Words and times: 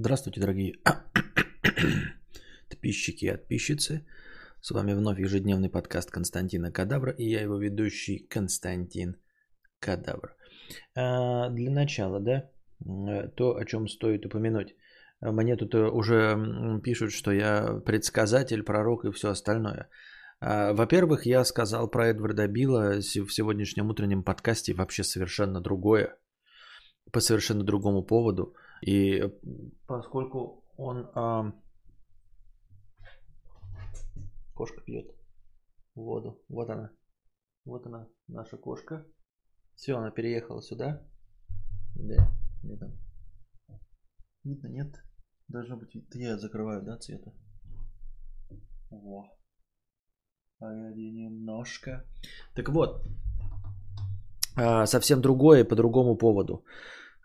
Здравствуйте, 0.00 0.40
дорогие 0.40 0.74
подписчики 2.70 3.24
и 3.24 3.32
подписчицы. 3.32 4.06
С 4.60 4.70
вами 4.70 4.94
вновь 4.94 5.18
ежедневный 5.18 5.68
подкаст 5.68 6.12
Константина 6.12 6.70
Кадавра 6.70 7.10
и 7.18 7.24
я 7.28 7.42
его 7.42 7.58
ведущий 7.58 8.28
Константин 8.28 9.16
Кадавр. 9.80 10.36
А, 10.94 11.50
для 11.50 11.72
начала, 11.72 12.20
да, 12.20 12.48
то, 13.36 13.56
о 13.56 13.64
чем 13.64 13.88
стоит 13.88 14.24
упомянуть. 14.24 14.76
Мне 15.20 15.56
тут 15.56 15.74
уже 15.74 16.80
пишут, 16.84 17.10
что 17.10 17.32
я 17.32 17.80
предсказатель, 17.84 18.62
пророк 18.62 19.04
и 19.04 19.10
все 19.10 19.30
остальное. 19.30 19.88
А, 20.40 20.74
во-первых, 20.74 21.26
я 21.26 21.44
сказал 21.44 21.90
про 21.90 22.06
Эдварда 22.06 22.46
Билла 22.46 23.00
в 23.00 23.32
сегодняшнем 23.32 23.90
утреннем 23.90 24.22
подкасте 24.22 24.74
вообще 24.74 25.02
совершенно 25.02 25.60
другое. 25.60 26.16
По 27.12 27.18
совершенно 27.18 27.64
другому 27.64 28.06
поводу– 28.06 28.54
и 28.82 29.22
поскольку 29.86 30.64
он... 30.76 31.10
А... 31.14 31.52
Кошка 34.54 34.80
пьет 34.80 35.14
воду. 35.94 36.42
Вот 36.48 36.70
она. 36.70 36.90
Вот 37.64 37.86
она, 37.86 38.08
наша 38.26 38.56
кошка. 38.56 39.06
Все, 39.74 39.96
она 39.96 40.10
переехала 40.10 40.62
сюда. 40.62 41.06
Да, 41.94 42.32
там? 42.80 42.98
Видно, 44.44 44.68
нет? 44.68 44.94
Должно 45.48 45.76
быть 45.76 45.94
видно. 45.94 46.18
Я 46.18 46.38
закрываю, 46.38 46.82
да, 46.82 46.96
цвета? 46.96 47.32
Во. 48.90 49.28
Погоди 50.58 51.10
немножко. 51.10 52.04
Так 52.54 52.68
вот, 52.70 53.06
а, 54.56 54.86
совсем 54.86 55.20
другое 55.20 55.64
по 55.64 55.76
другому 55.76 56.16
поводу. 56.16 56.64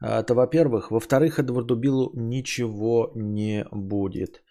Это 0.03 0.35
во-первых. 0.35 0.91
Во-вторых, 0.91 1.39
Эдварду 1.39 1.75
Биллу 1.75 2.12
ничего 2.13 3.12
не 3.16 3.66
будет. 3.71 4.43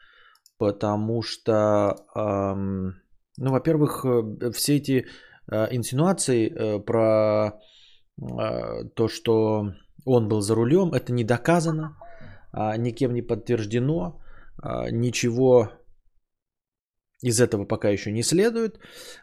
Потому 0.59 1.23
что, 1.23 1.97
эм, 2.15 2.94
ну, 3.36 3.50
во-первых, 3.50 4.05
э, 4.05 4.50
все 4.53 4.77
эти 4.77 5.05
э, 5.50 5.69
инсинуации 5.77 6.48
э, 6.48 6.78
про 6.81 7.50
э, 7.50 8.84
то, 8.94 9.09
что 9.09 9.72
он 10.06 10.28
был 10.28 10.41
за 10.41 10.55
рулем, 10.55 10.94
это 10.94 11.12
не 11.12 11.25
доказано, 11.25 11.98
э, 12.55 12.78
никем 12.78 13.12
не 13.12 13.20
подтверждено, 13.22 14.20
э, 14.62 14.91
ничего 14.91 15.69
из 17.23 17.41
этого 17.41 17.65
пока 17.65 17.89
еще 17.89 18.12
не 18.12 18.23
следует. 18.23 18.78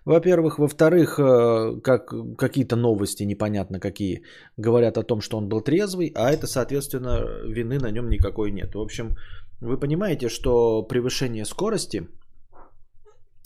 Во-первых. 0.05 0.59
Во-вторых, 0.59 1.19
э, 1.19 1.81
как, 1.83 2.13
какие-то 2.37 2.75
новости, 2.75 3.23
непонятно 3.23 3.79
какие, 3.79 4.23
говорят 4.57 4.97
о 4.97 5.03
том, 5.03 5.21
что 5.21 5.37
он 5.37 5.49
был 5.49 5.61
трезвый, 5.61 6.11
а 6.15 6.31
это, 6.31 6.47
соответственно, 6.47 7.25
вины 7.47 7.79
на 7.79 7.91
нем 7.91 8.09
никакой 8.09 8.51
нет. 8.51 8.75
В 8.75 8.79
общем, 8.79 9.15
вы 9.61 9.79
понимаете, 9.79 10.29
что 10.29 10.83
превышение 10.83 11.45
скорости– 11.45 12.07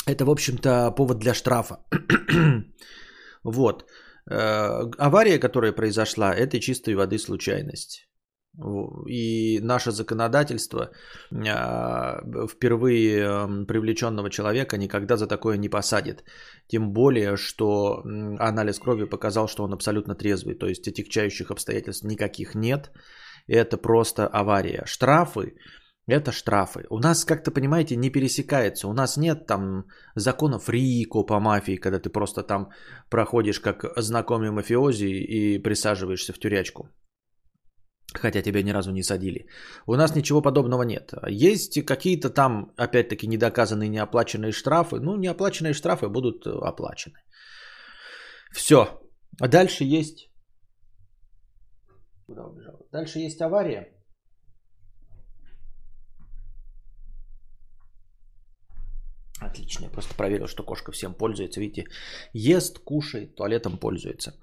это, 0.06 0.26
в 0.26 0.30
общем-то, 0.30 0.92
повод 0.92 1.20
для 1.20 1.34
штрафа. 1.34 1.78
вот. 3.44 3.86
Э, 4.30 4.84
авария, 4.98 5.40
которая 5.40 5.74
произошла, 5.74 6.34
это 6.34 6.60
чистой 6.60 6.96
воды 6.96 7.18
случайность. 7.18 8.08
И 9.08 9.60
наше 9.64 9.92
законодательство 9.92 10.92
а, 11.32 12.22
впервые 12.48 13.66
привлеченного 13.66 14.30
человека 14.30 14.78
никогда 14.78 15.18
за 15.18 15.28
такое 15.28 15.58
не 15.58 15.70
посадит. 15.70 16.24
Тем 16.68 16.94
более, 16.94 17.36
что 17.36 18.04
анализ 18.40 18.80
крови 18.80 19.06
показал, 19.06 19.48
что 19.48 19.64
он 19.64 19.74
абсолютно 19.74 20.14
трезвый. 20.16 20.56
То 20.56 20.68
есть 20.68 20.88
отягчающих 20.88 21.50
обстоятельств 21.50 22.06
никаких 22.06 22.54
нет. 22.54 22.92
Это 23.48 23.78
просто 23.78 24.28
авария. 24.28 24.84
Штрафы 24.86 25.56
это 26.08 26.32
штрафы. 26.32 26.86
У 26.90 27.00
нас, 27.00 27.24
как-то, 27.24 27.52
понимаете, 27.52 27.96
не 27.96 28.10
пересекается. 28.10 28.88
У 28.88 28.94
нас 28.94 29.18
нет 29.18 29.48
там 29.48 29.86
законов 30.16 30.70
РИКО 30.70 31.24
по 31.24 31.40
мафии, 31.40 31.78
когда 31.78 32.00
ты 32.00 32.10
просто 32.10 32.44
там 32.44 32.70
проходишь 33.10 33.60
как 33.62 33.86
знакомый 33.96 34.52
мафиози 34.52 35.06
и 35.06 35.60
присаживаешься 35.60 36.34
в 36.34 36.40
тюрячку 36.40 36.90
хотя 38.12 38.42
тебя 38.42 38.64
ни 38.64 38.72
разу 38.72 38.92
не 38.92 39.04
садили. 39.04 39.48
У 39.88 39.96
нас 39.96 40.16
ничего 40.16 40.42
подобного 40.42 40.84
нет. 40.84 41.14
Есть 41.28 41.86
какие-то 41.86 42.30
там, 42.30 42.74
опять-таки, 42.78 43.28
недоказанные 43.28 43.90
неоплаченные 43.90 44.52
штрафы. 44.52 45.00
Ну, 45.00 45.16
неоплаченные 45.16 45.74
штрафы 45.74 46.10
будут 46.10 46.46
оплачены. 46.48 47.16
Все. 48.54 49.00
А 49.40 49.48
дальше 49.48 49.84
есть... 49.84 50.30
Куда 52.28 52.46
убежал? 52.46 52.88
Дальше 52.92 53.20
есть 53.20 53.42
авария. 53.42 53.90
Отлично, 59.42 59.86
я 59.86 59.90
просто 59.90 60.16
проверил, 60.16 60.48
что 60.48 60.64
кошка 60.64 60.92
всем 60.92 61.14
пользуется. 61.14 61.60
Видите, 61.60 61.86
ест, 62.34 62.80
кушает, 62.80 63.36
туалетом 63.36 63.78
пользуется. 63.78 64.34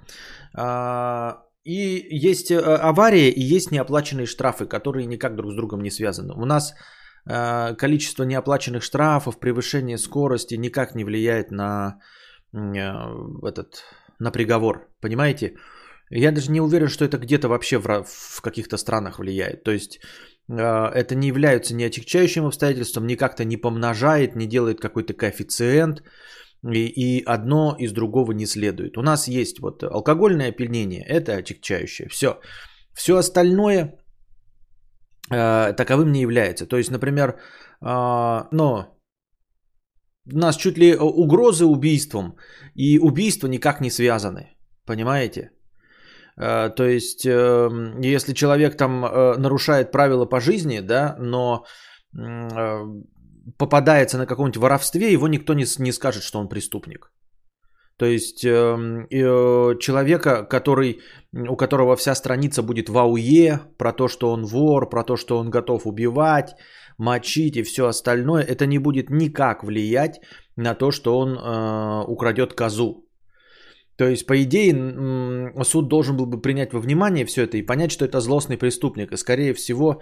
А, 0.55 1.43
и 1.65 2.07
есть 2.17 2.51
э, 2.51 2.59
авария, 2.59 3.31
и 3.31 3.41
есть 3.41 3.71
неоплаченные 3.71 4.27
штрафы, 4.27 4.67
которые 4.67 5.07
никак 5.07 5.37
друг 5.37 5.53
с 5.53 5.57
другом 5.57 5.83
не 5.83 5.91
связаны. 5.91 6.35
У 6.35 6.47
нас 6.47 6.75
э, 7.27 7.75
количество 7.77 8.25
неоплаченных 8.25 8.83
штрафов, 8.83 9.39
превышение 9.39 9.99
скорости 9.99 10.55
никак 10.55 10.95
не 10.95 11.05
влияет 11.05 11.51
на 11.51 11.99
э, 12.53 12.59
этот 13.43 13.85
на 14.19 14.31
приговор. 14.31 14.89
Понимаете? 15.01 15.57
Я 16.11 16.33
даже 16.33 16.51
не 16.51 16.61
уверен, 16.61 16.89
что 16.89 17.05
это 17.05 17.19
где-то 17.19 17.49
вообще 17.49 17.79
в, 17.79 18.05
в 18.05 18.41
каких-то 18.43 18.77
странах 18.77 19.19
влияет. 19.19 19.63
То 19.63 19.71
есть 19.71 20.01
это 20.49 21.15
не 21.15 21.29
является 21.29 21.75
ни 21.77 21.85
отягчающим 21.85 22.45
обстоятельством, 22.45 23.07
ни 23.07 23.15
как-то 23.15 23.45
не 23.45 23.57
помножает, 23.57 24.35
не 24.35 24.49
делает 24.49 24.81
какой-то 24.81 25.15
коэффициент. 25.15 26.03
И, 26.69 26.87
и 26.87 27.25
одно 27.25 27.75
из 27.79 27.93
другого 27.93 28.33
не 28.33 28.47
следует. 28.47 28.99
У 28.99 29.03
нас 29.03 29.29
есть 29.29 29.61
вот 29.61 29.83
алкогольное 29.83 30.51
опьянение, 30.51 31.05
это 31.07 31.37
отягчающее. 31.37 32.09
Все. 32.09 32.41
Все 32.93 33.17
остальное 33.17 33.99
э, 35.31 35.73
таковым 35.73 36.13
не 36.13 36.21
является. 36.21 36.67
То 36.67 36.77
есть, 36.77 36.91
например, 36.91 37.31
э, 37.31 38.45
но 38.53 38.99
у 40.33 40.39
нас 40.39 40.57
чуть 40.57 40.79
ли 40.79 40.97
угрозы 40.97 41.65
убийством 41.65 42.37
и 42.75 42.99
убийство 42.99 43.49
никак 43.49 43.81
не 43.81 43.91
связаны. 43.91 44.57
Понимаете? 44.85 45.51
Э, 46.37 46.69
то 46.69 46.85
есть, 46.85 47.25
э, 47.25 47.71
если 48.15 48.35
человек 48.35 48.77
там 48.77 49.05
э, 49.05 49.37
нарушает 49.39 49.93
правила 49.93 50.27
по 50.27 50.41
жизни, 50.41 50.81
да, 50.81 51.17
но 51.19 51.65
э, 52.15 52.85
попадается 53.59 54.19
на 54.19 54.27
каком-нибудь 54.27 54.57
воровстве, 54.57 55.13
его 55.13 55.29
никто 55.29 55.55
не, 55.55 55.65
не 55.79 55.93
скажет, 55.93 56.23
что 56.23 56.39
он 56.39 56.49
преступник. 56.49 57.13
То 58.01 58.07
есть 58.07 58.45
э, 58.47 58.51
э, 59.11 59.79
человека, 59.79 60.45
который, 60.45 61.01
у 61.33 61.57
которого 61.57 61.97
вся 61.97 62.15
страница 62.15 62.63
будет 62.63 62.89
в 62.89 62.97
АУЕ, 62.97 63.61
про 63.77 63.93
то, 63.93 64.09
что 64.09 64.31
он 64.31 64.47
вор, 64.47 64.89
про 64.89 65.05
то, 65.05 65.17
что 65.17 65.39
он 65.39 65.51
готов 65.51 65.87
убивать, 65.87 66.57
мочить 66.97 67.57
и 67.57 67.63
все 67.63 67.87
остальное, 67.87 68.43
это 68.43 68.65
не 68.65 68.79
будет 68.79 69.11
никак 69.11 69.65
влиять 69.65 70.21
на 70.57 70.75
то, 70.75 70.91
что 70.91 71.19
он 71.19 71.37
э, 71.37 72.05
украдет 72.09 72.55
козу. 72.55 73.07
То 73.97 74.09
есть, 74.09 74.27
по 74.27 74.43
идее, 74.43 74.73
суд 75.65 75.89
должен 75.89 76.17
был 76.17 76.25
бы 76.25 76.41
принять 76.41 76.73
во 76.73 76.81
внимание 76.81 77.27
все 77.27 77.43
это 77.43 77.59
и 77.59 77.67
понять, 77.67 77.93
что 77.93 78.07
это 78.07 78.21
злостный 78.21 78.57
преступник. 78.57 79.13
И, 79.13 79.19
скорее 79.19 79.53
всего, 79.53 80.01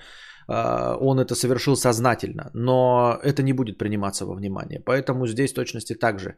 он 0.49 1.19
это 1.19 1.35
совершил 1.35 1.77
сознательно, 1.77 2.51
но 2.55 3.19
это 3.23 3.43
не 3.43 3.53
будет 3.53 3.79
приниматься 3.79 4.25
во 4.27 4.35
внимание. 4.35 4.81
Поэтому 4.81 5.27
здесь 5.27 5.53
точности 5.53 5.95
также. 5.95 6.37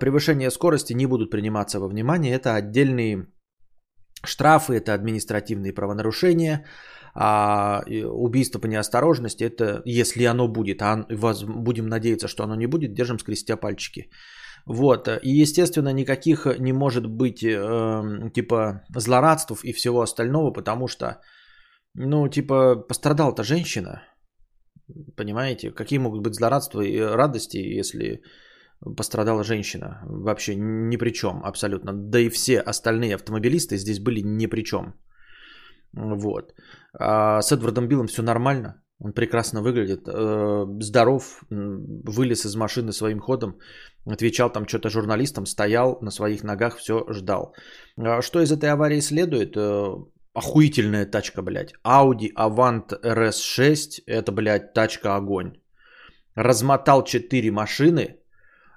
Превышение 0.00 0.50
скорости 0.50 0.94
не 0.94 1.06
будут 1.06 1.30
приниматься 1.30 1.80
во 1.80 1.88
внимание. 1.88 2.34
Это 2.34 2.54
отдельные 2.54 3.26
штрафы, 4.24 4.74
это 4.74 4.94
административные 4.94 5.72
правонарушения. 5.72 6.64
А 7.14 7.82
убийство 8.10 8.58
по 8.58 8.66
неосторожности, 8.66 9.44
это 9.44 9.82
если 9.84 10.24
оно 10.24 10.48
будет, 10.48 10.80
а 10.80 11.04
будем 11.08 11.88
надеяться, 11.88 12.28
что 12.28 12.44
оно 12.44 12.54
не 12.54 12.66
будет, 12.66 12.94
держим 12.94 13.18
скрестя 13.18 13.56
пальчики. 13.56 14.10
Вот. 14.66 15.08
И, 15.08 15.42
естественно, 15.42 15.92
никаких 15.92 16.46
не 16.58 16.72
может 16.72 17.06
быть 17.06 17.42
э, 17.42 18.30
типа 18.34 18.82
злорадств 18.96 19.64
и 19.64 19.72
всего 19.72 20.00
остального, 20.00 20.52
потому 20.52 20.88
что 20.88 21.20
ну, 21.94 22.28
типа, 22.28 22.76
пострадала-то 22.76 23.42
женщина. 23.42 24.02
Понимаете? 25.16 25.70
Какие 25.70 25.98
могут 25.98 26.22
быть 26.22 26.34
злорадства 26.34 26.80
и 26.80 26.98
радости, 26.98 27.58
если 27.78 28.22
пострадала 28.96 29.44
женщина? 29.44 30.00
Вообще 30.04 30.54
ни 30.56 30.96
при 30.96 31.10
чем 31.10 31.44
абсолютно. 31.44 31.92
Да 31.92 32.18
и 32.18 32.28
все 32.30 32.60
остальные 32.60 33.14
автомобилисты 33.14 33.76
здесь 33.76 34.00
были 34.00 34.20
ни 34.20 34.46
при 34.46 34.62
чем. 34.62 34.94
Вот. 35.92 36.54
А 36.98 37.42
с 37.42 37.52
Эдвардом 37.52 37.88
Биллом 37.88 38.06
все 38.06 38.22
нормально. 38.22 38.82
Он 39.04 39.12
прекрасно 39.12 39.62
выглядит, 39.62 40.08
э, 40.08 40.66
здоров, 40.80 41.42
вылез 41.50 42.46
из 42.46 42.54
машины 42.54 42.92
своим 42.92 43.18
ходом, 43.18 43.58
отвечал 44.06 44.50
там 44.50 44.66
что-то 44.68 44.90
журналистам, 44.90 45.44
стоял 45.44 45.98
на 46.00 46.10
своих 46.10 46.44
ногах, 46.44 46.76
все 46.76 47.04
ждал. 47.10 47.52
А 47.96 48.22
что 48.22 48.40
из 48.40 48.52
этой 48.52 48.70
аварии 48.70 49.00
следует? 49.00 49.56
Э, 50.34 50.38
охуительная 50.38 51.06
тачка, 51.06 51.42
блядь. 51.42 51.74
Audi 51.84 52.30
Avant 52.36 52.88
RS6, 53.02 54.02
это, 54.06 54.32
блядь, 54.32 54.72
тачка 54.74 55.16
огонь. 55.16 55.52
Размотал 56.34 57.04
4 57.04 57.50
машины, 57.50 58.16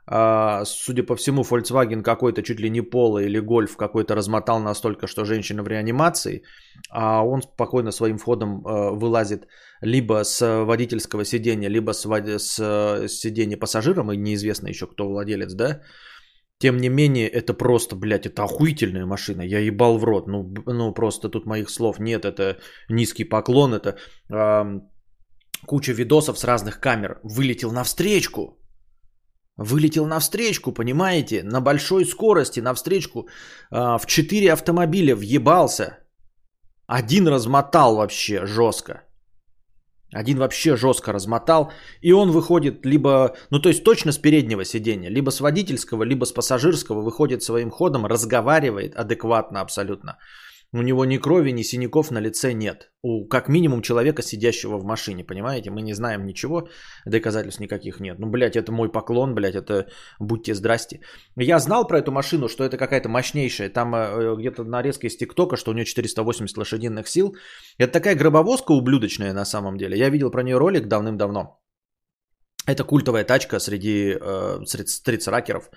а, 0.08 0.66
судя 0.66 1.04
по 1.04 1.16
всему, 1.16 1.42
Volkswagen 1.42 2.04
какой-то 2.04 2.44
чуть 2.44 2.60
ли 2.60 2.70
не 2.70 2.82
Polo 2.82 3.24
или 3.24 3.42
Golf 3.42 3.76
какой-то 3.78 4.16
размотал 4.16 4.60
настолько, 4.60 5.08
что 5.08 5.26
женщина 5.26 5.64
в 5.64 5.68
реанимации, 5.68 6.44
а 6.90 7.26
он 7.26 7.42
спокойно 7.42 7.92
своим 7.92 8.18
входом 8.18 8.62
а, 8.66 8.92
вылазит 8.92 9.48
либо 9.82 10.24
с 10.24 10.66
водительского 10.66 11.26
сидения, 11.26 11.70
либо 11.70 11.94
с, 11.94 12.06
с 12.06 12.60
э, 12.60 13.08
сидения 13.08 13.58
пассажиром, 13.58 14.12
и 14.12 14.18
неизвестно 14.18 14.68
еще 14.68 14.86
кто 14.86 15.08
владелец, 15.08 15.54
да, 15.54 15.82
тем 16.60 16.78
не 16.78 16.90
менее, 16.90 17.28
это 17.28 17.54
просто, 17.54 17.96
блядь, 17.96 18.26
это 18.26 18.44
охуительная 18.44 19.06
машина. 19.06 19.42
Я 19.42 19.60
ебал 19.60 19.98
в 19.98 20.04
рот. 20.06 20.28
Ну, 20.28 20.54
ну 20.66 20.94
просто 20.94 21.30
тут 21.30 21.46
моих 21.46 21.70
слов 21.70 22.00
нет. 22.00 22.24
Это 22.26 22.58
низкий 22.90 23.26
поклон. 23.26 23.74
Это 23.74 23.98
э, 24.32 24.80
куча 25.66 25.94
видосов 25.94 26.40
с 26.40 26.44
разных 26.44 26.80
камер. 26.80 27.20
Вылетел 27.24 27.72
навстречку. 27.72 28.58
Вылетел 29.58 30.06
навстречку, 30.06 30.72
понимаете? 30.72 31.44
На 31.44 31.62
большой 31.62 32.06
скорости 32.06 32.62
навстречку. 32.62 33.28
Э, 33.72 33.98
в 33.98 34.06
четыре 34.06 34.54
автомобиля 34.54 35.16
въебался. 35.16 35.98
Один 36.88 37.28
размотал 37.28 37.96
вообще 37.98 38.46
жестко. 38.46 39.05
Один 40.16 40.40
вообще 40.40 40.78
жестко 40.78 41.12
размотал, 41.12 41.74
и 42.00 42.14
он 42.14 42.32
выходит 42.32 42.86
либо, 42.86 43.36
ну 43.50 43.60
то 43.60 43.68
есть 43.68 43.84
точно 43.84 44.14
с 44.14 44.18
переднего 44.18 44.64
сидения, 44.64 45.10
либо 45.10 45.30
с 45.30 45.42
водительского, 45.42 46.04
либо 46.04 46.24
с 46.24 46.32
пассажирского, 46.32 47.02
выходит 47.02 47.44
своим 47.44 47.70
ходом, 47.70 48.06
разговаривает 48.06 48.96
адекватно 48.96 49.60
абсолютно. 49.60 50.18
У 50.76 50.82
него 50.82 51.06
ни 51.06 51.18
крови, 51.18 51.54
ни 51.54 51.64
синяков 51.64 52.12
на 52.12 52.22
лице 52.22 52.54
нет. 52.54 52.92
У 53.02 53.30
как 53.30 53.48
минимум 53.48 53.82
человека, 53.82 54.22
сидящего 54.22 54.78
в 54.78 54.84
машине, 54.84 55.24
понимаете? 55.24 55.72
Мы 55.72 55.82
не 55.82 55.94
знаем 55.94 56.26
ничего, 56.26 56.68
доказательств 57.06 57.62
никаких 57.62 58.02
нет. 58.02 58.20
Ну, 58.20 58.28
блядь, 58.30 58.58
это 58.58 58.72
мой 58.74 58.92
поклон, 58.92 59.36
блядь, 59.36 59.56
это 59.56 59.88
будьте 60.20 60.54
здрасте. 60.54 61.00
Я 61.38 61.60
знал 61.60 61.88
про 61.88 62.00
эту 62.00 62.12
машину, 62.12 62.50
что 62.50 62.66
это 62.66 62.78
какая-то 62.78 63.08
мощнейшая. 63.08 63.70
Там 63.70 63.96
э, 63.96 64.36
где-то 64.36 64.66
нарезка 64.66 65.08
из 65.08 65.16
ТикТока, 65.16 65.56
что 65.56 65.72
у 65.72 65.74
нее 65.74 65.86
480 65.86 66.58
лошадиных 66.58 67.08
сил. 67.08 67.36
Это 67.80 67.94
такая 67.94 68.16
гробовозка 68.16 68.74
ублюдочная 68.74 69.34
на 69.34 69.46
самом 69.46 69.78
деле. 69.78 69.98
Я 69.98 70.10
видел 70.10 70.30
про 70.30 70.44
нее 70.44 70.58
ролик 70.58 70.88
давным-давно. 70.88 71.58
Это 72.68 72.84
культовая 72.84 73.24
тачка 73.24 73.60
среди 73.60 74.18
э, 74.20 74.60
стритсракеров. 74.66 75.70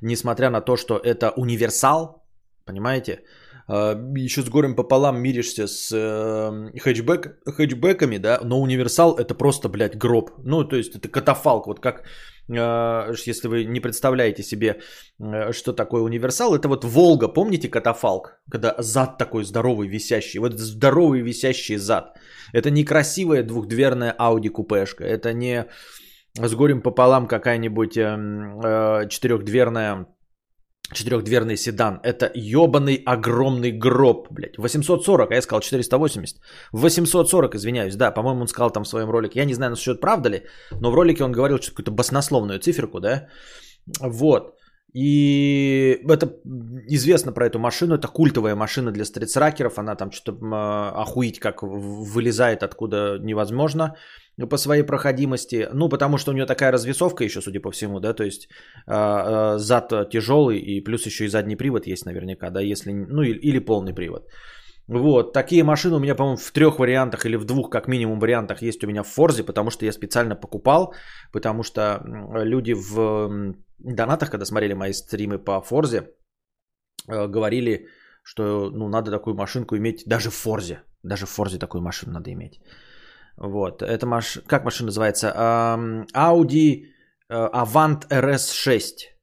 Несмотря 0.00 0.50
на 0.50 0.60
то, 0.60 0.76
что 0.76 0.94
это 0.94 1.32
универсал, 1.36 2.24
понимаете? 2.64 3.12
А, 3.12 3.43
еще 3.68 4.42
с 4.42 4.48
горем 4.48 4.74
пополам 4.74 5.20
миришься 5.20 5.66
с 5.66 5.90
э, 5.90 6.78
хэтчбэк, 6.78 7.38
хэтчбэками, 7.46 8.18
да, 8.18 8.40
но 8.44 8.60
универсал 8.60 9.16
это 9.16 9.34
просто, 9.34 9.68
блядь, 9.68 9.96
гроб. 9.96 10.30
Ну, 10.44 10.64
то 10.64 10.76
есть 10.76 10.94
это 10.96 11.08
катафалк, 11.08 11.66
вот 11.66 11.80
как, 11.80 12.02
э, 12.48 13.14
если 13.26 13.48
вы 13.48 13.64
не 13.64 13.80
представляете 13.80 14.42
себе, 14.42 14.80
э, 15.18 15.52
что 15.52 15.72
такое 15.72 16.02
универсал, 16.02 16.54
это 16.54 16.68
вот 16.68 16.84
Волга, 16.84 17.28
помните 17.28 17.70
катафалк, 17.70 18.38
когда 18.50 18.74
зад 18.78 19.16
такой 19.16 19.44
здоровый, 19.44 19.88
висящий, 19.88 20.40
вот 20.40 20.52
здоровый 20.52 21.22
висящий 21.22 21.76
зад. 21.76 22.18
Это 22.52 22.70
не 22.70 22.84
красивая 22.84 23.42
двухдверная 23.42 24.14
Audi 24.18 24.50
купешка, 24.50 25.04
это 25.04 25.32
не 25.32 25.66
с 26.36 26.54
горем 26.54 26.82
пополам 26.82 27.26
какая-нибудь 27.28 27.96
эм, 27.96 28.60
э, 28.60 29.08
четырехдверная 29.08 30.06
четырехдверный 30.92 31.56
седан. 31.56 32.00
Это 32.02 32.30
ебаный 32.34 33.02
огромный 33.06 33.72
гроб, 33.72 34.28
блядь. 34.30 34.58
840, 34.58 35.30
а 35.30 35.34
я 35.34 35.42
сказал 35.42 35.60
480. 35.60 36.40
840, 36.72 37.54
извиняюсь, 37.54 37.96
да, 37.96 38.10
по-моему, 38.10 38.42
он 38.42 38.48
сказал 38.48 38.70
там 38.70 38.84
в 38.84 38.88
своем 38.88 39.10
ролике. 39.10 39.40
Я 39.40 39.46
не 39.46 39.54
знаю, 39.54 39.70
насчет 39.70 40.00
правда 40.00 40.28
ли, 40.28 40.42
но 40.80 40.90
в 40.90 40.94
ролике 40.94 41.24
он 41.24 41.32
говорил 41.32 41.58
что-то 41.58 41.76
какую-то 41.76 41.90
баснословную 41.92 42.58
циферку, 42.58 43.00
да. 43.00 43.28
Вот. 44.00 44.54
И 44.94 46.00
это 46.08 46.36
известно 46.86 47.32
про 47.32 47.46
эту 47.46 47.58
машину, 47.58 47.96
это 47.96 48.06
культовая 48.06 48.54
машина 48.54 48.92
для 48.92 49.04
стритсракеров, 49.04 49.78
она 49.78 49.96
там 49.96 50.12
что-то 50.12 50.92
охуить 51.02 51.40
как 51.40 51.62
вылезает 51.62 52.62
откуда 52.62 53.18
невозможно 53.20 53.96
по 54.50 54.56
своей 54.56 54.84
проходимости. 54.84 55.68
Ну, 55.72 55.88
потому 55.88 56.16
что 56.16 56.30
у 56.30 56.34
нее 56.34 56.46
такая 56.46 56.72
развесовка 56.72 57.24
еще, 57.24 57.40
судя 57.40 57.60
по 57.60 57.72
всему, 57.72 57.98
да, 57.98 58.14
то 58.14 58.22
есть 58.22 58.48
э, 58.86 59.54
зад 59.58 60.10
тяжелый 60.10 60.58
и 60.58 60.84
плюс 60.84 61.06
еще 61.06 61.24
и 61.24 61.28
задний 61.28 61.56
привод 61.56 61.88
есть 61.88 62.06
наверняка, 62.06 62.50
да, 62.50 62.60
если, 62.60 62.92
ну, 62.92 63.22
или, 63.22 63.38
или 63.38 63.58
полный 63.58 63.94
привод. 63.94 64.28
Вот, 64.86 65.32
такие 65.32 65.64
машины 65.64 65.96
у 65.96 65.98
меня, 65.98 66.14
по-моему, 66.14 66.36
в 66.36 66.52
трех 66.52 66.78
вариантах 66.78 67.24
или 67.26 67.36
в 67.36 67.44
двух, 67.44 67.70
как 67.70 67.88
минимум, 67.88 68.20
вариантах 68.20 68.62
есть 68.62 68.84
у 68.84 68.86
меня 68.86 69.02
в 69.02 69.08
Форзе, 69.08 69.42
потому 69.42 69.70
что 69.70 69.86
я 69.86 69.92
специально 69.92 70.36
покупал, 70.36 70.94
потому 71.32 71.62
что 71.62 72.02
люди 72.44 72.74
в 72.74 73.54
донатах, 73.84 74.30
когда 74.30 74.44
смотрели 74.44 74.74
мои 74.74 74.92
стримы 74.92 75.38
по 75.38 75.60
Форзе, 75.60 76.10
э, 77.08 77.28
говорили, 77.28 77.88
что 78.22 78.70
ну, 78.70 78.88
надо 78.88 79.10
такую 79.10 79.36
машинку 79.36 79.76
иметь 79.76 80.04
даже 80.06 80.30
в 80.30 80.34
Форзе. 80.34 80.82
Даже 81.02 81.26
в 81.26 81.30
Форзе 81.30 81.58
такую 81.58 81.82
машину 81.82 82.12
надо 82.12 82.30
иметь. 82.32 82.60
Вот, 83.36 83.82
это 83.82 84.06
маш... 84.06 84.38
как 84.46 84.64
машина 84.64 84.86
называется? 84.86 85.26
Audi 86.14 86.86
э, 87.28 87.34
Avant 87.34 88.08
RS6. 88.08 89.13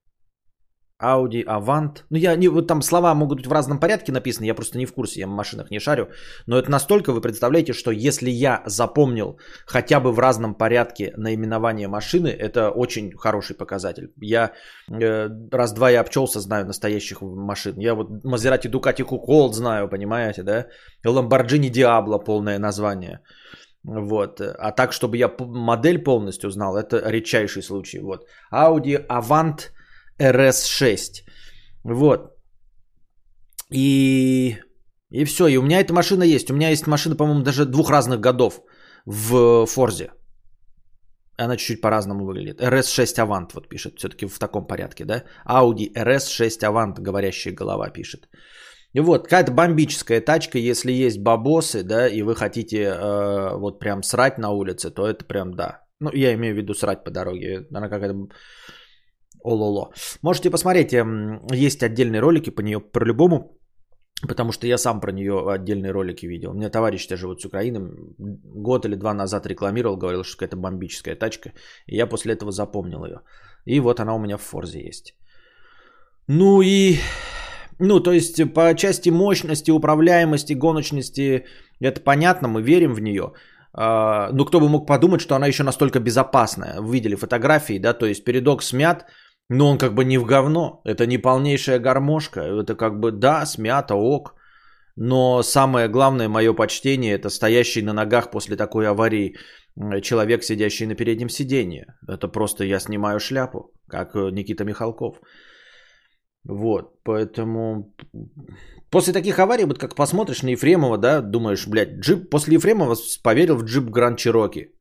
Audi 1.01 1.43
Avant. 1.45 2.03
Ну, 2.09 2.17
я 2.17 2.35
не, 2.35 2.47
вот 2.47 2.67
там 2.67 2.81
слова 2.81 3.13
могут 3.13 3.39
быть 3.39 3.47
в 3.47 3.51
разном 3.51 3.79
порядке 3.79 4.11
написаны, 4.11 4.45
я 4.45 4.55
просто 4.55 4.77
не 4.77 4.85
в 4.85 4.93
курсе, 4.93 5.21
я 5.21 5.27
в 5.27 5.29
машинах 5.29 5.71
не 5.71 5.79
шарю. 5.79 6.09
Но 6.47 6.57
это 6.57 6.69
настолько, 6.69 7.13
вы 7.13 7.21
представляете, 7.21 7.73
что 7.73 7.91
если 7.91 8.29
я 8.29 8.61
запомнил 8.65 9.39
хотя 9.65 9.99
бы 9.99 10.11
в 10.11 10.19
разном 10.19 10.55
порядке 10.55 11.13
наименование 11.17 11.87
машины, 11.87 12.27
это 12.27 12.69
очень 12.69 13.11
хороший 13.17 13.55
показатель. 13.55 14.11
Я 14.21 14.51
э, 14.89 15.29
раз-два 15.51 15.89
я 15.89 16.01
обчелся, 16.01 16.39
знаю 16.39 16.65
настоящих 16.65 17.21
машин. 17.21 17.75
Я 17.77 17.95
вот 17.95 18.09
Maserati 18.25 18.69
Ducati 18.69 19.03
Colt 19.03 19.53
знаю, 19.53 19.89
понимаете, 19.89 20.43
да? 20.43 20.65
Lamborghini 21.05 21.69
Diablo 21.69 22.23
полное 22.23 22.59
название. 22.59 23.19
Вот. 23.83 24.41
А 24.41 24.71
так, 24.71 24.93
чтобы 24.93 25.17
я 25.17 25.31
модель 25.39 26.03
полностью 26.03 26.51
знал, 26.51 26.77
это 26.77 27.01
редчайший 27.09 27.63
случай. 27.63 27.99
Вот. 27.99 28.25
Audi 28.53 29.05
Avant 29.07 29.71
RS6. 30.21 31.23
Вот. 31.83 32.19
И, 33.71 34.57
и 35.11 35.25
все. 35.25 35.47
И 35.47 35.57
у 35.57 35.61
меня 35.61 35.79
эта 35.79 35.93
машина 35.93 36.23
есть. 36.23 36.51
У 36.51 36.53
меня 36.53 36.69
есть 36.69 36.87
машина, 36.87 37.15
по-моему, 37.15 37.43
даже 37.43 37.65
двух 37.65 37.89
разных 37.89 38.19
годов 38.19 38.61
в 39.05 39.65
Форзе. 39.65 40.11
Она 41.37 41.57
чуть-чуть 41.57 41.81
по-разному 41.81 42.25
выглядит. 42.25 42.61
RS6 42.61 43.17
Avant 43.17 43.51
вот 43.53 43.69
пишет. 43.69 43.97
Все-таки 43.97 44.27
в 44.27 44.39
таком 44.39 44.67
порядке, 44.67 45.05
да? 45.05 45.23
Audi 45.47 45.91
RS6 45.95 46.59
Avant, 46.61 47.01
говорящая 47.01 47.53
голова 47.53 47.89
пишет. 47.89 48.29
И 48.93 48.99
вот, 48.99 49.23
какая-то 49.23 49.51
бомбическая 49.51 50.21
тачка, 50.21 50.57
если 50.57 50.91
есть 50.91 51.19
бабосы, 51.19 51.83
да, 51.83 52.09
и 52.09 52.23
вы 52.23 52.35
хотите 52.35 52.77
э, 52.77 53.57
вот 53.57 53.79
прям 53.79 54.03
срать 54.03 54.37
на 54.37 54.49
улице, 54.51 54.91
то 54.91 55.07
это 55.07 55.23
прям 55.23 55.53
да. 55.53 55.79
Ну, 56.01 56.09
я 56.13 56.33
имею 56.33 56.53
в 56.53 56.57
виду 56.57 56.73
срать 56.73 57.03
по 57.03 57.11
дороге. 57.11 57.67
Она 57.73 57.89
какая-то 57.89 58.27
ололо. 59.43 59.91
Можете 60.21 60.49
посмотреть, 60.49 60.93
эм, 60.93 61.41
есть 61.51 61.83
отдельные 61.83 62.21
ролики 62.21 62.49
по 62.51 62.61
нее 62.61 62.79
по-любому, 62.79 63.57
потому 64.27 64.51
что 64.51 64.67
я 64.67 64.77
сам 64.77 64.99
про 64.99 65.11
нее 65.11 65.33
отдельные 65.49 65.91
ролики 65.91 66.27
видел. 66.27 66.51
У 66.51 66.53
меня 66.53 66.69
товарищ 66.69 67.07
живут 67.09 67.41
с 67.41 67.45
Украины, 67.45 67.79
год 68.17 68.85
или 68.85 68.95
два 68.95 69.13
назад 69.13 69.47
рекламировал, 69.47 69.97
говорил, 69.97 70.23
что 70.23 70.37
какая-то 70.37 70.57
бомбическая 70.57 71.15
тачка, 71.15 71.53
и 71.87 71.95
я 71.95 72.07
после 72.07 72.33
этого 72.33 72.51
запомнил 72.51 73.05
ее. 73.05 73.21
И 73.65 73.79
вот 73.79 73.99
она 73.99 74.15
у 74.15 74.19
меня 74.19 74.37
в 74.37 74.41
Форзе 74.41 74.79
есть. 74.79 75.15
Ну 76.27 76.61
и 76.61 76.97
ну, 77.79 77.99
то 77.99 78.11
есть 78.11 78.53
по 78.53 78.75
части 78.75 79.09
мощности, 79.09 79.71
управляемости, 79.71 80.53
гоночности, 80.53 81.45
это 81.79 81.99
понятно, 82.01 82.47
мы 82.47 82.61
верим 82.61 82.93
в 82.93 83.01
нее. 83.01 83.33
А, 83.73 84.29
но 84.31 84.45
кто 84.45 84.59
бы 84.59 84.69
мог 84.69 84.87
подумать, 84.87 85.21
что 85.21 85.35
она 85.35 85.47
еще 85.47 85.63
настолько 85.63 85.99
безопасная. 85.99 86.79
Вы 86.79 86.93
видели 86.93 87.15
фотографии, 87.15 87.79
да, 87.79 87.93
то 87.93 88.05
есть 88.05 88.23
передок 88.23 88.61
смят, 88.63 89.05
но 89.49 89.69
он 89.69 89.77
как 89.77 89.93
бы 89.93 90.05
не 90.05 90.17
в 90.17 90.25
говно. 90.25 90.81
Это 90.85 91.05
не 91.05 91.17
полнейшая 91.17 91.79
гармошка. 91.79 92.41
Это 92.41 92.75
как 92.75 92.99
бы, 92.99 93.11
да, 93.11 93.45
смято, 93.45 93.95
ок. 93.95 94.35
Но 94.95 95.43
самое 95.43 95.87
главное 95.87 96.29
мое 96.29 96.53
почтение 96.53 97.13
это 97.13 97.29
стоящий 97.29 97.81
на 97.81 97.93
ногах 97.93 98.31
после 98.31 98.55
такой 98.55 98.87
аварии 98.87 99.35
человек, 100.01 100.43
сидящий 100.43 100.85
на 100.85 100.95
переднем 100.95 101.29
сиденье. 101.29 101.85
Это 102.07 102.27
просто 102.27 102.63
я 102.65 102.79
снимаю 102.79 103.19
шляпу, 103.19 103.71
как 103.87 104.15
э, 104.15 104.31
Никита 104.31 104.63
Михалков. 104.63 105.17
Вот, 106.43 107.03
поэтому 107.03 107.93
после 108.89 109.13
таких 109.13 109.37
аварий, 109.39 109.65
вот 109.65 109.77
как 109.77 109.95
посмотришь 109.95 110.43
на 110.43 110.49
Ефремова, 110.49 110.97
да, 110.97 111.21
думаешь, 111.21 111.67
блядь, 111.67 111.99
джип, 111.99 112.29
после 112.29 112.55
Ефремова 112.55 112.95
поверил 113.23 113.57
в 113.57 113.63
джип 113.63 113.89
Гранд 113.89 114.17
Чироки. 114.17 114.71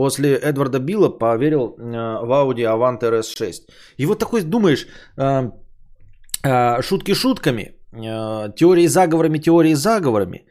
После 0.00 0.28
Эдварда 0.28 0.78
Билла 0.78 1.18
поверил 1.18 1.62
э, 1.62 2.24
в 2.26 2.30
Audi 2.32 2.64
Avant 2.64 3.02
RS6. 3.02 3.52
И 3.98 4.06
вот 4.06 4.18
такой 4.18 4.42
думаешь, 4.42 4.86
э, 5.18 5.50
э, 6.42 6.82
шутки 6.82 7.14
шутками, 7.14 7.74
теории 8.56 8.88
заговорами, 8.88 9.38
теории 9.38 9.74
заговорами. 9.74 10.46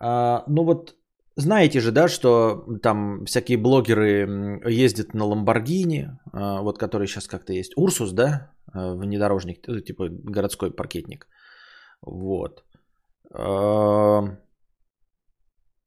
Э, 0.00 0.42
ну 0.48 0.64
вот 0.64 0.94
знаете 1.36 1.80
же, 1.80 1.92
да, 1.92 2.08
что 2.08 2.64
там 2.82 3.24
всякие 3.26 3.58
блогеры 3.58 4.62
ездят 4.72 5.14
на 5.14 5.24
Ламборгини, 5.26 6.08
вот 6.32 6.78
который 6.78 7.06
сейчас 7.06 7.26
как-то 7.26 7.52
есть, 7.52 7.72
Урсус, 7.76 8.12
да, 8.12 8.50
внедорожник, 8.74 9.66
типа 9.84 10.08
городской 10.08 10.70
паркетник. 10.70 11.26
Вот. 12.00 12.64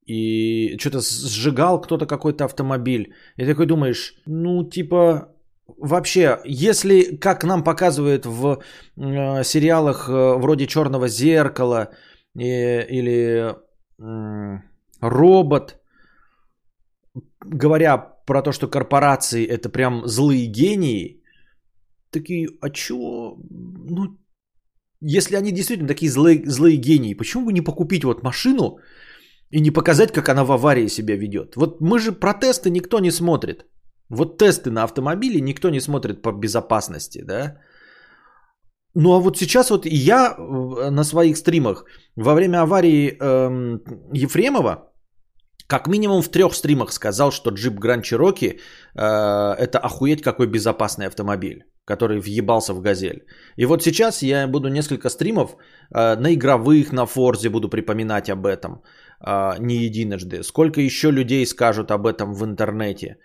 И 0.05 0.77
что-то 0.79 0.99
сжигал 1.01 1.81
кто-то 1.81 2.05
какой-то 2.05 2.45
автомобиль. 2.45 3.13
И 3.37 3.45
такой 3.45 3.65
думаешь, 3.65 4.15
ну 4.25 4.69
типа 4.69 5.33
вообще, 5.67 6.39
если, 6.45 7.17
как 7.17 7.43
нам 7.43 7.63
показывают 7.63 8.25
в 8.25 8.61
э, 8.97 9.43
сериалах 9.43 10.09
э, 10.09 10.37
вроде 10.37 10.67
Черного 10.67 11.07
зеркала 11.07 11.89
э, 12.35 12.85
или 12.87 13.55
э, 13.99 14.59
робот, 15.01 15.79
говоря 17.41 17.97
про 17.97 18.41
то, 18.41 18.51
что 18.51 18.67
корпорации 18.67 19.45
это 19.45 19.69
прям 19.69 20.07
злые 20.07 20.47
гении, 20.47 21.23
такие, 22.09 22.47
а 22.61 22.69
чё, 22.69 23.37
ну, 23.49 24.17
если 25.01 25.35
они 25.35 25.51
действительно 25.51 25.87
такие 25.87 26.11
злые, 26.11 26.43
злые 26.45 26.77
гении, 26.77 27.13
почему 27.13 27.45
бы 27.45 27.53
не 27.53 27.61
покупить 27.61 28.03
вот 28.03 28.23
машину 28.23 28.77
и 29.53 29.61
не 29.61 29.71
показать, 29.71 30.11
как 30.11 30.29
она 30.29 30.43
в 30.43 30.51
аварии 30.51 30.89
себя 30.89 31.15
ведет? 31.15 31.55
Вот 31.55 31.81
мы 31.81 31.99
же 31.99 32.11
протесты 32.11 32.69
никто 32.69 32.99
не 32.99 33.11
смотрит. 33.11 33.65
Вот 34.09 34.37
тесты 34.37 34.71
на 34.71 34.83
автомобиле 34.83 35.41
никто 35.41 35.69
не 35.69 35.81
смотрит 35.81 36.21
по 36.21 36.31
безопасности, 36.31 37.23
да? 37.23 37.57
Ну 38.95 39.13
а 39.13 39.19
вот 39.19 39.37
сейчас 39.37 39.69
вот 39.69 39.85
я 39.85 40.35
э, 40.37 40.89
на 40.89 41.03
своих 41.03 41.37
стримах 41.37 41.85
во 42.15 42.33
время 42.33 42.61
аварии 42.61 43.17
эм, 43.19 43.81
Ефремова 44.13 44.89
как 45.67 45.87
минимум 45.87 46.21
в 46.21 46.29
трех 46.29 46.53
стримах 46.53 46.91
сказал, 46.91 47.31
что 47.31 47.51
джип 47.51 47.79
Grand 47.79 48.01
Cherokee 48.01 48.59
э, 48.95 49.63
это 49.63 49.79
охуеть 49.79 50.21
какой 50.21 50.47
безопасный 50.47 51.07
автомобиль, 51.07 51.63
который 51.85 52.19
въебался 52.19 52.73
в 52.73 52.81
газель. 52.81 53.25
И 53.55 53.65
вот 53.65 53.83
сейчас 53.83 54.23
я 54.23 54.47
буду 54.47 54.69
несколько 54.69 55.09
стримов 55.09 55.55
э, 55.95 56.15
на 56.15 56.33
игровых, 56.33 56.91
на 56.91 57.05
Форзе 57.05 57.49
буду 57.49 57.69
припоминать 57.69 58.29
об 58.29 58.45
этом 58.45 58.81
э, 59.25 59.53
не 59.59 59.75
единожды. 59.75 60.43
Сколько 60.43 60.81
еще 60.81 61.11
людей 61.11 61.45
скажут 61.45 61.91
об 61.91 62.05
этом 62.05 62.33
в 62.33 62.43
интернете. 62.43 63.17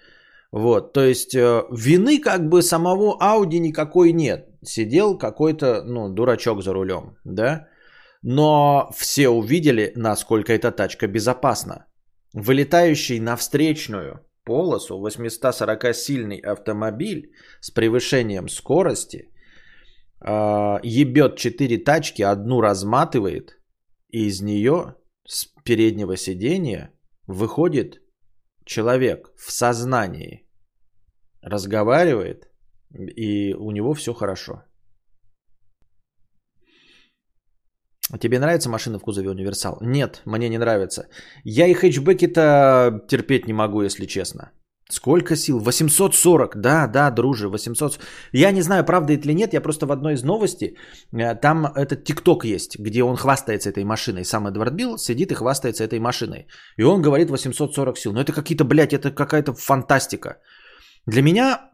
Вот, 0.53 0.93
то 0.93 1.01
есть 1.01 1.35
э, 1.35 1.63
вины 1.71 2.21
как 2.21 2.49
бы 2.49 2.63
самого 2.63 3.17
Ауди 3.21 3.61
никакой 3.61 4.13
нет. 4.13 4.47
Сидел 4.65 5.19
какой-то, 5.19 5.83
ну, 5.85 6.09
дурачок 6.09 6.63
за 6.63 6.73
рулем, 6.73 7.17
да? 7.25 7.69
Но 8.23 8.91
все 8.97 9.29
увидели, 9.29 9.93
насколько 9.97 10.53
эта 10.53 10.73
тачка 10.73 11.07
безопасна. 11.07 11.87
Вылетающий 12.35 13.21
на 13.21 13.37
встречную 13.37 14.21
полосу 14.45 15.07
840-сильный 15.07 16.41
автомобиль 16.41 17.31
с 17.61 17.71
превышением 17.71 18.49
скорости 18.49 19.31
э, 20.21 20.79
ебет 20.83 21.37
4 21.37 21.85
тачки, 21.85 22.23
одну 22.23 22.63
разматывает, 22.63 23.59
и 24.11 24.27
из 24.27 24.41
нее 24.41 24.95
с 25.29 25.47
переднего 25.65 26.17
сидения 26.17 26.91
выходит 27.27 28.03
человек 28.65 29.31
в 29.37 29.51
сознании, 29.51 30.47
разговаривает, 31.43 32.49
и 32.95 33.55
у 33.55 33.71
него 33.71 33.95
все 33.95 34.15
хорошо. 34.15 34.65
Тебе 38.21 38.39
нравится 38.39 38.71
машина 38.71 38.99
в 38.99 39.03
кузове 39.03 39.29
универсал? 39.29 39.79
Нет, 39.83 40.23
мне 40.25 40.49
не 40.49 40.59
нравится. 40.59 41.09
Я 41.45 41.67
и 41.67 41.75
хэтчбеки-то 41.75 43.05
терпеть 43.09 43.47
не 43.47 43.53
могу, 43.53 43.83
если 43.83 44.07
честно. 44.07 44.51
Сколько 44.91 45.37
сил? 45.37 45.59
840. 45.61 46.57
Да, 46.57 46.87
да, 46.87 47.11
друже, 47.11 47.49
800. 47.49 47.99
Я 48.33 48.53
не 48.53 48.63
знаю, 48.63 48.85
правда 48.85 49.13
это 49.13 49.29
или 49.29 49.35
нет. 49.35 49.53
Я 49.53 49.61
просто 49.61 49.87
в 49.87 49.93
одной 49.93 50.15
из 50.15 50.23
новостей, 50.23 50.77
э, 51.13 51.35
там 51.35 51.67
этот 51.67 52.05
ТикТок 52.05 52.45
есть, 52.45 52.79
где 52.79 53.03
он 53.03 53.17
хвастается 53.17 53.69
этой 53.71 53.85
машиной. 53.85 54.25
Сам 54.25 54.47
Эдвард 54.47 54.75
Билл 54.75 54.99
сидит 54.99 55.31
и 55.31 55.35
хвастается 55.35 55.85
этой 55.85 55.99
машиной. 55.99 56.47
И 56.79 56.85
он 56.85 57.03
говорит 57.03 57.31
840 57.31 57.99
сил. 57.99 58.13
Но 58.13 58.21
это 58.21 58.33
какие-то, 58.33 58.65
блядь, 58.65 58.93
это 58.93 59.11
какая-то 59.11 59.55
фантастика. 59.55 60.39
Для 61.07 61.23
меня, 61.23 61.71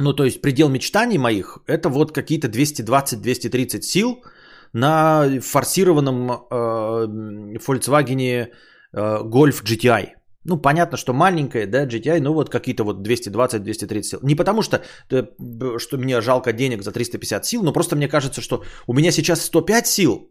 ну 0.00 0.12
то 0.12 0.24
есть 0.24 0.40
предел 0.40 0.68
мечтаний 0.68 1.18
моих, 1.18 1.58
это 1.66 1.88
вот 1.88 2.12
какие-то 2.12 2.48
220-230 2.48 3.82
сил– 3.82 4.22
на 4.72 5.40
форсированном 5.40 6.30
э, 6.30 7.56
Volkswagen 7.58 8.20
э, 8.20 8.48
Golf 9.24 9.62
GTI. 9.62 10.14
Ну, 10.44 10.60
понятно, 10.60 10.96
что 10.96 11.12
маленькая, 11.12 11.66
да, 11.66 11.86
GTI, 11.86 12.20
ну 12.20 12.32
вот 12.34 12.50
какие-то 12.50 12.84
вот 12.84 13.06
220-230 13.06 14.02
сил. 14.02 14.20
Не 14.22 14.34
потому 14.34 14.62
что, 14.62 14.82
что 15.78 15.98
мне 15.98 16.20
жалко 16.20 16.52
денег 16.52 16.82
за 16.82 16.90
350 16.90 17.46
сил, 17.46 17.62
но 17.62 17.72
просто 17.72 17.96
мне 17.96 18.08
кажется, 18.08 18.40
что 18.40 18.64
у 18.86 18.94
меня 18.94 19.12
сейчас 19.12 19.42
105 19.42 19.86
сил, 19.86 20.30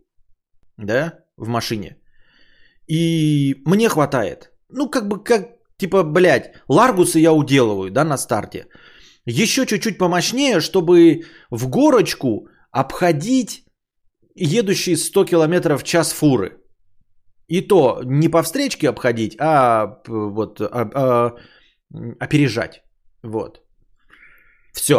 да, 0.78 1.14
в 1.38 1.48
машине. 1.48 1.98
И 2.88 3.56
мне 3.66 3.90
хватает. 3.90 4.52
Ну, 4.70 4.90
как 4.90 5.08
бы, 5.08 5.24
как, 5.24 5.48
типа, 5.78 6.04
блядь, 6.04 6.54
Ларгусы 6.68 7.20
я 7.20 7.32
уделываю, 7.32 7.92
да, 7.92 8.04
на 8.04 8.18
старте. 8.18 8.68
Еще 9.26 9.66
чуть-чуть 9.66 9.98
помощнее, 9.98 10.60
чтобы 10.60 11.22
в 11.52 11.70
горочку 11.70 12.48
обходить 12.72 13.66
едущие 14.36 14.98
100 14.98 15.26
км 15.26 15.78
в 15.78 15.84
час 15.84 16.12
фуры. 16.12 16.58
И 17.52 17.68
то 17.68 18.02
не 18.06 18.30
по 18.30 18.44
встречке 18.44 18.90
обходить, 18.90 19.36
а 19.40 20.00
вот 20.08 20.62
а, 20.62 20.90
а, 20.96 21.36
опережать. 22.20 22.82
Вот. 23.24 23.62
Все. 24.74 24.98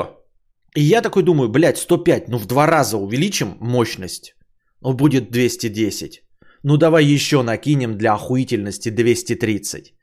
И 0.76 0.82
я 0.82 1.00
такой 1.02 1.22
думаю, 1.22 1.48
блядь, 1.48 1.78
105, 1.78 2.28
ну 2.28 2.38
в 2.38 2.46
два 2.46 2.66
раза 2.66 2.98
увеличим 2.98 3.56
мощность, 3.60 4.36
ну 4.82 4.92
будет 4.92 5.30
210. 5.30 6.22
Ну 6.62 6.76
давай 6.76 7.04
еще 7.14 7.42
накинем 7.42 7.96
для 7.96 8.12
охуительности 8.12 8.90
230. 8.90 9.94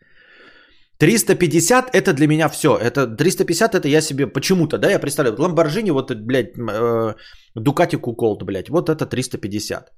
350 0.97 1.95
это 1.95 2.13
для 2.13 2.27
меня 2.27 2.49
все. 2.49 2.69
Это 2.69 3.07
350 3.07 3.75
это 3.75 3.87
я 3.87 4.01
себе 4.01 4.25
почему-то, 4.25 4.77
да, 4.77 4.89
я 4.89 4.99
представляю. 4.99 5.35
Ламборджини, 5.39 5.91
вот, 5.91 6.11
блядь, 6.15 6.57
э, 6.57 7.15
Дукати 7.55 7.97
Куколт, 7.97 8.43
блядь, 8.43 8.69
вот 8.69 8.89
это 8.89 9.05
350. 9.05 9.91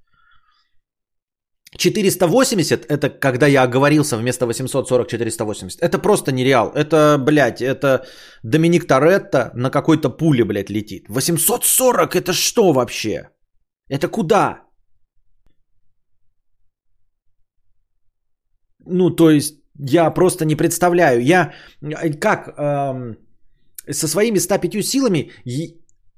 480 1.78 2.86
это 2.90 3.10
когда 3.10 3.48
я 3.48 3.64
оговорился 3.64 4.18
вместо 4.18 4.46
840 4.46 5.08
480. 5.08 5.82
Это 5.82 6.00
просто 6.00 6.32
нереал. 6.32 6.72
Это, 6.76 7.18
блядь, 7.18 7.62
это 7.62 8.06
Доминик 8.44 8.88
Торетто 8.88 9.52
на 9.56 9.70
какой-то 9.70 10.10
пуле, 10.10 10.44
блядь, 10.44 10.70
летит. 10.70 11.06
840 11.10 12.16
это 12.16 12.34
что 12.34 12.74
вообще? 12.74 13.30
Это 13.90 14.08
куда? 14.08 14.62
Ну, 18.86 19.16
то 19.16 19.30
есть, 19.30 19.56
я 19.80 20.12
просто 20.12 20.46
не 20.46 20.56
представляю. 20.56 21.24
Я 21.24 21.54
как 22.20 22.54
эм, 22.58 23.18
со 23.90 24.08
своими 24.08 24.40
105 24.40 24.86
силами 24.86 25.32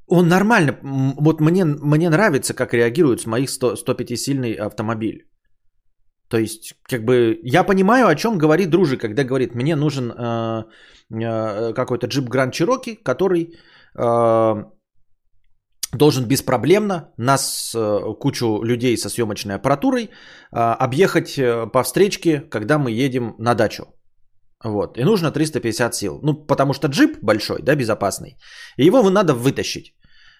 он 0.07 0.27
нормально. 0.27 0.77
Вот 1.19 1.41
мне, 1.41 1.65
мне 1.65 2.09
нравится, 2.09 2.53
как 2.53 2.73
реагирует 2.73 3.21
с 3.21 3.25
моих 3.25 3.49
100, 3.49 3.75
105-сильный 3.75 4.53
автомобиль. 4.53 5.27
То 6.33 6.39
есть, 6.39 6.73
как 6.89 7.05
бы, 7.05 7.39
я 7.43 7.63
понимаю, 7.63 8.07
о 8.07 8.15
чем 8.15 8.39
говорит 8.39 8.69
дружи, 8.69 8.97
когда 8.97 9.23
говорит, 9.23 9.53
мне 9.53 9.75
нужен 9.75 10.11
э, 10.11 10.63
э, 11.11 11.73
какой-то 11.73 12.07
джип 12.07 12.27
Grand 12.27 12.51
Cherokee, 12.51 12.95
который 13.03 13.53
э, 13.95 14.63
должен 15.93 16.25
беспроблемно 16.25 17.11
нас, 17.17 17.75
э, 17.75 18.15
кучу 18.19 18.63
людей 18.63 18.97
со 18.97 19.09
съемочной 19.09 19.57
аппаратурой, 19.57 20.05
э, 20.05 20.09
объехать 20.55 21.37
э, 21.37 21.67
по 21.71 21.83
встречке, 21.83 22.39
когда 22.49 22.79
мы 22.79 23.05
едем 23.05 23.35
на 23.37 23.53
дачу. 23.53 23.83
Вот. 24.63 24.97
И 24.97 25.03
нужно 25.03 25.31
350 25.31 25.93
сил. 25.93 26.19
Ну, 26.23 26.33
потому 26.47 26.73
что 26.73 26.87
джип 26.87 27.19
большой, 27.21 27.61
да, 27.61 27.75
безопасный. 27.75 28.37
И 28.77 28.85
его 28.85 29.07
надо 29.07 29.35
вытащить. 29.35 29.93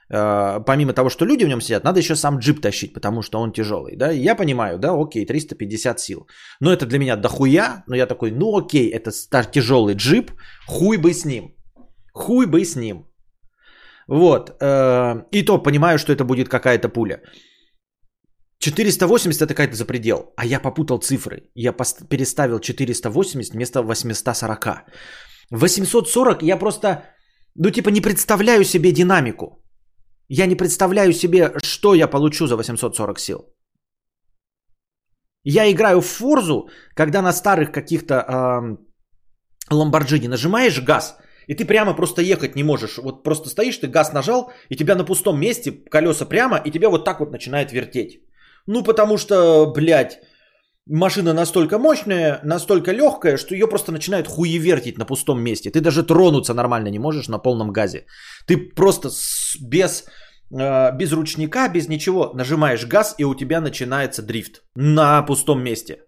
Помимо 0.09 0.93
того, 0.93 1.09
что 1.09 1.25
люди 1.25 1.45
в 1.45 1.47
нем 1.47 1.61
сидят, 1.61 1.83
надо 1.83 1.99
еще 1.99 2.15
сам 2.15 2.39
джип 2.39 2.61
тащить, 2.61 2.93
потому 2.93 3.21
что 3.21 3.39
он 3.39 3.51
тяжелый. 3.51 3.95
Да? 3.95 4.11
Я 4.11 4.35
понимаю, 4.35 4.77
да, 4.77 4.91
окей, 4.93 5.25
350 5.25 5.99
сил. 5.99 6.27
Но 6.59 6.71
это 6.71 6.85
для 6.85 6.99
меня 6.99 7.15
дохуя. 7.15 7.83
Но 7.87 7.95
я 7.95 8.05
такой, 8.05 8.31
ну 8.31 8.57
окей, 8.57 8.89
это 8.89 9.11
тяжелый 9.51 9.95
джип, 9.95 10.31
хуй 10.67 10.97
бы 10.97 11.13
с 11.13 11.25
ним. 11.25 11.55
Хуй 12.13 12.45
бы 12.45 12.63
с 12.63 12.75
ним. 12.75 13.07
Вот. 14.07 14.49
Э, 14.61 15.23
и 15.31 15.45
то 15.45 15.63
понимаю, 15.63 15.97
что 15.97 16.11
это 16.11 16.23
будет 16.23 16.49
какая-то 16.49 16.89
пуля. 16.89 17.21
480 18.59 19.41
это 19.41 19.53
какая-то 19.53 19.75
за 19.75 19.85
предел. 19.85 20.33
А 20.37 20.45
я 20.45 20.59
попутал 20.59 20.99
цифры. 20.99 21.49
Я 21.55 21.73
переставил 22.09 22.59
480 22.59 23.53
вместо 23.53 23.81
840. 23.81 24.67
840 25.51 26.43
я 26.43 26.57
просто, 26.57 27.03
ну 27.55 27.71
типа 27.71 27.89
не 27.89 28.01
представляю 28.01 28.63
себе 28.63 28.91
динамику. 28.91 29.62
Я 30.29 30.45
не 30.45 30.55
представляю 30.55 31.13
себе, 31.13 31.53
что 31.63 31.93
я 31.95 32.07
получу 32.07 32.47
за 32.47 32.55
840 32.55 33.19
сил. 33.19 33.39
Я 35.43 35.69
играю 35.69 36.01
в 36.01 36.05
Форзу, 36.05 36.69
когда 36.95 37.21
на 37.21 37.33
старых 37.33 37.71
каких-то 37.71 38.13
э, 38.13 38.77
Ламборджини 39.69 40.27
нажимаешь 40.27 40.81
газ, 40.81 41.17
и 41.47 41.55
ты 41.55 41.65
прямо 41.65 41.93
просто 41.93 42.21
ехать 42.21 42.55
не 42.55 42.63
можешь. 42.63 42.97
Вот 42.97 43.23
просто 43.23 43.49
стоишь, 43.49 43.77
ты 43.77 43.87
газ 43.87 44.13
нажал, 44.13 44.51
и 44.69 44.75
тебя 44.75 44.95
на 44.95 45.03
пустом 45.05 45.39
месте, 45.39 45.71
колеса 45.71 46.25
прямо, 46.25 46.57
и 46.57 46.71
тебя 46.71 46.89
вот 46.89 47.03
так 47.03 47.19
вот 47.19 47.31
начинает 47.31 47.71
вертеть. 47.71 48.21
Ну, 48.67 48.83
потому 48.83 49.17
что, 49.17 49.73
блядь, 49.75 50.21
машина 50.87 51.33
настолько 51.33 51.79
мощная, 51.79 52.39
настолько 52.43 52.91
легкая, 52.91 53.37
что 53.37 53.53
ее 53.55 53.67
просто 53.67 53.91
начинает 53.91 54.27
хуевертить 54.27 54.97
на 54.97 55.05
пустом 55.05 55.41
месте. 55.41 55.71
Ты 55.71 55.81
даже 55.81 56.03
тронуться 56.03 56.53
нормально 56.53 56.89
не 56.89 56.99
можешь 56.99 57.27
на 57.27 57.39
полном 57.39 57.71
газе. 57.71 58.05
Ты 58.47 58.57
просто 58.75 59.09
без, 59.61 60.05
э, 60.51 60.91
без 60.97 61.11
ручника, 61.11 61.69
без 61.69 61.87
ничего 61.87 62.31
нажимаешь 62.33 62.85
газ, 62.85 63.15
и 63.17 63.25
у 63.25 63.35
тебя 63.35 63.61
начинается 63.61 64.21
дрифт 64.21 64.61
на 64.75 65.21
пустом 65.25 65.63
месте. 65.63 65.99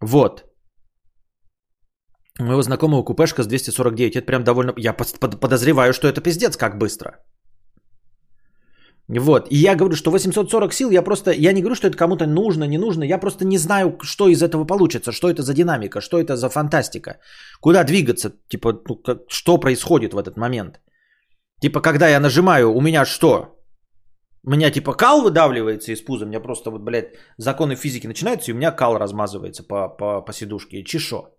Вот. 0.00 0.44
У 2.38 2.44
моего 2.44 2.62
знакомого 2.62 3.02
купешка 3.02 3.42
с 3.42 3.46
249. 3.46 4.16
Это 4.16 4.26
прям 4.26 4.44
довольно... 4.44 4.74
Я 4.76 4.92
подозреваю, 4.92 5.92
что 5.92 6.06
это 6.06 6.20
пиздец 6.20 6.56
как 6.56 6.78
быстро. 6.78 7.18
Вот. 9.08 9.46
И 9.52 9.56
я 9.56 9.74
говорю, 9.74 9.94
что 9.94 10.10
840 10.10 10.72
сил, 10.72 10.90
я 10.90 11.02
просто, 11.02 11.30
я 11.30 11.52
не 11.52 11.60
говорю, 11.60 11.76
что 11.76 11.86
это 11.86 11.96
кому-то 11.96 12.26
нужно, 12.26 12.64
не 12.64 12.78
нужно, 12.78 13.04
я 13.04 13.18
просто 13.18 13.44
не 13.44 13.58
знаю, 13.58 13.98
что 14.02 14.28
из 14.28 14.42
этого 14.42 14.66
получится, 14.66 15.12
что 15.12 15.28
это 15.28 15.42
за 15.42 15.54
динамика, 15.54 16.00
что 16.00 16.18
это 16.18 16.36
за 16.36 16.48
фантастика, 16.48 17.18
куда 17.60 17.84
двигаться, 17.84 18.32
типа, 18.48 18.72
ну, 18.88 18.96
как, 18.96 19.18
что 19.28 19.58
происходит 19.58 20.12
в 20.12 20.18
этот 20.18 20.36
момент. 20.36 20.80
Типа, 21.62 21.80
когда 21.80 22.08
я 22.08 22.20
нажимаю, 22.20 22.72
у 22.72 22.80
меня 22.80 23.04
что? 23.04 23.56
У 24.44 24.50
меня 24.50 24.70
типа 24.70 24.94
кал 24.94 25.22
выдавливается 25.22 25.92
из 25.92 26.02
пуза, 26.02 26.24
у 26.24 26.28
меня 26.28 26.40
просто 26.40 26.70
вот, 26.70 26.82
блядь, 26.82 27.14
законы 27.38 27.76
физики 27.76 28.06
начинаются, 28.06 28.50
и 28.50 28.54
у 28.54 28.56
меня 28.56 28.72
кал 28.72 28.98
размазывается 28.98 29.62
по, 29.62 29.88
по, 29.88 30.20
по 30.20 30.32
сидушке. 30.32 30.84
Чешо. 30.84 31.35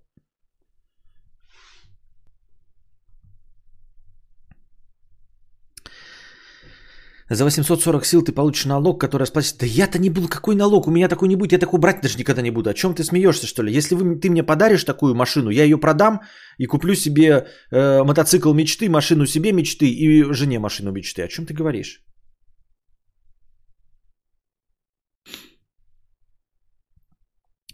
За 7.30 7.44
840 7.44 8.06
сил 8.06 8.22
ты 8.22 8.32
получишь 8.32 8.66
налог, 8.66 9.02
который 9.02 9.24
расплатится. 9.24 9.60
Да 9.60 9.66
я-то 9.66 10.00
не 10.00 10.10
буду, 10.10 10.28
какой 10.28 10.56
налог? 10.56 10.88
У 10.88 10.92
меня 10.92 11.10
такой 11.10 11.28
не 11.28 11.36
будет, 11.36 11.52
я 11.52 11.60
такой 11.60 11.80
брать 11.80 12.02
даже 12.02 12.18
никогда 12.18 12.42
не 12.42 12.52
буду. 12.52 12.70
О 12.70 12.74
чем 12.74 12.94
ты 12.94 13.04
смеешься, 13.04 13.48
что 13.48 13.64
ли? 13.64 13.78
Если 13.78 13.96
вы, 13.96 14.16
ты 14.16 14.30
мне 14.30 14.44
подаришь 14.44 14.84
такую 14.84 15.14
машину, 15.14 15.50
я 15.50 15.64
ее 15.64 15.78
продам 15.78 16.22
и 16.58 16.66
куплю 16.66 16.96
себе 16.96 17.48
э, 17.72 18.04
мотоцикл 18.04 18.54
мечты, 18.54 18.90
машину 18.90 19.26
себе 19.26 19.52
мечты 19.52 19.88
и 19.88 20.24
жене 20.34 20.60
машину 20.60 20.92
мечты. 20.92 21.22
О 21.24 21.28
чем 21.28 21.46
ты 21.46 21.54
говоришь? 21.54 22.02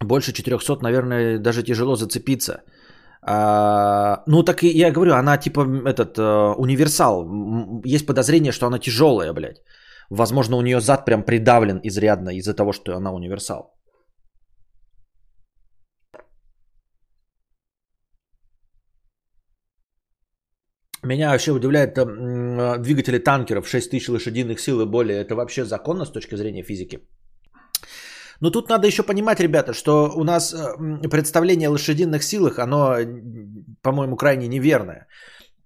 Больше 0.03 0.33
400, 0.33 0.79
наверное, 0.81 1.39
даже 1.39 1.63
тяжело 1.63 1.95
зацепиться. 1.95 2.63
А, 3.25 4.23
ну, 4.27 4.43
так 4.43 4.63
и 4.63 4.67
я 4.67 4.91
говорю, 4.91 5.13
она 5.13 5.37
типа 5.37 5.61
этот 5.85 6.17
э, 6.17 6.55
универсал. 6.57 7.25
Есть 7.85 8.05
подозрение, 8.05 8.51
что 8.51 8.67
она 8.67 8.79
тяжелая, 8.79 9.33
блядь. 9.33 9.61
Возможно, 10.09 10.57
у 10.57 10.61
нее 10.61 10.81
зад 10.81 11.05
прям 11.05 11.23
придавлен 11.23 11.79
изрядно 11.83 12.29
из-за 12.29 12.53
того, 12.53 12.73
что 12.73 12.95
она 12.95 13.13
универсал. 13.13 13.73
Меня 21.03 21.31
вообще 21.31 21.51
удивляет 21.51 21.97
э, 21.97 22.05
двигатели 22.79 23.19
танкеров 23.19 23.67
6000 23.67 24.09
лошадиных 24.09 24.59
сил 24.59 24.81
и 24.81 24.85
более. 24.85 25.21
Это 25.21 25.35
вообще 25.35 25.65
законно 25.65 26.05
с 26.05 26.11
точки 26.11 26.35
зрения 26.35 26.63
физики? 26.63 26.99
Но 28.39 28.49
тут 28.49 28.69
надо 28.69 28.87
еще 28.87 29.03
понимать, 29.03 29.39
ребята, 29.39 29.73
что 29.73 30.11
у 30.15 30.23
нас 30.23 30.53
э, 30.53 31.09
представление 31.09 31.69
о 31.69 31.71
лошадиных 31.71 32.23
силах, 32.23 32.59
оно, 32.59 32.97
по-моему, 33.81 34.15
крайне 34.15 34.47
неверное. 34.47 35.07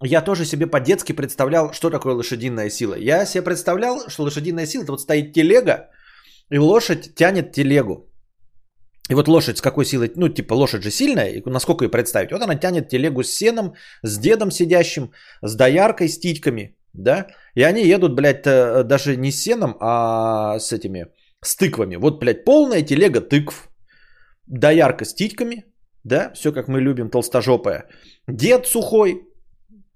Я 0.03 0.21
тоже 0.21 0.45
себе 0.45 0.67
по-детски 0.67 1.13
представлял, 1.13 1.73
что 1.73 1.89
такое 1.89 2.13
лошадиная 2.13 2.69
сила. 2.69 2.95
Я 2.95 3.25
себе 3.25 3.43
представлял, 3.43 4.09
что 4.09 4.23
лошадиная 4.23 4.67
сила, 4.67 4.83
это 4.83 4.91
вот 4.91 5.01
стоит 5.01 5.33
телега, 5.33 5.89
и 6.51 6.59
лошадь 6.59 7.15
тянет 7.15 7.51
телегу. 7.51 8.07
И 9.09 9.15
вот 9.15 9.27
лошадь 9.27 9.57
с 9.57 9.61
какой 9.61 9.85
силой, 9.85 10.11
ну 10.15 10.29
типа 10.29 10.53
лошадь 10.53 10.83
же 10.83 10.91
сильная, 10.91 11.29
и 11.29 11.49
насколько 11.49 11.85
ее 11.85 11.89
представить? 11.89 12.31
Вот 12.31 12.41
она 12.41 12.55
тянет 12.55 12.89
телегу 12.89 13.23
с 13.23 13.31
сеном, 13.31 13.73
с 14.03 14.19
дедом 14.19 14.51
сидящим, 14.51 15.11
с 15.41 15.55
дояркой, 15.55 16.09
с 16.09 16.19
титьками, 16.19 16.75
да? 16.93 17.27
И 17.55 17.63
они 17.63 17.85
едут, 17.85 18.15
блядь, 18.15 18.45
э, 18.45 18.83
даже 18.83 19.15
не 19.15 19.31
с 19.31 19.41
сеном, 19.41 19.77
а 19.79 20.59
с 20.59 20.73
этими, 20.73 21.07
с 21.43 21.55
тыквами. 21.55 21.95
Вот, 21.95 22.19
блядь, 22.19 22.45
полная 22.45 22.81
телега 22.81 23.21
тыкв. 23.21 23.69
Доярка 24.47 25.05
с 25.05 25.13
титьками. 25.13 25.65
Да, 26.03 26.31
все 26.33 26.51
как 26.51 26.67
мы 26.67 26.81
любим, 26.81 27.09
толстожопая. 27.09 27.85
Дед 28.27 28.65
сухой, 28.67 29.23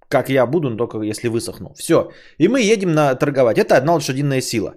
как 0.10 0.30
я 0.30 0.46
буду, 0.46 0.70
но 0.70 0.78
только 0.78 1.02
если 1.02 1.30
высохну. 1.30 1.74
Все. 1.74 2.12
И 2.38 2.48
мы 2.48 2.62
едем 2.62 2.92
на 2.94 3.16
торговать. 3.16 3.58
Это 3.58 3.78
одна 3.78 3.94
лошадиная 3.94 4.42
сила. 4.42 4.76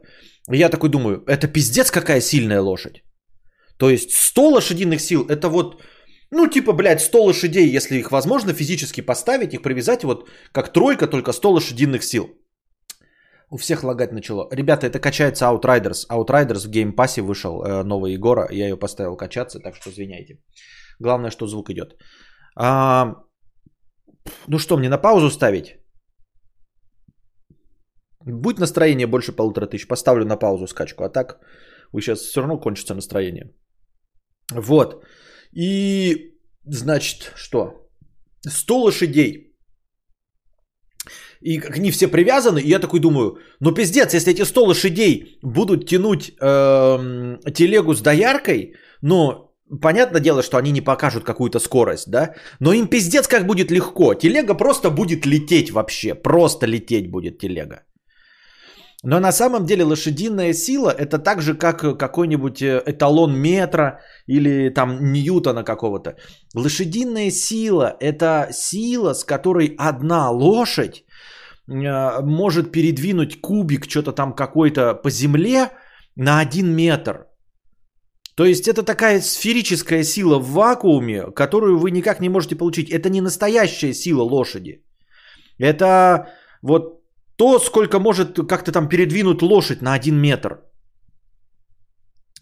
я 0.49 0.69
такой 0.69 0.91
думаю, 0.91 1.25
это 1.27 1.49
пиздец 1.49 1.91
какая 1.91 2.21
сильная 2.21 2.61
лошадь. 2.61 3.03
То 3.77 3.91
есть 3.91 4.13
100 4.13 4.51
лошадиных 4.51 5.01
сил, 5.01 5.27
это 5.29 5.49
вот, 5.49 5.83
ну 6.31 6.47
типа, 6.47 6.73
блядь, 6.73 7.01
100 7.01 7.25
лошадей, 7.25 7.77
если 7.77 7.99
их 7.99 8.13
возможно 8.13 8.53
физически 8.53 9.01
поставить, 9.01 9.55
их 9.55 9.63
привязать 9.63 10.05
вот 10.05 10.29
как 10.53 10.73
тройка, 10.73 11.09
только 11.09 11.33
100 11.33 11.51
лошадиных 11.51 12.05
сил. 12.05 12.29
У 13.55 13.57
всех 13.57 13.85
лагать 13.85 14.13
начало. 14.13 14.49
Ребята, 14.51 14.87
это 14.87 14.99
качается 14.99 15.45
Outriders. 15.45 16.09
Outriders 16.11 16.67
в 16.67 16.71
геймпассе 16.71 17.23
вышел 17.23 17.63
э, 17.63 17.85
новый 17.85 18.13
Егора. 18.13 18.49
Я 18.51 18.65
ее 18.65 18.77
поставил 18.77 19.17
качаться, 19.17 19.61
так 19.61 19.77
что 19.77 19.91
извиняйте. 19.91 20.41
Главное, 20.99 21.31
что 21.31 21.47
звук 21.47 21.71
идет. 21.71 21.95
А, 22.57 23.15
ну 24.49 24.59
что, 24.59 24.77
мне 24.77 24.89
на 24.89 24.99
паузу 24.99 25.31
ставить? 25.31 25.77
Будь 28.27 28.59
настроение 28.59 29.07
больше 29.07 29.37
полутора 29.37 29.67
тысяч, 29.67 29.87
поставлю 29.87 30.25
на 30.25 30.37
паузу 30.37 30.67
скачку. 30.67 31.05
А 31.05 31.09
так, 31.09 31.39
вы 31.93 32.01
сейчас 32.01 32.23
все 32.23 32.41
равно 32.41 32.61
кончится 32.61 32.95
настроение. 32.95 33.55
Вот. 34.53 35.05
И, 35.53 36.35
значит, 36.65 37.33
что? 37.37 37.89
100 38.49 38.83
лошадей 38.83 39.44
и 41.45 41.61
они 41.79 41.91
все 41.91 42.09
привязаны, 42.09 42.59
и 42.59 42.69
я 42.69 42.79
такой 42.79 43.01
думаю, 43.01 43.37
ну 43.61 43.75
пиздец, 43.75 44.15
если 44.15 44.33
эти 44.33 44.45
100 44.45 44.65
лошадей 44.65 45.39
будут 45.43 45.87
тянуть 45.87 46.33
э, 46.41 47.39
телегу 47.55 47.95
с 47.95 48.01
дояркой, 48.01 48.75
ну, 49.03 49.51
понятное 49.83 50.21
дело, 50.21 50.43
что 50.43 50.57
они 50.57 50.73
не 50.73 50.81
покажут 50.81 51.25
какую-то 51.25 51.59
скорость, 51.59 52.11
да, 52.11 52.35
но 52.61 52.73
им 52.73 52.87
пиздец 52.87 53.29
как 53.29 53.47
будет 53.47 53.71
легко, 53.71 54.15
телега 54.15 54.55
просто 54.55 54.91
будет 54.91 55.27
лететь 55.27 55.71
вообще, 55.71 56.15
просто 56.15 56.67
лететь 56.67 57.11
будет 57.11 57.39
телега. 57.39 57.83
Но 59.07 59.21
на 59.21 59.33
самом 59.33 59.67
деле 59.67 59.85
лошадиная 59.85 60.55
сила 60.55 60.91
это 60.91 61.19
так 61.19 61.43
же, 61.43 61.55
как 61.55 61.99
какой-нибудь 61.99 62.63
э, 62.63 62.83
эталон 62.87 63.37
метра 63.37 64.01
или 64.27 64.71
там 64.71 65.13
Ньютона 65.13 65.63
какого-то. 65.63 66.17
Лошадиная 66.55 67.31
сила 67.31 67.95
это 68.01 68.49
сила, 68.51 69.13
с 69.13 69.25
которой 69.25 69.75
одна 69.77 70.31
лошадь 70.31 71.05
может 71.67 72.73
передвинуть 72.73 73.41
кубик 73.41 73.89
что-то 73.89 74.13
там 74.13 74.35
какой-то 74.35 74.95
по 74.95 75.11
земле 75.11 75.71
на 76.17 76.41
один 76.41 76.75
метр. 76.75 77.27
То 78.37 78.45
есть 78.45 78.69
это 78.69 78.83
такая 78.83 79.21
сферическая 79.21 80.05
сила 80.05 80.39
в 80.39 80.51
вакууме, 80.53 81.31
которую 81.35 81.79
вы 81.79 81.91
никак 81.91 82.21
не 82.21 82.29
можете 82.29 82.57
получить. 82.57 82.91
Это 82.91 83.09
не 83.09 83.21
настоящая 83.21 83.95
сила 83.95 84.23
лошади. 84.23 84.83
Это 85.59 86.29
вот 86.63 87.01
то, 87.37 87.59
сколько 87.59 87.99
может 87.99 88.37
как-то 88.49 88.73
там 88.73 88.89
передвинуть 88.89 89.43
лошадь 89.43 89.83
на 89.83 89.95
один 89.95 90.17
метр. 90.17 90.59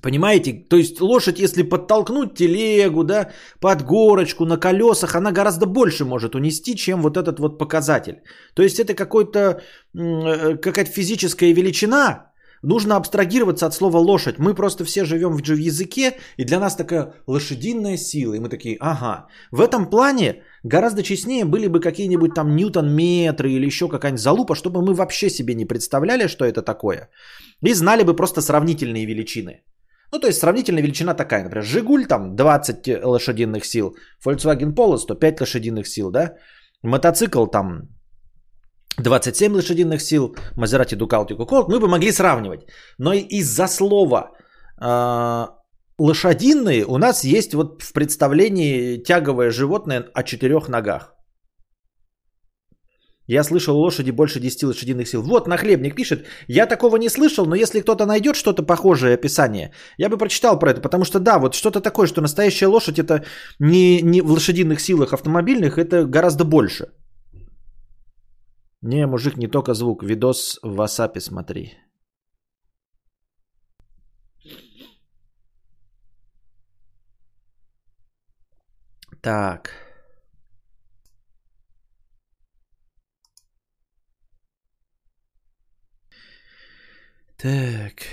Понимаете? 0.02 0.52
То 0.68 0.76
есть 0.76 1.00
лошадь, 1.00 1.38
если 1.38 1.62
подтолкнуть 1.62 2.34
телегу, 2.34 3.04
да, 3.04 3.30
под 3.60 3.82
горочку, 3.82 4.44
на 4.44 4.56
колесах, 4.56 5.14
она 5.14 5.32
гораздо 5.32 5.66
больше 5.66 6.04
может 6.04 6.34
унести, 6.34 6.74
чем 6.76 7.02
вот 7.02 7.16
этот 7.16 7.38
вот 7.38 7.58
показатель. 7.58 8.16
То 8.54 8.62
есть 8.62 8.80
это 8.80 8.94
какой-то, 8.94 9.60
э, 9.94 10.56
какая-то 10.56 10.90
физическая 10.90 11.54
величина, 11.54 12.32
Нужно 12.64 12.96
абстрагироваться 12.96 13.66
от 13.66 13.74
слова 13.74 13.98
лошадь. 13.98 14.38
Мы 14.38 14.54
просто 14.54 14.84
все 14.84 15.04
живем 15.04 15.36
в 15.36 15.40
языке, 15.40 16.18
и 16.38 16.44
для 16.44 16.60
нас 16.60 16.76
такая 16.76 17.12
лошадиная 17.26 17.96
сила. 17.96 18.34
И 18.34 18.38
мы 18.38 18.48
такие, 18.48 18.76
ага. 18.80 19.26
В 19.50 19.60
этом 19.60 19.90
плане 19.90 20.44
гораздо 20.62 21.02
честнее 21.02 21.44
были 21.44 21.66
бы 21.66 21.80
какие-нибудь 21.80 22.34
там 22.34 22.54
ньютон-метры 22.54 23.50
или 23.50 23.66
еще 23.66 23.88
какая-нибудь 23.88 24.22
залупа, 24.22 24.54
чтобы 24.54 24.80
мы 24.80 24.94
вообще 24.94 25.28
себе 25.28 25.54
не 25.54 25.64
представляли, 25.64 26.28
что 26.28 26.44
это 26.44 26.62
такое. 26.62 27.10
И 27.62 27.74
знали 27.74 28.04
бы 28.04 28.14
просто 28.14 28.40
сравнительные 28.40 29.06
величины. 29.06 29.62
Ну, 30.12 30.20
то 30.20 30.27
есть 30.27 30.40
сравнительная 30.40 30.83
величина 30.83 31.14
такая, 31.14 31.44
например, 31.44 31.64
Жигуль 31.64 32.07
там 32.07 32.37
20 32.37 33.03
лошадиных 33.03 33.64
сил, 33.64 33.96
Volkswagen 34.25 34.75
Polo 34.75 34.98
105 34.98 35.40
лошадиных 35.40 35.87
сил, 35.87 36.11
да, 36.11 36.35
мотоцикл 36.83 37.46
там 37.46 37.88
27 38.98 39.55
лошадиных 39.55 40.03
сил, 40.03 40.37
Мазерати, 40.57 40.96
Дукалти, 40.96 41.35
Куколт, 41.35 41.68
мы 41.68 41.81
бы 41.81 41.88
могли 41.88 42.12
сравнивать. 42.12 42.61
Но 42.98 43.14
из-за 43.14 43.68
слова 43.68 44.33
э, 44.81 45.46
лошадиные 45.98 46.85
у 46.85 46.98
нас 46.98 47.25
есть 47.25 47.55
вот 47.55 47.83
в 47.83 47.92
представлении 47.94 49.03
тяговое 49.03 49.51
животное 49.51 50.05
о 50.14 50.22
четырех 50.22 50.68
ногах. 50.68 51.14
Я 53.28 53.44
слышал 53.44 53.76
лошади 53.76 54.11
больше 54.11 54.40
10 54.40 54.62
лошадиных 54.64 55.08
сил. 55.08 55.22
Вот, 55.22 55.46
нахлебник 55.46 55.94
пишет. 55.94 56.26
Я 56.48 56.66
такого 56.66 56.96
не 56.96 57.08
слышал, 57.08 57.46
но 57.46 57.54
если 57.54 57.80
кто-то 57.80 58.06
найдет 58.06 58.37
что-то 58.37 58.62
похожее 58.62 59.14
описание, 59.14 59.72
я 59.98 60.08
бы 60.08 60.18
прочитал 60.18 60.58
про 60.58 60.70
это. 60.70 60.80
Потому 60.80 61.04
что 61.04 61.20
да, 61.20 61.38
вот 61.38 61.54
что-то 61.54 61.80
такое, 61.80 62.06
что 62.06 62.20
настоящая 62.20 62.66
лошадь 62.66 62.98
это 62.98 63.24
не, 63.61 64.02
не 64.02 64.22
в 64.22 64.30
лошадиных 64.30 64.80
силах 64.80 65.12
автомобильных, 65.12 65.78
это 65.78 66.04
гораздо 66.04 66.44
больше. 66.44 66.87
Не, 68.82 69.06
мужик, 69.06 69.37
не 69.37 69.46
только 69.46 69.74
звук. 69.74 70.02
Видос 70.02 70.58
в 70.62 70.80
WhatsApp 70.80 71.20
смотри. 71.20 71.74
Так. 79.20 79.81
Так. 87.42 88.07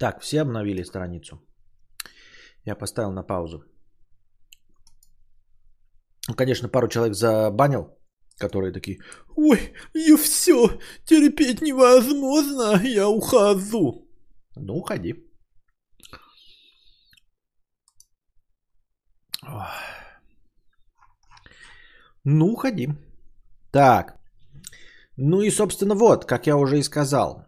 Так, 0.00 0.20
все 0.20 0.40
обновили 0.40 0.82
страницу. 0.84 1.38
Я 2.64 2.74
поставил 2.74 3.12
на 3.12 3.22
паузу. 3.22 3.64
Ну, 6.28 6.34
конечно, 6.34 6.68
пару 6.70 6.88
человек 6.88 7.14
забанил, 7.14 7.98
которые 8.38 8.72
такие, 8.72 8.98
ой, 9.36 9.74
и 9.94 10.16
все, 10.16 10.78
терпеть 11.04 11.60
невозможно, 11.60 12.80
я 12.82 13.08
ухожу. 13.08 14.08
Ну, 14.56 14.74
уходи. 14.76 15.14
Ну, 22.24 22.46
уходи. 22.52 22.88
Так. 23.70 24.18
Ну 25.16 25.42
и, 25.42 25.50
собственно, 25.50 25.94
вот, 25.94 26.24
как 26.24 26.46
я 26.46 26.56
уже 26.56 26.78
и 26.78 26.82
сказал 26.82 27.44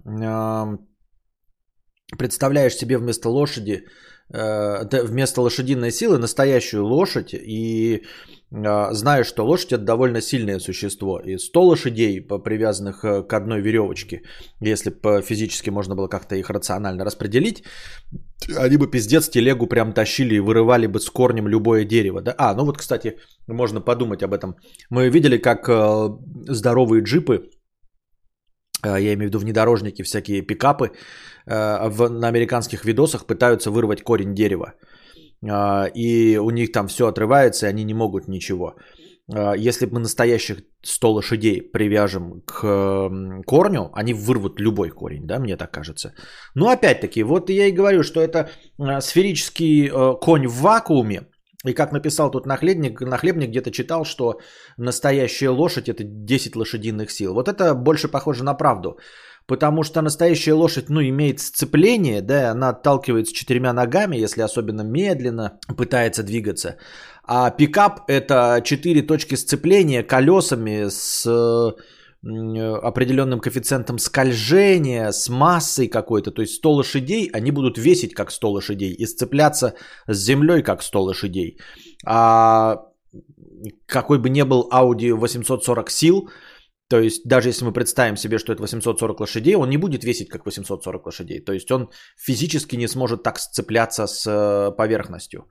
представляешь 2.18 2.76
себе 2.76 2.98
вместо 2.98 3.28
лошади, 3.28 3.84
э, 4.32 5.02
вместо 5.04 5.40
лошадиной 5.40 5.90
силы 5.90 6.18
настоящую 6.18 6.84
лошадь 6.84 7.34
и 7.34 8.02
э, 8.50 8.92
знаешь, 8.92 9.26
что 9.26 9.46
лошадь 9.46 9.72
это 9.72 9.84
довольно 9.84 10.20
сильное 10.20 10.58
существо. 10.58 11.20
И 11.20 11.38
100 11.38 11.62
лошадей, 11.62 12.20
привязанных 12.20 13.04
э, 13.04 13.22
к 13.22 13.32
одной 13.32 13.60
веревочке, 13.60 14.22
если 14.60 14.90
бы 14.90 15.22
физически 15.22 15.70
можно 15.70 15.94
было 15.94 16.08
как-то 16.08 16.34
их 16.34 16.50
рационально 16.50 17.04
распределить, 17.04 17.64
они 18.56 18.76
бы 18.76 18.90
пиздец 18.90 19.28
телегу 19.28 19.66
прям 19.66 19.92
тащили 19.92 20.34
и 20.34 20.40
вырывали 20.40 20.86
бы 20.86 21.00
с 21.00 21.10
корнем 21.10 21.48
любое 21.48 21.84
дерево. 21.84 22.20
Да? 22.20 22.34
А, 22.38 22.54
ну 22.54 22.64
вот, 22.64 22.78
кстати, 22.78 23.16
можно 23.48 23.80
подумать 23.80 24.22
об 24.22 24.34
этом. 24.34 24.56
Мы 24.90 25.08
видели, 25.08 25.38
как 25.38 25.68
здоровые 26.48 27.02
джипы 27.02 27.50
я 28.84 29.14
имею 29.14 29.18
в 29.18 29.34
виду 29.34 29.38
внедорожники, 29.38 30.02
всякие 30.02 30.42
пикапы, 30.42 30.90
в, 31.46 32.08
на 32.08 32.28
американских 32.28 32.84
видосах 32.84 33.26
пытаются 33.26 33.70
вырвать 33.70 34.02
корень 34.02 34.34
дерева. 34.34 34.74
Э, 35.42 35.88
и 35.94 36.38
у 36.38 36.50
них 36.50 36.72
там 36.72 36.88
все 36.88 37.06
отрывается, 37.08 37.66
и 37.66 37.68
они 37.70 37.84
не 37.84 37.94
могут 37.94 38.28
ничего. 38.28 38.74
Если 39.56 39.86
мы 39.86 40.00
настоящих 40.00 40.62
100 40.82 41.12
лошадей 41.12 41.62
привяжем 41.62 42.42
к 42.44 43.08
корню, 43.46 43.90
они 43.94 44.14
вырвут 44.14 44.60
любой 44.60 44.90
корень, 44.90 45.26
да, 45.26 45.38
мне 45.38 45.56
так 45.56 45.70
кажется. 45.70 46.12
Но 46.54 46.68
опять-таки, 46.68 47.22
вот 47.22 47.48
я 47.48 47.66
и 47.66 47.72
говорю, 47.72 48.02
что 48.02 48.20
это 48.20 48.50
сферический 49.00 49.90
конь 50.20 50.48
в 50.48 50.60
вакууме, 50.60 51.28
и 51.64 51.74
как 51.74 51.92
написал 51.92 52.30
тут 52.30 52.46
нахлебник, 52.46 53.00
нахлебник 53.00 53.50
где-то 53.50 53.70
читал, 53.70 54.04
что 54.04 54.40
настоящая 54.76 55.50
лошадь 55.50 55.88
это 55.88 56.02
10 56.04 56.56
лошадиных 56.56 57.10
сил. 57.10 57.34
Вот 57.34 57.48
это 57.48 57.74
больше 57.74 58.08
похоже 58.08 58.42
на 58.42 58.54
правду. 58.54 58.98
Потому 59.46 59.82
что 59.82 60.02
настоящая 60.02 60.54
лошадь, 60.54 60.88
ну, 60.88 61.00
имеет 61.00 61.40
сцепление, 61.40 62.22
да, 62.22 62.50
она 62.50 62.70
отталкивается 62.70 63.34
четырьмя 63.34 63.72
ногами, 63.72 64.16
если 64.16 64.42
особенно 64.42 64.82
медленно 64.82 65.58
пытается 65.76 66.22
двигаться. 66.22 66.76
А 67.24 67.50
пикап 67.50 68.02
это 68.08 68.60
четыре 68.64 69.02
точки 69.02 69.36
сцепления 69.36 70.02
колесами 70.02 70.88
с 70.88 71.26
определенным 72.24 73.40
коэффициентом 73.40 73.98
скольжения, 73.98 75.10
с 75.10 75.28
массой 75.28 75.88
какой-то. 75.88 76.30
То 76.30 76.42
есть 76.42 76.54
100 76.54 76.72
лошадей, 76.72 77.30
они 77.32 77.50
будут 77.50 77.78
весить 77.78 78.14
как 78.14 78.30
100 78.30 78.50
лошадей 78.50 78.92
и 78.92 79.06
сцепляться 79.06 79.74
с 80.06 80.16
землей 80.16 80.62
как 80.62 80.82
100 80.82 81.02
лошадей. 81.02 81.58
А 82.06 82.84
какой 83.86 84.18
бы 84.18 84.30
ни 84.30 84.42
был 84.42 84.68
Audi 84.72 85.12
840 85.12 85.90
сил, 85.90 86.28
то 86.92 87.00
есть 87.00 87.22
даже 87.24 87.48
если 87.48 87.64
мы 87.64 87.72
представим 87.72 88.16
себе, 88.16 88.38
что 88.38 88.52
это 88.52 88.62
840 88.62 89.20
лошадей, 89.20 89.56
он 89.56 89.70
не 89.70 89.78
будет 89.78 90.04
весить 90.04 90.28
как 90.28 90.44
840 90.44 91.06
лошадей. 91.06 91.40
То 91.40 91.52
есть 91.52 91.70
он 91.70 91.88
физически 92.18 92.76
не 92.76 92.88
сможет 92.88 93.22
так 93.22 93.38
сцепляться 93.38 94.06
с 94.06 94.26
э, 94.26 94.76
поверхностью. 94.76 95.48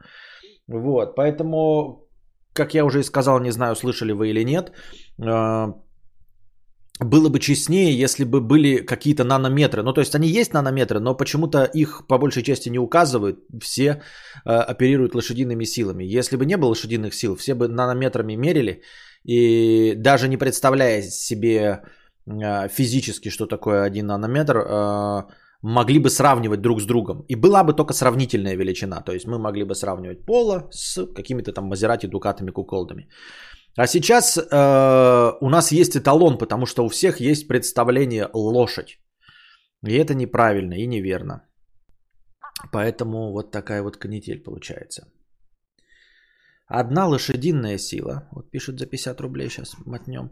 Вот, 0.67 1.15
поэтому, 1.15 2.07
как 2.53 2.75
я 2.75 2.85
уже 2.85 2.99
и 2.99 3.03
сказал, 3.03 3.39
не 3.39 3.51
знаю, 3.51 3.75
слышали 3.75 4.13
вы 4.13 4.29
или 4.29 4.43
нет, 4.43 4.71
э, 5.17 5.73
было 6.99 7.29
бы 7.29 7.39
честнее, 7.39 8.03
если 8.03 8.23
бы 8.23 8.39
были 8.39 8.85
какие-то 8.85 9.23
нанометры. 9.23 9.81
Ну, 9.81 9.93
то 9.93 10.01
есть 10.01 10.13
они 10.13 10.27
есть 10.27 10.53
нанометры, 10.53 10.99
но 10.99 11.17
почему-то 11.17 11.63
их 11.63 12.05
по 12.07 12.19
большей 12.19 12.43
части 12.43 12.69
не 12.69 12.79
указывают. 12.79 13.39
Все 13.63 14.03
э, 14.45 14.51
оперируют 14.71 15.15
лошадиными 15.15 15.65
силами. 15.65 16.03
Если 16.03 16.37
бы 16.37 16.45
не 16.45 16.57
было 16.57 16.69
лошадиных 16.69 17.15
сил, 17.15 17.35
все 17.35 17.55
бы 17.55 17.67
нанометрами 17.67 18.35
мерили. 18.35 18.83
И 19.23 19.93
даже 19.95 20.27
не 20.27 20.37
представляя 20.37 21.01
себе 21.01 21.81
э, 22.25 22.67
физически, 22.69 23.29
что 23.29 23.45
такое 23.45 23.83
один 23.83 24.07
нанометр, 24.07 24.57
э, 24.57 25.23
могли 25.61 25.99
бы 25.99 26.09
сравнивать 26.09 26.61
друг 26.61 26.81
с 26.81 26.85
другом. 26.85 27.25
И 27.27 27.35
была 27.35 27.63
бы 27.63 27.73
только 27.73 27.93
сравнительная 27.93 28.55
величина. 28.55 29.01
То 29.01 29.13
есть 29.13 29.27
мы 29.27 29.37
могли 29.37 29.63
бы 29.63 29.75
сравнивать 29.75 30.25
пола 30.25 30.67
с 30.71 31.05
какими-то 31.13 31.53
там 31.53 31.65
Мазерати, 31.65 32.07
Дукатами, 32.07 32.51
Куколдами. 32.51 33.07
А 33.77 33.87
сейчас 33.87 34.37
э, 34.37 35.37
у 35.41 35.49
нас 35.49 35.71
есть 35.71 35.95
эталон, 35.95 36.37
потому 36.37 36.65
что 36.65 36.85
у 36.85 36.89
всех 36.89 37.19
есть 37.19 37.47
представление 37.47 38.27
лошадь. 38.33 38.99
И 39.87 39.93
это 39.93 40.13
неправильно 40.13 40.73
и 40.73 40.87
неверно. 40.87 41.47
Поэтому 42.71 43.31
вот 43.31 43.51
такая 43.51 43.81
вот 43.83 43.97
канитель 43.97 44.43
получается. 44.43 45.07
Одна 46.73 47.05
лошадиная 47.05 47.77
сила, 47.77 48.29
вот 48.31 48.49
пишут 48.49 48.79
за 48.79 48.85
50 48.85 49.19
рублей, 49.19 49.49
сейчас 49.49 49.75
мотнем, 49.85 50.31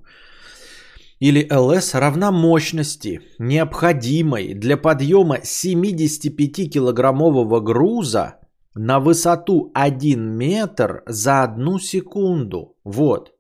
или 1.19 1.45
ЛС 1.51 1.95
равна 1.95 2.31
мощности, 2.31 3.19
необходимой 3.39 4.53
для 4.53 4.77
подъема 4.77 5.39
75-килограммового 5.39 7.59
груза 7.59 8.39
на 8.73 9.01
высоту 9.01 9.69
1 9.73 10.37
метр 10.37 11.03
за 11.07 11.43
одну 11.43 11.77
секунду. 11.77 12.77
Вот. 12.85 13.33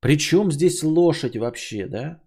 Причем 0.00 0.52
здесь 0.52 0.82
лошадь 0.82 1.38
вообще, 1.38 1.86
да? 1.86 2.20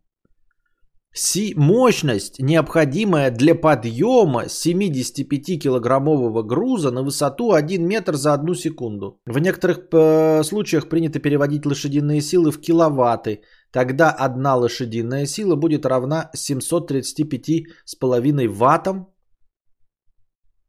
Си- 1.18 1.54
мощность, 1.58 2.40
необходимая 2.40 3.32
для 3.32 3.56
подъема 3.56 4.46
75-килограммового 4.46 6.44
груза 6.44 6.92
на 6.92 7.04
высоту 7.04 7.54
1 7.54 7.88
метр 7.88 8.16
за 8.16 8.34
одну 8.34 8.54
секунду. 8.54 9.20
В 9.26 9.40
некоторых 9.40 9.80
э, 9.92 10.44
случаях 10.44 10.90
принято 10.90 11.20
переводить 11.20 11.66
лошадиные 11.66 12.22
силы 12.22 12.52
в 12.52 12.62
киловатты 12.62 13.42
тогда 13.72 14.12
одна 14.12 14.56
лошадиная 14.56 15.26
сила 15.26 15.56
будет 15.56 15.86
равна 15.86 16.30
735,5 16.36 18.48
ваттам. 18.48 19.08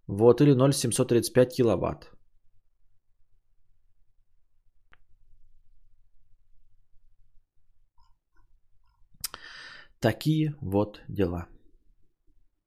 Вот 0.07 0.41
или 0.41 0.55
0,735 0.55 1.57
киловатт. 1.57 2.11
Такие 10.01 10.55
вот 10.61 11.01
дела. 11.09 11.47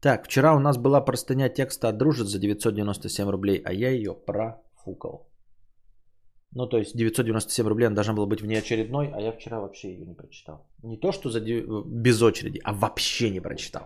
Так, 0.02 0.26
вчера 0.26 0.56
у 0.56 0.60
нас 0.60 0.78
была 0.78 1.00
простыня 1.06 1.50
текста 1.50 1.90
от 1.90 1.98
Дружит 1.98 2.28
за 2.28 2.40
997 2.40 3.30
рублей, 3.30 3.62
а 3.64 3.72
я 3.72 3.90
ее 3.90 4.14
профукал. 4.14 5.30
Ну, 6.54 6.68
то 6.68 6.78
есть 6.78 6.98
997 6.98 7.68
рублей 7.68 7.88
она 7.88 7.96
должна 7.96 8.14
была 8.14 8.26
быть 8.26 8.42
внеочередной, 8.42 9.12
а 9.14 9.22
я 9.22 9.32
вчера 9.32 9.60
вообще 9.60 9.94
ее 9.94 10.06
не 10.06 10.16
прочитал. 10.16 10.68
Не 10.84 10.98
то, 10.98 11.12
что 11.12 11.30
за 11.30 11.40
без 11.40 12.22
очереди, 12.22 12.60
а 12.64 12.74
вообще 12.74 13.30
не 13.30 13.40
прочитал. 13.40 13.84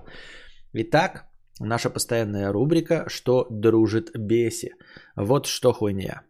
Итак, 0.74 1.26
наша 1.60 1.90
постоянная 1.90 2.52
рубрика 2.52 3.06
«Что 3.08 3.46
дружит 3.52 4.18
беси». 4.18 4.74
Вот 5.16 5.46
что 5.46 5.74
хуйня. 5.74 6.24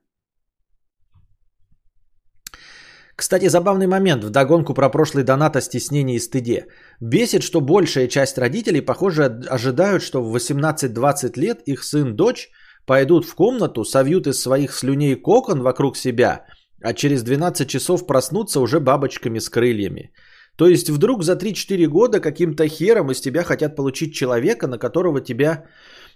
Кстати, 3.16 3.48
забавный 3.48 3.88
момент 3.88 4.24
в 4.24 4.30
догонку 4.30 4.74
про 4.74 4.90
прошлый 4.90 5.24
донат 5.24 5.56
о 5.56 5.62
стеснении 5.62 6.16
и 6.16 6.20
стыде. 6.20 6.68
Бесит, 7.00 7.44
что 7.44 7.62
большая 7.62 8.08
часть 8.08 8.38
родителей, 8.38 8.82
похоже, 8.82 9.42
ожидают, 9.50 10.04
что 10.04 10.22
в 10.22 10.36
18-20 10.36 11.40
лет 11.40 11.62
их 11.66 11.84
сын-дочь 11.84 12.50
пойдут 12.86 13.26
в 13.26 13.36
комнату, 13.36 13.86
совьют 13.86 14.28
из 14.28 14.42
своих 14.42 14.74
слюней 14.74 15.16
кокон 15.16 15.62
вокруг 15.62 15.98
себя, 15.98 16.46
а 16.82 16.94
через 16.94 17.24
12 17.24 17.70
часов 17.70 18.06
проснутся 18.06 18.60
уже 18.60 18.80
бабочками 18.80 19.40
с 19.40 19.50
крыльями. 19.50 20.12
То 20.58 20.68
есть 20.68 20.90
вдруг 20.90 21.24
за 21.24 21.36
3-4 21.36 21.88
года 21.88 22.20
каким-то 22.20 22.68
хером 22.68 23.12
из 23.12 23.22
тебя 23.22 23.44
хотят 23.44 23.76
получить 23.76 24.14
человека, 24.14 24.68
на 24.68 24.78
которого 24.78 25.22
тебя 25.22 25.66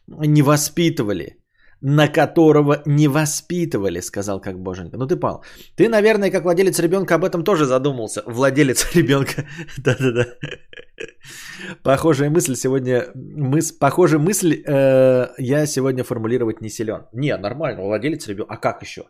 не 0.08 0.42
воспитывали 0.42 1.39
на 1.82 2.08
которого 2.08 2.82
не 2.86 3.08
воспитывали, 3.08 4.02
сказал 4.02 4.42
как 4.42 4.60
боженька. 4.60 4.98
Ну 4.98 5.08
ты 5.08 5.16
пал. 5.16 5.44
Ты, 5.76 5.90
наверное, 5.90 6.32
как 6.32 6.44
владелец 6.44 6.80
ребенка 6.80 7.16
об 7.16 7.24
этом 7.24 7.44
тоже 7.44 7.66
задумался. 7.66 8.24
Владелец 8.26 8.96
ребенка. 8.96 9.46
Да-да-да. 9.78 10.26
Похожая 11.84 12.30
мысль 12.30 12.56
сегодня... 12.56 13.08
Мыс... 13.16 13.72
Похожая 13.72 14.20
мысль 14.20 14.62
э, 14.66 15.28
я 15.38 15.66
сегодня 15.66 16.04
формулировать 16.04 16.62
не 16.62 16.70
силен. 16.70 17.08
Не, 17.14 17.38
нормально, 17.38 17.84
владелец 17.84 18.28
ребенка. 18.28 18.54
А 18.54 18.58
как 18.58 18.82
еще? 18.84 19.06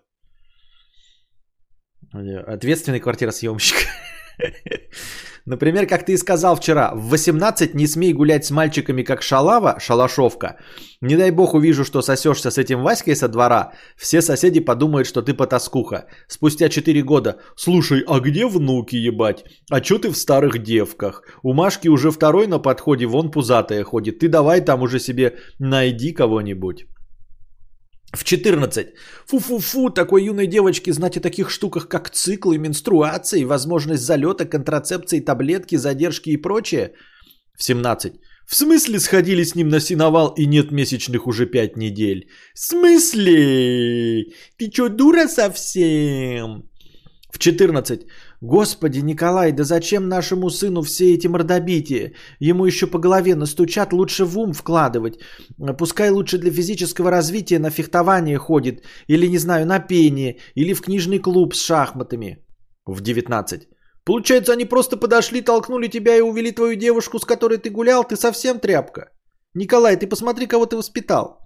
Ответственный 2.12 3.00
квартиросъемщик. 3.00 3.78
Например, 5.50 5.88
как 5.88 6.06
ты 6.06 6.14
и 6.14 6.18
сказал 6.18 6.56
вчера, 6.56 6.92
в 6.94 7.10
18 7.10 7.74
не 7.74 7.88
смей 7.88 8.14
гулять 8.14 8.46
с 8.46 8.52
мальчиками 8.52 9.02
как 9.02 9.24
шалава, 9.24 9.80
шалашовка. 9.80 10.58
Не 11.02 11.18
дай 11.18 11.32
бог 11.32 11.56
увижу, 11.56 11.84
что 11.84 12.04
сосешься 12.04 12.52
с 12.52 12.60
этим 12.60 12.84
Васькой 12.84 13.16
со 13.16 13.28
двора, 13.28 13.72
все 13.98 14.22
соседи 14.22 14.60
подумают, 14.60 15.08
что 15.08 15.24
ты 15.24 15.34
потаскуха. 15.34 16.06
Спустя 16.28 16.70
4 16.70 17.02
года, 17.02 17.38
слушай, 17.56 18.04
а 18.08 18.20
где 18.20 18.46
внуки 18.46 18.96
ебать? 18.96 19.44
А 19.72 19.82
чё 19.82 19.98
ты 19.98 20.12
в 20.12 20.18
старых 20.18 20.62
девках? 20.62 21.24
У 21.42 21.54
Машки 21.54 21.88
уже 21.88 22.12
второй 22.12 22.46
на 22.46 22.60
подходе, 22.60 23.08
вон 23.08 23.32
пузатая 23.32 23.84
ходит. 23.84 24.20
Ты 24.20 24.28
давай 24.28 24.62
там 24.62 24.84
уже 24.84 25.00
себе 25.00 25.34
найди 25.58 26.14
кого-нибудь. 26.14 26.86
В 28.14 28.24
14. 28.24 28.88
Фу-фу-фу, 29.28 29.90
такой 29.92 30.24
юной 30.24 30.48
девочке 30.48 30.92
знать 30.94 31.18
о 31.18 31.22
таких 31.22 31.52
штуках, 31.52 31.88
как 31.88 32.10
циклы, 32.10 32.58
менструации, 32.58 33.44
возможность 33.44 34.04
залета, 34.04 34.46
контрацепции, 34.46 35.20
таблетки, 35.20 35.78
задержки 35.78 36.32
и 36.32 36.38
прочее. 36.38 36.94
В 37.56 37.64
17. 37.64 38.14
В 38.48 38.56
смысле 38.56 39.00
сходили 39.00 39.44
с 39.44 39.54
ним 39.54 39.70
на 39.70 39.80
синовал 39.80 40.34
и 40.38 40.48
нет 40.48 40.72
месячных 40.72 41.28
уже 41.28 41.46
5 41.46 41.78
недель? 41.78 42.28
В 42.56 42.60
смысле? 42.60 44.26
Ты 44.58 44.72
чё, 44.72 44.90
дура 44.90 45.28
совсем? 45.28 46.64
В 47.32 47.38
14. 47.38 48.08
Господи, 48.42 49.00
Николай, 49.00 49.52
да 49.52 49.64
зачем 49.64 50.08
нашему 50.08 50.50
сыну 50.50 50.82
все 50.82 51.14
эти 51.14 51.28
мордобития? 51.28 52.14
Ему 52.40 52.66
еще 52.66 52.88
по 52.88 52.98
голове 52.98 53.36
настучат, 53.36 53.92
лучше 53.92 54.24
в 54.24 54.40
ум 54.40 54.54
вкладывать. 54.54 55.20
Пускай 55.78 56.10
лучше 56.10 56.38
для 56.38 56.52
физического 56.52 57.12
развития 57.12 57.60
на 57.60 57.70
фехтование 57.70 58.38
ходит, 58.38 58.86
или, 59.08 59.28
не 59.28 59.38
знаю, 59.38 59.66
на 59.66 59.80
пение, 59.80 60.38
или 60.56 60.74
в 60.74 60.82
книжный 60.82 61.20
клуб 61.20 61.54
с 61.54 61.66
шахматами. 61.66 62.38
В 62.86 63.02
19. 63.02 63.68
Получается, 64.06 64.54
они 64.54 64.66
просто 64.66 64.96
подошли, 64.96 65.42
толкнули 65.42 65.88
тебя 65.88 66.16
и 66.16 66.22
увели 66.22 66.54
твою 66.54 66.76
девушку, 66.76 67.20
с 67.20 67.26
которой 67.26 67.58
ты 67.58 67.70
гулял, 67.70 68.06
ты 68.06 68.16
совсем 68.16 68.60
тряпка. 68.60 69.12
Николай, 69.54 69.98
ты 69.98 70.08
посмотри, 70.08 70.48
кого 70.48 70.66
ты 70.66 70.78
воспитал. 70.78 71.39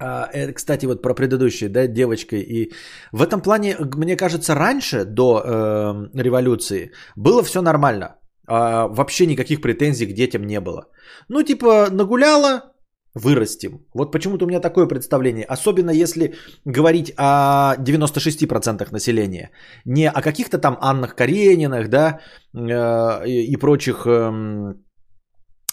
А, 0.00 0.28
это, 0.32 0.52
кстати, 0.52 0.86
вот 0.86 1.02
про 1.02 1.14
предыдущие, 1.14 1.68
да, 1.68 1.86
девочкой. 1.86 2.40
И 2.40 2.72
в 3.12 3.22
этом 3.22 3.40
плане, 3.40 3.76
мне 3.78 4.16
кажется, 4.16 4.54
раньше, 4.54 5.04
до 5.04 5.42
э, 5.44 6.22
революции, 6.22 6.90
было 7.16 7.42
все 7.42 7.62
нормально. 7.62 8.16
А, 8.46 8.88
вообще 8.88 9.26
никаких 9.26 9.60
претензий 9.60 10.06
к 10.06 10.14
детям 10.14 10.46
не 10.46 10.60
было. 10.60 10.88
Ну, 11.28 11.42
типа, 11.42 11.88
нагуляла, 11.90 12.74
вырастим. 13.14 13.86
Вот 13.94 14.12
почему-то 14.12 14.44
у 14.44 14.48
меня 14.48 14.60
такое 14.60 14.86
представление. 14.86 15.44
Особенно 15.44 15.90
если 15.90 16.34
говорить 16.64 17.12
о 17.16 17.76
96% 17.78 18.92
населения. 18.92 19.50
Не 19.84 20.10
о 20.10 20.20
каких-то 20.20 20.58
там 20.58 20.76
Аннах 20.80 21.14
Каренинах, 21.14 21.88
да, 21.88 22.20
э, 22.52 23.28
и 23.28 23.56
прочих... 23.56 24.06
Э, 24.06 24.74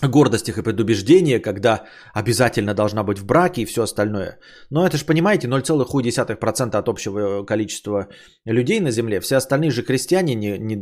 гордостях 0.08 0.58
и 0.58 0.64
предубеждения, 0.64 1.40
когда 1.40 1.86
обязательно 2.14 2.74
должна 2.74 3.04
быть 3.04 3.20
в 3.20 3.26
браке 3.26 3.62
и 3.62 3.66
все 3.66 3.84
остальное. 3.84 4.40
Но 4.70 4.86
это 4.86 4.98
же, 4.98 5.06
понимаете, 5.06 5.48
0,1% 5.48 6.76
от 6.76 6.90
общего 6.90 7.44
количества 7.46 8.08
людей 8.46 8.80
на 8.80 8.92
Земле. 8.92 9.20
Все 9.20 9.38
остальные 9.38 9.72
же 9.72 9.84
крестьяне 9.84 10.36
не, 10.36 10.58
не, 10.58 10.76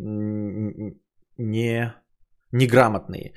не, 1.37 1.93
неграмотные. 2.51 3.33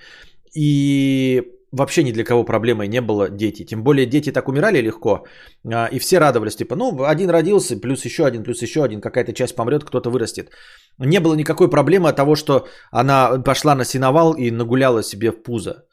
И 0.54 1.42
вообще 1.72 2.02
ни 2.02 2.12
для 2.12 2.24
кого 2.24 2.44
проблемой 2.44 2.88
не 2.88 3.00
было 3.00 3.28
дети. 3.28 3.64
Тем 3.64 3.82
более 3.82 4.06
дети 4.06 4.32
так 4.32 4.48
умирали 4.48 4.82
легко, 4.82 5.24
а, 5.64 5.88
и 5.92 5.98
все 5.98 6.18
радовались, 6.18 6.56
типа, 6.56 6.76
ну, 6.76 7.04
один 7.04 7.30
родился, 7.30 7.80
плюс 7.80 8.04
еще 8.04 8.24
один, 8.24 8.44
плюс 8.44 8.62
еще 8.62 8.84
один, 8.84 9.00
какая-то 9.00 9.32
часть 9.32 9.56
помрет, 9.56 9.84
кто-то 9.84 10.10
вырастет. 10.10 10.50
Не 10.98 11.20
было 11.20 11.34
никакой 11.34 11.70
проблемы 11.70 12.08
от 12.08 12.16
того, 12.16 12.36
что 12.36 12.66
она 12.90 13.42
пошла 13.44 13.74
на 13.74 13.84
синовал 13.84 14.34
и 14.34 14.50
нагуляла 14.50 15.02
себе 15.02 15.30
в 15.30 15.42
пузо. 15.42 15.84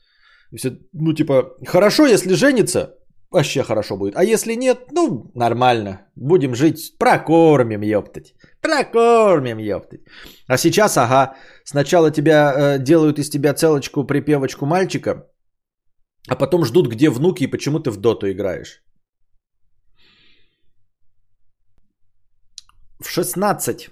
Ну, 0.93 1.13
типа, 1.13 1.55
хорошо, 1.65 2.07
если 2.07 2.33
женится, 2.33 2.95
вообще 3.31 3.63
хорошо 3.63 3.97
будет. 3.97 4.17
А 4.17 4.23
если 4.23 4.55
нет, 4.55 4.79
ну, 4.91 5.31
нормально. 5.35 6.01
Будем 6.15 6.55
жить, 6.55 6.95
прокормим, 6.97 7.81
ёптать. 7.81 8.33
Прокормим, 8.61 9.59
ёптать. 9.59 10.01
А 10.47 10.57
сейчас, 10.57 10.97
ага, 10.97 11.35
сначала 11.63 12.11
тебя 12.11 12.53
э, 12.53 12.79
делают 12.79 13.19
из 13.19 13.29
тебя 13.29 13.53
целочку, 13.53 14.03
припевочку 14.03 14.65
мальчика, 14.65 15.27
а 16.29 16.35
потом 16.35 16.65
ждут, 16.65 16.87
где 16.87 17.09
внуки 17.09 17.43
и 17.43 17.47
почему 17.47 17.79
ты 17.79 17.91
в 17.91 17.97
доту 17.97 18.27
играешь. 18.27 18.83
В 23.01 23.09
16. 23.09 23.89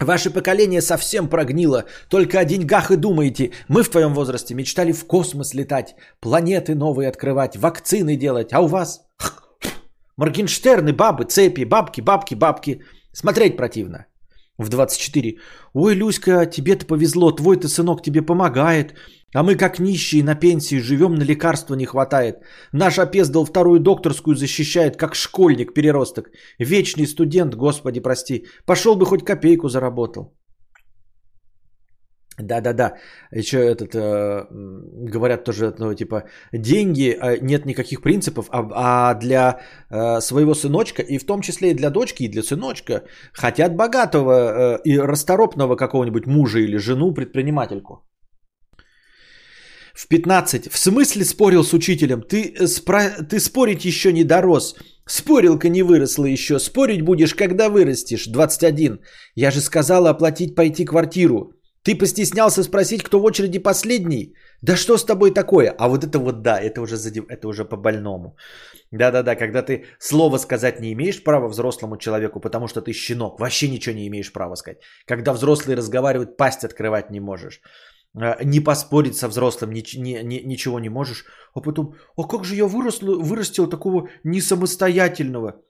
Ваше 0.00 0.30
поколение 0.30 0.82
совсем 0.82 1.28
прогнило. 1.28 1.84
Только 2.08 2.38
о 2.38 2.44
деньгах 2.44 2.90
и 2.90 2.96
думаете. 2.96 3.50
Мы 3.68 3.82
в 3.82 3.88
твоем 3.88 4.14
возрасте 4.14 4.54
мечтали 4.54 4.92
в 4.92 5.06
космос 5.06 5.54
летать, 5.54 5.94
планеты 6.20 6.74
новые 6.74 7.08
открывать, 7.08 7.56
вакцины 7.56 8.16
делать. 8.16 8.52
А 8.52 8.60
у 8.60 8.66
вас 8.66 9.00
Моргенштерны, 10.16 10.92
бабы, 10.92 11.24
цепи, 11.24 11.64
бабки, 11.64 12.00
бабки, 12.00 12.34
бабки. 12.34 12.82
Смотреть 13.12 13.56
противно. 13.56 14.06
В 14.58 14.68
24. 14.68 15.38
Ой, 15.74 15.94
Люська, 15.94 16.46
тебе-то 16.46 16.86
повезло, 16.86 17.32
твой-то 17.32 17.68
сынок 17.68 18.02
тебе 18.02 18.22
помогает. 18.22 18.94
А 19.34 19.42
мы 19.42 19.56
как 19.56 19.78
нищие 19.78 20.22
на 20.22 20.34
пенсии 20.34 20.80
живем, 20.80 21.14
на 21.14 21.24
лекарства 21.24 21.74
не 21.74 21.86
хватает. 21.86 22.36
Наш 22.72 22.98
опездал 22.98 23.44
вторую 23.44 23.80
докторскую 23.80 24.36
защищает, 24.36 24.96
как 24.96 25.14
школьник-переросток. 25.14 26.30
Вечный 26.58 27.06
студент, 27.06 27.54
господи, 27.54 28.00
прости. 28.00 28.46
Пошел 28.66 28.96
бы 28.96 29.06
хоть 29.06 29.24
копейку 29.24 29.68
заработал. 29.68 30.34
Да-да-да, 32.38 32.94
еще 33.30 33.58
этот, 33.58 33.94
э, 33.94 34.46
говорят 35.10 35.44
тоже, 35.44 35.74
ну, 35.78 35.94
типа, 35.94 36.24
деньги, 36.52 37.10
э, 37.10 37.38
нет 37.42 37.66
никаких 37.66 38.00
принципов, 38.00 38.46
а, 38.50 38.68
а 38.74 39.14
для 39.14 39.60
э, 39.90 40.20
своего 40.20 40.54
сыночка, 40.54 41.02
и 41.02 41.18
в 41.18 41.26
том 41.26 41.40
числе 41.40 41.70
и 41.70 41.74
для 41.74 41.90
дочки, 41.90 42.22
и 42.22 42.28
для 42.28 42.42
сыночка, 42.42 43.02
хотят 43.34 43.76
богатого 43.76 44.32
э, 44.32 44.78
и 44.84 44.98
расторопного 44.98 45.76
какого-нибудь 45.76 46.26
мужа 46.26 46.58
или 46.58 46.78
жену, 46.78 47.12
предпринимательку. 47.12 48.02
В 49.94 50.08
15. 50.08 50.72
В 50.72 50.78
смысле 50.78 51.24
спорил 51.24 51.64
с 51.64 51.72
учителем? 51.72 52.22
Ты, 52.22 52.54
э, 52.58 52.66
спро... 52.66 53.10
ты 53.28 53.40
спорить 53.40 53.84
еще 53.84 54.12
не 54.12 54.24
дорос. 54.24 54.76
Спорилка 55.06 55.68
не 55.68 55.82
выросла 55.82 56.26
еще. 56.26 56.58
Спорить 56.58 57.02
будешь, 57.02 57.34
когда 57.34 57.68
вырастешь. 57.68 58.26
21. 58.26 59.00
Я 59.34 59.50
же 59.50 59.60
сказала 59.60 60.10
оплатить 60.10 60.54
пойти 60.54 60.84
квартиру. 60.84 61.52
Ты 61.84 61.98
постеснялся 61.98 62.62
спросить, 62.62 63.02
кто 63.02 63.18
в 63.18 63.24
очереди 63.24 63.58
последний? 63.58 64.34
Да 64.62 64.76
что 64.76 64.96
с 64.96 65.04
тобой 65.04 65.34
такое? 65.34 65.74
А 65.78 65.88
вот 65.88 66.04
это 66.04 66.18
вот 66.18 66.42
да, 66.42 66.60
это 66.60 66.80
уже, 66.80 66.96
задев... 66.96 67.24
это 67.28 67.48
уже 67.48 67.64
по-больному. 67.64 68.36
Да-да-да, 68.92 69.34
когда 69.34 69.62
ты 69.62 69.84
слово 69.98 70.38
сказать 70.38 70.80
не 70.80 70.92
имеешь 70.92 71.24
права 71.24 71.48
взрослому 71.48 71.96
человеку, 71.96 72.40
потому 72.40 72.68
что 72.68 72.82
ты 72.82 72.92
щенок, 72.92 73.40
вообще 73.40 73.68
ничего 73.68 73.96
не 73.96 74.06
имеешь 74.06 74.32
права 74.32 74.54
сказать. 74.54 74.78
Когда 75.06 75.32
взрослые 75.32 75.76
разговаривают, 75.76 76.36
пасть 76.36 76.64
открывать 76.64 77.10
не 77.10 77.20
можешь. 77.20 77.60
А, 78.14 78.44
не 78.44 78.60
поспорить 78.60 79.16
со 79.16 79.28
взрослым 79.28 79.72
ни, 79.72 79.82
ни, 79.96 80.22
ни, 80.22 80.42
ничего 80.44 80.80
не 80.80 80.90
можешь. 80.90 81.24
А 81.54 81.60
потом, 81.60 81.94
а 82.16 82.24
как 82.24 82.44
же 82.44 82.54
я 82.54 82.66
вырос, 82.66 83.02
вырастил 83.02 83.66
такого 83.66 84.08
несамостоятельного? 84.24 85.62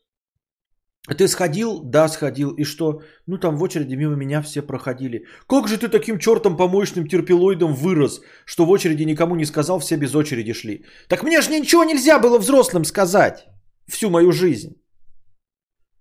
Ты 1.18 1.26
сходил? 1.26 1.80
Да, 1.82 2.08
сходил. 2.08 2.50
И 2.50 2.64
что? 2.64 3.02
Ну 3.26 3.38
там 3.38 3.56
в 3.56 3.62
очереди 3.62 3.96
мимо 3.96 4.14
меня 4.14 4.40
все 4.40 4.62
проходили. 4.62 5.26
Как 5.48 5.66
же 5.68 5.76
ты 5.76 5.88
таким 5.88 6.18
чертом 6.18 6.56
помоечным 6.56 7.08
терпилоидом 7.08 7.74
вырос, 7.74 8.20
что 8.44 8.64
в 8.64 8.70
очереди 8.70 9.02
никому 9.04 9.34
не 9.34 9.44
сказал, 9.44 9.80
все 9.80 9.96
без 9.96 10.14
очереди 10.14 10.52
шли. 10.52 10.84
Так 11.08 11.24
мне 11.24 11.40
же 11.40 11.50
ничего 11.50 11.84
нельзя 11.84 12.18
было 12.20 12.38
взрослым 12.38 12.84
сказать 12.84 13.46
всю 13.88 14.10
мою 14.10 14.32
жизнь. 14.32 14.81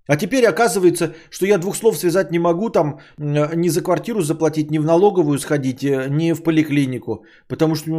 А 0.07 0.17
теперь 0.17 0.45
оказывается, 0.45 1.13
что 1.29 1.45
я 1.45 1.57
двух 1.57 1.75
слов 1.75 1.97
связать 1.97 2.31
не 2.31 2.39
могу, 2.39 2.69
там 2.69 2.99
ни 3.17 3.69
за 3.69 3.81
квартиру 3.81 4.21
заплатить, 4.21 4.71
ни 4.71 4.79
в 4.79 4.85
налоговую 4.85 5.37
сходить, 5.39 5.83
э, 5.83 6.07
ни 6.09 6.33
в 6.33 6.43
поликлинику. 6.43 7.25
Потому 7.47 7.75
что... 7.75 7.91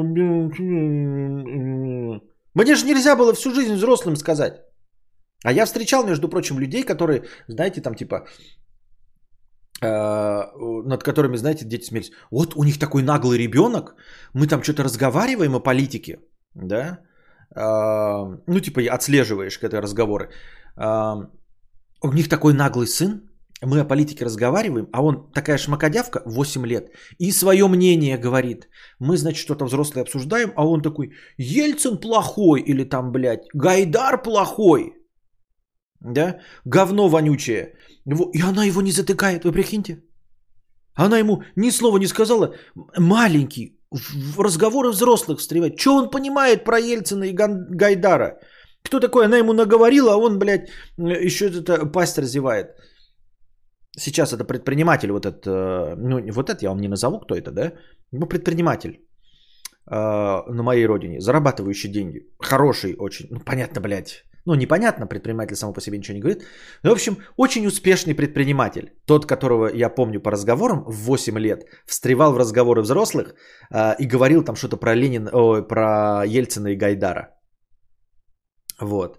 Мне 2.55 2.75
же 2.77 2.87
нельзя 2.87 3.17
было 3.17 3.33
всю 3.33 3.55
жизнь 3.55 3.75
взрослым 3.75 4.17
сказать. 4.17 4.55
А 5.45 5.53
я 5.53 5.65
встречал, 5.65 6.05
между 6.05 6.29
прочим, 6.29 6.59
людей, 6.59 6.83
которые, 6.83 7.23
знаете, 7.49 7.81
там 7.81 7.95
типа, 7.95 8.27
э, 9.81 10.43
над 10.87 11.03
которыми, 11.03 11.37
знаете, 11.37 11.65
дети 11.65 11.85
смеялись. 11.85 12.12
Вот 12.31 12.55
у 12.57 12.65
них 12.65 12.79
такой 12.79 13.03
наглый 13.03 13.38
ребенок, 13.38 13.95
мы 14.35 14.47
там 14.47 14.62
что-то 14.62 14.83
разговариваем 14.83 15.55
о 15.55 15.61
политике, 15.61 16.19
да, 16.55 16.99
э, 17.57 18.38
ну 18.47 18.61
типа 18.61 18.81
отслеживаешь 18.91 19.59
это 19.62 19.81
разговоры. 19.81 20.31
У 22.03 22.12
них 22.12 22.29
такой 22.29 22.53
наглый 22.53 22.87
сын, 22.87 23.31
мы 23.62 23.81
о 23.81 23.85
политике 23.85 24.25
разговариваем, 24.25 24.88
а 24.93 25.03
он 25.03 25.31
такая 25.33 25.59
шмакодявка, 25.59 26.23
8 26.27 26.67
лет, 26.67 26.91
и 27.19 27.33
свое 27.33 27.69
мнение 27.69 28.19
говорит. 28.19 28.69
Мы, 28.99 29.17
значит, 29.17 29.43
что-то 29.43 29.67
взрослые 29.67 30.03
обсуждаем, 30.03 30.53
а 30.57 30.67
он 30.67 30.83
такой, 30.83 31.12
Ельцин 31.38 31.99
плохой, 31.99 32.61
или 32.61 32.85
там, 32.85 33.12
блядь, 33.12 33.47
Гайдар 33.55 34.23
плохой 34.23 35.03
да, 36.05 36.41
говно 36.65 37.09
вонючее, 37.09 37.75
и 38.33 38.43
она 38.43 38.65
его 38.65 38.83
не 38.83 38.93
затыкает, 38.93 39.45
вы 39.45 39.53
прикиньте. 39.53 40.03
Она 40.95 41.19
ему 41.19 41.43
ни 41.57 41.71
слова 41.71 41.99
не 41.99 42.07
сказала, 42.07 42.55
маленький, 42.99 43.79
в 43.91 44.41
разговоры 44.41 44.91
взрослых 44.91 45.38
встревать. 45.38 45.79
Что 45.79 45.97
он 45.97 46.11
понимает 46.11 46.65
про 46.65 46.79
Ельцина 46.79 47.25
и 47.25 47.33
Гайдара? 47.33 48.41
Кто 48.85 49.01
такой? 49.01 49.25
Она 49.25 49.38
ему 49.38 49.53
наговорила, 49.53 50.12
а 50.12 50.16
он, 50.16 50.38
блядь, 50.38 50.68
еще 50.97 51.47
это 51.47 51.87
пасть 51.87 52.18
разевает. 52.18 52.77
Сейчас 53.97 54.33
это 54.33 54.45
предприниматель, 54.45 55.11
вот 55.11 55.27
этот, 55.27 55.47
э, 55.47 55.95
ну 55.97 56.33
вот 56.33 56.49
это 56.49 56.64
я 56.64 56.71
вам 56.71 56.81
не 56.81 56.88
назову, 56.88 57.21
кто 57.21 57.35
это, 57.35 57.51
да? 57.51 57.73
Ну, 58.11 58.27
предприниматель 58.27 58.90
э, 58.90 60.53
на 60.53 60.62
моей 60.62 60.87
родине, 60.87 61.21
зарабатывающий 61.21 61.90
деньги, 61.90 62.27
хороший 62.38 62.97
очень, 62.99 63.29
ну 63.31 63.40
понятно, 63.40 63.81
блядь, 63.83 64.25
ну, 64.47 64.55
непонятно, 64.55 65.07
предприниматель 65.07 65.57
само 65.57 65.73
по 65.73 65.81
себе 65.81 65.99
ничего 65.99 66.14
не 66.14 66.21
говорит. 66.21 66.42
Но, 66.83 66.90
в 66.90 66.92
общем, 66.92 67.18
очень 67.37 67.66
успешный 67.66 68.14
предприниматель. 68.14 68.92
Тот, 69.07 69.27
которого 69.27 69.71
я 69.73 69.88
помню 69.88 70.21
по 70.21 70.31
разговорам 70.31 70.85
в 70.87 71.05
8 71.05 71.38
лет, 71.38 71.64
встревал 71.87 72.33
в 72.33 72.38
разговоры 72.38 72.83
взрослых 72.83 73.35
э, 73.71 73.95
и 73.99 74.07
говорил 74.07 74.42
там 74.42 74.57
что-то 74.57 74.77
про 74.77 74.95
Ленина, 74.95 75.31
о, 75.33 75.62
про 75.62 76.25
Ельцина 76.27 76.68
и 76.68 76.77
Гайдара. 76.77 77.29
Вот. 78.83 79.18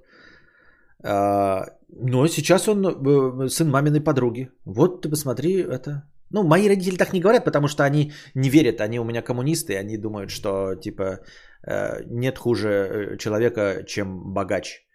Э, 1.03 1.61
но 1.89 2.27
сейчас 2.27 2.67
он 2.67 2.85
э, 2.85 3.49
сын 3.49 3.69
маминой 3.69 4.01
подруги. 4.01 4.49
Вот 4.65 5.01
ты 5.01 5.09
посмотри, 5.09 5.61
это... 5.61 6.03
Ну, 6.31 6.43
мои 6.43 6.67
родители 6.67 6.97
так 6.97 7.13
не 7.13 7.21
говорят, 7.21 7.45
потому 7.45 7.67
что 7.67 7.83
они 7.83 8.11
не 8.35 8.49
верят, 8.49 8.81
они 8.81 8.99
у 8.99 9.03
меня 9.03 9.21
коммунисты, 9.21 9.77
они 9.77 9.97
думают, 9.97 10.31
что, 10.31 10.75
типа, 10.75 11.19
э, 11.67 12.03
нет 12.05 12.37
хуже 12.37 12.69
э, 12.69 13.17
человека, 13.17 13.83
чем 13.85 14.33
богач. 14.33 14.85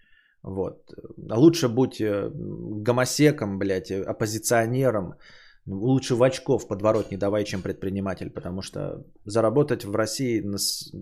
Вот. 0.43 0.91
Лучше 1.17 1.69
будь 1.69 2.01
гомосеком, 2.01 3.59
блядь, 3.59 3.91
оппозиционером. 3.91 5.15
Лучше 5.67 6.15
в 6.15 6.23
очков 6.23 6.67
подворот 6.69 7.11
не 7.11 7.19
давай, 7.19 7.45
чем 7.45 7.63
предприниматель, 7.63 8.31
потому 8.31 8.63
что 8.63 9.05
заработать 9.27 9.85
в 9.85 9.95
России 9.95 10.43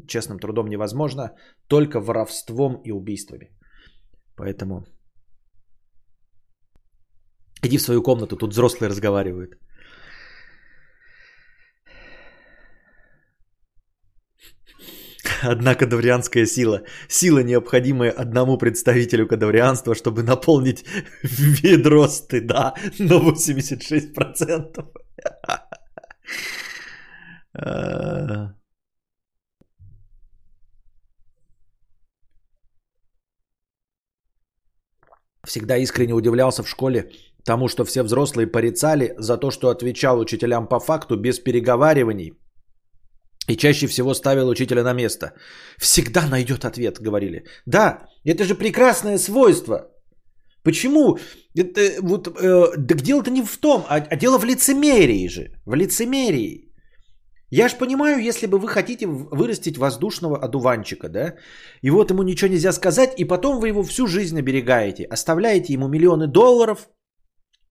честным 0.07 0.38
трудом 0.38 0.66
невозможно, 0.66 1.31
только 1.68 2.00
воровством 2.00 2.81
и 2.85 2.90
убийствами. 2.90 3.56
Поэтому 4.37 4.85
иди 7.62 7.79
в 7.79 7.83
свою 7.83 8.03
комнату, 8.03 8.37
тут 8.37 8.53
взрослые 8.53 8.90
разговаривают. 8.90 9.59
одна 15.42 15.75
кадаврианская 15.75 16.46
сила. 16.46 16.83
Сила, 17.09 17.42
необходимая 17.42 18.11
одному 18.11 18.59
представителю 18.59 19.27
кадаврианства, 19.27 19.94
чтобы 19.94 20.22
наполнить 20.22 20.85
ведро 21.22 22.09
стыда 22.09 22.75
на 22.99 23.18
86%. 23.18 24.85
Всегда 35.46 35.76
искренне 35.76 36.14
удивлялся 36.14 36.62
в 36.62 36.68
школе 36.68 37.11
тому, 37.44 37.68
что 37.68 37.85
все 37.85 38.02
взрослые 38.02 38.46
порицали 38.46 39.14
за 39.18 39.38
то, 39.38 39.50
что 39.50 39.68
отвечал 39.68 40.18
учителям 40.18 40.66
по 40.66 40.80
факту 40.80 41.16
без 41.16 41.38
переговариваний– 41.38 42.32
и 43.48 43.56
чаще 43.56 43.87
всего 43.87 44.14
ставил 44.14 44.48
учителя 44.48 44.82
на 44.82 44.94
место. 44.94 45.32
Всегда 45.78 46.26
найдет 46.26 46.64
ответ, 46.64 47.00
говорили. 47.00 47.44
Да, 47.66 48.09
это 48.24 48.44
же 48.44 48.54
прекрасное 48.54 49.18
свойство. 49.18 49.88
Почему? 50.62 51.18
Это, 51.54 51.80
вот, 52.02 52.26
э, 52.28 52.87
так 52.88 53.00
дело-то 53.02 53.30
не 53.30 53.42
в 53.42 53.56
том, 53.59 53.85
а, 53.88 53.96
а 54.11 54.16
дело 54.16 54.38
в 54.38 54.44
лицемерии 54.44 55.28
же. 55.28 55.52
В 55.64 55.76
лицемерии. 55.76 56.65
Я 57.50 57.68
ж 57.68 57.78
понимаю, 57.78 58.18
если 58.18 58.46
бы 58.46 58.59
вы 58.59 58.68
хотите 58.68 59.06
вырастить 59.06 59.78
воздушного 59.78 60.37
одуванчика, 60.37 61.09
да, 61.09 61.35
и 61.80 61.90
вот 61.90 62.11
ему 62.11 62.22
ничего 62.22 62.50
нельзя 62.50 62.72
сказать, 62.72 63.14
и 63.20 63.24
потом 63.24 63.61
вы 63.61 63.68
его 63.68 63.82
всю 63.85 64.06
жизнь 64.06 64.38
оберегаете, 64.38 65.04
оставляете 65.04 65.72
ему 65.72 65.88
миллионы 65.88 66.26
долларов, 66.26 66.88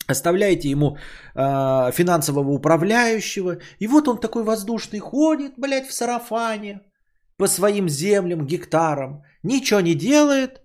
Оставляете 0.07 0.69
ему 0.69 0.97
э, 1.35 1.91
финансового 1.91 2.51
управляющего. 2.51 3.57
И 3.79 3.88
вот 3.88 4.07
он 4.07 4.19
такой 4.19 4.43
воздушный 4.43 4.99
ходит, 4.99 5.53
блядь, 5.57 5.88
в 5.88 5.93
сарафане 5.93 6.81
по 7.38 7.47
своим 7.47 7.89
землям, 7.89 8.45
гектарам. 8.45 9.23
Ничего 9.41 9.81
не 9.81 9.95
делает. 9.95 10.61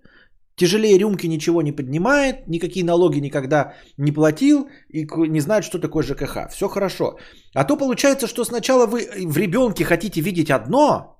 Тяжелее 0.55 0.97
рюмки 0.97 1.27
ничего 1.27 1.61
не 1.61 1.71
поднимает. 1.71 2.47
Никакие 2.47 2.85
налоги 2.85 3.19
никогда 3.19 3.73
не 3.97 4.11
платил. 4.11 4.69
И 4.89 5.07
не 5.27 5.41
знает, 5.41 5.63
что 5.63 5.79
такое 5.79 6.03
ЖКХ. 6.03 6.49
Все 6.51 6.67
хорошо. 6.67 7.17
А 7.55 7.63
то 7.63 7.77
получается, 7.77 8.27
что 8.27 8.45
сначала 8.45 8.85
вы 8.85 9.09
в 9.25 9.37
ребенке 9.37 9.85
хотите 9.85 10.21
видеть 10.21 10.51
одно, 10.51 11.17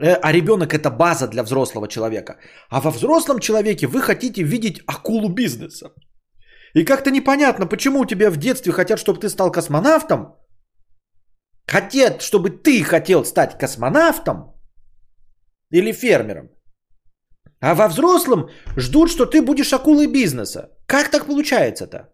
э, 0.00 0.14
а 0.14 0.32
ребенок 0.32 0.72
это 0.74 0.90
база 0.90 1.28
для 1.28 1.42
взрослого 1.42 1.86
человека. 1.88 2.36
А 2.70 2.80
во 2.80 2.90
взрослом 2.90 3.38
человеке 3.38 3.86
вы 3.86 4.00
хотите 4.00 4.42
видеть 4.42 4.82
акулу 4.86 5.28
бизнеса. 5.28 5.92
И 6.74 6.84
как-то 6.84 7.10
непонятно, 7.10 7.66
почему 7.66 8.00
у 8.00 8.06
тебя 8.06 8.30
в 8.30 8.36
детстве 8.36 8.72
хотят, 8.72 8.98
чтобы 8.98 9.20
ты 9.20 9.28
стал 9.28 9.52
космонавтом. 9.52 10.34
Хотят, 11.66 12.20
чтобы 12.20 12.50
ты 12.50 12.82
хотел 12.82 13.24
стать 13.24 13.58
космонавтом 13.58 14.54
или 15.70 15.92
фермером. 15.92 16.53
А 17.60 17.74
во 17.74 17.88
взрослом 17.88 18.50
ждут, 18.76 19.10
что 19.10 19.26
ты 19.26 19.42
будешь 19.42 19.72
акулой 19.72 20.06
бизнеса. 20.06 20.70
Как 20.86 21.10
так 21.10 21.26
получается-то? 21.26 22.08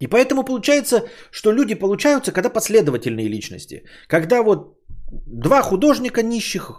И 0.00 0.08
поэтому 0.08 0.44
получается, 0.44 1.08
что 1.30 1.52
люди 1.52 1.74
получаются, 1.74 2.32
когда 2.32 2.50
последовательные 2.50 3.28
личности. 3.28 3.84
Когда 4.08 4.42
вот 4.42 4.76
два 5.26 5.62
художника 5.62 6.22
нищих 6.22 6.70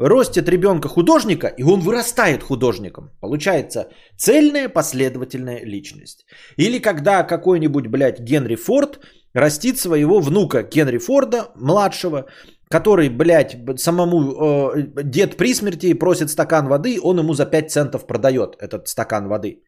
ростит 0.00 0.48
ребенка 0.48 0.88
художника, 0.88 1.46
и 1.58 1.62
он 1.62 1.80
вырастает 1.80 2.42
художником. 2.42 3.10
Получается 3.20 3.88
цельная 4.16 4.68
последовательная 4.68 5.64
личность. 5.64 6.24
Или 6.56 6.78
когда 6.78 7.22
какой-нибудь, 7.22 7.86
блядь, 7.86 8.20
Генри 8.20 8.56
Форд 8.56 9.00
растит 9.34 9.78
своего 9.78 10.20
внука 10.20 10.62
Генри 10.62 10.98
Форда, 10.98 11.52
младшего, 11.56 12.26
который, 12.70 13.08
блядь, 13.08 13.56
самому 13.76 14.32
э, 14.32 15.02
дед 15.04 15.36
при 15.36 15.54
смерти 15.54 15.94
просит 15.94 16.30
стакан 16.30 16.66
воды, 16.66 16.98
он 17.02 17.18
ему 17.18 17.34
за 17.34 17.44
5 17.46 17.70
центов 17.70 18.06
продает 18.06 18.56
этот 18.58 18.88
стакан 18.88 19.28
воды 19.28 19.62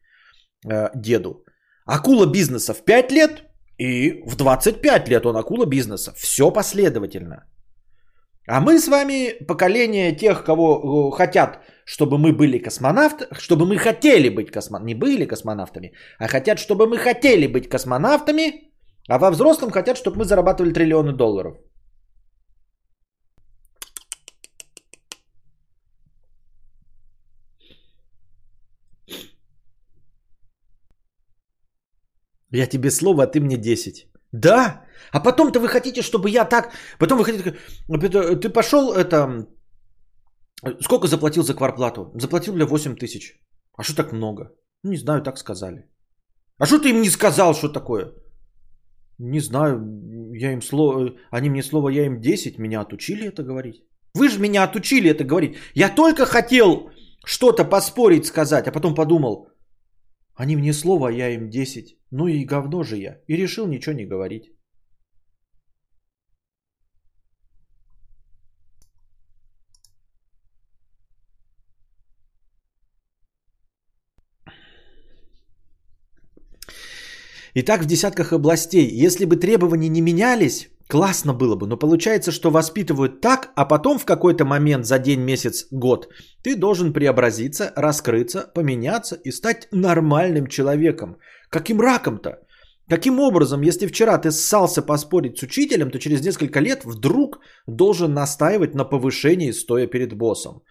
э, 0.67 0.91
деду. 0.95 1.45
Акула 1.85 2.27
бизнеса 2.27 2.75
в 2.75 2.85
5 2.85 3.13
лет 3.13 3.43
и 3.79 4.23
в 4.27 4.37
25 4.37 5.09
лет 5.09 5.27
он 5.27 5.37
акула 5.37 5.67
бизнеса. 5.67 6.13
Все 6.17 6.51
последовательно. 6.51 7.45
А 8.49 8.61
мы 8.61 8.79
с 8.79 8.89
вами 8.89 9.45
поколение 9.47 10.17
тех, 10.17 10.45
кого 10.45 11.11
э, 11.13 11.17
хотят, 11.17 11.61
чтобы 11.85 12.19
мы 12.19 12.33
были 12.33 12.59
космонавты, 12.59 13.27
чтобы 13.39 13.67
мы 13.67 13.77
хотели 13.79 14.29
быть 14.29 14.51
космонавтами, 14.51 14.89
не 14.89 14.95
были 14.95 15.27
космонавтами, 15.27 15.93
а 16.19 16.29
хотят, 16.29 16.59
чтобы 16.59 16.89
мы 16.89 16.99
хотели 16.99 17.47
быть 17.47 17.69
космонавтами, 17.69 18.73
а 19.09 19.19
во 19.19 19.31
взрослом 19.31 19.71
хотят, 19.71 19.97
чтобы 19.97 20.19
мы 20.19 20.25
зарабатывали 20.25 20.73
триллионы 20.73 21.13
долларов. 21.13 21.57
Я 32.51 32.67
тебе 32.67 32.91
слово, 32.91 33.23
а 33.23 33.27
ты 33.27 33.41
мне 33.41 33.57
10. 33.57 34.12
Да? 34.33 34.85
А 35.13 35.21
потом-то 35.21 35.61
вы 35.61 35.69
хотите, 35.69 36.03
чтобы 36.03 36.31
я 36.31 36.45
так... 36.45 36.73
Потом 36.99 37.19
вы 37.19 37.25
хотите... 37.25 37.57
Ты 38.41 38.49
пошел 38.49 38.93
это... 38.93 39.47
Сколько 40.81 41.07
заплатил 41.07 41.43
за 41.43 41.55
кварплату? 41.55 42.13
Заплатил 42.15 42.55
для 42.55 42.67
8 42.67 42.97
тысяч. 42.97 43.41
А 43.77 43.83
что 43.83 43.95
так 43.95 44.13
много? 44.13 44.53
Не 44.85 44.97
знаю, 44.97 45.23
так 45.23 45.39
сказали. 45.39 45.91
А 46.59 46.67
что 46.67 46.79
ты 46.79 46.91
им 46.91 47.03
не 47.03 47.11
сказал, 47.11 47.55
что 47.55 47.69
такое? 47.69 48.13
Не 49.19 49.41
знаю, 49.41 49.81
я 50.35 50.53
им 50.53 50.63
слово, 50.63 51.15
они 51.31 51.51
мне 51.51 51.63
слово, 51.63 51.91
я 51.91 52.07
им 52.07 52.21
10, 52.21 52.59
меня 52.59 52.81
отучили 52.81 53.27
это 53.27 53.43
говорить. 53.43 53.85
Вы 54.15 54.29
же 54.29 54.41
меня 54.41 54.65
отучили 54.65 55.11
это 55.11 55.25
говорить. 55.25 55.57
Я 55.75 55.89
только 55.95 56.27
хотел 56.27 56.91
что-то 57.25 57.65
поспорить 57.65 58.27
сказать, 58.27 58.67
а 58.67 58.73
потом 58.73 58.95
подумал, 58.95 59.49
они 60.35 60.57
мне 60.57 60.73
слово, 60.73 61.09
а 61.09 61.13
я 61.13 61.29
им 61.35 61.51
10. 61.51 61.99
Ну 62.13 62.29
и 62.29 62.45
говно 62.45 62.83
же 62.83 62.97
я. 62.97 63.21
И 63.27 63.37
решил 63.37 63.67
ничего 63.67 63.95
не 63.95 64.05
говорить. 64.05 64.53
Итак, 77.55 77.83
в 77.83 77.87
десятках 77.87 78.33
областей, 78.33 78.89
если 79.05 79.27
бы 79.27 79.37
требования 79.37 79.89
не 79.89 80.01
менялись, 80.01 80.69
классно 80.89 81.35
было 81.35 81.55
бы, 81.55 81.67
но 81.67 81.77
получается, 81.77 82.31
что 82.33 82.51
воспитывают 82.51 83.21
так, 83.21 83.53
а 83.57 83.67
потом 83.67 83.99
в 83.99 84.05
какой-то 84.05 84.45
момент 84.45 84.87
за 84.87 84.99
день, 84.99 85.21
месяц, 85.21 85.67
год 85.71 86.09
ты 86.43 86.57
должен 86.57 86.93
преобразиться, 86.93 87.73
раскрыться, 87.77 88.51
поменяться 88.55 89.17
и 89.17 89.31
стать 89.31 89.69
нормальным 89.73 90.47
человеком. 90.47 91.17
Каким 91.53 91.81
раком-то? 91.81 92.39
Каким 92.89 93.21
образом, 93.21 93.61
если 93.61 93.87
вчера 93.87 94.19
ты 94.19 94.31
ссался 94.31 94.83
поспорить 94.83 95.39
с 95.39 95.43
учителем, 95.43 95.91
то 95.91 95.99
через 95.99 96.25
несколько 96.25 96.61
лет 96.61 96.85
вдруг 96.85 97.41
должен 97.67 98.15
настаивать 98.15 98.75
на 98.75 98.85
повышении, 98.85 99.53
стоя 99.53 99.87
перед 99.87 100.15
боссом? 100.15 100.63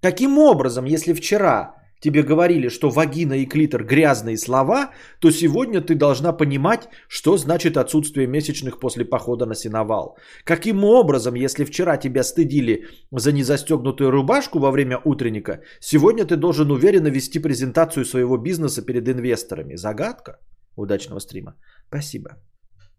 Каким 0.00 0.38
образом, 0.38 0.86
если 0.86 1.12
вчера 1.12 1.74
тебе 2.00 2.22
говорили, 2.22 2.68
что 2.68 2.90
вагина 2.90 3.34
и 3.34 3.46
клитор 3.46 3.84
грязные 3.84 4.36
слова, 4.36 4.90
то 5.20 5.30
сегодня 5.30 5.80
ты 5.80 5.94
должна 5.94 6.32
понимать, 6.32 6.88
что 7.08 7.36
значит 7.36 7.76
отсутствие 7.76 8.26
месячных 8.26 8.80
после 8.80 9.04
похода 9.04 9.46
на 9.46 9.54
сеновал. 9.54 10.16
Каким 10.44 10.84
образом, 10.84 11.34
если 11.34 11.64
вчера 11.64 11.96
тебя 11.96 12.22
стыдили 12.24 12.86
за 13.12 13.32
незастегнутую 13.32 14.10
рубашку 14.10 14.58
во 14.58 14.70
время 14.70 14.98
утренника, 15.04 15.60
сегодня 15.80 16.24
ты 16.24 16.36
должен 16.36 16.70
уверенно 16.70 17.08
вести 17.08 17.38
презентацию 17.38 18.04
своего 18.04 18.36
бизнеса 18.36 18.82
перед 18.82 19.08
инвесторами? 19.08 19.76
Загадка 19.76 20.38
удачного 20.76 21.20
стрима. 21.20 21.54
Спасибо. 21.88 22.30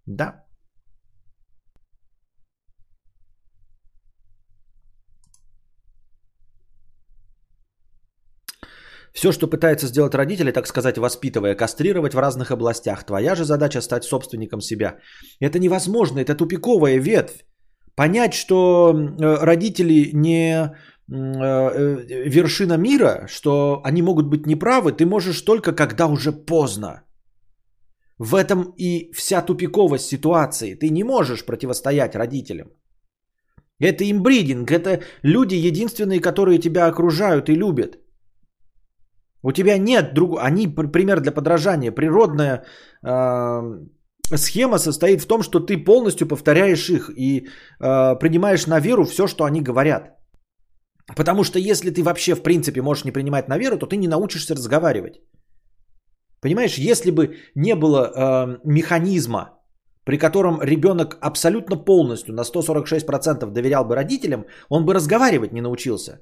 Да. 0.06 0.46
Все, 9.14 9.32
что 9.32 9.48
пытаются 9.48 9.88
сделать 9.88 10.16
родители, 10.16 10.52
так 10.52 10.68
сказать, 10.68 10.98
воспитывая, 10.98 11.56
кастрировать 11.56 12.14
в 12.14 12.20
разных 12.20 12.52
областях. 12.52 13.06
Твоя 13.06 13.36
же 13.36 13.44
задача 13.44 13.82
стать 13.82 14.04
собственником 14.04 14.62
себя. 14.62 14.98
Это 15.42 15.60
невозможно, 15.60 16.20
это 16.20 16.36
тупиковая 16.36 16.98
ветвь. 16.98 17.44
Понять, 17.96 18.34
что 18.34 18.94
э, 18.94 19.46
родители 19.46 20.12
не 20.14 20.54
э, 20.56 20.70
э, 21.10 22.30
вершина 22.30 22.78
мира, 22.78 23.28
что 23.28 23.82
они 23.84 24.02
могут 24.02 24.28
быть 24.28 24.46
неправы, 24.46 24.94
ты 24.94 25.06
можешь 25.06 25.42
только 25.42 25.74
когда 25.74 26.08
уже 26.08 26.32
поздно. 26.32 27.04
В 28.18 28.36
этом 28.36 28.74
и 28.78 29.12
вся 29.14 29.42
тупиковость 29.42 30.06
ситуации. 30.06 30.76
Ты 30.76 30.90
не 30.90 31.04
можешь 31.04 31.46
противостоять 31.46 32.16
родителям. 32.16 32.68
Это 33.80 34.04
имбридинг, 34.04 34.72
это 34.72 35.02
люди 35.24 35.56
единственные, 35.56 36.22
которые 36.22 36.60
тебя 36.60 36.86
окружают 36.86 37.50
и 37.50 37.56
любят. 37.56 37.98
У 39.44 39.52
тебя 39.52 39.78
нет 39.78 40.14
другого, 40.14 40.42
они 40.42 40.68
пример 40.68 41.20
для 41.20 41.32
подражания. 41.32 41.92
Природная 41.92 42.64
э, 43.04 43.62
схема 44.38 44.78
состоит 44.78 45.22
в 45.22 45.28
том, 45.28 45.42
что 45.42 45.60
ты 45.60 45.78
полностью 45.84 46.28
повторяешь 46.28 46.90
их 46.90 47.10
и 47.18 47.48
э, 47.80 48.20
принимаешь 48.20 48.68
на 48.68 48.80
веру 48.80 49.06
все, 49.06 49.28
что 49.28 49.44
они 49.44 49.62
говорят. 49.62 50.18
Потому 51.16 51.44
что 51.44 51.60
если 51.60 51.90
ты 51.90 52.04
вообще 52.04 52.36
в 52.36 52.44
принципе 52.44 52.82
можешь 52.82 53.06
не 53.06 53.12
принимать 53.12 53.48
на 53.50 53.58
веру, 53.58 53.78
то 53.78 53.88
ты 53.88 53.98
не 53.98 54.08
научишься 54.08 54.56
разговаривать. 54.56 55.22
Понимаешь, 56.42 56.78
если 56.78 57.12
бы 57.12 57.38
не 57.56 57.76
было 57.76 58.00
э, 58.00 58.60
механизма, 58.64 59.62
при 60.04 60.18
котором 60.18 60.62
ребенок 60.62 61.18
абсолютно 61.22 61.76
полностью 61.76 62.34
на 62.34 62.42
146% 62.42 63.52
доверял 63.52 63.86
бы 63.86 63.96
родителям, 63.96 64.46
он 64.70 64.86
бы 64.86 64.94
разговаривать 64.94 65.54
не 65.54 65.62
научился. 65.62 66.20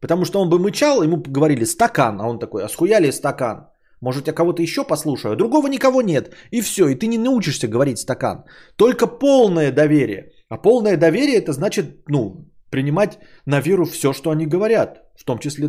Потому 0.00 0.24
что 0.24 0.40
он 0.40 0.48
бы 0.48 0.58
мычал, 0.58 1.02
ему 1.02 1.16
говорили 1.16 1.64
стакан, 1.64 2.20
а 2.20 2.28
он 2.28 2.38
такой, 2.38 2.64
а 2.64 2.68
схуяли 2.68 3.10
стакан? 3.10 3.68
Может, 4.00 4.28
я 4.28 4.32
кого-то 4.32 4.62
еще 4.62 4.84
послушаю? 4.84 5.36
Другого 5.36 5.66
никого 5.66 6.02
нет. 6.02 6.32
И 6.52 6.60
все, 6.60 6.88
и 6.88 6.94
ты 6.94 7.08
не 7.08 7.18
научишься 7.18 7.66
говорить 7.66 7.98
стакан. 7.98 8.44
Только 8.76 9.06
полное 9.08 9.72
доверие. 9.72 10.32
А 10.48 10.56
полное 10.56 10.96
доверие 10.96 11.38
это 11.38 11.52
значит, 11.52 12.08
ну, 12.08 12.46
принимать 12.70 13.18
на 13.44 13.60
веру 13.60 13.84
все, 13.84 14.12
что 14.12 14.30
они 14.30 14.46
говорят. 14.46 15.02
В 15.16 15.24
том 15.24 15.38
числе 15.40 15.68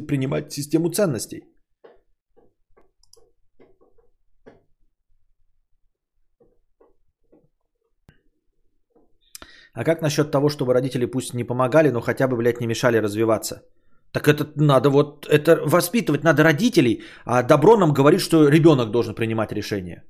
принимать 0.00 0.52
систему 0.52 0.88
ценностей. 0.88 1.44
А 9.76 9.84
как 9.84 10.02
насчет 10.02 10.30
того, 10.30 10.48
чтобы 10.48 10.72
родители 10.74 11.06
пусть 11.06 11.34
не 11.34 11.44
помогали, 11.44 11.90
но 11.90 12.00
хотя 12.00 12.26
бы, 12.26 12.36
блядь, 12.36 12.60
не 12.60 12.66
мешали 12.66 12.96
развиваться? 12.96 13.62
Так 14.12 14.26
это 14.26 14.46
надо 14.56 14.88
вот, 14.88 15.26
это 15.26 15.60
воспитывать 15.66 16.24
надо 16.24 16.42
родителей, 16.42 17.02
а 17.26 17.42
добро 17.42 17.76
нам 17.76 17.92
говорит, 17.92 18.20
что 18.20 18.48
ребенок 18.48 18.90
должен 18.90 19.14
принимать 19.14 19.52
решение. 19.52 20.02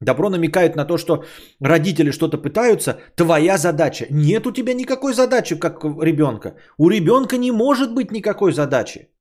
Добро 0.00 0.30
намекает 0.30 0.76
на 0.76 0.84
то, 0.84 0.98
что 0.98 1.24
родители 1.60 2.10
что-то 2.10 2.38
пытаются, 2.38 2.98
твоя 3.14 3.56
задача. 3.56 4.06
Нет 4.10 4.46
у 4.46 4.52
тебя 4.52 4.74
никакой 4.74 5.14
задачи, 5.14 5.54
как 5.60 5.84
у 5.84 6.02
ребенка. 6.02 6.56
У 6.76 6.90
ребенка 6.90 7.36
не 7.36 7.52
может 7.52 7.94
быть 7.94 8.10
никакой 8.10 8.52
задачи 8.52 9.13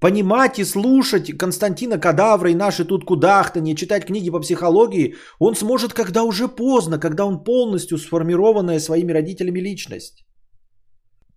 понимать 0.00 0.58
и 0.58 0.64
слушать 0.64 1.38
Константина 1.38 1.98
Кадавра 1.98 2.50
и 2.50 2.54
наши 2.54 2.84
тут 2.84 3.04
кудахтанье, 3.04 3.74
читать 3.74 4.06
книги 4.06 4.30
по 4.30 4.40
психологии, 4.40 5.14
он 5.38 5.54
сможет, 5.54 5.92
когда 5.92 6.22
уже 6.22 6.48
поздно, 6.48 6.98
когда 6.98 7.24
он 7.24 7.44
полностью 7.44 7.98
сформированная 7.98 8.80
своими 8.80 9.12
родителями 9.12 9.60
личность. 9.60 10.24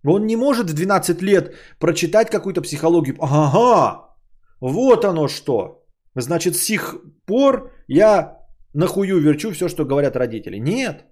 Он 0.04 0.26
не 0.26 0.36
может 0.36 0.70
в 0.70 0.74
12 0.74 1.22
лет 1.22 1.54
прочитать 1.78 2.30
какую-то 2.30 2.62
психологию. 2.62 3.16
Ага, 3.20 4.16
вот 4.60 5.04
оно 5.04 5.28
что. 5.28 5.84
Значит, 6.16 6.56
с 6.56 6.62
сих 6.62 6.96
пор 7.26 7.70
я 7.88 8.38
нахую 8.74 9.20
верчу 9.20 9.52
все, 9.52 9.68
что 9.68 9.84
говорят 9.84 10.16
родители. 10.16 10.58
Нет. 10.58 11.04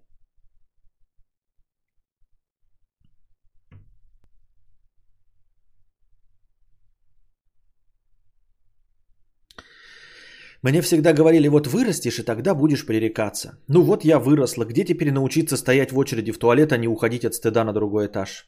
Мне 10.63 10.83
всегда 10.83 11.13
говорили, 11.13 11.49
вот 11.49 11.67
вырастешь, 11.67 12.19
и 12.19 12.23
тогда 12.23 12.55
будешь 12.55 12.85
пререкаться. 12.87 13.59
Ну 13.69 13.83
вот 13.83 14.05
я 14.05 14.19
выросла, 14.19 14.65
где 14.65 14.85
теперь 14.85 15.11
научиться 15.11 15.57
стоять 15.57 15.93
в 15.93 15.99
очереди 15.99 16.33
в 16.33 16.39
туалет, 16.39 16.73
а 16.73 16.77
не 16.77 16.89
уходить 16.89 17.25
от 17.25 17.35
стыда 17.35 17.65
на 17.65 17.73
другой 17.73 18.07
этаж? 18.07 18.47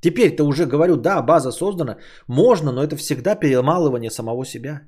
Теперь-то 0.00 0.44
уже 0.44 0.66
говорю, 0.66 0.96
да, 0.96 1.22
база 1.22 1.52
создана, 1.52 1.98
можно, 2.26 2.72
но 2.72 2.82
это 2.82 2.96
всегда 2.96 3.36
перемалывание 3.36 4.10
самого 4.10 4.44
себя. 4.44 4.80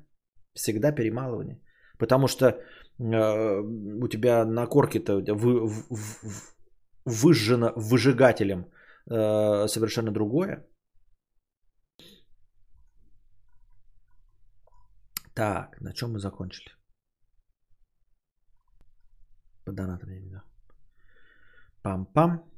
Всегда 0.53 0.91
перемалывание. 0.91 1.61
Потому 1.97 2.27
что 2.27 2.45
э, 2.45 2.55
у 2.99 4.07
тебя 4.07 4.45
на 4.45 4.65
корке-то 4.67 5.21
вы, 5.35 5.67
в, 5.67 6.53
выжжено 7.05 7.71
выжигателем 7.75 8.65
э, 9.09 9.67
совершенно 9.67 10.11
другое. 10.11 10.65
Так, 15.35 15.81
на 15.81 15.93
чем 15.93 16.13
мы 16.13 16.19
закончили? 16.19 16.69
По 19.65 19.71
донатам 19.71 20.09
я 20.09 20.19
не 20.19 20.41
Пам-пам. 21.83 22.53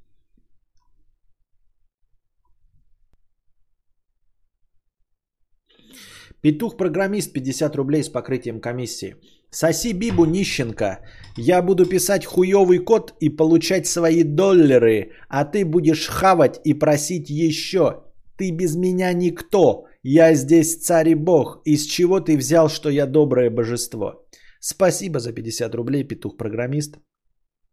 Петух-программист 6.41 7.33
50 7.33 7.75
рублей 7.75 8.03
с 8.03 8.09
покрытием 8.09 8.61
комиссии. 8.61 9.15
Соси 9.49 9.93
Бибу 9.93 10.25
нищенка. 10.25 10.99
Я 11.37 11.61
буду 11.61 11.85
писать 11.85 12.25
хуёвый 12.25 12.79
код 12.79 13.13
и 13.19 13.29
получать 13.29 13.87
свои 13.87 14.23
доллары, 14.23 15.11
а 15.29 15.45
ты 15.45 15.65
будешь 15.65 16.07
хавать 16.07 16.59
и 16.63 16.73
просить 16.73 17.29
еще. 17.29 18.03
Ты 18.37 18.51
без 18.51 18.75
меня 18.75 19.13
никто. 19.13 19.85
Я 20.07 20.35
здесь 20.35 20.77
царь 20.77 21.09
и 21.09 21.15
бог. 21.15 21.61
Из 21.65 21.85
чего 21.87 22.19
ты 22.19 22.37
взял, 22.37 22.69
что 22.69 22.89
я 22.89 23.07
доброе 23.07 23.49
божество? 23.49 24.23
Спасибо 24.59 25.19
за 25.19 25.33
50 25.33 25.73
рублей, 25.73 26.07
петух-программист 26.07 26.99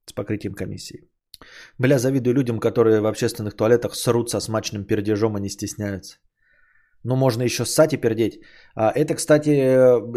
с 0.07 0.15
покрытием 0.15 0.55
комиссии. 0.55 1.11
Бля, 1.79 1.99
завидую 1.99 2.35
людям, 2.35 2.59
которые 2.59 3.01
в 3.01 3.07
общественных 3.07 3.55
туалетах 3.55 3.95
срут 3.95 4.31
со 4.31 4.41
смачным 4.41 4.87
пердежом 4.87 5.37
и 5.37 5.43
не 5.43 5.51
стесняются. 5.51 6.17
Ну, 7.05 7.17
можно 7.17 7.43
еще 7.43 7.67
ссать 7.67 7.93
и 7.93 7.99
пердеть. 7.99 8.41
А, 8.75 8.91
это, 8.95 9.15
кстати, 9.15 9.51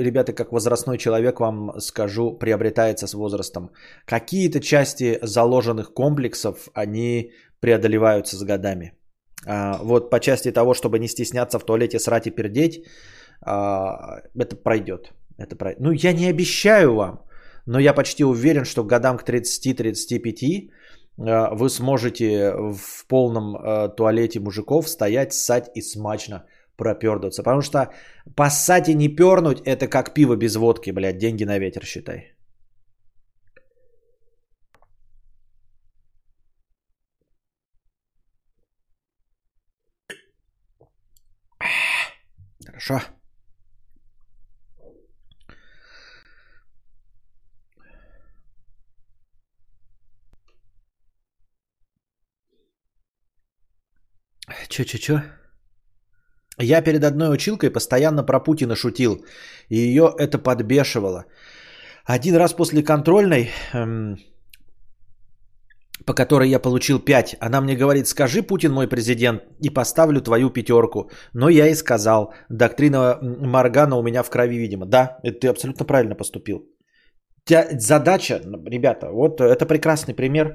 ребята, 0.01 0.31
как 0.31 0.53
возрастной 0.53 0.97
человек 0.97 1.41
вам 1.41 1.81
скажу, 1.81 2.37
приобретается 2.37 3.07
с 3.07 3.13
возрастом. 3.13 3.71
Какие-то 4.05 4.61
части 4.61 5.19
заложенных 5.21 5.93
комплексов, 5.93 6.69
они 6.73 7.33
преодолеваются 7.59 8.37
с 8.37 8.43
годами. 8.43 8.93
А, 9.45 9.77
вот 9.83 10.09
по 10.09 10.19
части 10.19 10.51
того, 10.51 10.73
чтобы 10.73 10.99
не 10.99 11.07
стесняться 11.07 11.59
в 11.59 11.65
туалете 11.65 11.99
срать 11.99 12.27
и 12.27 12.31
пердеть, 12.31 12.85
а, 13.41 14.21
это 14.37 14.55
пройдет. 14.55 15.13
Это 15.37 15.55
пройдет. 15.55 15.79
Ну, 15.81 15.91
я 15.91 16.13
не 16.13 16.27
обещаю 16.27 16.95
вам, 16.95 17.19
но 17.65 17.79
я 17.79 17.93
почти 17.93 18.23
уверен, 18.23 18.65
что 18.65 18.83
годам 18.83 19.17
к 19.17 19.23
30-35 19.23 20.69
вы 21.17 21.69
сможете 21.69 22.53
в 22.53 23.07
полном 23.07 23.55
туалете 23.95 24.39
мужиков 24.39 24.89
стоять, 24.89 25.33
ссать 25.33 25.71
и 25.73 25.81
смачно 25.81 26.43
пропердываться. 26.77 27.41
Потому 27.41 27.61
что 27.61 27.89
поссать 28.35 28.89
и 28.89 28.93
не 28.93 29.07
пернуть, 29.07 29.61
это 29.65 29.87
как 29.87 30.13
пиво 30.13 30.35
без 30.35 30.55
водки, 30.55 30.91
блядь, 30.91 31.17
деньги 31.17 31.45
на 31.45 31.57
ветер, 31.57 31.85
считай. 31.85 32.34
Хорошо. 42.75 42.99
Чё-чё-чё? 54.69 55.21
Я 56.59 56.81
перед 56.81 57.03
одной 57.03 57.33
училкой 57.33 57.69
постоянно 57.71 58.23
про 58.23 58.39
Путина 58.39 58.75
шутил, 58.75 59.25
и 59.69 59.77
ее 59.77 60.13
это 60.17 60.37
подбешивало. 60.37 61.25
Один 62.05 62.35
раз 62.35 62.53
после 62.53 62.83
контрольной, 62.83 63.49
эм, 63.73 64.17
по 66.03 66.13
которой 66.13 66.49
я 66.49 66.59
получил 66.59 66.99
5, 66.99 67.37
она 67.39 67.61
мне 67.61 67.75
говорит, 67.75 68.07
скажи, 68.07 68.43
Путин 68.43 68.71
мой 68.71 68.87
президент, 68.87 69.43
и 69.61 69.69
поставлю 69.69 70.21
твою 70.21 70.49
пятерку. 70.49 71.09
Но 71.33 71.49
я 71.49 71.67
и 71.67 71.75
сказал, 71.75 72.33
доктрина 72.49 73.17
Маргана 73.21 73.95
у 73.95 74.03
меня 74.03 74.23
в 74.23 74.29
крови, 74.29 74.57
видимо. 74.57 74.85
Да, 74.85 75.17
это 75.23 75.39
ты 75.39 75.47
абсолютно 75.47 75.85
правильно 75.85 76.15
поступил. 76.15 76.59
Задача, 77.47 78.41
ребята, 78.71 79.11
вот 79.11 79.39
это 79.39 79.65
прекрасный 79.67 80.15
пример 80.15 80.47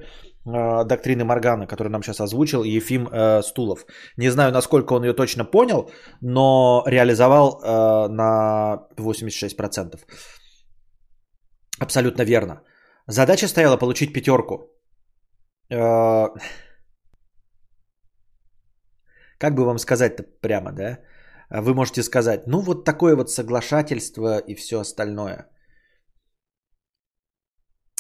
э, 0.45 0.85
доктрины 0.85 1.25
Маргана, 1.25 1.67
который 1.67 1.89
нам 1.89 2.03
сейчас 2.03 2.21
озвучил 2.21 2.65
Ефим 2.65 3.09
э, 3.13 3.43
Стулов. 3.43 3.87
Не 4.17 4.31
знаю, 4.31 4.53
насколько 4.53 4.95
он 4.95 5.05
ее 5.05 5.13
точно 5.13 5.45
понял, 5.45 5.91
но 6.21 6.83
реализовал 6.87 7.61
э, 7.63 8.09
на 8.09 8.89
86%. 8.99 10.01
Абсолютно 11.79 12.23
верно. 12.25 12.63
Задача 13.07 13.47
стояла 13.47 13.77
получить 13.77 14.13
пятерку. 14.13 14.80
Э, 15.71 16.29
как 19.39 19.55
бы 19.55 19.65
вам 19.65 19.79
сказать-то 19.79 20.23
прямо, 20.41 20.73
да? 20.73 20.99
Вы 21.51 21.75
можете 21.75 22.03
сказать, 22.03 22.47
ну 22.47 22.61
вот 22.61 22.85
такое 22.85 23.17
вот 23.17 23.31
соглашательство 23.31 24.39
и 24.39 24.55
все 24.55 24.81
остальное– 24.81 25.49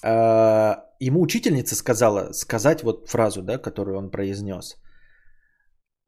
а, 0.03 0.87
ему 0.99 1.21
учительница 1.21 1.77
сказала 1.77 2.33
сказать 2.33 2.83
вот 2.83 3.09
фразу, 3.09 3.43
да, 3.43 3.59
которую 3.59 3.99
он 3.99 4.11
произнес. 4.11 4.77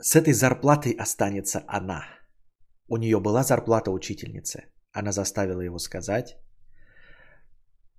С 0.01 0.17
этой 0.17 0.33
зарплатой 0.33 0.93
останется 0.93 1.63
она. 1.69 2.05
У 2.89 2.97
нее 2.97 3.21
была 3.21 3.43
зарплата 3.45 3.91
учительницы. 3.91 4.65
Она 4.93 5.13
заставила 5.13 5.61
его 5.61 5.79
сказать. 5.79 6.37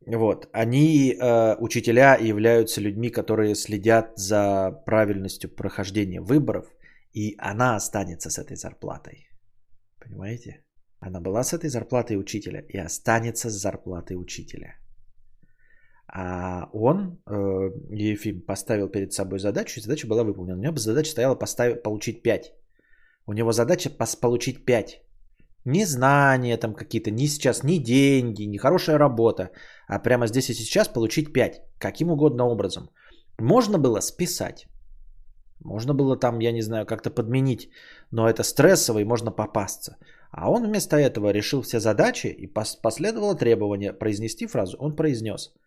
Вот. 0.08 0.50
Они, 0.52 1.14
э, 1.14 1.56
учителя, 1.60 2.18
являются 2.18 2.82
людьми, 2.82 3.10
которые 3.10 3.56
следят 3.56 4.12
за 4.16 4.72
правильностью 4.86 5.50
прохождения 5.50 6.22
выборов. 6.22 6.66
И 7.14 7.36
она 7.38 7.76
останется 7.76 8.30
с 8.30 8.38
этой 8.38 8.56
зарплатой. 8.56 9.28
Понимаете? 10.00 10.64
Она 11.00 11.20
была 11.20 11.44
с 11.44 11.54
этой 11.54 11.70
зарплатой 11.70 12.18
учителя 12.18 12.64
и 12.70 12.78
останется 12.78 13.50
с 13.50 13.54
зарплатой 13.54 14.16
учителя. 14.16 14.76
А 16.08 16.70
он, 16.74 17.20
э, 17.28 17.72
Ефим, 17.92 18.42
поставил 18.42 18.90
перед 18.90 19.14
собой 19.14 19.40
задачу, 19.40 19.80
и 19.80 19.84
задача 19.84 20.08
была 20.08 20.24
выполнена. 20.24 20.58
У 20.58 20.62
него 20.62 20.78
задача 20.78 21.12
стояла 21.12 21.36
поставить, 21.36 21.84
получить 21.84 22.24
5. 22.24 22.54
У 23.26 23.34
него 23.34 23.52
задача 23.52 23.90
получить 24.22 24.66
5. 24.66 25.02
Не 25.66 25.86
знания 25.86 26.58
там 26.58 26.74
какие-то, 26.74 27.12
ни 27.12 27.28
сейчас, 27.28 27.64
ни 27.64 27.78
деньги, 27.78 28.44
ни 28.44 28.58
хорошая 28.58 28.98
работа, 28.98 29.52
а 29.88 30.00
прямо 30.00 30.28
здесь 30.28 30.50
и 30.50 30.54
сейчас 30.54 30.88
получить 30.88 31.34
5. 31.34 31.62
Каким 31.80 32.12
угодно 32.12 32.46
образом. 32.46 32.90
Можно 33.40 33.78
было 33.78 34.02
списать. 34.02 34.68
Можно 35.60 35.94
было 35.94 36.20
там, 36.20 36.40
я 36.40 36.52
не 36.52 36.62
знаю, 36.62 36.86
как-то 36.86 37.10
подменить, 37.10 37.70
но 38.12 38.28
это 38.28 38.44
стрессово 38.44 39.00
и 39.00 39.06
можно 39.06 39.32
попасться. 39.32 39.98
А 40.32 40.50
он 40.50 40.66
вместо 40.66 40.98
этого 40.98 41.32
решил 41.32 41.62
все 41.62 41.80
задачи 41.80 42.28
и 42.28 42.48
последовало 42.82 43.36
требование 43.36 43.94
произнести 43.94 44.48
фразу. 44.48 44.78
Он 44.80 44.96
произнес– 44.96 45.54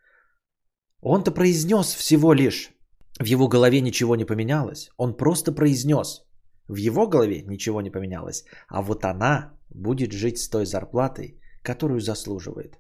он-то 1.09 1.30
произнес 1.30 1.94
всего 1.94 2.34
лишь. 2.34 2.72
В 3.20 3.24
его 3.24 3.49
голове 3.49 3.80
ничего 3.80 4.16
не 4.16 4.24
поменялось. 4.24 4.90
Он 4.97 5.16
просто 5.16 5.53
произнес. 5.53 6.24
В 6.68 6.76
его 6.76 7.07
голове 7.07 7.42
ничего 7.42 7.80
не 7.80 7.90
поменялось. 7.90 8.44
А 8.68 8.82
вот 8.82 9.05
она 9.05 9.55
будет 9.77 10.12
жить 10.12 10.39
с 10.39 10.49
той 10.49 10.64
зарплатой, 10.64 11.41
которую 11.62 12.01
заслуживает. 12.01 12.79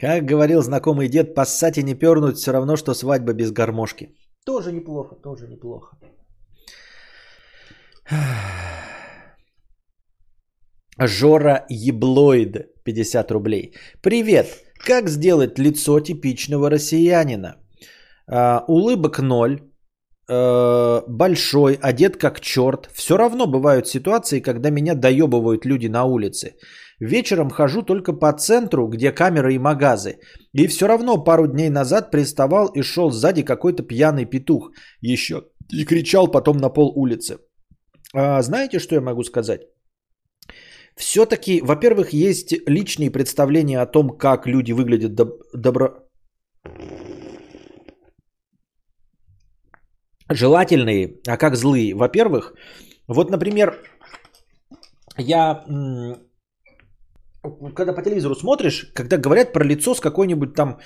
Как 0.00 0.24
говорил 0.24 0.62
знакомый 0.62 1.08
дед, 1.08 1.34
поссать 1.34 1.78
и 1.78 1.82
не 1.82 1.94
пернуть 1.94 2.36
все 2.36 2.52
равно, 2.52 2.76
что 2.76 2.94
свадьба 2.94 3.32
без 3.32 3.52
гармошки. 3.52 4.08
Тоже 4.44 4.72
неплохо, 4.72 5.14
тоже 5.14 5.48
неплохо. 5.48 5.96
Жора 10.98 11.64
Еблоид, 11.70 12.84
50 12.84 13.30
рублей. 13.30 13.74
Привет! 14.02 14.46
Как 14.84 15.08
сделать 15.08 15.58
лицо 15.58 16.00
типичного 16.00 16.70
россиянина? 16.70 17.56
А, 18.30 18.64
улыбок 18.68 19.18
ноль, 19.18 19.60
а, 20.30 21.02
большой, 21.08 21.78
одет 21.82 22.16
как 22.16 22.40
черт. 22.40 22.90
Все 22.92 23.16
равно 23.16 23.46
бывают 23.46 23.88
ситуации, 23.88 24.40
когда 24.40 24.70
меня 24.70 24.94
доебывают 24.94 25.64
люди 25.64 25.88
на 25.88 26.04
улице. 26.04 26.56
Вечером 27.00 27.50
хожу 27.50 27.82
только 27.82 28.12
по 28.12 28.32
центру, 28.32 28.88
где 28.88 29.10
камеры 29.10 29.54
и 29.54 29.58
магазы. 29.58 30.18
И 30.52 30.66
все 30.66 30.86
равно 30.86 31.24
пару 31.24 31.46
дней 31.46 31.70
назад 31.70 32.10
приставал 32.10 32.66
и 32.66 32.82
шел 32.82 33.10
сзади 33.10 33.42
какой-то 33.42 33.82
пьяный 33.82 34.26
петух. 34.26 34.70
Еще 35.00 35.34
и 35.72 35.84
кричал 35.86 36.28
потом 36.28 36.58
на 36.58 36.68
пол 36.68 36.92
улицы. 36.94 37.38
А, 38.14 38.42
знаете, 38.42 38.78
что 38.78 38.94
я 38.94 39.00
могу 39.00 39.24
сказать? 39.24 39.62
Все-таки, 40.96 41.60
во-первых, 41.60 42.12
есть 42.12 42.54
личные 42.68 43.10
представления 43.10 43.80
о 43.80 43.86
том, 43.86 44.16
как 44.16 44.46
люди 44.46 44.72
выглядят 44.72 45.12
доб- 45.18 45.42
добро... 45.52 45.88
Желательные, 50.30 51.20
а 51.26 51.36
как 51.36 51.56
злые. 51.56 51.94
Во-первых, 51.94 52.54
вот, 53.08 53.30
например, 53.30 53.78
я, 55.18 55.64
когда 57.76 57.92
по 57.92 58.02
телевизору 58.02 58.34
смотришь, 58.34 58.90
когда 58.94 59.18
говорят 59.18 59.52
про 59.52 59.64
лицо 59.64 59.94
с 59.94 60.00
какой-нибудь 60.00 60.54
там 60.54 60.78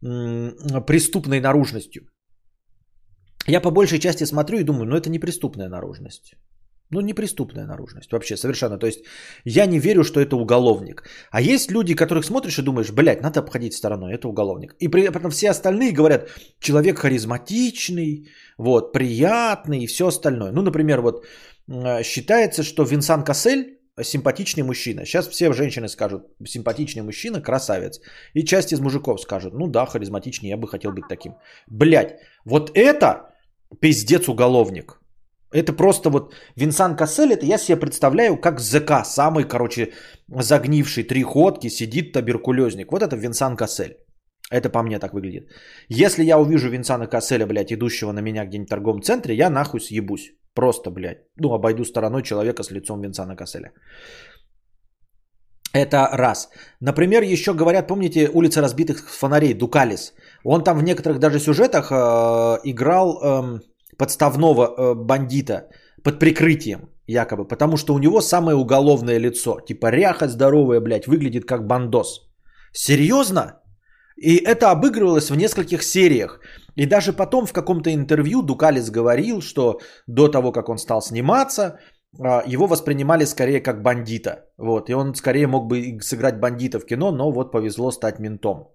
преступной 0.00 1.40
наружностью, 1.40 2.02
я 3.46 3.60
по 3.60 3.70
большей 3.70 3.98
части 3.98 4.24
смотрю 4.24 4.58
и 4.58 4.64
думаю, 4.64 4.86
ну 4.86 4.96
это 4.96 5.08
не 5.08 5.18
преступная 5.18 5.68
наружность. 5.68 6.34
Ну, 6.92 7.00
неприступная 7.00 7.66
наружность 7.66 8.12
вообще 8.12 8.36
совершенно. 8.36 8.78
То 8.78 8.86
есть 8.86 9.00
я 9.44 9.66
не 9.66 9.80
верю, 9.80 10.04
что 10.04 10.20
это 10.20 10.36
уголовник. 10.36 11.04
А 11.30 11.40
есть 11.40 11.70
люди, 11.70 11.94
которых 11.94 12.24
смотришь 12.24 12.58
и 12.58 12.62
думаешь, 12.62 12.92
блядь, 12.92 13.22
надо 13.22 13.40
обходить 13.40 13.74
стороной, 13.74 14.14
это 14.14 14.28
уголовник. 14.28 14.76
И 14.78 14.88
при 14.88 15.02
этом 15.02 15.30
все 15.30 15.50
остальные 15.50 15.92
говорят, 15.92 16.28
человек 16.60 16.98
харизматичный, 16.98 18.28
вот, 18.58 18.92
приятный 18.92 19.84
и 19.84 19.86
все 19.86 20.06
остальное. 20.06 20.52
Ну, 20.52 20.62
например, 20.62 21.00
вот 21.00 21.24
считается, 22.04 22.62
что 22.62 22.84
Винсан 22.84 23.24
Кассель 23.24 23.78
симпатичный 24.02 24.62
мужчина. 24.62 25.04
Сейчас 25.04 25.28
все 25.28 25.52
женщины 25.52 25.88
скажут, 25.88 26.22
симпатичный 26.44 27.02
мужчина, 27.02 27.40
красавец. 27.42 28.00
И 28.34 28.44
часть 28.44 28.72
из 28.72 28.80
мужиков 28.80 29.20
скажут, 29.20 29.54
ну 29.54 29.66
да, 29.66 29.86
харизматичный, 29.86 30.48
я 30.48 30.56
бы 30.56 30.68
хотел 30.68 30.92
быть 30.92 31.08
таким. 31.08 31.34
Блять, 31.66 32.18
вот 32.44 32.70
это 32.74 33.34
пиздец 33.80 34.28
уголовник. 34.28 35.01
Это 35.52 35.72
просто 35.72 36.10
вот 36.10 36.34
Винсан 36.56 36.96
Кассель, 36.96 37.32
это 37.32 37.46
я 37.46 37.58
себе 37.58 37.76
представляю 37.76 38.40
как 38.40 38.60
ЗК, 38.60 39.04
самый, 39.04 39.44
короче, 39.44 39.92
загнивший 40.28 41.04
три 41.04 41.22
ходки, 41.22 41.68
сидит 41.68 42.12
туберкулезник. 42.12 42.92
Вот 42.92 43.02
это 43.02 43.16
Винсан 43.16 43.56
Кассель. 43.56 43.96
Это 44.52 44.68
по 44.70 44.82
мне 44.82 44.98
так 44.98 45.14
выглядит. 45.14 45.48
Если 45.88 46.24
я 46.24 46.38
увижу 46.38 46.68
Винсана 46.68 47.06
Касселя, 47.06 47.46
блядь, 47.46 47.72
идущего 47.72 48.12
на 48.12 48.20
меня 48.20 48.44
где-нибудь 48.44 48.68
в 48.68 48.70
торговом 48.70 49.02
центре, 49.02 49.34
я 49.34 49.50
нахуй 49.50 49.80
съебусь. 49.80 50.32
Просто, 50.54 50.90
блядь. 50.90 51.18
Ну, 51.38 51.54
обойду 51.54 51.84
стороной 51.84 52.22
человека 52.22 52.62
с 52.62 52.70
лицом 52.70 53.00
Винсана 53.00 53.36
Касселя. 53.36 53.72
Это 55.74 56.08
раз. 56.12 56.50
Например, 56.80 57.22
еще 57.22 57.54
говорят, 57.54 57.88
помните, 57.88 58.28
улица 58.32 58.60
разбитых 58.60 59.08
фонарей, 59.08 59.54
Дукалис. 59.54 60.12
Он 60.44 60.62
там 60.62 60.78
в 60.78 60.82
некоторых 60.82 61.18
даже 61.18 61.40
сюжетах 61.40 61.90
э, 61.90 61.94
играл 62.64 63.20
э, 63.22 63.60
подставного 64.02 64.62
э, 64.62 64.94
бандита 64.94 65.68
под 66.02 66.18
прикрытием, 66.18 66.80
якобы, 67.06 67.48
потому 67.48 67.76
что 67.76 67.94
у 67.94 67.98
него 67.98 68.20
самое 68.20 68.56
уголовное 68.56 69.20
лицо. 69.20 69.60
Типа 69.60 69.90
ряха 69.90 70.28
здоровая, 70.28 70.80
блядь, 70.80 71.06
выглядит 71.06 71.44
как 71.44 71.66
бандос. 71.66 72.20
Серьезно? 72.72 73.60
И 74.16 74.36
это 74.36 74.72
обыгрывалось 74.72 75.30
в 75.30 75.36
нескольких 75.36 75.82
сериях. 75.82 76.40
И 76.74 76.86
даже 76.86 77.12
потом 77.12 77.46
в 77.46 77.52
каком-то 77.52 77.90
интервью 77.90 78.42
Дукалис 78.42 78.90
говорил, 78.90 79.40
что 79.40 79.78
до 80.08 80.28
того, 80.28 80.52
как 80.52 80.68
он 80.68 80.78
стал 80.78 81.00
сниматься, 81.00 81.78
а, 82.18 82.42
его 82.54 82.66
воспринимали 82.66 83.26
скорее 83.26 83.60
как 83.60 83.82
бандита. 83.82 84.32
Вот, 84.58 84.90
и 84.90 84.94
он 84.94 85.14
скорее 85.14 85.46
мог 85.46 85.68
бы 85.68 86.00
сыграть 86.02 86.40
бандита 86.40 86.80
в 86.80 86.86
кино, 86.86 87.12
но 87.12 87.30
вот 87.30 87.52
повезло 87.52 87.92
стать 87.92 88.18
ментом. 88.18 88.68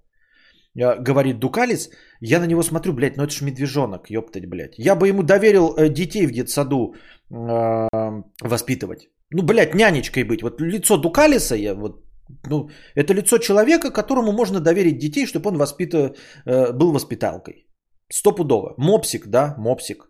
Говорит 0.78 1.39
Дукалис, 1.39 1.89
я 2.21 2.39
на 2.39 2.45
него 2.45 2.63
смотрю, 2.63 2.93
блядь, 2.93 3.17
ну 3.17 3.23
это 3.23 3.34
ж 3.34 3.41
медвежонок, 3.41 4.09
ёптать, 4.09 4.45
блядь. 4.45 4.78
Я 4.78 4.95
бы 4.95 5.07
ему 5.07 5.23
доверил 5.23 5.75
э, 5.75 5.89
детей 5.89 6.28
в 6.28 6.32
детсаду 6.32 6.93
э, 7.32 8.23
воспитывать. 8.43 9.09
Ну, 9.32 9.43
блядь, 9.43 9.73
нянечкой 9.73 10.23
быть. 10.23 10.43
Вот 10.43 10.61
лицо 10.61 10.97
Дукалиса, 10.97 11.55
я 11.55 11.73
вот 11.73 12.03
ну, 12.45 12.69
это 12.95 13.13
лицо 13.13 13.38
человека, 13.39 13.91
которому 13.91 14.32
можно 14.32 14.59
доверить 14.59 14.99
детей, 14.99 15.25
чтобы 15.25 15.49
он 15.49 15.57
воспитывал, 15.57 16.15
э, 16.45 16.71
был 16.73 16.91
воспиталкой. 16.91 17.65
Стопудово. 18.09 18.75
Мопсик, 18.78 19.28
да, 19.28 19.55
мопсик. 19.57 20.07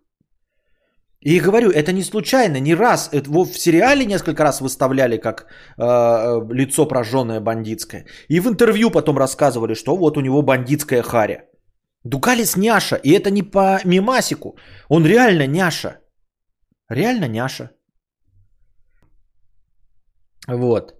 И 1.21 1.39
говорю, 1.39 1.71
это 1.71 1.93
не 1.93 2.03
случайно, 2.03 2.59
не 2.59 2.75
раз. 2.75 3.09
Это 3.11 3.29
в 3.29 3.57
сериале 3.57 4.05
несколько 4.05 4.43
раз 4.43 4.61
выставляли 4.61 5.17
как 5.17 5.47
э, 5.77 5.83
лицо 6.51 6.87
прожженное 6.87 7.39
бандитское. 7.39 8.05
И 8.29 8.39
в 8.39 8.47
интервью 8.47 8.91
потом 8.91 9.17
рассказывали, 9.17 9.73
что 9.73 9.95
вот 9.95 10.17
у 10.17 10.21
него 10.21 10.43
бандитская 10.43 11.01
харя. 11.01 11.45
Дукалис 12.03 12.55
няша. 12.55 12.95
И 12.95 13.11
это 13.11 13.31
не 13.31 13.41
по 13.43 13.79
мимасику. 13.85 14.57
Он 14.89 15.05
реально 15.05 15.47
няша. 15.47 15.97
Реально 16.89 17.27
няша. 17.27 17.71
Вот. 20.47 20.93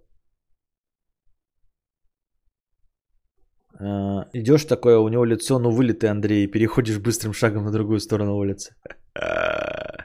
Э, 3.80 3.86
идешь 4.34 4.66
такое, 4.66 4.98
у 4.98 5.10
него 5.10 5.26
лицо, 5.26 5.60
ну 5.60 5.70
вылитый 5.70 6.10
Андрей, 6.10 6.48
переходишь 6.48 7.00
быстрым 7.00 7.34
шагом 7.34 7.66
на 7.66 7.72
другую 7.72 8.00
сторону 8.00 8.36
улицы. 8.36 8.76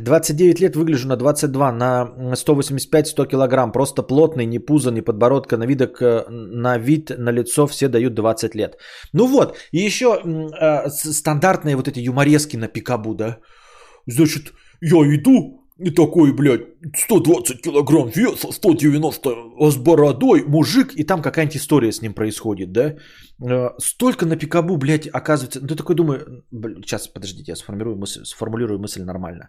29 0.00 0.60
лет 0.60 0.76
выгляжу 0.76 1.08
на 1.08 1.16
22, 1.16 1.72
на 1.72 2.12
185-100 2.32 3.26
килограмм. 3.26 3.72
Просто 3.72 4.02
плотный, 4.02 4.46
ни 4.46 4.58
пузо, 4.58 4.90
ни 4.90 5.00
подбородка. 5.00 5.56
На, 5.56 5.66
видок, 5.66 6.02
э, 6.02 6.24
на 6.30 6.78
вид, 6.78 7.10
на 7.18 7.30
лицо 7.32 7.66
все 7.66 7.88
дают 7.88 8.14
20 8.14 8.54
лет. 8.54 8.76
Ну 9.12 9.26
вот, 9.26 9.56
и 9.72 9.78
еще 9.78 10.06
э, 10.06 10.88
стандартные 10.90 11.76
вот 11.76 11.88
эти 11.88 12.00
юморески 12.00 12.56
на 12.56 12.68
пикабу, 12.68 13.14
да. 13.14 13.38
Значит, 14.06 14.52
я 14.80 14.96
иду, 15.14 15.63
и 15.78 15.90
такой, 15.90 16.32
блядь, 16.32 16.60
120 16.94 17.60
килограмм 17.62 18.08
веса, 18.08 18.52
190 18.52 19.70
с 19.70 19.76
бородой, 19.76 20.44
мужик, 20.46 20.92
и 20.96 21.04
там 21.04 21.22
какая-нибудь 21.22 21.56
история 21.56 21.92
с 21.92 22.00
ним 22.00 22.14
происходит, 22.14 22.72
да? 22.72 22.94
Э, 23.42 23.70
столько 23.78 24.24
на 24.24 24.36
пикабу, 24.36 24.76
блядь, 24.76 25.08
оказывается, 25.08 25.60
ну 25.60 25.66
ты 25.66 25.74
такой 25.74 25.96
думаю, 25.96 26.44
блядь, 26.52 26.84
сейчас, 26.84 27.08
подождите, 27.08 27.52
я 27.52 27.56
сформирую 27.56 27.96
мысль, 27.96 28.24
сформулирую 28.24 28.78
мысль 28.78 29.02
нормально. 29.02 29.48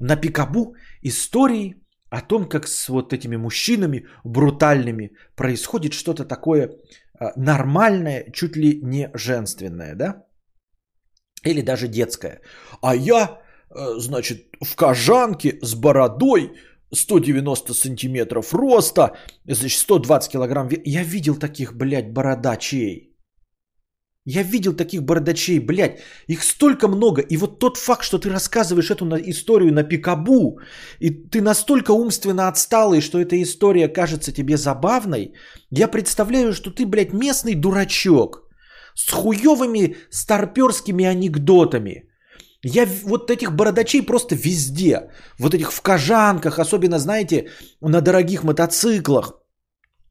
На 0.00 0.16
пикабу 0.16 0.74
истории 1.02 1.74
о 2.10 2.22
том, 2.22 2.48
как 2.48 2.66
с 2.66 2.88
вот 2.88 3.12
этими 3.12 3.36
мужчинами 3.36 4.06
брутальными 4.24 5.10
происходит 5.36 5.92
что-то 5.92 6.24
такое 6.24 6.70
э, 7.20 7.26
нормальное, 7.36 8.30
чуть 8.32 8.56
ли 8.56 8.80
не 8.82 9.10
женственное, 9.14 9.94
да? 9.94 10.24
Или 11.44 11.60
даже 11.60 11.88
детское. 11.88 12.40
А 12.80 12.96
я 12.96 13.42
значит, 13.70 14.46
в 14.60 14.74
кожанке 14.74 15.58
с 15.62 15.74
бородой, 15.74 16.52
190 16.92 17.74
сантиметров 17.74 18.54
роста, 18.54 19.16
значит, 19.46 19.80
120 19.80 20.32
килограмм. 20.32 20.68
Я 20.84 21.02
видел 21.02 21.36
таких, 21.36 21.74
блядь, 21.74 22.12
бородачей. 22.12 23.04
Я 24.24 24.42
видел 24.42 24.74
таких 24.74 25.02
бородачей, 25.02 25.58
блядь, 25.58 26.00
их 26.26 26.42
столько 26.42 26.88
много. 26.88 27.22
И 27.22 27.36
вот 27.38 27.58
тот 27.58 27.76
факт, 27.78 28.02
что 28.02 28.18
ты 28.18 28.30
рассказываешь 28.30 28.90
эту 28.90 29.06
историю 29.30 29.72
на 29.72 29.84
пикабу, 29.84 30.60
и 31.00 31.10
ты 31.10 31.40
настолько 31.40 31.92
умственно 31.92 32.48
отсталый, 32.48 33.00
что 33.00 33.18
эта 33.18 33.42
история 33.42 33.88
кажется 33.88 34.32
тебе 34.32 34.56
забавной, 34.56 35.32
я 35.70 35.88
представляю, 35.88 36.52
что 36.52 36.70
ты, 36.70 36.84
блядь, 36.84 37.12
местный 37.12 37.54
дурачок 37.54 38.48
с 38.94 39.10
хуевыми 39.10 39.96
старперскими 40.10 41.06
анекдотами– 41.06 42.04
я 42.64 42.86
вот 43.04 43.30
этих 43.30 43.52
бородачей 43.52 44.02
просто 44.02 44.34
везде. 44.34 45.10
Вот 45.38 45.54
этих 45.54 45.72
в 45.72 45.80
кожанках, 45.80 46.58
особенно, 46.58 46.98
знаете, 46.98 47.48
на 47.80 48.00
дорогих 48.00 48.42
мотоциклах. 48.42 49.32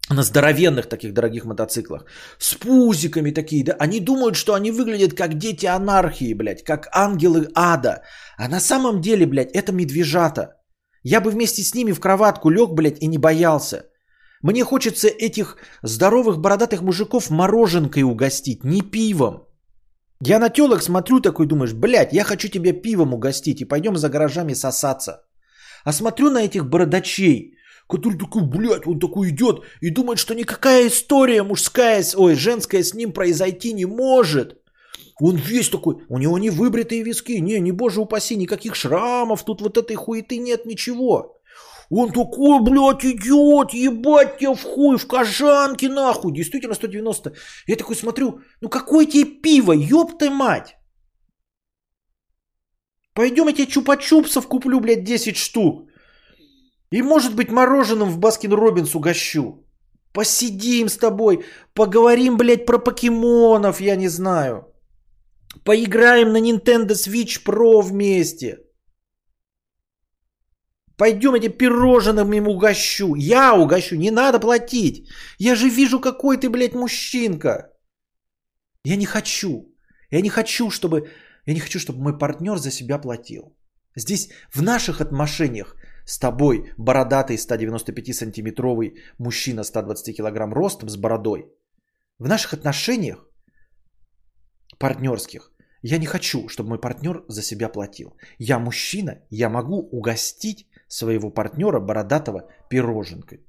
На 0.09 0.23
здоровенных 0.23 0.87
таких 0.87 1.13
дорогих 1.13 1.43
мотоциклах. 1.43 2.05
С 2.39 2.55
пузиками 2.55 3.31
такие, 3.31 3.65
да. 3.65 3.75
Они 3.79 3.99
думают, 3.99 4.37
что 4.37 4.53
они 4.53 4.71
выглядят 4.71 5.13
как 5.13 5.37
дети 5.37 5.65
анархии, 5.65 6.33
блядь. 6.33 6.63
Как 6.63 6.87
ангелы 6.93 7.49
ада. 7.53 8.03
А 8.37 8.47
на 8.47 8.61
самом 8.61 9.01
деле, 9.01 9.25
блядь, 9.25 9.51
это 9.51 9.73
медвежата. 9.73 10.53
Я 11.03 11.19
бы 11.19 11.31
вместе 11.31 11.63
с 11.63 11.75
ними 11.75 11.91
в 11.91 11.99
кроватку 11.99 12.49
лег, 12.49 12.69
блядь, 12.71 13.01
и 13.01 13.07
не 13.07 13.17
боялся. 13.17 13.83
Мне 14.41 14.63
хочется 14.63 15.07
этих 15.07 15.57
здоровых 15.83 16.37
бородатых 16.39 16.81
мужиков 16.81 17.29
мороженкой 17.29 18.03
угостить, 18.03 18.63
не 18.63 18.81
пивом. 18.81 19.46
Я 20.19 20.39
на 20.39 20.49
телок 20.49 20.81
смотрю 20.81 21.19
такой, 21.19 21.45
думаешь, 21.45 21.73
блядь, 21.73 22.13
я 22.13 22.23
хочу 22.23 22.47
тебе 22.47 22.73
пивом 22.73 23.13
угостить 23.13 23.61
и 23.61 23.65
пойдем 23.65 23.97
за 23.97 24.09
гаражами 24.09 24.53
сосаться. 24.53 25.23
А 25.83 25.93
смотрю 25.93 26.31
на 26.31 26.43
этих 26.43 26.65
бородачей, 26.65 27.57
который 27.87 28.17
такой, 28.17 28.43
блядь, 28.43 28.87
он 28.87 28.99
такой 28.99 29.29
идет 29.29 29.61
и 29.79 29.91
думает, 29.91 30.19
что 30.19 30.33
никакая 30.33 30.87
история 30.87 31.43
мужская, 31.43 32.03
ой, 32.15 32.35
женская 32.35 32.83
с 32.83 32.93
ним 32.95 33.11
произойти 33.11 33.73
не 33.73 33.85
может. 33.85 34.59
Он 35.19 35.35
весь 35.35 35.69
такой, 35.69 35.97
у 36.09 36.17
него 36.17 36.37
не 36.37 36.49
выбритые 36.49 37.03
виски, 37.03 37.39
не, 37.39 37.59
не 37.59 37.71
боже 37.71 38.01
упаси, 38.01 38.35
никаких 38.35 38.75
шрамов, 38.75 39.45
тут 39.45 39.61
вот 39.61 39.77
этой 39.77 39.95
хуеты 39.95 40.37
нет, 40.37 40.65
ничего. 40.65 41.36
Он 41.89 42.11
такой, 42.11 42.59
блядь, 42.61 43.05
идиот, 43.05 43.73
ебать 43.73 44.37
тебя 44.39 44.53
в 44.53 44.63
хуй, 44.63 44.97
в 44.97 45.07
кожанке 45.07 45.89
нахуй. 45.89 46.33
Действительно 46.33 46.75
190. 46.75 47.33
Я 47.67 47.75
такой 47.75 47.95
смотрю, 47.95 48.41
ну 48.61 48.69
какое 48.69 49.05
тебе 49.05 49.25
пиво, 49.41 49.71
ёб 49.73 50.19
ты 50.19 50.29
мать. 50.29 50.75
Пойдем 53.13 53.47
я 53.47 53.53
тебе 53.53 53.67
чупа-чупсов 53.67 54.47
куплю, 54.47 54.79
блядь, 54.79 55.03
10 55.03 55.35
штук. 55.35 55.89
И 56.91 57.01
может 57.01 57.35
быть 57.35 57.51
мороженым 57.51 58.09
в 58.09 58.19
Baskin 58.19 58.53
Robbins 58.53 58.95
угощу. 58.95 59.63
Посидим 60.13 60.89
с 60.89 60.97
тобой, 60.97 61.45
поговорим, 61.73 62.37
блядь, 62.37 62.65
про 62.65 62.79
покемонов, 62.79 63.81
я 63.81 63.95
не 63.95 64.09
знаю. 64.09 64.65
Поиграем 65.63 66.31
на 66.31 66.41
Nintendo 66.41 66.91
Switch 66.91 67.43
Pro 67.45 67.81
вместе. 67.81 68.66
Пойдем 70.97 71.35
эти 71.35 71.47
пирожным 71.47 72.33
им 72.33 72.47
угощу. 72.47 73.15
Я 73.15 73.53
угощу, 73.53 73.95
не 73.95 74.11
надо 74.11 74.39
платить. 74.39 75.07
Я 75.37 75.55
же 75.55 75.69
вижу, 75.69 75.99
какой 75.99 76.37
ты, 76.37 76.49
блядь, 76.49 76.73
мужчинка. 76.73 77.71
Я 78.83 78.95
не 78.95 79.05
хочу. 79.05 79.75
Я 80.11 80.21
не 80.21 80.29
хочу, 80.29 80.71
чтобы... 80.71 81.07
Я 81.45 81.53
не 81.53 81.59
хочу, 81.59 81.79
чтобы 81.79 82.01
мой 82.01 82.17
партнер 82.17 82.57
за 82.57 82.71
себя 82.71 82.97
платил. 82.97 83.55
Здесь 83.95 84.29
в 84.53 84.61
наших 84.61 84.99
отношениях 85.01 85.75
с 86.05 86.17
тобой 86.19 86.73
бородатый 86.77 87.37
195-сантиметровый 87.37 88.97
мужчина 89.19 89.63
120 89.63 90.17
килограмм 90.17 90.53
ростом 90.53 90.89
с 90.89 90.97
бородой. 90.97 91.45
В 92.19 92.27
наших 92.27 92.53
отношениях 92.53 93.27
партнерских 94.79 95.51
я 95.83 95.97
не 95.99 96.05
хочу, 96.05 96.47
чтобы 96.49 96.69
мой 96.69 96.79
партнер 96.79 97.23
за 97.27 97.41
себя 97.41 97.69
платил. 97.69 98.17
Я 98.39 98.59
мужчина, 98.59 99.21
я 99.29 99.49
могу 99.49 99.89
угостить 99.91 100.66
своего 100.87 101.29
партнера 101.29 101.79
бородатого 101.79 102.41
пироженкой. 102.69 103.39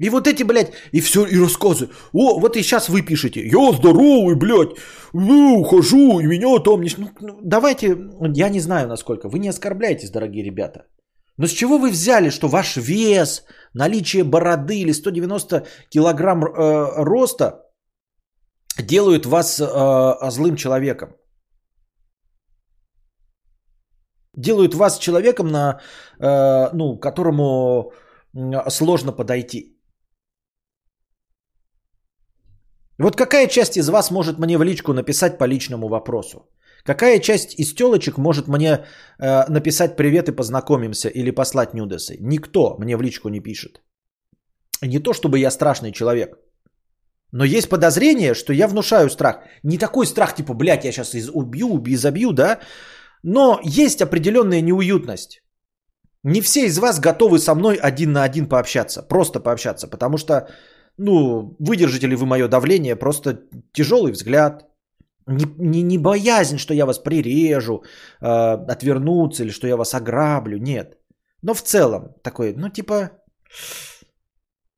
И 0.00 0.10
вот 0.10 0.26
эти, 0.26 0.42
блядь, 0.42 0.72
и 0.92 1.00
все, 1.00 1.24
и 1.24 1.38
рассказы. 1.38 1.88
О, 2.12 2.40
вот 2.40 2.56
и 2.56 2.62
сейчас 2.62 2.88
вы 2.88 3.02
пишете. 3.02 3.40
Я 3.46 3.72
здоровый, 3.72 4.34
блядь. 4.34 4.76
Ну, 5.12 5.60
ухожу, 5.60 6.20
и 6.20 6.26
меня 6.26 6.58
там 6.58 6.82
не... 6.82 6.90
Ну, 6.98 7.10
ну, 7.20 7.38
давайте, 7.42 7.96
я 8.34 8.48
не 8.48 8.60
знаю 8.60 8.88
насколько. 8.88 9.28
Вы 9.28 9.38
не 9.38 9.50
оскорбляйтесь, 9.50 10.10
дорогие 10.10 10.44
ребята. 10.44 10.86
Но 11.36 11.46
с 11.46 11.50
чего 11.50 11.78
вы 11.78 11.90
взяли, 11.90 12.30
что 12.30 12.48
ваш 12.48 12.76
вес, 12.76 13.44
наличие 13.72 14.24
бороды 14.24 14.80
или 14.80 14.92
190 14.92 15.66
килограмм 15.90 16.44
э, 16.44 17.04
роста 17.04 17.62
делают 18.78 19.26
вас 19.26 19.60
э, 19.60 20.30
злым 20.30 20.56
человеком? 20.56 21.08
Делают 24.36 24.74
вас 24.74 24.98
человеком, 24.98 25.48
на, 25.48 25.80
э, 26.20 26.70
ну, 26.72 26.98
которому 26.98 27.92
сложно 28.68 29.12
подойти. 29.12 29.70
Вот 32.98 33.16
какая 33.16 33.48
часть 33.48 33.76
из 33.76 33.88
вас 33.88 34.10
может 34.10 34.38
мне 34.38 34.58
в 34.58 34.62
личку 34.62 34.92
написать 34.92 35.38
по 35.38 35.46
личному 35.46 35.88
вопросу? 35.88 36.48
Какая 36.84 37.18
часть 37.20 37.54
из 37.58 37.74
телочек 37.74 38.18
может 38.18 38.48
мне 38.48 38.84
э, 39.18 39.48
написать 39.48 39.96
привет 39.96 40.28
и 40.28 40.36
познакомимся 40.36 41.08
или 41.08 41.30
послать 41.30 41.74
нюдесы? 41.74 42.16
Никто 42.20 42.76
мне 42.78 42.96
в 42.96 43.02
личку 43.02 43.28
не 43.28 43.40
пишет. 43.40 43.82
Не 44.82 44.98
то 44.98 45.12
чтобы 45.12 45.38
я 45.38 45.50
страшный 45.50 45.92
человек. 45.92 46.36
Но 47.32 47.44
есть 47.44 47.68
подозрение, 47.68 48.34
что 48.34 48.52
я 48.52 48.68
внушаю 48.68 49.10
страх. 49.10 49.36
Не 49.62 49.78
такой 49.78 50.06
страх, 50.06 50.34
типа, 50.34 50.54
блядь, 50.54 50.84
я 50.84 50.92
сейчас 50.92 51.14
из- 51.14 51.30
убью, 51.30 51.68
убью, 51.68 51.96
забью, 51.96 52.32
да? 52.32 52.60
Но 53.24 53.58
есть 53.64 54.02
определенная 54.02 54.60
неуютность. 54.60 55.42
Не 56.24 56.40
все 56.40 56.66
из 56.66 56.78
вас 56.78 57.00
готовы 57.00 57.38
со 57.38 57.54
мной 57.54 57.76
один 57.76 58.12
на 58.12 58.22
один 58.22 58.48
пообщаться. 58.48 59.02
Просто 59.02 59.40
пообщаться. 59.40 59.88
Потому 59.88 60.18
что 60.18 60.48
ну, 60.98 61.56
выдержите 61.58 62.06
ли 62.06 62.16
вы 62.16 62.26
мое 62.26 62.48
давление, 62.48 62.96
просто 62.96 63.40
тяжелый 63.72 64.12
взгляд, 64.12 64.68
не, 65.26 65.46
не, 65.58 65.82
не 65.82 65.98
боязнь, 65.98 66.58
что 66.58 66.74
я 66.74 66.84
вас 66.84 66.98
прирежу, 66.98 67.82
э, 68.20 68.26
отвернуться 68.72 69.42
или 69.42 69.50
что 69.50 69.66
я 69.66 69.76
вас 69.76 69.94
ограблю, 69.94 70.58
нет. 70.58 70.98
Но 71.42 71.54
в 71.54 71.62
целом 71.62 72.14
такой, 72.22 72.52
ну 72.56 72.68
типа, 72.68 73.10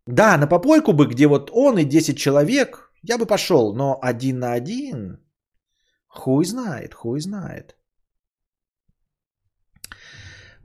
да, 0.06 0.38
на 0.38 0.46
попойку 0.46 0.92
бы, 0.92 1.06
где 1.06 1.26
вот 1.26 1.50
он 1.52 1.78
и 1.78 1.84
10 1.84 2.16
человек, 2.16 2.92
я 3.02 3.18
бы 3.18 3.26
пошел, 3.26 3.74
но 3.74 3.98
один 4.00 4.38
на 4.38 4.52
один, 4.52 5.18
хуй 6.06 6.44
знает, 6.44 6.94
хуй 6.94 7.20
знает. 7.20 7.76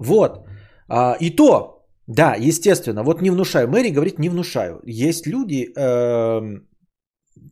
Вот, 0.02 0.46
а, 0.88 1.16
и 1.20 1.30
то, 1.30 1.86
да, 2.08 2.36
естественно. 2.36 3.04
Вот 3.04 3.22
не 3.22 3.32
внушаю. 3.32 3.68
Мэри 3.68 3.90
говорит, 3.94 4.20
не 4.20 4.30
внушаю. 4.30 4.82
Есть 4.86 5.28
люди, 5.28 5.72
э, 5.78 6.60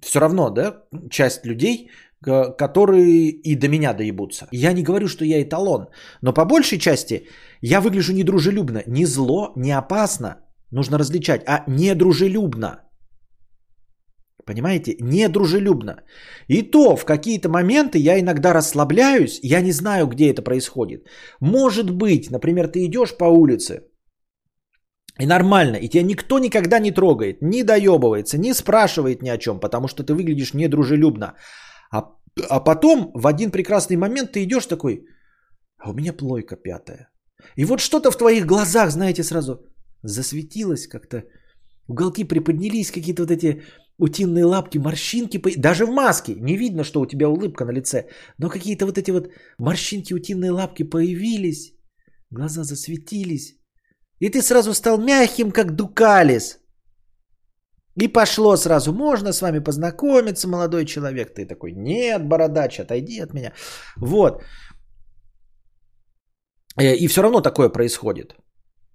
все 0.01 0.19
равно, 0.19 0.49
да, 0.49 0.83
часть 1.09 1.45
людей, 1.45 1.89
которые 2.21 3.29
и 3.29 3.55
до 3.55 3.69
меня 3.69 3.93
доебутся. 3.93 4.47
Я 4.51 4.73
не 4.73 4.83
говорю, 4.83 5.07
что 5.07 5.25
я 5.25 5.41
эталон, 5.41 5.87
но 6.21 6.33
по 6.33 6.45
большей 6.45 6.77
части 6.77 7.27
я 7.61 7.79
выгляжу 7.79 8.13
недружелюбно. 8.13 8.83
Не 8.87 9.05
зло, 9.05 9.53
не 9.55 9.71
опасно, 9.71 10.35
нужно 10.71 10.97
различать, 10.97 11.43
а 11.47 11.63
недружелюбно. 11.67 12.88
Понимаете? 14.49 14.97
Недружелюбно. 14.99 15.95
И 16.47 16.63
то 16.71 16.95
в 16.95 17.05
какие-то 17.05 17.49
моменты 17.49 17.99
я 17.99 18.19
иногда 18.19 18.53
расслабляюсь, 18.53 19.39
я 19.43 19.61
не 19.61 19.71
знаю, 19.71 20.07
где 20.07 20.31
это 20.31 20.41
происходит. 20.41 21.05
Может 21.39 21.91
быть, 21.91 22.31
например, 22.31 22.67
ты 22.67 22.79
идешь 22.85 23.15
по 23.17 23.25
улице, 23.25 23.83
и 25.19 25.27
нормально, 25.27 25.75
и 25.75 25.89
тебя 25.89 26.03
никто 26.03 26.39
никогда 26.39 26.79
не 26.79 26.91
трогает, 26.91 27.41
не 27.41 27.63
доебывается, 27.63 28.37
не 28.39 28.53
спрашивает 28.53 29.21
ни 29.21 29.29
о 29.29 29.37
чем, 29.37 29.59
потому 29.59 29.87
что 29.87 30.03
ты 30.03 30.13
выглядишь 30.13 30.53
недружелюбно. 30.53 31.35
А, 31.91 32.15
а 32.49 32.59
потом 32.59 33.11
в 33.13 33.27
один 33.27 33.51
прекрасный 33.51 33.97
момент 33.97 34.31
ты 34.31 34.43
идешь 34.43 34.65
такой, 34.65 35.05
а 35.77 35.91
у 35.91 35.93
меня 35.93 36.13
плойка 36.13 36.55
пятая. 36.55 37.09
И 37.55 37.65
вот 37.65 37.79
что-то 37.81 38.09
в 38.09 38.17
твоих 38.17 38.47
глазах, 38.47 38.89
знаете, 38.89 39.23
сразу 39.23 39.59
засветилось 40.01 40.87
как-то. 40.87 41.23
Уголки 41.87 42.23
приподнялись, 42.23 42.91
какие-то 42.91 43.23
вот 43.23 43.31
эти 43.31 43.61
утиные 43.99 44.45
лапки, 44.45 44.79
морщинки. 44.79 45.41
Даже 45.57 45.85
в 45.85 45.91
маске 45.91 46.35
не 46.39 46.57
видно, 46.57 46.83
что 46.83 47.01
у 47.01 47.05
тебя 47.05 47.27
улыбка 47.27 47.65
на 47.65 47.71
лице. 47.71 48.07
Но 48.39 48.49
какие-то 48.49 48.85
вот 48.85 48.97
эти 48.97 49.11
вот 49.11 49.29
морщинки, 49.59 50.13
утиные 50.13 50.51
лапки 50.51 50.83
появились. 50.83 51.73
Глаза 52.31 52.63
засветились. 52.63 53.55
И 54.19 54.29
ты 54.29 54.41
сразу 54.41 54.73
стал 54.73 54.97
мягким, 54.97 55.51
как 55.51 55.75
дукалис. 55.75 56.59
И 58.01 58.07
пошло 58.07 58.57
сразу, 58.57 58.93
можно 58.93 59.33
с 59.33 59.41
вами 59.41 59.59
познакомиться, 59.59 60.47
молодой 60.47 60.85
человек. 60.85 61.33
Ты 61.33 61.45
такой, 61.45 61.73
нет, 61.73 62.27
бородач, 62.27 62.79
отойди 62.79 63.19
от 63.19 63.33
меня. 63.33 63.53
Вот. 63.97 64.43
Э, 66.77 66.95
и 66.95 67.07
все 67.07 67.21
равно 67.21 67.41
такое 67.41 67.69
происходит. 67.69 68.35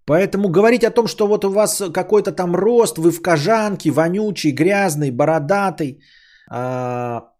Поэтому 0.07 0.49
говорить 0.49 0.85
о 0.85 0.91
том, 0.91 1.07
что 1.07 1.27
вот 1.27 1.45
у 1.45 1.51
вас 1.51 1.83
какой-то 1.93 2.33
там 2.33 2.55
рост, 2.55 2.99
вы 2.99 3.11
в 3.11 3.23
кожанке, 3.23 3.91
вонючий, 3.91 4.53
грязный, 4.53 5.11
бородатый, 5.11 6.01
а, 6.51 7.35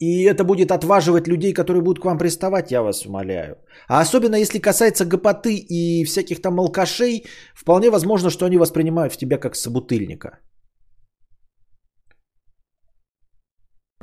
и 0.00 0.22
это 0.22 0.44
будет 0.44 0.70
отваживать 0.70 1.28
людей, 1.28 1.52
которые 1.52 1.82
будут 1.82 2.00
к 2.00 2.04
вам 2.04 2.18
приставать, 2.18 2.72
я 2.72 2.82
вас 2.82 3.06
умоляю. 3.06 3.56
А 3.86 4.00
особенно 4.00 4.36
если 4.36 4.58
касается 4.58 5.04
гопоты 5.04 5.56
и 5.56 6.04
всяких 6.04 6.40
там 6.40 6.58
алкашей, 6.58 7.26
вполне 7.54 7.90
возможно, 7.90 8.30
что 8.30 8.46
они 8.46 8.56
воспринимают 8.56 9.12
в 9.12 9.18
тебя 9.18 9.38
как 9.38 9.56
собутыльника. 9.56 10.38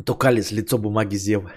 Тукалис, 0.06 0.52
лицо 0.52 0.78
бумаги 0.78 1.18
Зева. 1.18 1.52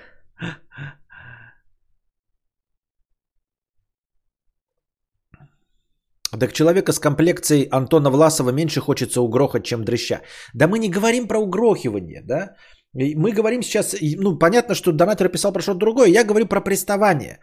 Так 6.39 6.53
человека 6.53 6.93
с 6.93 7.01
комплекцией 7.01 7.69
Антона 7.71 8.11
Власова 8.11 8.51
меньше 8.51 8.81
хочется 8.81 9.21
угрохать, 9.21 9.65
чем 9.65 9.85
дрыща. 9.85 10.21
Да 10.55 10.69
мы 10.69 10.79
не 10.79 10.89
говорим 10.89 11.27
про 11.27 11.39
угрохивание, 11.39 12.23
да? 12.23 12.55
Мы 12.93 13.33
говорим 13.33 13.63
сейчас, 13.63 13.97
ну, 14.01 14.39
понятно, 14.39 14.75
что 14.75 14.93
донатор 14.93 15.29
писал 15.29 15.53
про 15.53 15.63
что-то 15.63 15.79
другое, 15.79 16.09
я 16.09 16.25
говорю 16.25 16.47
про 16.47 16.61
приставание. 16.61 17.39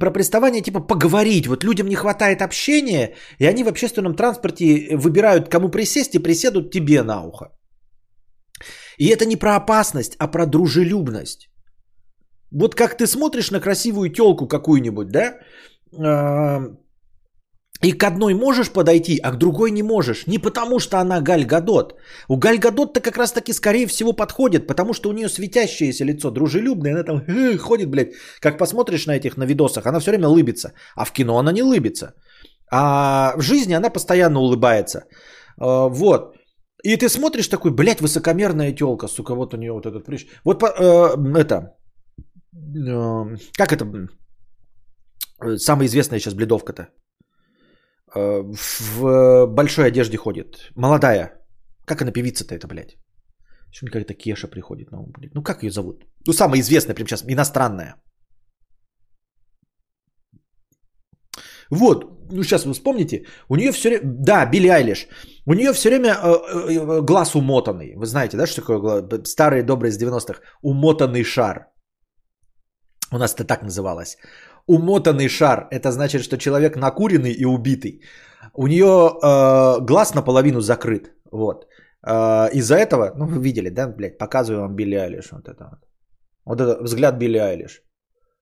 Про 0.00 0.12
приставание 0.12 0.62
типа 0.62 0.80
поговорить. 0.80 1.46
Вот 1.46 1.64
людям 1.64 1.88
не 1.88 1.96
хватает 1.96 2.42
общения, 2.42 3.14
и 3.38 3.46
они 3.46 3.64
в 3.64 3.68
общественном 3.68 4.14
транспорте 4.14 4.96
выбирают, 4.96 5.48
кому 5.48 5.70
присесть, 5.70 6.14
и 6.14 6.22
приседут 6.22 6.72
тебе 6.72 7.02
на 7.02 7.24
ухо. 7.24 7.46
И 8.98 9.08
это 9.08 9.26
не 9.26 9.36
про 9.36 9.56
опасность, 9.56 10.16
а 10.18 10.28
про 10.28 10.46
дружелюбность. 10.46 11.48
Вот 12.52 12.74
как 12.74 12.96
ты 12.96 13.06
смотришь 13.06 13.50
на 13.50 13.60
красивую 13.60 14.10
телку 14.10 14.48
какую-нибудь, 14.48 15.08
да, 15.08 15.38
а, 15.98 16.60
и 17.82 17.92
к 17.92 18.04
одной 18.04 18.34
можешь 18.34 18.70
подойти, 18.70 19.20
а 19.22 19.32
к 19.32 19.38
другой 19.38 19.70
не 19.70 19.82
можешь. 19.82 20.26
Не 20.26 20.38
потому, 20.38 20.78
что 20.80 20.96
она 20.96 21.20
Галь 21.20 21.44
Гадот. 21.44 21.94
У 22.28 22.36
Галь 22.36 22.58
Гадот-то 22.58 23.00
как 23.00 23.16
раз 23.18 23.32
таки 23.32 23.52
скорее 23.52 23.86
всего 23.86 24.12
подходит, 24.12 24.66
потому 24.66 24.94
что 24.94 25.10
у 25.10 25.12
нее 25.12 25.28
светящееся 25.28 26.04
лицо, 26.04 26.30
дружелюбное. 26.30 26.92
Она 26.92 27.02
там 27.04 27.22
э, 27.28 27.58
ходит, 27.58 27.90
блядь. 27.90 28.14
Как 28.40 28.58
посмотришь 28.58 29.06
на 29.06 29.16
этих, 29.16 29.36
на 29.36 29.44
видосах, 29.44 29.86
она 29.86 30.00
все 30.00 30.10
время 30.10 30.28
улыбится. 30.28 30.72
А 30.94 31.04
в 31.04 31.12
кино 31.12 31.38
она 31.38 31.52
не 31.52 31.62
улыбится. 31.62 32.14
А 32.72 33.34
в 33.36 33.42
жизни 33.42 33.74
она 33.74 33.90
постоянно 33.90 34.40
улыбается. 34.40 35.04
А, 35.58 35.88
вот. 35.88 36.36
И 36.82 36.96
ты 36.96 37.08
смотришь 37.08 37.48
такой, 37.48 37.72
блядь, 37.72 38.00
высокомерная 38.00 38.72
телка, 38.72 39.08
сука, 39.08 39.34
вот 39.34 39.54
у 39.54 39.56
нее 39.56 39.72
вот 39.72 39.86
этот 39.86 40.04
прыщ. 40.04 40.26
Вот 40.44 40.62
э, 40.62 41.16
это, 41.38 41.76
э, 42.54 43.36
как 43.56 43.72
это, 43.72 44.08
самая 45.56 45.86
известная 45.86 46.20
сейчас 46.20 46.34
бледовка-то? 46.34 46.88
Э, 48.16 48.42
в 48.92 49.46
большой 49.46 49.86
одежде 49.86 50.16
ходит. 50.16 50.70
Молодая. 50.76 51.32
Как 51.86 52.02
она 52.02 52.12
певица-то 52.12 52.54
это, 52.54 52.66
блядь? 52.66 52.96
Почему 53.68 53.90
какая-то 53.90 54.14
Кеша 54.14 54.48
приходит 54.48 54.90
на 54.90 55.00
ум, 55.00 55.12
блядь? 55.12 55.34
Ну 55.34 55.42
как 55.42 55.62
ее 55.62 55.70
зовут? 55.70 56.04
Ну 56.26 56.32
самая 56.32 56.60
известная 56.60 56.94
прямо 56.94 57.08
сейчас, 57.08 57.24
иностранная. 57.28 57.94
Вот, 61.70 62.30
ну 62.30 62.42
сейчас 62.42 62.64
вы 62.64 62.72
вспомните, 62.72 63.26
у 63.48 63.56
нее 63.56 63.72
все 63.72 63.88
время, 63.88 64.02
да, 64.04 64.46
Билли 64.46 64.68
Айлиш, 64.68 65.08
у 65.46 65.54
нее 65.54 65.72
все 65.72 65.88
время 65.88 66.10
э, 66.10 66.36
э, 66.68 67.00
глаз 67.02 67.34
умотанный. 67.34 67.94
Вы 67.96 68.06
знаете, 68.06 68.36
да, 68.36 68.46
что 68.46 68.60
такое 68.60 69.24
старые 69.24 69.62
добрые 69.62 69.90
из 69.90 69.98
90-х? 69.98 70.40
Умотанный 70.62 71.24
шар. 71.24 71.66
У 73.12 73.18
нас 73.18 73.34
это 73.34 73.44
так 73.44 73.62
называлось. 73.62 74.16
Умотанный 74.68 75.28
шар. 75.28 75.68
Это 75.70 75.90
значит, 75.90 76.22
что 76.22 76.38
человек 76.38 76.76
накуренный 76.76 77.32
и 77.32 77.44
убитый. 77.44 78.02
У 78.54 78.66
нее 78.66 78.86
э, 78.86 79.80
глаз 79.80 80.14
наполовину 80.14 80.60
закрыт. 80.60 81.12
Вот. 81.32 81.66
Э, 82.06 82.48
из-за 82.52 82.76
этого, 82.76 83.12
ну 83.16 83.26
вы 83.26 83.42
видели, 83.42 83.70
да, 83.70 83.88
блядь, 83.88 84.18
показываю 84.18 84.62
вам 84.62 84.76
Билли 84.76 84.96
Айлиш. 84.96 85.32
Вот 85.32 85.48
это 85.48 85.64
вот. 85.64 85.78
Вот 86.44 86.60
это 86.60 86.82
взгляд 86.82 87.18
Билли 87.18 87.38
Айлиш. 87.38 87.82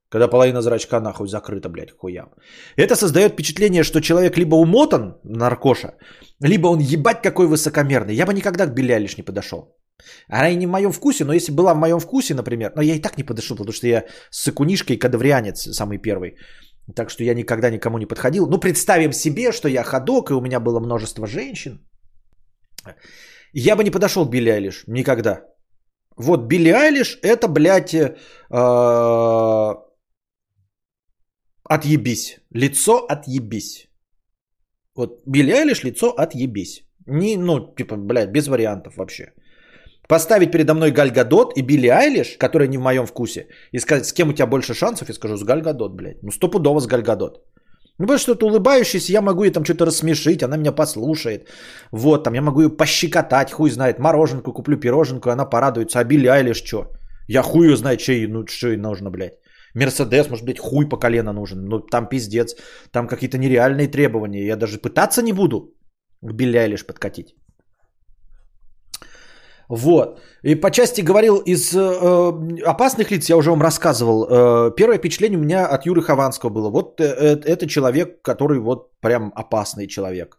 Когда 0.08 0.28
половина 0.28 0.62
зрачка 0.62 1.00
нахуй 1.00 1.28
закрыта, 1.28 1.68
блядь, 1.68 1.90
хуям. 1.90 2.28
Это 2.76 2.94
создает 2.94 3.32
впечатление, 3.32 3.82
что 3.82 4.00
человек 4.00 4.36
либо 4.38 4.54
умотан, 4.54 5.18
наркоша, 5.24 5.94
либо 6.40 6.68
он 6.68 6.78
ебать 6.78 7.22
какой 7.22 7.46
высокомерный. 7.46 8.14
Я 8.14 8.26
бы 8.26 8.32
никогда 8.34 8.66
к 8.66 8.74
Билли 8.74 8.92
Айлиш 8.92 9.16
не 9.16 9.24
подошел. 9.24 9.76
Она 10.28 10.50
и 10.50 10.56
не 10.56 10.66
в 10.66 10.70
моем 10.70 10.92
вкусе, 10.92 11.24
но 11.24 11.32
если 11.32 11.52
была 11.52 11.74
в 11.74 11.78
моем 11.78 12.00
вкусе, 12.00 12.34
например, 12.34 12.72
но 12.76 12.82
я 12.82 12.94
и 12.94 13.00
так 13.00 13.18
не 13.18 13.24
подошел, 13.24 13.56
потому 13.56 13.72
что 13.72 13.86
я 13.86 14.04
сыкунишка 14.30 14.92
и 14.92 14.98
кадаврианец 14.98 15.68
самый 15.72 15.98
первый. 15.98 16.36
Так 16.94 17.10
что 17.10 17.24
я 17.24 17.34
никогда 17.34 17.70
никому 17.70 17.98
не 17.98 18.06
подходил. 18.06 18.46
Ну, 18.46 18.58
представим 18.60 19.12
себе, 19.12 19.52
что 19.52 19.68
я 19.68 19.84
ходок, 19.84 20.30
и 20.30 20.34
у 20.34 20.40
меня 20.40 20.60
было 20.60 20.80
множество 20.80 21.26
женщин. 21.26 21.78
Я 23.52 23.76
бы 23.76 23.84
не 23.84 23.90
подошел 23.90 24.26
к 24.26 24.30
Билли 24.30 24.50
Айлиш. 24.50 24.84
Никогда. 24.86 25.40
Вот 26.16 26.46
Билли 26.48 26.68
Айлиш 26.70 27.18
это, 27.22 27.48
блядь, 27.48 27.94
э, 27.94 28.14
отъебись. 31.64 32.40
Лицо 32.50 33.06
отъебись. 33.08 33.88
Вот 34.94 35.22
Билли 35.26 35.52
Айлиш 35.52 35.84
лицо 35.84 36.10
отъебись. 36.10 36.82
Не, 37.06 37.36
ну, 37.36 37.74
типа, 37.74 37.96
блядь, 37.96 38.30
без 38.30 38.46
вариантов 38.46 38.96
вообще. 38.96 39.32
Поставить 40.08 40.52
передо 40.52 40.74
мной 40.74 40.90
Галь 40.90 41.10
Гадот 41.10 41.56
и 41.56 41.62
Билли 41.62 41.88
Айлиш, 41.88 42.36
которая 42.38 42.68
не 42.68 42.78
в 42.78 42.82
моем 42.82 43.06
вкусе, 43.06 43.46
и 43.72 43.78
сказать, 43.78 44.06
с 44.06 44.12
кем 44.12 44.28
у 44.28 44.32
тебя 44.32 44.46
больше 44.46 44.74
шансов, 44.74 45.08
я 45.08 45.14
скажу, 45.14 45.36
с 45.36 45.44
Галь 45.44 45.62
Гадот, 45.62 45.94
блядь. 45.96 46.22
Ну, 46.22 46.30
стопудово 46.30 46.80
с 46.80 46.86
Галь 46.86 47.02
Гадот. 47.02 47.42
Ну, 47.98 48.06
потому 48.06 48.18
что 48.18 48.32
это 48.32 48.46
улыбающийся, 48.46 49.12
я 49.12 49.22
могу 49.22 49.44
ей 49.44 49.52
там 49.52 49.64
что-то 49.64 49.86
рассмешить, 49.86 50.42
она 50.42 50.56
меня 50.56 50.72
послушает. 50.72 51.48
Вот, 51.92 52.24
там 52.24 52.34
я 52.34 52.42
могу 52.42 52.60
ее 52.60 52.76
пощекотать, 52.76 53.52
хуй 53.52 53.70
знает, 53.70 53.98
мороженку 53.98 54.52
куплю, 54.52 54.76
пироженку, 54.76 55.30
она 55.30 55.44
порадуется. 55.44 56.00
А 56.00 56.04
Билли 56.04 56.26
Айлиш 56.26 56.62
что? 56.64 56.90
Я 57.28 57.42
хуй 57.42 57.68
ее 57.68 57.76
знает, 57.76 58.00
что 58.00 58.12
ей, 58.12 58.26
ну, 58.26 58.46
что 58.46 58.68
ей 58.68 58.76
нужно, 58.76 59.10
блядь. 59.10 59.38
Мерседес, 59.74 60.30
может 60.30 60.44
быть, 60.44 60.58
хуй 60.58 60.88
по 60.88 60.96
колено 60.96 61.32
нужен. 61.32 61.64
Ну, 61.64 61.80
там 61.80 62.08
пиздец. 62.08 62.54
Там 62.92 63.08
какие-то 63.08 63.38
нереальные 63.38 63.88
требования. 63.88 64.46
Я 64.46 64.56
даже 64.56 64.78
пытаться 64.78 65.22
не 65.22 65.32
буду 65.32 65.74
к 66.22 66.32
Билли 66.32 66.68
лишь 66.68 66.86
подкатить. 66.86 67.34
Вот. 69.68 70.20
И 70.42 70.54
по 70.54 70.70
части 70.70 71.00
говорил 71.00 71.38
из 71.38 71.74
э, 71.74 72.62
опасных 72.66 73.10
лиц, 73.10 73.30
я 73.30 73.36
уже 73.36 73.50
вам 73.50 73.62
рассказывал. 73.62 74.24
Э, 74.24 74.74
первое 74.76 74.98
впечатление 74.98 75.38
у 75.38 75.42
меня 75.42 75.66
от 75.66 75.86
Юры 75.86 76.02
Хованского 76.02 76.50
было. 76.50 76.70
Вот 76.70 77.00
э, 77.00 77.04
э 77.04 77.40
это 77.44 77.66
человек, 77.66 78.22
который 78.22 78.58
вот 78.58 78.92
прям 79.00 79.32
опасный 79.34 79.86
человек. 79.86 80.38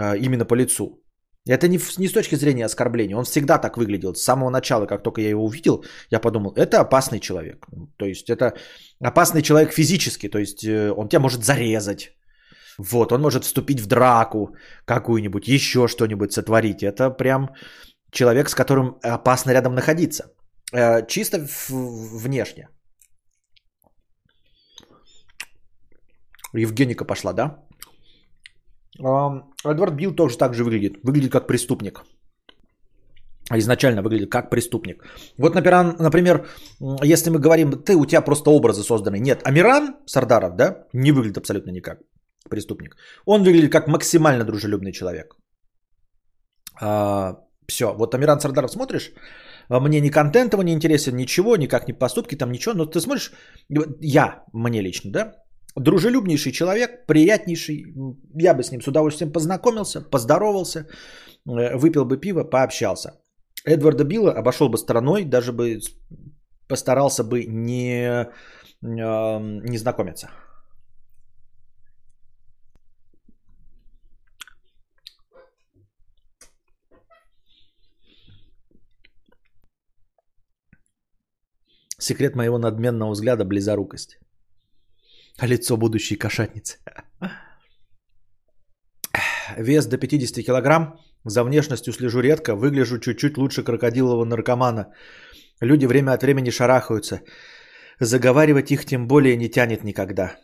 Э, 0.00 0.16
именно 0.18 0.44
по 0.44 0.54
лицу. 0.54 1.00
Это 1.46 1.68
не, 1.68 1.78
не 1.98 2.08
с 2.08 2.12
точки 2.12 2.36
зрения 2.36 2.64
оскорбления. 2.64 3.16
Он 3.16 3.24
всегда 3.24 3.58
так 3.58 3.76
выглядел. 3.76 4.14
С 4.14 4.24
самого 4.24 4.50
начала, 4.50 4.86
как 4.86 5.02
только 5.02 5.20
я 5.20 5.28
его 5.28 5.44
увидел, 5.44 5.84
я 6.10 6.20
подумал, 6.20 6.52
это 6.56 6.80
опасный 6.80 7.20
человек. 7.20 7.66
То 7.96 8.06
есть 8.06 8.30
это 8.30 8.54
опасный 9.00 9.42
человек 9.42 9.72
физически. 9.72 10.28
То 10.28 10.38
есть 10.38 10.64
э, 10.64 10.90
он 10.96 11.08
тебя 11.08 11.20
может 11.20 11.44
зарезать. 11.44 12.10
Вот, 12.78 13.12
он 13.12 13.20
может 13.20 13.44
вступить 13.44 13.80
в 13.80 13.86
драку 13.86 14.56
какую-нибудь, 14.84 15.46
еще 15.46 15.86
что-нибудь 15.86 16.32
сотворить. 16.32 16.82
Это 16.82 17.10
прям 17.10 17.50
человек, 18.14 18.48
с 18.48 18.54
которым 18.54 18.96
опасно 19.02 19.52
рядом 19.52 19.74
находиться. 19.74 20.24
Э, 20.72 21.06
чисто 21.06 21.46
внешне. 21.68 22.68
Евгеника 26.54 27.04
пошла, 27.04 27.32
да? 27.32 27.58
Эдвард 29.64 29.94
Билл 29.94 30.14
тоже 30.14 30.38
так 30.38 30.54
же 30.54 30.64
выглядит. 30.64 30.98
Выглядит 31.02 31.32
как 31.32 31.46
преступник. 31.46 32.04
Изначально 33.52 34.02
выглядит 34.02 34.30
как 34.30 34.50
преступник. 34.50 35.04
Вот, 35.38 35.54
например, 35.54 36.46
если 37.02 37.30
мы 37.30 37.38
говорим, 37.40 37.72
ты, 37.72 37.96
у 37.96 38.06
тебя 38.06 38.22
просто 38.22 38.50
образы 38.50 38.82
созданы. 38.82 39.18
Нет, 39.18 39.42
Амиран 39.44 39.96
Сардаров, 40.06 40.56
да, 40.56 40.86
не 40.92 41.12
выглядит 41.12 41.38
абсолютно 41.38 41.72
никак 41.72 41.98
преступник. 42.50 42.96
Он 43.26 43.42
выглядит 43.42 43.72
как 43.72 43.88
максимально 43.88 44.44
дружелюбный 44.44 44.92
человек. 44.92 45.34
А, 46.80 47.43
все, 47.66 47.92
вот 47.94 48.14
Амиран 48.14 48.40
Сардаров 48.40 48.70
смотришь, 48.70 49.12
а, 49.68 49.80
мне 49.80 50.00
ни 50.00 50.10
контент 50.10 50.52
его 50.52 50.62
не 50.62 50.72
интересен, 50.72 51.16
ничего, 51.16 51.56
никак 51.56 51.88
ни 51.88 51.92
поступки, 51.92 52.36
там 52.36 52.52
ничего, 52.52 52.74
но 52.74 52.86
ты 52.86 53.00
смотришь, 53.00 53.32
я, 54.00 54.44
мне 54.52 54.82
лично, 54.82 55.10
да, 55.10 55.44
дружелюбнейший 55.76 56.52
человек, 56.52 57.06
приятнейший. 57.06 57.94
Я 58.34 58.54
бы 58.54 58.62
с 58.62 58.70
ним 58.70 58.80
с 58.80 58.88
удовольствием 58.88 59.32
познакомился, 59.32 60.00
поздоровался, 60.00 60.86
э, 61.46 61.76
выпил 61.76 62.04
бы 62.04 62.16
пиво, 62.16 62.44
пообщался. 62.44 63.20
Эдварда 63.64 64.04
Билла 64.04 64.32
обошел 64.32 64.68
бы 64.68 64.78
стороной, 64.78 65.24
даже 65.24 65.52
бы 65.52 65.80
постарался 66.68 67.24
бы 67.24 67.44
не, 67.44 68.28
не 68.82 69.78
знакомиться. 69.78 70.30
Секрет 81.98 82.36
моего 82.36 82.58
надменного 82.58 83.12
взгляда– 83.12 83.44
близорукость. 83.46 84.18
А 85.38 85.46
лицо 85.46 85.76
будущей 85.76 86.16
кошатницы. 86.16 86.78
Вес 89.56 89.86
до 89.86 89.98
50 89.98 90.44
килограмм. 90.44 90.98
За 91.24 91.44
внешностью 91.44 91.92
слежу 91.92 92.20
редко. 92.20 92.54
Выгляжу 92.54 92.98
чуть-чуть 92.98 93.38
лучше 93.38 93.62
крокодилового 93.62 94.24
наркомана. 94.24 94.92
Люди 95.60 95.86
время 95.86 96.12
от 96.12 96.22
времени 96.22 96.50
шарахаются. 96.50 97.20
Заговаривать 98.00 98.70
их 98.70 98.84
тем 98.84 99.06
более 99.06 99.36
не 99.36 99.48
тянет 99.48 99.84
никогда. 99.84 100.36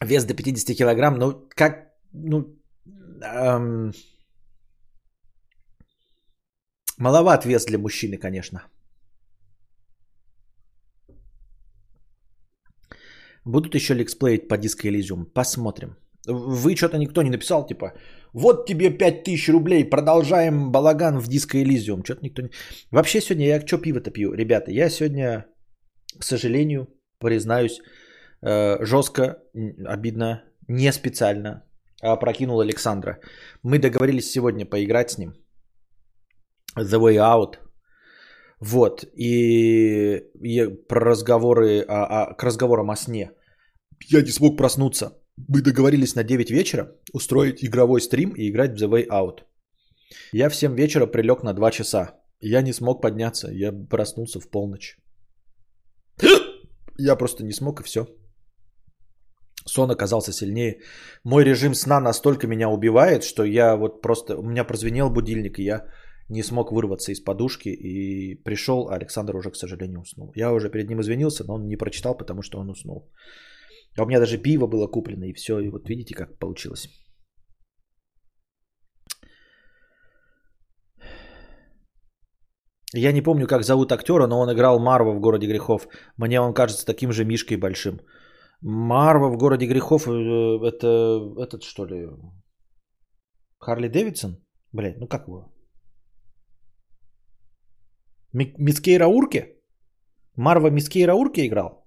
Вес 0.00 0.24
до 0.24 0.34
50 0.34 0.76
килограмм. 0.76 1.18
Ну, 1.18 1.48
как... 1.54 1.92
Ну, 2.12 2.56
эм... 3.22 3.92
Маловат 6.98 7.44
вес 7.44 7.66
для 7.66 7.78
мужчины, 7.78 8.16
конечно. 8.18 8.62
Будут 13.44 13.74
еще 13.74 13.94
лексплеить 13.94 14.48
по 14.48 14.54
Disco 14.54 14.90
Elysium? 14.90 15.24
Посмотрим. 15.24 15.96
Вы 16.26 16.76
что-то 16.76 16.98
никто 16.98 17.22
не 17.22 17.30
написал, 17.30 17.66
типа, 17.66 17.92
вот 18.32 18.66
тебе 18.66 18.90
5000 18.90 19.48
рублей, 19.48 19.84
продолжаем 19.84 20.70
балаган 20.70 21.18
в 21.18 21.28
Disco 21.28 21.62
Elysium. 21.62 22.04
Что-то 22.04 22.20
никто 22.22 22.42
не... 22.42 22.50
Вообще 22.90 23.20
сегодня 23.20 23.46
я 23.46 23.66
что 23.66 23.78
пиво-то 23.78 24.10
пью? 24.10 24.32
Ребята, 24.32 24.70
я 24.70 24.90
сегодня, 24.90 25.46
к 26.18 26.24
сожалению, 26.24 26.86
признаюсь, 27.18 27.80
э, 28.42 28.84
жестко, 28.84 29.38
обидно, 29.84 30.44
не 30.68 30.92
специально 30.92 31.62
опрокинул 32.02 32.60
Александра. 32.60 33.18
Мы 33.62 33.78
договорились 33.78 34.30
сегодня 34.30 34.66
поиграть 34.66 35.10
с 35.10 35.18
ним. 35.18 35.34
The 36.76 36.98
Way 37.00 37.16
Out. 37.16 37.58
Вот, 38.64 39.04
и, 39.16 40.22
и 40.40 40.68
про 40.88 41.00
разговоры, 41.00 41.84
а, 41.88 42.06
а, 42.06 42.34
к 42.34 42.44
разговорам 42.44 42.90
о 42.90 42.96
сне. 42.96 43.32
Я 44.08 44.22
не 44.22 44.30
смог 44.30 44.56
проснуться. 44.56 45.18
Мы 45.48 45.62
договорились 45.62 46.14
на 46.14 46.22
9 46.22 46.50
вечера 46.50 46.86
устроить 47.12 47.64
игровой 47.64 48.00
стрим 48.00 48.34
и 48.36 48.48
играть 48.48 48.70
в 48.70 48.82
The 48.82 48.88
Way 48.88 49.08
Out. 49.08 49.40
Я 50.32 50.48
в 50.48 50.54
7 50.54 50.76
вечера 50.76 51.06
прилег 51.06 51.42
на 51.42 51.54
2 51.54 51.70
часа. 51.70 52.20
Я 52.40 52.62
не 52.62 52.72
смог 52.72 53.02
подняться, 53.02 53.50
я 53.50 53.72
проснулся 53.72 54.38
в 54.38 54.48
полночь. 54.48 54.96
Я 56.98 57.16
просто 57.16 57.44
не 57.44 57.52
смог 57.52 57.80
и 57.80 57.84
все. 57.84 58.06
Сон 59.66 59.90
оказался 59.90 60.32
сильнее. 60.32 60.78
Мой 61.24 61.44
режим 61.44 61.74
сна 61.74 62.00
настолько 62.00 62.46
меня 62.46 62.68
убивает, 62.68 63.24
что 63.24 63.44
я 63.44 63.76
вот 63.76 64.02
просто... 64.02 64.36
У 64.36 64.42
меня 64.42 64.64
прозвенел 64.64 65.10
будильник, 65.10 65.58
и 65.58 65.64
я 65.64 65.86
не 66.32 66.42
смог 66.42 66.72
вырваться 66.72 67.12
из 67.12 67.20
подушки 67.20 67.68
и 67.68 68.34
пришел, 68.44 68.88
а 68.88 68.96
Александр 68.96 69.36
уже, 69.36 69.50
к 69.50 69.56
сожалению, 69.56 70.00
уснул. 70.00 70.32
Я 70.36 70.52
уже 70.52 70.70
перед 70.70 70.88
ним 70.88 71.00
извинился, 71.00 71.44
но 71.44 71.54
он 71.54 71.66
не 71.66 71.76
прочитал, 71.76 72.16
потому 72.16 72.42
что 72.42 72.58
он 72.58 72.70
уснул. 72.70 73.10
А 73.98 74.02
у 74.02 74.06
меня 74.06 74.20
даже 74.20 74.38
пиво 74.38 74.66
было 74.66 74.86
куплено, 74.86 75.24
и 75.24 75.34
все. 75.34 75.60
И 75.60 75.68
вот 75.68 75.88
видите, 75.88 76.14
как 76.14 76.38
получилось. 76.38 76.88
Я 82.94 83.12
не 83.12 83.22
помню, 83.22 83.46
как 83.46 83.62
зовут 83.62 83.92
актера, 83.92 84.26
но 84.26 84.40
он 84.40 84.52
играл 84.52 84.78
Марва 84.78 85.12
в 85.12 85.20
«Городе 85.20 85.46
грехов». 85.46 85.88
Мне 86.16 86.40
он 86.40 86.54
кажется 86.54 86.86
таким 86.86 87.12
же 87.12 87.24
Мишкой 87.24 87.56
большим. 87.56 88.00
Марва 88.60 89.28
в 89.28 89.36
«Городе 89.36 89.66
грехов» 89.66 90.06
э, 90.06 90.10
это 90.10 91.20
этот 91.38 91.62
что 91.62 91.86
ли? 91.86 92.08
Харли 93.58 93.88
Дэвидсон? 93.88 94.36
Блять, 94.72 94.98
ну 94.98 95.06
как 95.06 95.26
его? 95.28 95.51
Мискейра 98.32 99.06
Урке? 99.06 99.56
Марва 100.36 100.70
Мискейра 100.70 101.14
Урке 101.14 101.46
играл? 101.46 101.84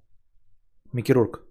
Микки 0.93 1.11
Рурк. 1.11 1.41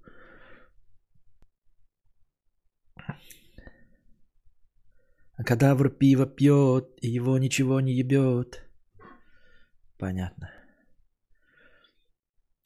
А 5.36 5.42
кадавр 5.44 5.90
пиво 5.90 6.26
пьет, 6.26 6.84
и 7.02 7.08
его 7.08 7.38
ничего 7.38 7.80
не 7.80 7.92
ебет. 7.92 8.62
Понятно. 9.98 10.48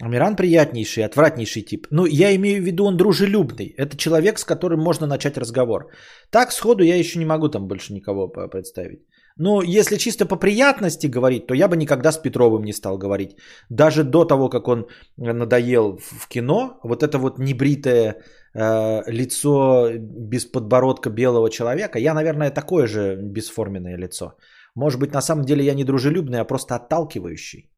Амиран 0.02 0.36
приятнейший, 0.36 1.04
отвратнейший 1.04 1.62
тип. 1.62 1.86
Ну, 1.90 2.06
я 2.06 2.34
имею 2.36 2.62
в 2.62 2.66
виду, 2.66 2.84
он 2.84 2.96
дружелюбный. 2.96 3.74
Это 3.78 3.96
человек, 3.96 4.38
с 4.38 4.44
которым 4.44 4.80
можно 4.80 5.06
начать 5.06 5.38
разговор. 5.38 5.90
Так, 6.30 6.52
сходу 6.52 6.84
я 6.84 6.96
еще 6.96 7.18
не 7.18 7.24
могу 7.24 7.48
там 7.48 7.66
больше 7.66 7.94
никого 7.94 8.28
представить. 8.28 9.07
Но 9.38 9.62
если 9.62 9.96
чисто 9.98 10.26
по 10.26 10.36
приятности 10.36 11.06
говорить, 11.06 11.46
то 11.46 11.54
я 11.54 11.68
бы 11.68 11.76
никогда 11.76 12.12
с 12.12 12.18
Петровым 12.18 12.64
не 12.64 12.72
стал 12.72 12.98
говорить. 12.98 13.36
Даже 13.70 14.04
до 14.04 14.24
того, 14.24 14.48
как 14.48 14.68
он 14.68 14.86
надоел 15.16 15.98
в 15.98 16.28
кино, 16.28 16.80
вот 16.82 17.02
это 17.02 17.18
вот 17.18 17.38
небритое 17.38 18.16
э, 18.54 19.02
лицо 19.06 19.90
без 19.98 20.44
подбородка 20.44 21.10
белого 21.10 21.50
человека, 21.50 21.98
я, 21.98 22.14
наверное, 22.14 22.50
такое 22.50 22.86
же 22.86 23.16
бесформенное 23.16 23.96
лицо. 23.96 24.36
Может 24.74 25.00
быть, 25.00 25.14
на 25.14 25.22
самом 25.22 25.44
деле 25.44 25.64
я 25.64 25.74
не 25.74 25.84
дружелюбный, 25.84 26.40
а 26.40 26.44
просто 26.44 26.74
отталкивающий. 26.74 27.70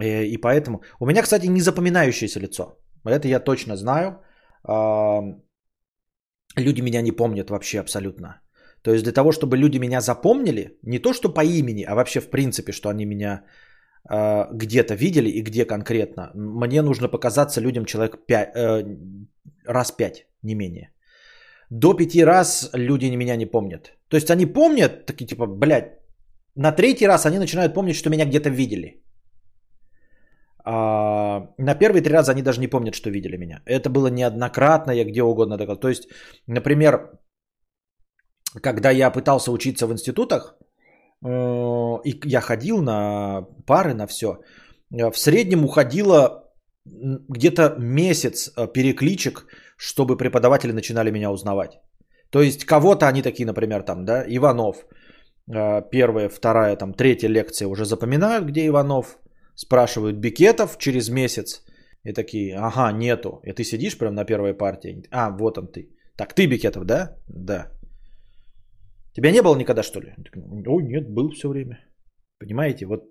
И, 0.00 0.04
э, 0.04 0.26
и 0.26 0.36
поэтому... 0.36 0.82
У 1.00 1.06
меня, 1.06 1.22
кстати, 1.22 1.46
не 1.46 1.60
запоминающееся 1.60 2.40
лицо. 2.40 2.78
Это 3.04 3.26
я 3.26 3.40
точно 3.40 3.76
знаю. 3.76 4.20
Люди 6.56 6.82
меня 6.82 7.02
не 7.02 7.12
помнят 7.12 7.50
вообще 7.50 7.80
абсолютно. 7.80 8.41
То 8.82 8.92
есть 8.92 9.04
для 9.04 9.12
того, 9.12 9.32
чтобы 9.32 9.56
люди 9.56 9.78
меня 9.78 10.00
запомнили, 10.00 10.78
не 10.82 10.98
то 10.98 11.12
что 11.12 11.28
по 11.28 11.44
имени, 11.44 11.84
а 11.84 11.94
вообще 11.94 12.20
в 12.20 12.30
принципе, 12.30 12.72
что 12.72 12.88
они 12.88 13.06
меня 13.06 13.44
э, 14.10 14.46
где-то 14.52 14.94
видели 14.94 15.30
и 15.30 15.42
где 15.42 15.64
конкретно, 15.64 16.30
мне 16.34 16.82
нужно 16.82 17.08
показаться 17.08 17.60
людям 17.60 17.84
человек 17.84 18.26
5, 18.26 18.56
э, 18.56 18.84
раз 19.66 19.92
пять, 19.92 20.26
не 20.42 20.54
менее. 20.54 20.90
До 21.70 21.94
пяти 21.94 22.24
раз 22.24 22.70
люди 22.74 23.16
меня 23.16 23.36
не 23.36 23.46
помнят. 23.46 23.92
То 24.08 24.16
есть 24.16 24.30
они 24.30 24.46
помнят, 24.46 25.06
такие 25.06 25.26
типа, 25.26 25.46
блядь, 25.46 25.98
на 26.56 26.72
третий 26.72 27.06
раз 27.06 27.24
они 27.24 27.38
начинают 27.38 27.74
помнить, 27.74 27.96
что 27.96 28.10
меня 28.10 28.26
где-то 28.26 28.50
видели. 28.50 29.02
А, 30.64 31.48
на 31.58 31.74
первые 31.74 32.02
три 32.02 32.12
раза 32.12 32.32
они 32.32 32.42
даже 32.42 32.60
не 32.60 32.68
помнят, 32.68 32.94
что 32.94 33.10
видели 33.10 33.36
меня. 33.36 33.62
Это 33.64 33.88
было 33.90 34.08
неоднократно, 34.08 34.92
я 34.92 35.04
где 35.04 35.22
угодно 35.22 35.56
доказал. 35.56 35.80
То 35.80 35.88
есть, 35.88 36.08
например, 36.46 37.18
когда 38.60 38.90
я 38.90 39.10
пытался 39.10 39.52
учиться 39.52 39.86
в 39.86 39.92
институтах, 39.92 40.56
э, 41.24 41.28
и 42.04 42.20
я 42.24 42.40
ходил 42.40 42.82
на 42.82 43.46
пары, 43.66 43.94
на 43.94 44.06
все, 44.06 44.26
э, 44.90 45.10
в 45.10 45.18
среднем 45.18 45.64
уходило 45.64 46.50
где-то 46.84 47.76
месяц 47.78 48.52
э, 48.56 48.66
перекличек, 48.72 49.46
чтобы 49.76 50.16
преподаватели 50.16 50.72
начинали 50.72 51.10
меня 51.10 51.30
узнавать. 51.30 51.80
То 52.30 52.42
есть 52.42 52.64
кого-то 52.64 53.06
они 53.06 53.22
такие, 53.22 53.46
например, 53.46 53.82
там, 53.82 54.04
да, 54.04 54.24
Иванов, 54.26 54.86
первая, 55.90 56.28
вторая, 56.28 56.76
там, 56.76 56.94
третья 56.94 57.28
лекция 57.28 57.68
уже 57.68 57.84
запоминают, 57.84 58.46
где 58.46 58.66
Иванов, 58.66 59.18
спрашивают 59.54 60.16
Бикетов 60.16 60.78
через 60.78 61.10
месяц, 61.10 61.62
и 62.04 62.12
такие, 62.12 62.56
ага, 62.56 62.92
нету. 62.92 63.40
И 63.44 63.52
ты 63.52 63.64
сидишь 63.64 63.98
прям 63.98 64.14
на 64.14 64.24
первой 64.24 64.54
партии, 64.54 65.04
а, 65.10 65.30
вот 65.30 65.58
он 65.58 65.66
ты. 65.66 65.90
Так, 66.16 66.32
ты 66.34 66.46
Бикетов, 66.46 66.84
да? 66.84 67.16
Да. 67.28 67.70
Тебя 69.14 69.30
не 69.30 69.42
было 69.42 69.56
никогда, 69.56 69.82
что 69.82 70.00
ли? 70.00 70.14
О, 70.66 70.80
нет, 70.80 71.08
был 71.10 71.30
все 71.30 71.48
время. 71.48 71.78
Понимаете, 72.38 72.86
вот 72.86 73.04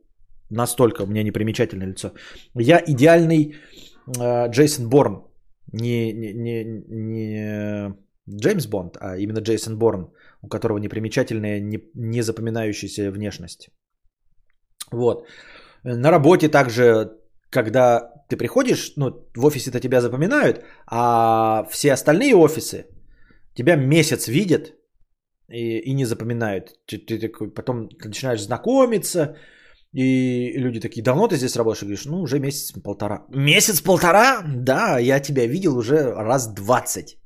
настолько 0.50 1.04
у 1.04 1.08
меня 1.08 1.24
непримечательное 1.24 1.88
лицо. 1.88 2.12
Я 2.56 2.82
идеальный 2.88 3.56
э, 4.20 4.50
Джейсон 4.50 4.90
Борн. 4.90 5.28
Не, 5.74 6.14
не, 6.14 6.34
не, 6.34 6.64
не 6.90 7.96
Джеймс 8.30 8.68
Бонд, 8.68 8.98
а 9.00 9.18
именно 9.18 9.40
Джейсон 9.40 9.78
Борн, 9.78 10.12
у 10.42 10.48
которого 10.48 10.80
непримечательная, 10.80 11.60
не, 11.60 11.80
не 11.96 12.22
запоминающаяся 12.22 13.12
внешность. 13.12 13.70
Вот. 14.92 15.28
На 15.84 16.12
работе 16.12 16.50
также, 16.50 17.12
когда 17.50 18.12
ты 18.30 18.38
приходишь, 18.38 18.94
ну, 18.98 19.12
в 19.36 19.46
офисе-то 19.46 19.80
тебя 19.80 20.02
запоминают, 20.02 20.64
а 20.88 21.66
все 21.70 21.94
остальные 21.94 22.36
офисы 22.36 22.86
тебя 23.54 23.76
месяц 23.76 24.28
видят, 24.28 24.74
и, 25.50 25.80
и 25.80 25.94
не 25.94 26.06
запоминают. 26.06 26.70
Ты, 26.86 26.98
ты 26.98 27.20
такой, 27.20 27.54
потом 27.54 27.90
начинаешь 28.04 28.42
знакомиться, 28.42 29.36
и 29.94 30.58
люди 30.58 30.80
такие, 30.80 31.04
давно 31.04 31.28
ты 31.28 31.36
здесь 31.36 31.56
работаешь? 31.56 31.82
И 31.82 31.86
говоришь, 31.86 32.06
ну, 32.06 32.22
уже 32.22 32.40
месяц-полтора. 32.40 33.26
Месяц-полтора? 33.30 34.42
Да, 34.46 35.00
я 35.00 35.20
тебя 35.20 35.48
видел 35.48 35.78
уже 35.78 36.14
раз 36.14 36.54
двадцать. 36.54 37.18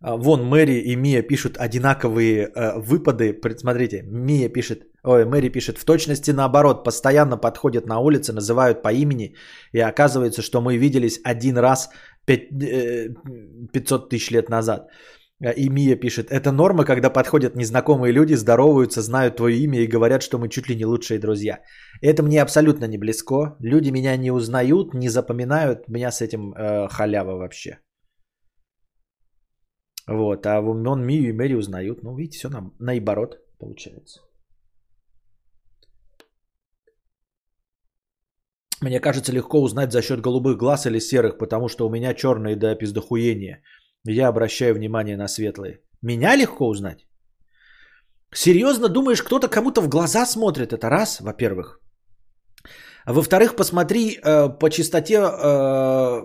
А, 0.00 0.16
вон 0.16 0.44
Мэри 0.44 0.80
и 0.80 0.96
Мия 0.96 1.22
пишут 1.22 1.56
одинаковые 1.58 2.46
э, 2.46 2.78
выпады. 2.78 3.40
Смотрите, 3.56 4.02
Мия 4.02 4.48
пишет, 4.48 4.86
ой, 5.04 5.24
Мэри 5.24 5.48
пишет, 5.48 5.78
в 5.78 5.84
точности 5.84 6.32
наоборот, 6.32 6.84
постоянно 6.84 7.36
подходят 7.36 7.86
на 7.86 7.98
улице, 7.98 8.32
называют 8.32 8.82
по 8.82 8.92
имени, 8.92 9.36
и 9.72 9.80
оказывается, 9.80 10.42
что 10.42 10.60
мы 10.60 10.76
виделись 10.78 11.20
один 11.24 11.58
раз 11.58 11.90
5, 12.26 12.48
500 13.72 14.06
э, 14.06 14.08
тысяч 14.08 14.30
лет 14.30 14.48
назад. 14.48 14.88
А, 15.44 15.50
и 15.50 15.68
Мия 15.68 15.96
пишет, 15.96 16.30
это 16.30 16.52
норма, 16.52 16.84
когда 16.84 17.10
подходят 17.10 17.56
незнакомые 17.56 18.12
люди, 18.12 18.34
здороваются, 18.34 19.02
знают 19.02 19.36
твое 19.36 19.56
имя 19.56 19.78
и 19.80 19.86
говорят, 19.86 20.22
что 20.22 20.38
мы 20.38 20.48
чуть 20.48 20.68
ли 20.68 20.76
не 20.76 20.86
лучшие 20.86 21.18
друзья. 21.18 21.60
Это 22.02 22.22
мне 22.22 22.42
абсолютно 22.42 22.86
не 22.86 22.98
близко. 22.98 23.56
Люди 23.60 23.90
меня 23.90 24.16
не 24.16 24.30
узнают, 24.30 24.94
не 24.94 25.08
запоминают. 25.08 25.88
Меня 25.88 26.10
с 26.10 26.22
этим 26.22 26.54
э, 26.54 26.88
халява 26.88 27.36
вообще. 27.36 27.78
Вот, 30.06 30.46
а 30.46 30.60
он 30.60 31.06
Мию 31.06 31.28
и 31.30 31.32
Мэри 31.32 31.54
узнают. 31.54 32.02
Ну, 32.02 32.16
видите, 32.16 32.38
все 32.38 32.48
на, 32.48 32.70
наоборот 32.78 33.38
получается. 33.58 34.20
Мне 38.84 39.00
кажется, 39.00 39.32
легко 39.32 39.62
узнать 39.62 39.92
за 39.92 40.02
счет 40.02 40.20
голубых 40.20 40.58
глаз 40.58 40.86
или 40.86 41.00
серых, 41.00 41.38
потому 41.38 41.68
что 41.68 41.86
у 41.86 41.90
меня 41.90 42.14
черные 42.14 42.56
до 42.56 42.74
пиздохуения. 42.74 43.62
Я 44.06 44.28
обращаю 44.28 44.74
внимание 44.74 45.16
на 45.16 45.28
светлые. 45.28 45.80
Меня 46.02 46.36
легко 46.36 46.68
узнать? 46.68 47.06
Серьезно 48.34 48.88
думаешь, 48.88 49.22
кто-то 49.22 49.48
кому-то 49.48 49.80
в 49.80 49.88
глаза 49.88 50.26
смотрит? 50.26 50.72
Это 50.72 50.90
раз, 50.90 51.20
во-первых. 51.20 51.80
А 53.06 53.12
во-вторых, 53.12 53.56
посмотри 53.56 54.18
э, 54.22 54.58
по 54.60 54.68
частоте 54.68 55.14
э, 55.14 56.22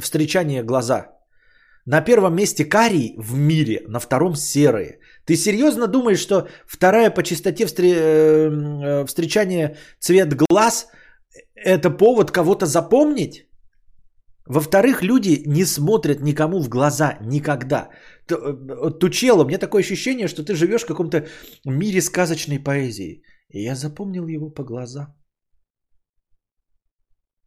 встречания 0.00 0.64
глаза. 0.64 1.06
На 1.84 2.00
первом 2.00 2.34
месте 2.34 2.64
карий 2.64 3.14
в 3.18 3.36
мире, 3.36 3.82
на 3.88 3.98
втором 4.00 4.36
серые. 4.36 5.00
Ты 5.26 5.36
серьезно 5.36 5.86
думаешь, 5.86 6.20
что 6.20 6.48
вторая 6.66 7.10
по 7.10 7.22
частоте 7.22 7.66
встр... 7.66 7.82
Э, 7.82 7.90
э, 7.90 9.04
встречания 9.06 9.76
цвет 10.00 10.34
глаз 10.34 10.86
это 11.64 11.90
повод 11.90 12.30
кого-то 12.30 12.66
запомнить? 12.66 13.48
Во-вторых, 14.48 15.02
люди 15.02 15.42
не 15.46 15.66
смотрят 15.66 16.20
никому 16.20 16.60
в 16.60 16.68
глаза 16.68 17.18
никогда. 17.20 17.90
Э, 18.30 18.90
Тучело, 18.98 19.44
мне 19.44 19.58
такое 19.58 19.82
ощущение, 19.82 20.28
что 20.28 20.42
ты 20.42 20.54
живешь 20.54 20.84
в 20.84 20.86
каком-то 20.86 21.26
мире 21.66 22.00
сказочной 22.00 22.58
поэзии. 22.58 23.22
И 23.50 23.62
я 23.62 23.74
запомнил 23.74 24.26
его 24.26 24.50
по 24.50 24.64
глазам. 24.64 25.14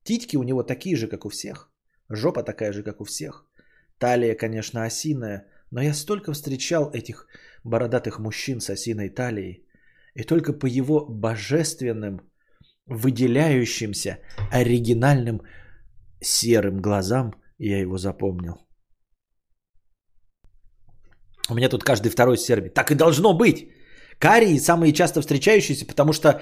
Титьки 0.03 0.37
у 0.37 0.43
него 0.43 0.63
такие 0.63 0.95
же, 0.95 1.07
как 1.07 1.25
у 1.25 1.29
всех. 1.29 1.71
Жопа 2.09 2.43
такая 2.43 2.71
же, 2.73 2.83
как 2.83 3.01
у 3.01 3.05
всех. 3.05 3.45
Талия, 3.97 4.35
конечно, 4.35 4.83
осиная, 4.83 5.47
но 5.71 5.81
я 5.81 5.93
столько 5.93 6.33
встречал 6.33 6.91
этих 6.91 7.27
бородатых 7.63 8.19
мужчин 8.19 8.59
с 8.61 8.69
осиной 8.69 9.09
талией. 9.09 9.65
И 10.15 10.23
только 10.23 10.53
по 10.53 10.67
его 10.67 11.05
божественным, 11.07 12.21
выделяющимся, 12.87 14.19
оригинальным 14.51 15.41
серым 16.21 16.81
глазам 16.81 17.33
я 17.57 17.79
его 17.79 17.97
запомнил. 17.97 18.55
У 21.49 21.53
меня 21.53 21.69
тут 21.69 21.83
каждый 21.83 22.09
второй 22.09 22.37
сербий. 22.37 22.69
Так 22.69 22.91
и 22.91 22.95
должно 22.95 23.33
быть. 23.33 23.69
Карий 24.19 24.59
самые 24.59 24.93
часто 24.93 25.21
встречающиеся, 25.21 25.85
потому 25.85 26.13
что 26.13 26.29
э, 26.29 26.35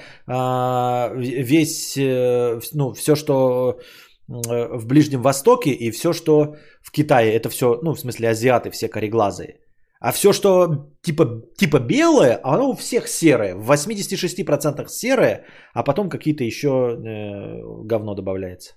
весь, 1.17 1.97
э, 1.97 2.59
ну, 2.73 2.93
все, 2.93 3.15
что 3.15 3.79
э, 4.27 4.77
в 4.77 4.85
Ближнем 4.85 5.21
Востоке 5.21 5.69
и 5.71 5.91
все, 5.91 6.13
что 6.13 6.55
в 6.81 6.91
Китае, 6.91 7.33
это 7.33 7.49
все, 7.49 7.79
ну, 7.81 7.93
в 7.93 7.99
смысле, 7.99 8.29
азиаты 8.29 8.69
все 8.69 8.89
кореглазые. 8.89 9.59
А 9.99 10.11
все, 10.11 10.31
что 10.33 10.67
типа, 11.01 11.25
типа 11.57 11.79
белое, 11.79 12.39
оно 12.43 12.69
у 12.69 12.75
всех 12.75 13.07
серое. 13.07 13.55
В 13.55 13.71
86% 13.71 14.87
серое, 14.87 15.45
а 15.73 15.83
потом 15.83 16.09
какие-то 16.09 16.43
еще 16.43 16.69
э, 16.69 17.61
говно 17.85 18.15
добавляется. 18.15 18.75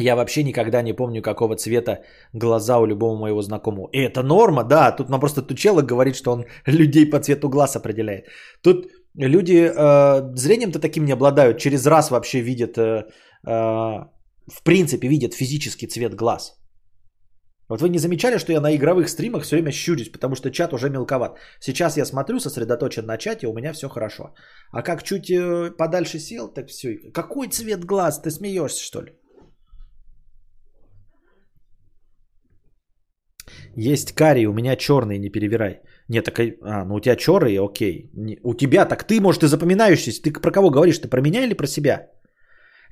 Я 0.00 0.16
вообще 0.16 0.42
никогда 0.42 0.82
не 0.82 0.92
помню, 0.92 1.22
какого 1.22 1.56
цвета 1.56 2.02
глаза 2.34 2.78
у 2.78 2.86
любого 2.86 3.16
моего 3.16 3.42
знакомого. 3.42 3.88
И 3.92 3.98
это 3.98 4.22
норма, 4.22 4.64
да. 4.64 4.92
Тут 4.92 5.08
нам 5.08 5.20
просто 5.20 5.42
Тучелок 5.42 5.86
говорит, 5.86 6.16
что 6.16 6.32
он 6.32 6.44
людей 6.66 7.10
по 7.10 7.20
цвету 7.20 7.48
глаз 7.48 7.76
определяет. 7.76 8.26
Тут 8.62 8.86
люди 9.16 9.70
э, 9.70 10.34
зрением-то 10.34 10.78
таким 10.78 11.04
не 11.04 11.12
обладают. 11.12 11.58
Через 11.58 11.86
раз 11.86 12.10
вообще 12.10 12.40
видят, 12.40 12.76
э, 12.78 13.04
э, 13.46 13.50
в 13.50 14.62
принципе, 14.64 15.08
видят 15.08 15.34
физический 15.34 15.86
цвет 15.86 16.14
глаз. 16.14 16.61
Вот 17.72 17.80
вы 17.80 17.88
не 17.88 17.98
замечали, 17.98 18.38
что 18.38 18.52
я 18.52 18.60
на 18.60 18.76
игровых 18.76 19.08
стримах 19.08 19.42
все 19.44 19.56
время 19.56 19.72
щурюсь, 19.72 20.12
потому 20.12 20.34
что 20.34 20.50
чат 20.50 20.72
уже 20.72 20.90
мелковат. 20.90 21.38
Сейчас 21.60 21.96
я 21.96 22.04
смотрю, 22.04 22.38
сосредоточен 22.38 23.06
на 23.06 23.16
чате, 23.16 23.46
у 23.46 23.54
меня 23.54 23.72
все 23.72 23.88
хорошо. 23.88 24.34
А 24.72 24.82
как 24.82 25.02
чуть 25.02 25.30
э, 25.30 25.70
подальше 25.78 26.18
сел, 26.18 26.52
так 26.52 26.68
все. 26.68 26.98
Какой 27.14 27.48
цвет 27.48 27.86
глаз? 27.86 28.20
Ты 28.20 28.30
смеешься, 28.30 28.84
что 28.84 29.00
ли? 29.00 29.12
Есть 33.74 34.12
карий, 34.12 34.46
у 34.46 34.52
меня 34.52 34.76
черный, 34.76 35.18
не 35.18 35.30
перевирай. 35.30 35.80
Нет, 36.08 36.26
так, 36.26 36.38
а, 36.40 36.84
ну 36.84 36.96
у 36.96 37.00
тебя 37.00 37.16
черный, 37.16 37.58
окей. 37.58 38.10
У 38.42 38.54
тебя, 38.54 38.84
так 38.84 39.04
ты, 39.04 39.18
может, 39.18 39.44
и 39.44 39.48
запоминающийся. 39.48 40.22
Ты 40.22 40.32
про 40.32 40.50
кого 40.50 40.70
говоришь? 40.70 40.98
Ты 40.98 41.08
про 41.08 41.22
меня 41.22 41.42
или 41.42 41.54
про 41.54 41.66
себя? 41.66 42.10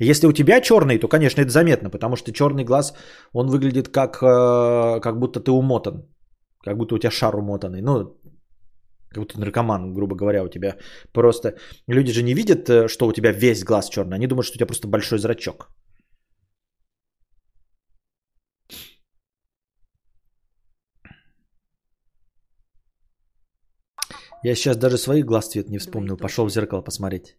Если 0.01 0.27
у 0.27 0.33
тебя 0.33 0.61
черный, 0.61 0.99
то, 0.99 1.09
конечно, 1.09 1.43
это 1.43 1.51
заметно, 1.51 1.91
потому 1.91 2.17
что 2.17 2.33
черный 2.33 2.65
глаз, 2.65 2.95
он 3.35 3.49
выглядит 3.49 3.89
как, 3.89 4.23
э, 4.23 5.01
как 5.01 5.19
будто 5.19 5.41
ты 5.41 5.51
умотан. 5.51 6.09
Как 6.65 6.77
будто 6.77 6.95
у 6.95 6.99
тебя 6.99 7.11
шар 7.11 7.37
умотанный. 7.37 7.83
Ну, 7.83 8.17
как 9.11 9.23
будто 9.23 9.39
наркоман, 9.39 9.93
грубо 9.93 10.17
говоря, 10.17 10.43
у 10.43 10.49
тебя 10.49 10.79
просто... 11.13 11.57
Люди 11.87 12.13
же 12.13 12.23
не 12.23 12.35
видят, 12.35 12.71
э, 12.71 12.89
что 12.89 13.07
у 13.07 13.13
тебя 13.13 13.33
весь 13.33 13.63
глаз 13.63 13.91
черный. 13.91 14.17
Они 14.17 14.27
думают, 14.27 14.47
что 14.47 14.55
у 14.55 14.59
тебя 14.59 14.67
просто 14.67 14.89
большой 14.89 15.19
зрачок. 15.19 15.69
Я 24.43 24.55
сейчас 24.55 24.77
даже 24.79 24.97
своих 24.97 25.27
глаз 25.27 25.49
цвет 25.49 25.69
не 25.69 25.79
вспомнил. 25.79 26.17
Пошел 26.17 26.47
в 26.47 26.51
зеркало 26.51 26.81
посмотреть. 26.81 27.37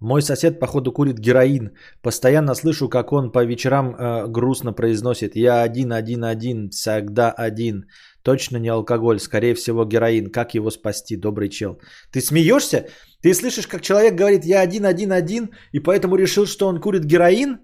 Мой 0.00 0.20
сосед, 0.20 0.60
походу, 0.60 0.92
курит 0.92 1.18
героин. 1.18 1.70
Постоянно 2.02 2.54
слышу, 2.54 2.88
как 2.88 3.12
он 3.12 3.32
по 3.32 3.44
вечерам 3.44 3.94
э, 3.94 4.26
грустно 4.28 4.72
произносит 4.74 5.36
«Я 5.36 5.62
один, 5.62 5.92
один, 5.92 6.24
один, 6.24 6.70
всегда 6.70 7.30
один». 7.30 7.86
Точно 8.22 8.58
не 8.58 8.68
алкоголь, 8.68 9.20
скорее 9.20 9.54
всего 9.54 9.84
героин. 9.84 10.30
Как 10.30 10.54
его 10.54 10.70
спасти, 10.70 11.16
добрый 11.16 11.48
чел? 11.48 11.80
Ты 12.12 12.20
смеешься? 12.20 12.88
Ты 13.22 13.32
слышишь, 13.32 13.66
как 13.66 13.80
человек 13.80 14.14
говорит 14.14 14.44
«Я 14.44 14.60
один, 14.60 14.84
один, 14.84 15.12
один», 15.12 15.50
и 15.72 15.80
поэтому 15.80 16.16
решил, 16.16 16.46
что 16.46 16.66
он 16.66 16.80
курит 16.80 17.04
героин? 17.04 17.58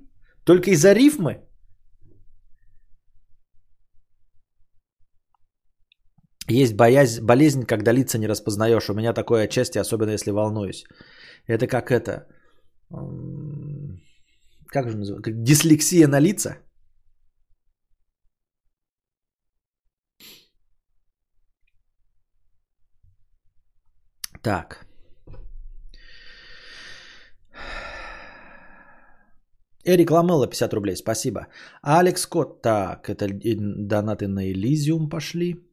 Только 0.45 0.71
из-за 0.71 0.95
рифмы? 0.95 1.43
Есть 6.53 6.75
боязнь, 6.77 7.25
болезнь, 7.25 7.65
когда 7.67 7.93
лица 7.93 8.19
не 8.19 8.29
распознаешь. 8.29 8.91
У 8.91 8.95
меня 8.95 9.13
такое 9.15 9.45
отчасти, 9.45 9.79
особенно 9.79 10.11
если 10.11 10.31
волнуюсь. 10.31 10.85
Это 11.47 11.67
как 11.67 11.91
это... 11.91 12.27
Как 14.67 14.91
же 14.91 14.97
называется? 14.97 15.33
Дислексия 15.33 16.09
на 16.09 16.21
лица? 16.21 16.59
Так. 24.43 24.87
Эрик 29.85 30.11
Ламелла 30.11 30.47
50 30.47 30.75
рублей, 30.75 30.97
спасибо. 30.97 31.47
Алекс 31.83 32.27
Кот, 32.27 32.63
так, 32.63 33.09
это 33.09 33.29
донаты 33.89 34.29
на 34.29 34.51
Элизиум 34.53 35.09
пошли. 35.09 35.72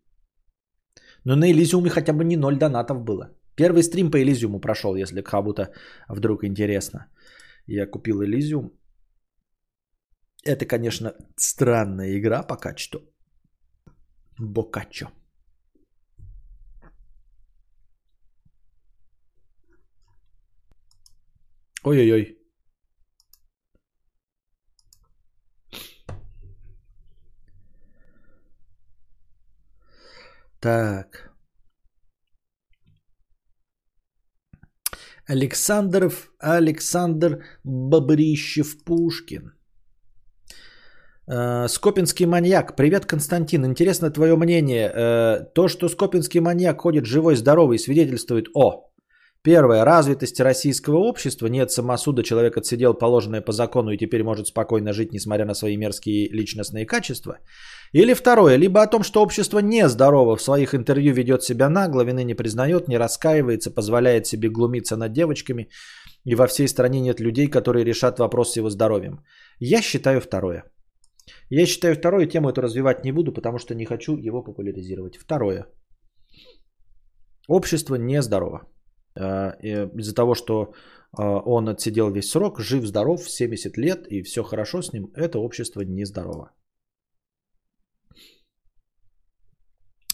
Но 1.29 1.35
на 1.35 1.45
Элизиуме 1.45 1.89
хотя 1.89 2.13
бы 2.13 2.23
не 2.23 2.37
ноль 2.37 2.57
донатов 2.57 3.03
было. 3.03 3.29
Первый 3.55 3.83
стрим 3.83 4.09
по 4.09 4.17
Элизиуму 4.17 4.59
прошел, 4.59 4.95
если 4.95 5.21
кому-то 5.21 5.71
вдруг 6.07 6.43
интересно. 6.43 7.05
Я 7.67 7.85
купил 7.85 8.23
Элизиум. 8.23 8.71
Это, 10.43 10.65
конечно, 10.65 11.13
странная 11.37 12.17
игра 12.17 12.41
по 12.41 12.55
качеству. 12.57 13.01
Бокаччо. 14.39 15.11
Ой-ой-ой. 21.83 22.38
Так. 30.61 31.31
Александров 35.25 36.31
Александр 36.39 37.43
Бобрищев-Пушкин. 37.63 39.53
Э, 41.27 41.67
Скопинский 41.67 42.25
маньяк. 42.25 42.75
Привет, 42.75 43.05
Константин. 43.05 43.65
Интересно 43.65 44.11
твое 44.11 44.35
мнение. 44.35 44.91
Э, 44.93 45.45
то, 45.53 45.67
что 45.67 45.87
Скопинский 45.87 46.41
маньяк 46.41 46.81
ходит 46.81 47.05
живой, 47.05 47.35
здоровый, 47.35 47.77
свидетельствует 47.77 48.47
о 48.55 48.88
Первое. 49.49 49.83
Развитости 49.83 50.43
российского 50.43 50.97
общества. 50.97 51.47
Нет 51.47 51.71
самосуда, 51.71 52.21
человек 52.21 52.57
отсидел 52.57 52.93
положенное 52.93 53.41
по 53.41 53.51
закону 53.51 53.89
и 53.89 53.97
теперь 53.97 54.23
может 54.23 54.47
спокойно 54.47 54.93
жить, 54.93 55.11
несмотря 55.11 55.45
на 55.45 55.55
свои 55.55 55.77
мерзкие 55.77 56.29
личностные 56.31 56.85
качества. 56.85 57.39
Или 57.91 58.13
второе. 58.13 58.57
Либо 58.57 58.83
о 58.83 58.87
том, 58.87 59.01
что 59.01 59.23
общество 59.23 59.59
нездорово, 59.59 60.37
в 60.37 60.41
своих 60.43 60.75
интервью 60.75 61.13
ведет 61.13 61.41
себя 61.41 61.69
нагло, 61.69 62.03
вины 62.03 62.23
не 62.23 62.35
признает, 62.35 62.87
не 62.87 62.99
раскаивается, 62.99 63.71
позволяет 63.71 64.27
себе 64.27 64.49
глумиться 64.49 64.97
над 64.97 65.13
девочками. 65.13 65.69
И 66.25 66.35
во 66.35 66.45
всей 66.45 66.67
стране 66.67 67.01
нет 67.01 67.19
людей, 67.19 67.47
которые 67.47 67.85
решат 67.85 68.19
вопрос 68.19 68.51
с 68.51 68.57
его 68.57 68.69
здоровьем. 68.69 69.23
Я 69.59 69.81
считаю 69.81 70.21
второе. 70.21 70.63
Я 71.49 71.65
считаю 71.65 71.95
второе, 71.95 72.27
тему 72.27 72.49
эту 72.49 72.61
развивать 72.61 73.03
не 73.03 73.11
буду, 73.11 73.33
потому 73.33 73.57
что 73.57 73.73
не 73.73 73.85
хочу 73.85 74.15
его 74.15 74.43
популяризировать. 74.43 75.17
Второе. 75.17 75.65
Общество 77.47 77.95
нездорово. 77.95 78.59
Э, 79.15 79.53
из-за 79.99 80.15
того, 80.15 80.35
что 80.35 80.53
э, 81.17 81.23
он 81.45 81.69
отсидел 81.69 82.11
весь 82.11 82.31
срок, 82.31 82.59
жив, 82.59 82.85
здоров, 82.85 83.29
70 83.29 83.77
лет 83.77 84.07
и 84.09 84.23
все 84.23 84.43
хорошо 84.43 84.81
с 84.81 84.93
ним, 84.93 85.11
это 85.15 85.39
общество 85.39 85.81
нездорово. 85.81 86.51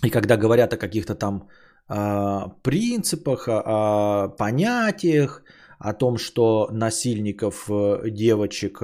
И 0.04 0.10
когда 0.10 0.38
говорят 0.38 0.74
о 0.74 0.78
каких-то 0.78 1.16
там 1.16 1.50
э, 1.90 2.50
принципах, 2.64 3.48
о 3.48 4.30
понятиях, 4.38 5.44
о 5.80 5.94
том, 5.94 6.18
что 6.18 6.70
насильников 6.72 7.70
девочек 8.06 8.82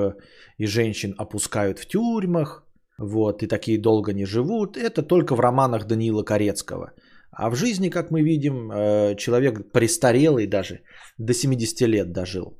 и 0.58 0.66
женщин 0.66 1.16
опускают 1.18 1.80
в 1.80 1.88
тюрьмах, 1.88 2.68
вот, 2.98 3.44
и 3.44 3.48
такие 3.48 3.82
долго 3.82 4.14
не 4.14 4.26
живут, 4.26 4.78
это 4.78 5.02
только 5.04 5.36
в 5.36 5.40
романах 5.40 5.86
Даниила 5.86 6.24
Корецкого– 6.24 6.92
а 7.32 7.50
в 7.50 7.56
жизни, 7.56 7.90
как 7.90 8.12
мы 8.12 8.22
видим, 8.22 8.72
э, 8.72 9.16
человек 9.16 9.72
престарелый 9.72 10.48
даже, 10.48 10.84
до 11.18 11.34
70 11.34 11.88
лет 11.88 12.12
дожил, 12.12 12.60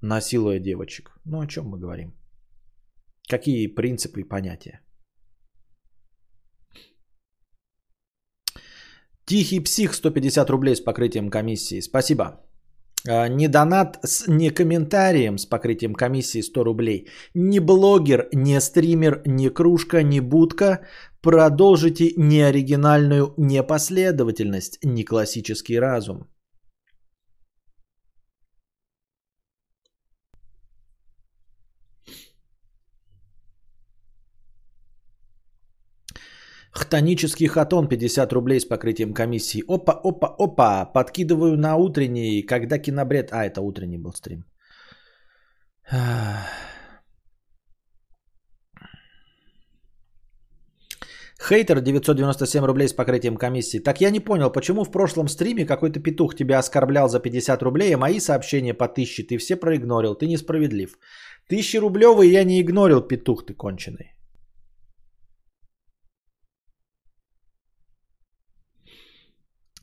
насилуя 0.00 0.60
девочек. 0.60 1.10
Ну 1.24 1.40
о 1.40 1.46
чем 1.46 1.66
мы 1.66 1.78
говорим? 1.78 2.14
Какие 3.28 3.66
принципы 3.66 4.20
и 4.20 4.28
понятия? 4.28 4.80
Тихий 9.24 9.60
псих 9.60 9.94
150 9.94 10.50
рублей 10.50 10.74
с 10.76 10.80
покрытием 10.80 11.30
комиссии. 11.30 11.80
Спасибо. 11.80 12.44
А, 13.08 13.28
не 13.28 13.48
донат 13.48 13.98
с 14.04 14.28
не 14.28 14.50
комментарием 14.50 15.38
с 15.38 15.46
покрытием 15.46 15.94
комиссии 15.94 16.42
100 16.42 16.64
рублей. 16.64 17.08
Не 17.34 17.60
блогер, 17.60 18.28
не 18.32 18.60
стример, 18.60 19.22
не 19.26 19.48
кружка, 19.50 20.02
не 20.02 20.20
будка. 20.20 20.80
Продолжите 21.20 22.12
неоригинальную 22.16 23.34
непоследовательность, 23.36 24.78
не 24.84 25.04
классический 25.04 25.78
разум. 25.78 26.31
Хтонический 36.72 37.48
хатон 37.48 37.86
50 37.86 38.32
рублей 38.32 38.60
с 38.60 38.64
покрытием 38.64 39.12
комиссии. 39.12 39.62
Опа, 39.68 39.92
опа, 39.92 40.34
опа. 40.38 40.86
Подкидываю 40.86 41.58
на 41.58 41.76
утренний, 41.76 42.42
когда 42.42 42.78
кинобред... 42.78 43.30
А, 43.30 43.44
это 43.44 43.60
утренний 43.60 43.98
был 43.98 44.12
стрим. 44.14 44.44
Хейтер 51.48 51.80
997 51.80 52.64
рублей 52.64 52.88
с 52.88 52.94
покрытием 52.94 53.36
комиссии. 53.36 53.78
Так 53.78 54.00
я 54.00 54.10
не 54.10 54.20
понял, 54.20 54.50
почему 54.50 54.84
в 54.84 54.90
прошлом 54.90 55.28
стриме 55.28 55.66
какой-то 55.66 56.00
петух 56.00 56.34
тебя 56.36 56.58
оскорблял 56.58 57.08
за 57.08 57.20
50 57.20 57.62
рублей, 57.62 57.94
а 57.94 57.98
мои 57.98 58.20
сообщения 58.20 58.74
по 58.74 58.84
1000 58.86 59.24
ты 59.24 59.38
все 59.38 59.56
проигнорил. 59.56 60.14
Ты 60.14 60.26
несправедлив. 60.26 60.98
Тысячи 61.48 61.76
рублевые 61.76 62.32
я 62.32 62.44
не 62.44 62.62
игнорил, 62.62 63.02
петух 63.02 63.44
ты 63.44 63.54
конченый. 63.54 64.12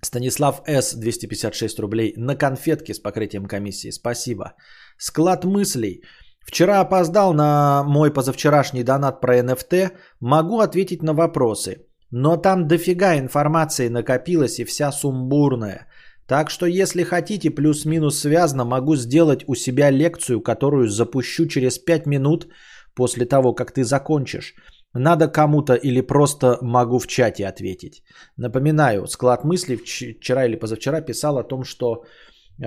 Станислав 0.02 0.62
С. 0.66 0.96
256 0.96 1.80
рублей 1.80 2.14
на 2.18 2.36
конфетке 2.36 2.94
с 2.94 3.00
покрытием 3.00 3.46
комиссии. 3.46 3.92
Спасибо. 3.92 4.54
Склад 4.98 5.46
мыслей. 5.46 6.04
Вчера 6.42 6.80
опоздал 6.80 7.34
на 7.34 7.84
мой 7.84 8.14
позавчерашний 8.14 8.84
донат 8.84 9.22
про 9.22 9.40
NFT. 9.40 9.92
Могу 10.20 10.60
ответить 10.60 11.04
на 11.04 11.14
вопросы. 11.14 11.86
Но 12.12 12.38
там 12.38 12.68
дофига 12.68 13.18
информации 13.18 13.90
накопилось 13.90 14.60
и 14.60 14.66
вся 14.66 14.92
сумбурная. 14.92 15.88
Так 16.28 16.50
что 16.50 16.66
если 16.66 17.04
хотите 17.04 17.50
плюс-минус 17.50 18.20
связано, 18.20 18.66
могу 18.66 18.96
сделать 18.96 19.44
у 19.48 19.56
себя 19.56 19.92
лекцию, 19.92 20.42
которую 20.42 20.88
запущу 20.88 21.48
через 21.48 21.80
5 21.80 22.06
минут 22.06 22.48
после 22.96 23.26
того, 23.26 23.54
как 23.54 23.72
ты 23.72 23.84
закончишь. 23.84 24.56
Надо 24.94 25.28
кому-то 25.28 25.76
или 25.76 26.02
просто 26.02 26.57
могу 26.61 26.99
в 26.99 27.07
чате 27.07 27.48
ответить. 27.48 28.03
Напоминаю, 28.38 29.07
склад 29.07 29.44
мыслей 29.44 29.78
вчера 29.78 30.45
или 30.45 30.56
позавчера 30.56 31.02
писал 31.02 31.38
о 31.38 31.44
том, 31.44 31.64
что 31.64 32.03
э, 32.60 32.66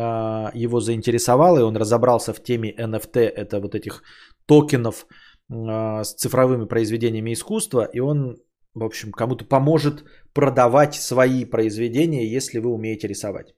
его 0.54 0.80
заинтересовало, 0.80 1.58
и 1.58 1.62
он 1.62 1.76
разобрался 1.76 2.32
в 2.32 2.42
теме 2.42 2.72
NFT, 2.72 3.18
это 3.20 3.60
вот 3.60 3.74
этих 3.74 4.02
токенов 4.46 5.06
э, 5.50 6.04
с 6.04 6.14
цифровыми 6.14 6.66
произведениями 6.66 7.32
искусства, 7.32 7.88
и 7.92 7.98
он, 8.00 8.36
в 8.74 8.84
общем, 8.84 9.10
кому-то 9.10 9.44
поможет 9.44 10.04
продавать 10.32 10.94
свои 10.94 11.44
произведения, 11.44 12.24
если 12.24 12.60
вы 12.60 12.70
умеете 12.70 13.08
рисовать. 13.08 13.54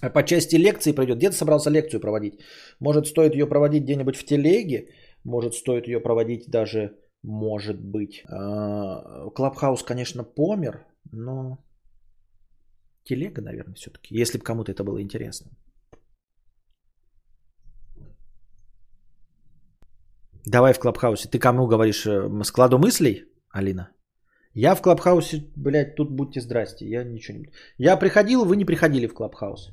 А 0.00 0.08
по 0.08 0.22
части 0.22 0.56
лекции 0.56 0.92
пройдет. 0.92 1.18
Где-то 1.18 1.36
собрался 1.36 1.70
лекцию 1.70 2.00
проводить. 2.00 2.40
Может, 2.80 3.06
стоит 3.06 3.34
ее 3.34 3.46
проводить 3.46 3.82
где-нибудь 3.82 4.16
в 4.16 4.24
телеге, 4.24 4.88
может, 5.24 5.54
стоит 5.54 5.86
ее 5.86 6.00
проводить 6.00 6.50
даже 6.50 6.96
может 7.22 7.80
быть. 7.80 8.22
А, 8.28 9.30
Clubhouse, 9.30 9.82
конечно, 9.82 10.24
помер, 10.24 10.86
но 11.12 11.58
телега, 13.04 13.42
наверное, 13.42 13.74
все-таки, 13.74 14.14
если 14.20 14.38
бы 14.38 14.44
кому-то 14.44 14.72
это 14.72 14.84
было 14.84 15.00
интересно. 15.00 15.50
Давай 20.46 20.72
в 20.72 20.78
Clubhouse 20.78 21.19
е. 21.19 21.28
Ты 21.28 21.38
кому 21.38 21.66
говоришь? 21.66 22.06
Э, 22.06 22.44
складу 22.44 22.78
мыслей, 22.78 23.24
Алина? 23.50 23.90
Я 24.54 24.74
в 24.74 24.82
Clubhouse 24.82 25.33
е, 25.33 25.44
блядь, 25.56 25.94
тут 25.96 26.10
будьте 26.10 26.40
здрасте. 26.40 26.88
Я 26.88 27.04
ничего 27.04 27.38
не... 27.38 27.52
Я 27.78 27.96
приходил, 27.96 28.44
вы 28.44 28.56
не 28.56 28.64
приходили 28.64 29.06
в 29.06 29.14
Clubhouse. 29.14 29.72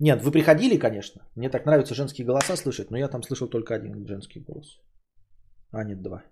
Нет, 0.00 0.22
вы 0.22 0.30
приходили, 0.30 0.78
конечно. 0.78 1.22
Мне 1.36 1.50
так 1.50 1.66
нравятся 1.66 1.94
женские 1.94 2.26
голоса 2.26 2.56
слышать, 2.56 2.90
но 2.90 2.98
я 2.98 3.08
там 3.08 3.22
слышал 3.22 3.48
только 3.48 3.74
один 3.74 4.06
женский 4.06 4.40
голос. 4.40 4.80
А, 5.72 5.84
нет, 5.84 6.02
два. 6.02 6.22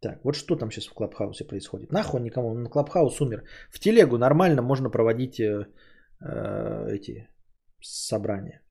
Так, 0.00 0.24
вот 0.24 0.34
что 0.34 0.56
там 0.56 0.70
сейчас 0.70 0.86
в 0.86 0.94
Клабхаусе 0.94 1.44
происходит? 1.44 1.92
Нахуй 1.92 2.20
никому, 2.20 2.54
на 2.54 2.68
Клабхаус 2.68 3.20
умер. 3.20 3.42
В 3.70 3.80
телегу 3.80 4.18
нормально 4.18 4.62
можно 4.62 4.90
проводить 4.90 5.40
э, 5.40 5.66
э, 6.20 6.88
эти 6.90 7.28
собрания. 7.80 8.62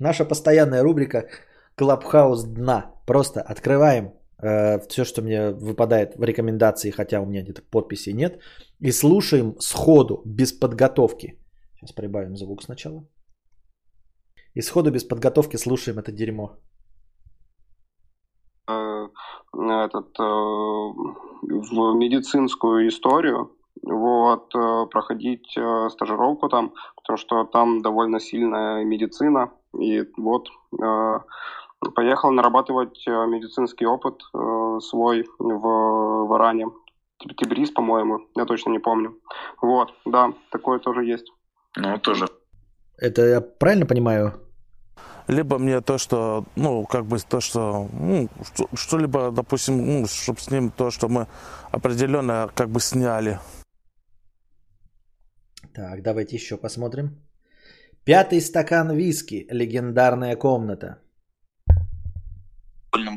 Наша 0.00 0.24
постоянная 0.24 0.82
рубрика 0.82 1.28
Клабхаус 1.76 2.44
дна. 2.44 2.92
Просто 3.06 3.40
открываем 3.40 4.12
э, 4.42 4.78
все, 4.88 5.04
что 5.04 5.22
мне 5.22 5.50
выпадает 5.50 6.16
в 6.16 6.24
рекомендации, 6.24 6.90
хотя 6.90 7.20
у 7.20 7.26
меня 7.26 7.42
где-то 7.42 7.62
подписи 7.62 8.10
нет, 8.10 8.38
и 8.80 8.92
слушаем 8.92 9.56
сходу, 9.60 10.22
без 10.26 10.52
подготовки. 10.52 11.38
Сейчас 11.76 11.92
прибавим 11.92 12.36
звук 12.36 12.62
сначала. 12.62 13.06
И 14.54 14.60
сходу 14.60 14.92
без 14.92 15.04
подготовки 15.04 15.56
слушаем 15.56 15.98
это 15.98 16.12
дерьмо. 16.12 16.52
Э, 18.68 19.08
этот, 19.52 20.18
э, 20.18 20.22
в 20.22 21.94
медицинскую 21.96 22.88
историю, 22.88 23.50
вот, 23.82 24.54
э, 24.54 24.86
проходить 24.90 25.58
стажировку 25.90 26.48
там, 26.48 26.72
потому 26.96 27.16
что 27.16 27.44
там 27.44 27.82
довольно 27.82 28.20
сильная 28.20 28.84
медицина, 28.84 29.50
и 29.76 30.04
вот 30.16 30.48
поехал 31.94 32.30
нарабатывать 32.30 33.04
медицинский 33.06 33.86
опыт 33.86 34.22
свой 34.82 35.26
в, 35.38 36.26
в 36.28 36.36
Иране. 36.36 36.68
Тибрис, 37.36 37.70
по-моему, 37.70 38.20
я 38.36 38.44
точно 38.44 38.70
не 38.70 38.78
помню. 38.78 39.18
Вот, 39.60 39.92
да, 40.06 40.32
такое 40.50 40.78
тоже 40.78 41.04
есть. 41.04 41.30
Ну, 41.76 41.98
тоже. 41.98 42.28
Это 42.98 43.22
я 43.22 43.40
правильно 43.40 43.86
понимаю? 43.86 44.43
Либо 45.26 45.58
мне 45.58 45.80
то, 45.80 45.96
что, 45.98 46.44
ну, 46.54 46.84
как 46.84 47.06
бы 47.06 47.18
то, 47.18 47.40
что, 47.40 47.88
ну, 47.92 48.28
что-либо, 48.74 49.30
допустим, 49.30 50.00
ну, 50.00 50.06
чтобы 50.06 50.40
с 50.40 50.50
ним 50.50 50.70
то, 50.70 50.90
что 50.90 51.08
мы 51.08 51.28
определенно 51.70 52.50
как 52.54 52.68
бы 52.68 52.80
сняли. 52.80 53.38
Так, 55.72 56.02
давайте 56.02 56.36
еще 56.36 56.56
посмотрим. 56.56 57.22
Пятый 58.04 58.40
стакан 58.40 58.94
виски. 58.94 59.46
Легендарная 59.50 60.36
комната. 60.36 61.00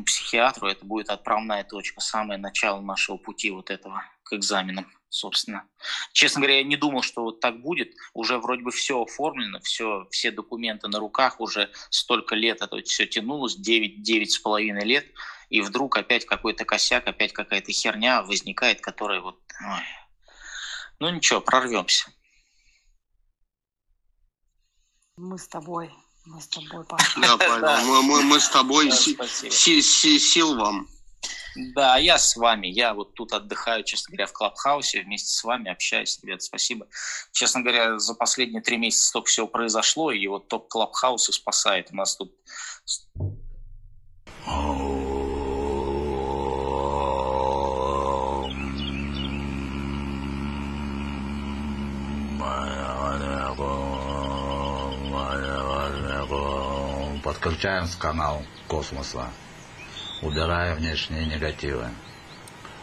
Психиатру 0.06 0.68
это 0.68 0.84
будет 0.84 1.08
отправная 1.10 1.62
точка, 1.64 2.00
самое 2.00 2.38
начало 2.38 2.80
нашего 2.80 3.16
пути 3.16 3.50
вот 3.50 3.70
этого 3.70 4.02
к 4.24 4.32
экзаменам 4.32 4.86
собственно. 5.08 5.68
Честно 6.12 6.40
говоря, 6.40 6.58
я 6.58 6.64
не 6.64 6.76
думал, 6.76 7.02
что 7.02 7.22
вот 7.22 7.40
так 7.40 7.60
будет. 7.60 7.94
Уже 8.14 8.38
вроде 8.38 8.62
бы 8.62 8.70
все 8.70 9.02
оформлено, 9.02 9.60
все, 9.60 10.06
все 10.10 10.30
документы 10.30 10.88
на 10.88 10.98
руках, 10.98 11.40
уже 11.40 11.70
столько 11.90 12.34
лет 12.34 12.62
это 12.62 12.82
все 12.82 13.06
тянулось, 13.06 13.56
9, 13.56 14.02
9 14.02 14.30
с 14.30 14.38
половиной 14.38 14.84
лет, 14.84 15.06
и 15.48 15.60
вдруг 15.60 15.96
опять 15.96 16.26
какой-то 16.26 16.64
косяк, 16.64 17.06
опять 17.06 17.32
какая-то 17.32 17.72
херня 17.72 18.22
возникает, 18.22 18.80
которая 18.80 19.20
вот... 19.20 19.40
Ой. 19.64 19.82
Ну 21.00 21.10
ничего, 21.10 21.40
прорвемся. 21.40 22.12
Мы 25.16 25.38
с 25.38 25.48
тобой. 25.48 25.90
Мы 26.26 26.40
с 26.40 26.48
тобой, 26.48 26.84
Паша. 26.88 27.20
Да, 27.20 27.36
Павел, 27.36 27.84
мы, 27.84 28.02
мы, 28.02 28.22
мы 28.22 28.40
с 28.40 28.48
тобой. 28.48 28.90
Сил 28.92 30.56
вам. 30.56 30.88
Да, 31.74 31.96
я 31.96 32.18
с 32.18 32.36
вами. 32.36 32.68
Я 32.68 32.94
вот 32.94 33.14
тут 33.14 33.32
отдыхаю, 33.32 33.82
честно 33.82 34.12
говоря, 34.12 34.26
в 34.26 34.32
Клабхаусе, 34.32 35.02
вместе 35.02 35.32
с 35.32 35.42
вами 35.42 35.70
общаюсь. 35.70 36.18
Ребят, 36.22 36.42
спасибо. 36.42 36.86
Честно 37.32 37.62
говоря, 37.62 37.98
за 37.98 38.14
последние 38.14 38.62
три 38.62 38.76
месяца 38.76 39.08
столько 39.08 39.28
всего 39.28 39.48
произошло, 39.48 40.12
и 40.12 40.26
вот 40.28 40.48
топ 40.48 40.68
Клабхауса 40.68 41.32
спасает. 41.32 41.88
У 41.90 41.96
нас 41.96 42.16
тут 42.16 42.32
Подключаем 57.24 57.86
с 57.86 57.94
канал 57.96 58.42
космоса 58.68 59.28
убирая 60.22 60.74
внешние 60.74 61.26
негативы, 61.26 61.84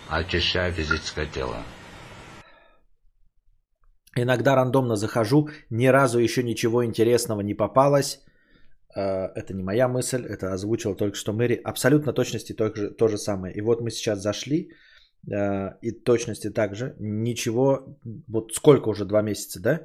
очищая 0.09 0.71
физическое 0.71 1.25
тело. 1.25 1.57
Иногда 4.17 4.55
рандомно 4.55 4.95
захожу, 4.95 5.49
ни 5.69 5.87
разу 5.87 6.19
еще 6.19 6.43
ничего 6.43 6.85
интересного 6.85 7.41
не 7.41 7.53
попалось. 7.53 8.21
Э, 8.95 9.27
это 9.35 9.53
не 9.53 9.63
моя 9.63 9.87
мысль, 9.87 10.25
это 10.25 10.53
озвучил 10.53 10.95
только 10.95 11.17
что 11.17 11.33
Мэри. 11.33 11.59
Абсолютно 11.63 12.13
точности 12.13 12.53
то 12.53 12.69
то 12.69 13.07
же 13.07 13.17
самое. 13.17 13.53
И 13.53 13.61
вот 13.61 13.81
мы 13.81 13.91
сейчас 13.91 14.21
зашли, 14.21 14.69
э, 15.29 15.71
и 15.81 15.91
точности 15.91 16.49
также. 16.49 16.95
Ничего, 16.99 17.97
вот 18.27 18.53
сколько 18.53 18.89
уже, 18.89 19.05
два 19.05 19.21
месяца, 19.21 19.59
да? 19.59 19.81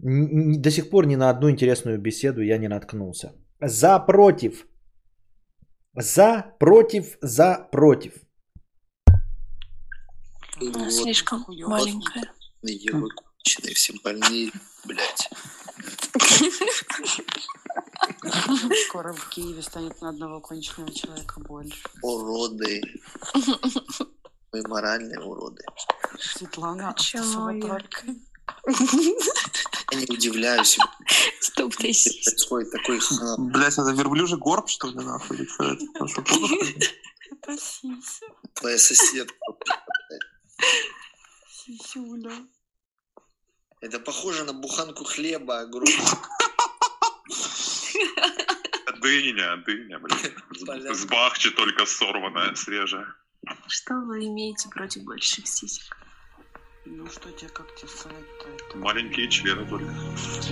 До 0.00 0.70
сих 0.70 0.90
пор 0.90 1.06
ни 1.06 1.16
на 1.16 1.30
одну 1.30 1.48
интересную 1.48 1.98
беседу 1.98 2.42
я 2.42 2.58
не 2.58 2.68
наткнулся. 2.68 3.32
За, 3.60 3.98
против, 3.98 4.66
за, 5.94 6.54
против, 6.58 7.16
за, 7.20 7.68
против. 7.70 8.14
Она 10.56 10.90
слишком 10.90 11.44
маленькая. 11.48 12.32
Ебучные 12.62 13.74
все 13.74 13.94
больные, 14.02 14.50
блядь. 14.84 15.30
Скоро 18.88 19.12
в 19.12 19.28
Киеве 19.30 19.62
станет 19.62 20.00
на 20.00 20.10
одного 20.10 20.40
конченного 20.40 20.92
человека 20.92 21.40
больше. 21.40 21.82
Уроды. 22.02 22.82
Мы 24.52 24.62
моральные 24.68 25.20
уроды. 25.20 25.62
Светлана, 26.18 26.90
а 26.90 26.94
ты 26.94 27.18
не 29.94 30.06
удивляюсь, 30.08 30.78
Стоп, 31.40 31.72
ты 31.76 31.78
происходит 31.78 32.72
такой 32.72 32.98
хам. 33.00 33.48
Блять, 33.48 33.74
это 33.74 33.92
верблюжий 33.92 34.38
горб, 34.38 34.68
что 34.68 34.88
ли, 34.88 34.96
нахуй? 34.96 35.48
Это? 35.48 35.78
Сися. 37.56 38.26
Твоя 38.54 38.78
соседка. 38.78 39.36
Сисюля. 41.48 42.32
Это 43.80 44.00
похоже 44.00 44.44
на 44.44 44.52
буханку 44.52 45.04
хлеба 45.04 45.60
огромную. 45.60 45.98
Дыня, 49.00 49.56
дыня, 49.66 49.98
блин. 49.98 50.94
С 50.94 51.04
бахчи 51.04 51.50
только 51.50 51.84
сорванная, 51.84 52.54
свежая. 52.54 53.06
Что 53.68 53.94
вы 54.00 54.24
имеете 54.24 54.70
против 54.70 55.04
больших 55.04 55.46
сисек? 55.46 55.94
Ну 56.86 57.06
что 57.10 57.30
тебе, 57.32 57.48
как 57.48 57.74
тебе 57.74 57.88
сказать-то 57.88 58.46
это? 58.46 58.76
Маленькие 58.76 59.28
члены 59.30 59.64
только. 59.66 59.86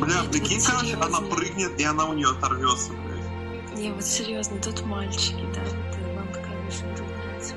Бля, 0.01 0.23
прикинь, 0.31 0.63
короче, 0.63 0.95
она 0.97 1.21
прыгнет, 1.21 1.79
и 1.79 1.85
она 1.85 2.07
у 2.07 2.15
нее 2.15 2.29
оторвется, 2.31 2.93
блядь. 2.93 3.79
Не, 3.79 3.91
вот 3.93 4.03
серьезно, 4.05 4.59
тут 4.61 4.83
мальчики, 4.87 5.45
да, 5.55 5.61
это 5.63 5.99
вам 6.17 6.33
конечно 6.33 6.89
нравится. 6.89 7.55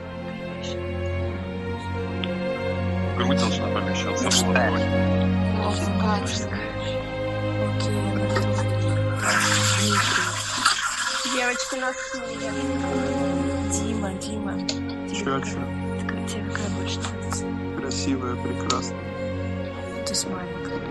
Грудь 3.16 3.38
должна 3.40 3.68
помещаться. 3.68 4.26
Мужская. 4.26 4.72
Окей, 7.78 8.00
она 8.12 8.26
Дмитрий. 8.26 8.96
Девочки 11.34 11.76
нас 11.76 11.96
Дима, 13.72 14.14
Дима. 14.16 14.54
Чё, 15.10 15.26
какая- 15.26 15.46
чё? 15.46 15.60
ты 16.00 16.06
как 16.08 16.20
тебе 16.28 16.44
какая 16.50 16.70
больше 16.72 17.00
нравится? 17.00 17.25
Красивая, 17.96 18.36
прекрасная. 18.36 20.04
То 20.04 20.10
есть 20.10 20.28
маленькая. 20.28 20.82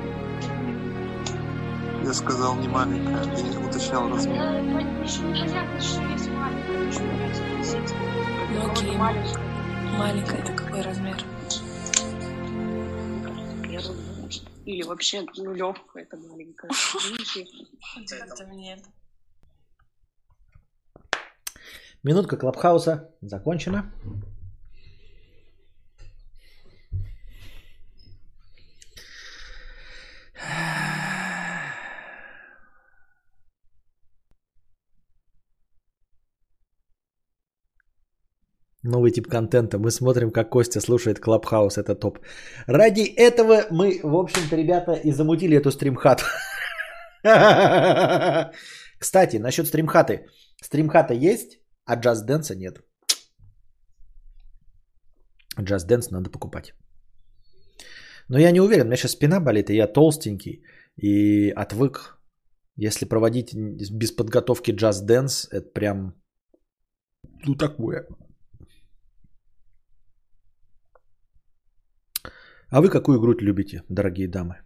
Я 2.03 2.15
сказал 2.15 2.57
не 2.57 2.67
маленькая, 2.67 3.23
я 3.37 3.43
не 3.43 3.59
уточнял 3.59 4.09
размер. 4.09 4.39
Понятно, 4.39 5.81
что 5.81 6.01
есть 6.01 6.31
маленькая, 6.31 6.91
что 6.91 7.05
есть 7.59 7.95
Ну 8.53 8.71
окей, 8.71 8.97
маленькая 8.97 10.39
это 10.39 10.55
какой 10.55 10.81
размер? 10.81 11.23
Или 14.65 14.83
вообще, 14.83 15.27
ну, 15.37 15.53
легкая, 15.53 16.05
это 16.05 16.17
маленькая. 16.17 16.71
Нет. 18.55 18.83
Минутка 22.03 22.39
Клабхауса 22.39 23.15
закончена. 23.21 23.93
Новый 38.85 39.11
тип 39.13 39.29
контента. 39.29 39.79
Мы 39.79 39.91
смотрим, 39.91 40.31
как 40.31 40.51
Костя 40.51 40.81
слушает 40.81 41.19
Клабхаус. 41.19 41.79
Это 41.79 41.95
топ. 41.95 42.19
Ради 42.67 43.01
этого 43.17 43.67
мы, 43.71 44.01
в 44.03 44.15
общем-то, 44.15 44.57
ребята, 44.57 44.93
и 44.93 45.11
замутили 45.11 45.57
эту 45.57 45.71
стримхату. 45.71 46.25
Кстати, 48.99 49.39
насчет 49.39 49.67
стримхаты. 49.67 50.27
Стримхата 50.63 51.15
есть, 51.15 51.61
а 51.87 51.97
Just 51.97 52.27
Dance 52.29 52.55
нет. 52.55 52.83
Just 55.59 55.89
Dance 55.89 56.09
надо 56.11 56.31
покупать. 56.31 56.75
Но 58.29 58.39
я 58.39 58.51
не 58.53 58.61
уверен, 58.61 58.83
у 58.83 58.87
меня 58.87 58.97
сейчас 58.97 59.13
спина 59.13 59.41
болит, 59.41 59.71
и 59.71 59.77
я 59.77 59.87
толстенький, 59.87 60.63
и 60.97 61.51
отвык. 61.51 62.19
Если 62.77 63.07
проводить 63.07 63.55
без 63.55 64.13
подготовки 64.13 64.73
Just 64.73 65.07
Dance, 65.07 65.49
это 65.51 65.73
прям, 65.73 66.15
ну 67.47 67.55
такое. 67.55 68.07
А 72.71 72.81
вы 72.81 72.91
какую 72.91 73.21
грудь 73.21 73.43
любите, 73.43 73.83
дорогие 73.89 74.29
дамы? 74.29 74.57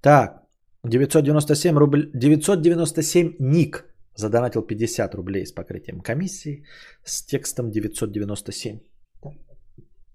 Так, 0.00 0.42
997 0.84 1.76
рубль, 1.76 2.10
997 2.14 3.36
ник 3.40 3.84
задонатил 4.14 4.62
50 4.62 5.14
рублей 5.14 5.46
с 5.46 5.52
покрытием 5.52 6.00
комиссии 6.00 6.64
с 7.04 7.24
текстом 7.26 7.70
997. 7.70 8.80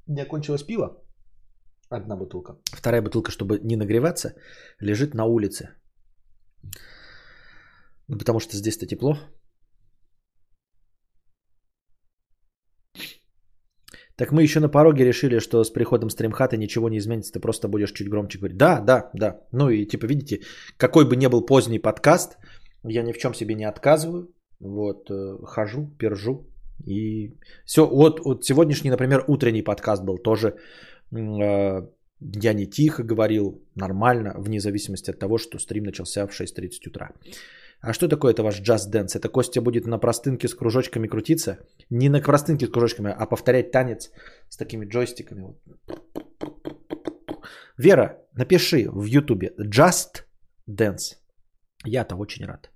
Не 0.07 0.25
кончилось 0.25 0.63
пиво? 0.63 1.03
Одна 1.89 2.15
бутылка. 2.15 2.57
Вторая 2.73 3.01
бутылка, 3.01 3.31
чтобы 3.31 3.59
не 3.63 3.75
нагреваться, 3.75 4.33
лежит 4.81 5.13
на 5.13 5.25
улице. 5.25 5.69
Ну, 8.07 8.17
потому 8.17 8.39
что 8.39 8.57
здесь-то 8.57 8.85
тепло. 8.85 9.17
Так 14.15 14.31
мы 14.31 14.43
еще 14.43 14.59
на 14.59 14.69
пороге 14.69 15.05
решили, 15.05 15.39
что 15.39 15.63
с 15.63 15.71
приходом 15.71 16.09
стримхата 16.09 16.57
ничего 16.57 16.89
не 16.89 16.97
изменится, 16.97 17.33
ты 17.33 17.39
просто 17.39 17.67
будешь 17.67 17.91
чуть 17.91 18.09
громче 18.09 18.37
говорить. 18.37 18.57
Да, 18.57 18.79
да, 18.81 19.09
да. 19.13 19.39
Ну 19.51 19.69
и 19.69 19.85
типа, 19.85 20.05
видите, 20.05 20.41
какой 20.77 21.05
бы 21.05 21.15
ни 21.15 21.27
был 21.27 21.45
поздний 21.45 21.79
подкаст, 21.79 22.37
я 22.83 23.03
ни 23.03 23.11
в 23.11 23.17
чем 23.17 23.33
себе 23.33 23.55
не 23.55 23.65
отказываю. 23.65 24.29
Вот, 24.59 25.09
э, 25.09 25.37
хожу, 25.45 25.87
пержу. 25.97 26.47
И 26.85 27.33
все, 27.65 27.87
вот, 27.87 28.19
вот 28.25 28.45
сегодняшний, 28.45 28.91
например, 28.91 29.23
утренний 29.27 29.63
подкаст 29.63 30.03
был 30.03 30.17
тоже. 30.17 30.55
э, 31.11 31.87
я 32.43 32.53
не 32.53 32.65
тихо 32.65 33.03
говорил, 33.03 33.61
нормально, 33.75 34.33
вне 34.37 34.59
зависимости 34.59 35.11
от 35.11 35.19
того, 35.19 35.37
что 35.37 35.59
стрим 35.59 35.83
начался 35.83 36.27
в 36.27 36.31
6.30 36.31 36.87
утра. 36.87 37.11
А 37.83 37.93
что 37.93 38.07
такое 38.07 38.31
это 38.31 38.43
ваш 38.43 38.61
Just 38.61 38.91
Dance? 38.91 39.17
Это 39.17 39.27
Костя 39.27 39.61
будет 39.61 39.85
на 39.85 39.97
простынке 39.99 40.47
с 40.47 40.55
кружочками 40.55 41.07
крутиться? 41.07 41.57
Не 41.89 42.09
на 42.09 42.21
простынке 42.21 42.65
с 42.65 42.69
кружочками, 42.69 43.11
а 43.11 43.25
повторять 43.25 43.71
танец 43.71 44.09
с 44.49 44.57
такими 44.57 44.85
джойстиками. 44.85 45.53
Вера, 47.77 48.21
напиши 48.37 48.89
в 48.89 49.03
Ютубе 49.03 49.51
Just 49.59 50.23
Dance. 50.69 51.17
Я-то 51.85 52.15
очень 52.15 52.45
рад. 52.45 52.69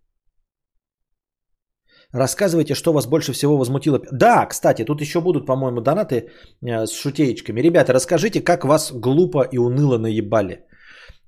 Рассказывайте, 2.12 2.76
что 2.76 2.92
вас 2.92 3.08
больше 3.08 3.32
всего 3.32 3.58
возмутило. 3.58 4.02
Да, 4.12 4.46
кстати, 4.46 4.84
тут 4.84 5.00
еще 5.02 5.22
будут, 5.22 5.46
по-моему, 5.46 5.82
донаты 5.82 6.16
э, 6.62 6.86
с 6.86 6.92
шутеечками. 6.92 7.62
Ребята, 7.62 7.94
расскажите, 7.94 8.42
как 8.42 8.66
вас 8.66 8.92
глупо 8.92 9.48
и 9.52 9.58
уныло 9.58 9.98
наебали. 9.98 10.66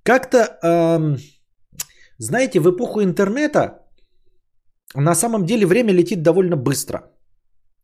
Как-то, 0.03 0.57
эм, 0.63 1.17
знаете, 2.19 2.59
в 2.59 2.69
эпоху 2.69 3.01
интернета 3.01 3.79
на 4.95 5.15
самом 5.15 5.45
деле 5.45 5.65
время 5.65 5.93
летит 5.93 6.21
довольно 6.21 6.57
быстро. 6.57 6.99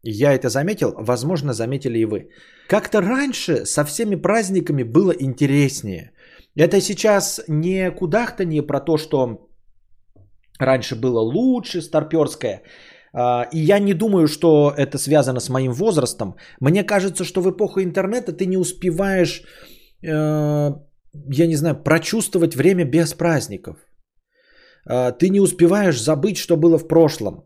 Я 0.04 0.34
это 0.34 0.50
заметил, 0.50 0.94
возможно, 0.98 1.54
заметили 1.54 2.00
и 2.00 2.06
вы. 2.06 2.30
Как-то 2.68 3.02
раньше 3.02 3.66
со 3.66 3.84
всеми 3.86 4.16
праздниками 4.16 4.84
было 4.84 5.14
интереснее. 5.20 6.12
Это 6.56 6.82
сейчас 6.82 7.42
не 7.48 7.92
кудахтанье 7.92 8.62
про 8.62 8.80
то, 8.80 8.98
что 8.98 9.48
раньше 10.60 10.96
было 10.96 11.20
лучше, 11.20 11.82
старперское. 11.82 12.62
А, 13.14 13.48
И 13.52 13.60
я 13.60 13.80
не 13.80 13.94
думаю, 13.94 14.28
что 14.28 14.74
это 14.78 14.98
связано 14.98 15.40
с 15.40 15.50
моим 15.50 15.74
возрастом. 15.74 16.36
Мне 16.60 16.84
кажется, 16.84 17.24
что 17.24 17.42
в 17.42 17.50
эпоху 17.50 17.82
интернета 17.82 18.34
ты 18.34 18.46
не 18.46 18.58
успеваешь, 18.58 19.44
э, 20.04 20.72
я 21.32 21.48
не 21.48 21.56
знаю, 21.56 21.84
прочувствовать 21.84 22.56
время 22.56 22.86
без 22.86 23.14
праздников. 23.14 23.78
А, 24.86 25.12
Ты 25.12 25.30
не 25.30 25.40
успеваешь 25.40 26.02
забыть, 26.02 26.38
что 26.38 26.58
было 26.58 26.78
в 26.78 26.88
прошлом. 26.88 27.44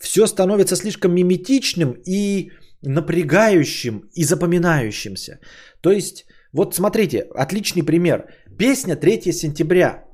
Все 0.00 0.26
становится 0.26 0.76
слишком 0.76 1.14
миметичным 1.14 1.94
и 2.06 2.50
напрягающим 2.82 4.08
и 4.14 4.24
запоминающимся. 4.24 5.38
То 5.80 5.90
есть, 5.90 6.26
вот 6.52 6.74
смотрите, 6.74 7.26
отличный 7.34 7.82
пример. 7.82 8.24
Песня 8.58 8.96
3 8.96 9.32
сентября 9.32 10.04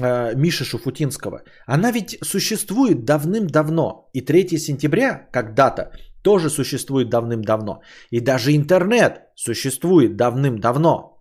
э, 0.00 0.34
Миши 0.34 0.64
Шуфутинского, 0.64 1.42
она 1.66 1.92
ведь 1.92 2.18
существует 2.22 3.04
давным-давно. 3.04 4.10
И 4.12 4.20
3 4.20 4.58
сентября, 4.58 5.28
как 5.32 5.54
дата, 5.54 5.92
тоже 6.22 6.50
существует 6.50 7.08
давным-давно. 7.08 7.80
И 8.10 8.20
даже 8.20 8.50
интернет 8.56 9.20
существует 9.36 10.16
давным-давно. 10.16 11.15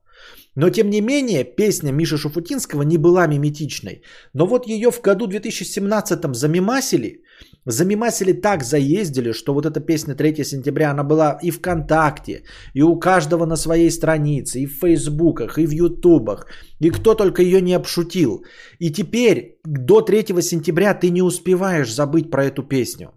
Но 0.55 0.69
тем 0.69 0.89
не 0.89 1.01
менее, 1.01 1.43
песня 1.43 1.91
Миши 1.91 2.17
Шуфутинского 2.17 2.83
не 2.83 2.97
была 2.97 3.27
миметичной. 3.27 4.01
Но 4.33 4.47
вот 4.47 4.67
ее 4.67 4.89
в 4.91 5.01
году 5.01 5.27
2017 5.27 6.35
замимасили, 6.35 7.23
замимасили 7.65 8.33
так 8.33 8.63
заездили, 8.63 9.33
что 9.33 9.53
вот 9.53 9.65
эта 9.65 9.81
песня 9.81 10.15
3 10.15 10.43
сентября, 10.45 10.91
она 10.91 11.03
была 11.03 11.37
и 11.43 11.51
ВКонтакте, 11.51 12.43
и 12.73 12.83
у 12.83 12.99
каждого 12.99 13.45
на 13.45 13.57
своей 13.57 13.91
странице, 13.91 14.59
и 14.59 14.67
в 14.67 14.79
Фейсбуках, 14.79 15.57
и 15.57 15.67
в 15.67 15.71
Ютубах, 15.71 16.47
и 16.79 16.89
кто 16.89 17.15
только 17.15 17.41
ее 17.41 17.61
не 17.61 17.73
обшутил. 17.73 18.45
И 18.79 18.91
теперь 18.91 19.59
до 19.65 20.01
3 20.01 20.41
сентября 20.41 20.93
ты 20.93 21.09
не 21.09 21.21
успеваешь 21.21 21.93
забыть 21.93 22.31
про 22.31 22.45
эту 22.45 22.63
песню. 22.63 23.09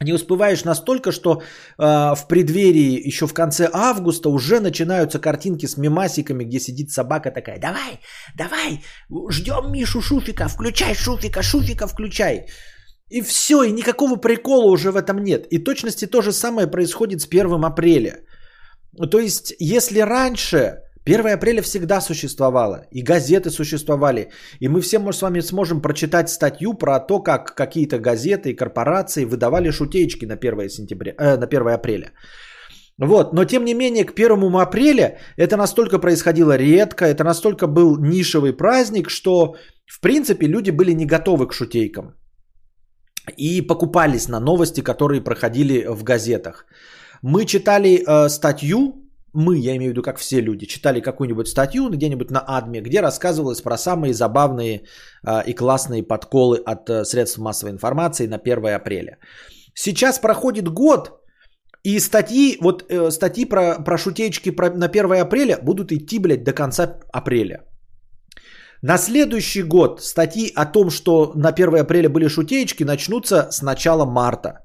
Не 0.00 0.12
успеваешь 0.12 0.64
настолько, 0.64 1.12
что 1.12 1.42
э, 1.78 2.14
в 2.14 2.26
преддверии, 2.28 3.06
еще 3.06 3.26
в 3.26 3.34
конце 3.34 3.70
августа, 3.72 4.28
уже 4.28 4.60
начинаются 4.60 5.18
картинки 5.20 5.66
с 5.66 5.76
мемасиками, 5.76 6.44
где 6.44 6.60
сидит 6.60 6.90
собака 6.90 7.30
такая, 7.30 7.60
давай, 7.60 8.00
давай, 8.36 8.80
ждем 9.30 9.72
Мишу 9.72 10.00
Шуфика, 10.00 10.48
включай 10.48 10.94
Шуфика, 10.94 11.42
Шуфика 11.42 11.86
включай. 11.86 12.46
И 13.10 13.22
все, 13.22 13.62
и 13.62 13.72
никакого 13.72 14.16
прикола 14.16 14.70
уже 14.70 14.90
в 14.90 14.96
этом 14.96 15.22
нет. 15.22 15.46
И 15.50 15.58
точности 15.58 16.06
то 16.06 16.22
же 16.22 16.32
самое 16.32 16.66
происходит 16.66 17.20
с 17.20 17.28
1 17.28 17.64
апреля. 17.64 18.20
То 19.10 19.20
есть, 19.20 19.54
если 19.60 20.00
раньше 20.00 20.83
1 21.06 21.26
апреля 21.26 21.62
всегда 21.62 22.00
существовало, 22.00 22.86
и 22.90 23.02
газеты 23.02 23.50
существовали, 23.50 24.30
и 24.60 24.68
мы 24.68 24.80
все 24.80 24.98
может, 24.98 25.18
с 25.18 25.22
вами 25.22 25.40
сможем 25.40 25.82
прочитать 25.82 26.30
статью 26.30 26.74
про 26.74 26.98
то, 26.98 27.20
как 27.20 27.54
какие-то 27.54 27.98
газеты 27.98 28.50
и 28.50 28.56
корпорации 28.56 29.26
выдавали 29.26 29.70
шутеечки 29.70 30.24
на 30.26 30.36
1, 30.36 30.68
сентября, 30.70 31.12
э, 31.18 31.36
на 31.36 31.46
1 31.46 31.74
апреля. 31.74 32.12
Вот, 32.98 33.32
но 33.32 33.44
тем 33.44 33.64
не 33.64 33.74
менее 33.74 34.04
к 34.04 34.14
1 34.14 34.60
апреля 34.60 35.18
это 35.36 35.56
настолько 35.56 35.98
происходило 35.98 36.56
редко, 36.56 37.04
это 37.04 37.24
настолько 37.24 37.66
был 37.66 37.98
нишевый 37.98 38.56
праздник, 38.56 39.10
что 39.10 39.56
в 39.86 40.00
принципе 40.00 40.46
люди 40.46 40.70
были 40.70 40.92
не 40.92 41.04
готовы 41.04 41.48
к 41.48 41.52
шутейкам 41.52 42.14
и 43.36 43.60
покупались 43.60 44.28
на 44.28 44.40
новости, 44.40 44.80
которые 44.80 45.20
проходили 45.20 45.86
в 45.86 46.02
газетах. 46.04 46.66
Мы 47.22 47.44
читали 47.44 48.02
э, 48.06 48.28
статью, 48.28 49.03
мы, 49.34 49.56
я 49.58 49.76
имею 49.76 49.90
в 49.90 49.92
виду, 49.92 50.02
как 50.02 50.18
все 50.18 50.40
люди, 50.40 50.66
читали 50.66 51.00
какую-нибудь 51.00 51.48
статью 51.48 51.90
где-нибудь 51.90 52.30
на 52.30 52.40
Адме, 52.46 52.80
где 52.80 53.00
рассказывалось 53.00 53.60
про 53.60 53.76
самые 53.76 54.14
забавные 54.14 54.84
э, 55.26 55.42
и 55.46 55.54
классные 55.54 56.02
подколы 56.02 56.58
от 56.58 56.88
э, 56.88 57.04
средств 57.04 57.38
массовой 57.38 57.72
информации 57.72 58.26
на 58.26 58.36
1 58.36 58.66
апреля. 58.74 59.18
Сейчас 59.74 60.18
проходит 60.18 60.68
год, 60.68 61.20
и 61.82 62.00
статьи, 62.00 62.58
вот 62.60 62.84
э, 62.88 63.10
статьи 63.10 63.44
про, 63.44 63.84
про 63.84 63.98
шутеечки 63.98 64.50
про, 64.50 64.70
на 64.70 64.86
1 64.86 65.12
апреля 65.22 65.58
будут 65.62 65.92
идти, 65.92 66.18
блядь, 66.18 66.44
до 66.44 66.52
конца 66.52 66.98
апреля. 67.12 67.64
На 68.82 68.98
следующий 68.98 69.62
год 69.62 70.00
статьи 70.00 70.52
о 70.54 70.66
том, 70.66 70.90
что 70.90 71.32
на 71.34 71.48
1 71.48 71.74
апреля 71.76 72.08
были 72.08 72.28
шутеечки, 72.28 72.84
начнутся 72.84 73.48
с 73.50 73.62
начала 73.62 74.04
марта. 74.04 74.60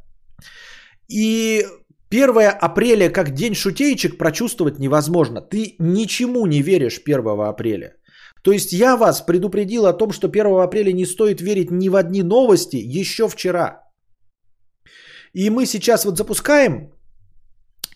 И 1.07 1.65
1 2.11 2.29
апреля 2.61 3.09
как 3.09 3.33
день 3.33 3.53
шутеечек 3.53 4.17
прочувствовать 4.17 4.79
невозможно. 4.79 5.41
Ты 5.41 5.75
ничему 5.79 6.47
не 6.47 6.61
веришь 6.61 7.01
1 7.05 7.41
апреля. 7.41 7.95
То 8.43 8.51
есть 8.51 8.73
я 8.73 8.97
вас 8.97 9.21
предупредил 9.21 9.85
о 9.85 9.93
том, 9.93 10.11
что 10.11 10.27
1 10.27 10.45
апреля 10.59 10.91
не 10.91 11.05
стоит 11.05 11.41
верить 11.41 11.71
ни 11.71 11.89
в 11.89 11.95
одни 11.95 12.23
новости 12.23 12.77
еще 12.77 13.27
вчера. 13.27 13.83
И 15.33 15.49
мы 15.49 15.65
сейчас 15.65 16.05
вот 16.05 16.17
запускаем, 16.17 16.91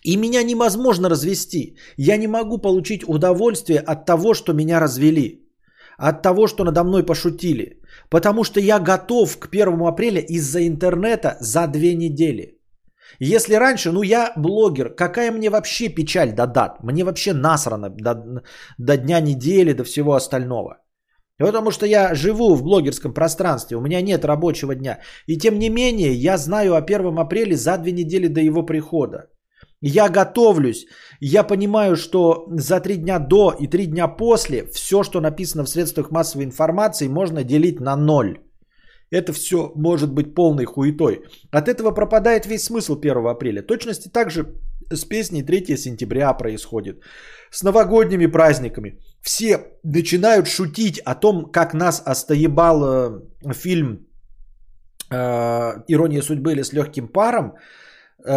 и 0.04 0.16
меня 0.16 0.42
невозможно 0.42 1.08
развести. 1.08 1.76
Я 1.96 2.16
не 2.16 2.28
могу 2.28 2.58
получить 2.58 3.08
удовольствие 3.08 3.80
от 3.80 4.06
того, 4.06 4.34
что 4.34 4.52
меня 4.52 4.80
развели. 4.80 5.40
От 5.96 6.22
того, 6.22 6.46
что 6.46 6.64
надо 6.64 6.84
мной 6.84 7.06
пошутили. 7.06 7.80
Потому 8.10 8.44
что 8.44 8.60
я 8.60 8.78
готов 8.78 9.38
к 9.38 9.48
1 9.50 9.80
апреля 9.86 10.20
из-за 10.20 10.66
интернета 10.66 11.36
за 11.40 11.66
две 11.66 11.94
недели. 11.94 12.53
Если 13.18 13.54
раньше, 13.54 13.92
ну 13.92 14.02
я 14.02 14.32
блогер, 14.36 14.94
какая 14.94 15.32
мне 15.32 15.50
вообще 15.50 15.88
печаль 15.88 16.32
до 16.32 16.46
дат? 16.46 16.82
Мне 16.82 17.04
вообще 17.04 17.32
насрано 17.32 17.90
до, 17.90 18.42
до 18.78 18.96
дня 18.96 19.20
недели, 19.20 19.72
до 19.72 19.84
всего 19.84 20.14
остального. 20.14 20.78
Потому 21.38 21.70
что 21.70 21.86
я 21.86 22.14
живу 22.14 22.54
в 22.54 22.62
блогерском 22.62 23.12
пространстве, 23.12 23.76
у 23.76 23.80
меня 23.80 24.00
нет 24.02 24.24
рабочего 24.24 24.74
дня. 24.74 25.00
И 25.26 25.36
тем 25.36 25.58
не 25.58 25.68
менее, 25.68 26.12
я 26.12 26.38
знаю 26.38 26.74
о 26.74 26.82
1 26.82 27.18
апреле 27.18 27.56
за 27.56 27.78
две 27.78 27.92
недели 27.92 28.28
до 28.28 28.40
его 28.40 28.62
прихода. 28.62 29.28
Я 29.80 30.08
готовлюсь, 30.08 30.86
я 31.20 31.42
понимаю, 31.42 31.96
что 31.96 32.46
за 32.48 32.80
три 32.80 32.96
дня 32.96 33.18
до 33.18 33.50
и 33.50 33.66
три 33.66 33.86
дня 33.86 34.08
после 34.08 34.66
все, 34.72 35.02
что 35.02 35.20
написано 35.20 35.64
в 35.64 35.68
средствах 35.68 36.10
массовой 36.10 36.44
информации, 36.44 37.08
можно 37.08 37.44
делить 37.44 37.80
на 37.80 37.96
ноль. 37.96 38.38
Это 39.10 39.32
все 39.32 39.72
может 39.76 40.12
быть 40.12 40.34
полной 40.34 40.64
хуетой. 40.64 41.22
От 41.50 41.68
этого 41.68 41.94
пропадает 41.94 42.46
весь 42.46 42.64
смысл 42.64 42.96
1 42.96 43.26
апреля. 43.26 43.62
Точности 43.62 44.08
также 44.08 44.46
с 44.90 45.04
песней 45.04 45.42
3 45.42 45.76
сентября 45.76 46.34
происходит. 46.34 47.00
С 47.50 47.62
новогодними 47.62 48.26
праздниками. 48.26 48.98
Все 49.22 49.58
начинают 49.84 50.48
шутить 50.48 50.98
о 50.98 51.14
том, 51.14 51.50
как 51.52 51.74
нас 51.74 52.02
остоебал 52.04 52.84
э, 52.84 53.20
фильм 53.52 54.06
э, 55.10 55.16
«Ирония 55.88 56.22
судьбы» 56.22 56.52
или 56.52 56.62
«С 56.62 56.72
легким 56.72 57.08
паром» 57.08 57.54
э, 58.24 58.30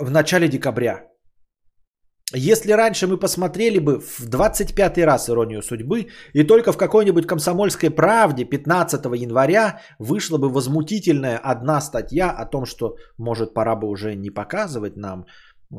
в 0.00 0.10
начале 0.10 0.48
декабря. 0.48 1.09
Если 2.32 2.70
раньше 2.70 3.08
мы 3.08 3.18
посмотрели 3.18 3.80
бы 3.80 3.98
в 3.98 4.28
25 4.28 4.98
раз 4.98 5.28
«Иронию 5.28 5.62
судьбы» 5.62 6.08
и 6.32 6.44
только 6.44 6.70
в 6.70 6.76
какой-нибудь 6.76 7.26
«Комсомольской 7.26 7.90
правде» 7.90 8.44
15 8.44 9.04
января 9.16 9.80
вышла 9.98 10.38
бы 10.38 10.48
возмутительная 10.48 11.38
одна 11.38 11.80
статья 11.80 12.30
о 12.30 12.46
том, 12.46 12.66
что, 12.66 12.96
может, 13.18 13.52
пора 13.52 13.74
бы 13.74 13.88
уже 13.88 14.14
не 14.14 14.30
показывать 14.30 14.96
нам 14.96 15.26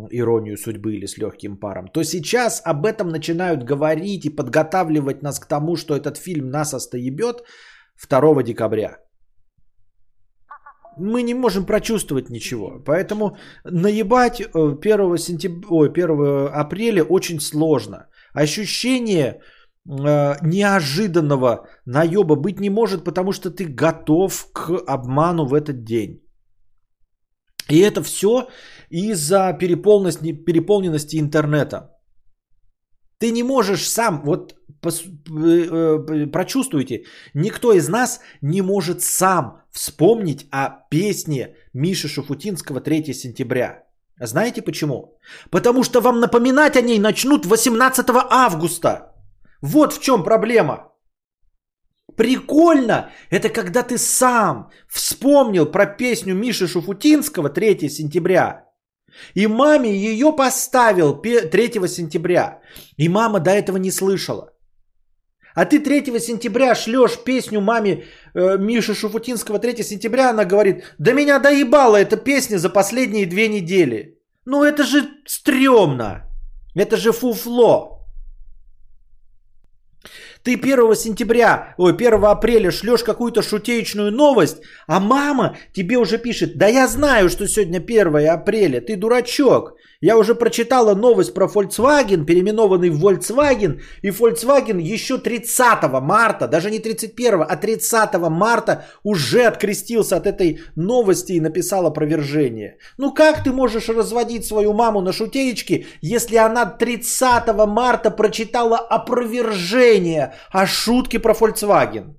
«Иронию 0.09 0.57
судьбы» 0.57 0.95
или 0.95 1.05
«С 1.05 1.17
легким 1.17 1.55
паром», 1.55 1.87
то 1.87 2.03
сейчас 2.03 2.61
об 2.65 2.85
этом 2.85 3.07
начинают 3.07 3.63
говорить 3.63 4.25
и 4.25 4.29
подготавливать 4.29 5.21
нас 5.21 5.39
к 5.39 5.45
тому, 5.45 5.77
что 5.77 5.95
этот 5.95 6.17
фильм 6.17 6.49
нас 6.49 6.73
остоебет 6.73 7.43
2 8.09 8.43
декабря 8.43 8.97
мы 10.97 11.23
не 11.23 11.33
можем 11.33 11.65
прочувствовать 11.65 12.29
ничего. 12.29 12.79
Поэтому 12.85 13.37
наебать 13.65 14.41
1, 14.41 15.17
сентября, 15.17 15.67
ой, 15.69 15.89
1 15.89 16.49
апреля 16.53 17.03
очень 17.03 17.39
сложно. 17.39 18.07
Ощущение 18.33 19.41
э, 19.89 20.35
неожиданного 20.41 21.67
наеба 21.85 22.35
быть 22.35 22.59
не 22.59 22.69
может, 22.69 23.03
потому 23.03 23.31
что 23.31 23.49
ты 23.51 23.65
готов 23.65 24.47
к 24.53 24.71
обману 24.87 25.45
в 25.45 25.53
этот 25.53 25.83
день. 25.83 26.21
И 27.69 27.79
это 27.79 28.03
все 28.03 28.47
из-за 28.89 29.53
переполненности, 29.53 31.19
интернета. 31.19 31.91
Ты 33.17 33.31
не 33.31 33.43
можешь 33.43 33.87
сам, 33.87 34.21
вот 34.25 34.51
э, 34.51 34.55
прочувствуйте, 34.81 37.05
никто 37.33 37.73
из 37.73 37.87
нас 37.87 38.19
не 38.41 38.61
может 38.61 39.01
сам 39.01 39.61
вспомнить 39.71 40.47
о 40.51 40.69
песне 40.89 41.55
Миши 41.73 42.07
Шуфутинского 42.07 42.81
3 42.81 43.13
сентября. 43.13 43.83
Знаете 44.19 44.61
почему? 44.61 45.17
Потому 45.49 45.83
что 45.83 46.01
вам 46.01 46.19
напоминать 46.19 46.77
о 46.77 46.81
ней 46.81 46.99
начнут 46.99 47.45
18 47.45 48.05
августа. 48.29 49.13
Вот 49.61 49.93
в 49.93 50.01
чем 50.01 50.23
проблема. 50.23 50.91
Прикольно, 52.17 53.11
это 53.29 53.49
когда 53.49 53.83
ты 53.83 53.97
сам 53.97 54.69
вспомнил 54.87 55.71
про 55.71 55.85
песню 55.85 56.35
Миши 56.35 56.67
Шуфутинского 56.67 57.49
3 57.49 57.89
сентября. 57.89 58.65
И 59.35 59.47
маме 59.47 59.89
ее 59.89 60.35
поставил 60.35 61.21
3 61.21 61.87
сентября. 61.87 62.59
И 62.97 63.09
мама 63.09 63.39
до 63.39 63.51
этого 63.51 63.77
не 63.77 63.91
слышала. 63.91 64.51
А 65.53 65.65
ты 65.65 65.79
3 65.79 66.19
сентября 66.19 66.75
шлешь 66.75 67.17
песню 67.23 67.61
маме 67.61 68.05
э, 68.33 68.57
Миши 68.57 68.95
Шуфутинского 68.95 69.59
3 69.59 69.83
сентября, 69.83 70.29
она 70.29 70.45
говорит, 70.45 70.83
да 70.97 71.13
меня 71.13 71.39
доебала 71.39 71.97
эта 71.97 72.17
песня 72.17 72.57
за 72.57 72.69
последние 72.69 73.25
две 73.25 73.47
недели. 73.47 74.19
Ну 74.45 74.63
это 74.63 74.83
же 74.83 75.09
стрёмно. 75.25 76.23
Это 76.73 76.97
же 76.97 77.11
фуфло. 77.11 78.00
Ты 80.43 80.55
1 80.55 80.95
сентября, 80.95 81.75
ой, 81.77 81.93
1 81.93 82.25
апреля 82.25 82.71
шлешь 82.71 83.03
какую-то 83.03 83.43
шутеечную 83.43 84.11
новость, 84.11 84.57
а 84.87 84.99
мама 84.99 85.57
тебе 85.71 85.97
уже 85.97 86.17
пишет, 86.17 86.57
да 86.57 86.67
я 86.67 86.87
знаю, 86.87 87.29
что 87.29 87.47
сегодня 87.47 87.77
1 87.77 88.27
апреля, 88.27 88.81
ты 88.81 88.95
дурачок. 88.95 89.75
Я 90.03 90.17
уже 90.17 90.33
прочитала 90.33 90.95
новость 90.95 91.35
про 91.35 91.45
Volkswagen, 91.45 92.25
переименованный 92.25 92.89
в 92.89 93.05
Volkswagen, 93.05 93.81
и 94.01 94.09
Volkswagen 94.09 94.81
еще 94.81 95.19
30 95.19 95.83
марта, 96.01 96.47
даже 96.47 96.71
не 96.71 96.79
31, 96.79 97.45
а 97.47 97.55
30 97.55 98.13
марта 98.29 98.85
уже 99.03 99.43
открестился 99.43 100.17
от 100.17 100.25
этой 100.25 100.61
новости 100.75 101.33
и 101.33 101.39
написал 101.39 101.85
опровержение. 101.85 102.77
Ну 102.97 103.13
как 103.13 103.43
ты 103.43 103.51
можешь 103.51 103.89
разводить 103.89 104.43
свою 104.43 104.73
маму 104.73 105.01
на 105.01 105.13
шутеечки, 105.13 105.85
если 106.01 106.37
она 106.37 106.65
30 106.65 107.53
марта 107.67 108.09
прочитала 108.09 108.79
опровержение 108.79 110.30
о 110.51 110.65
шутке 110.67 111.19
про 111.19 111.33
Volkswagen? 111.33 112.15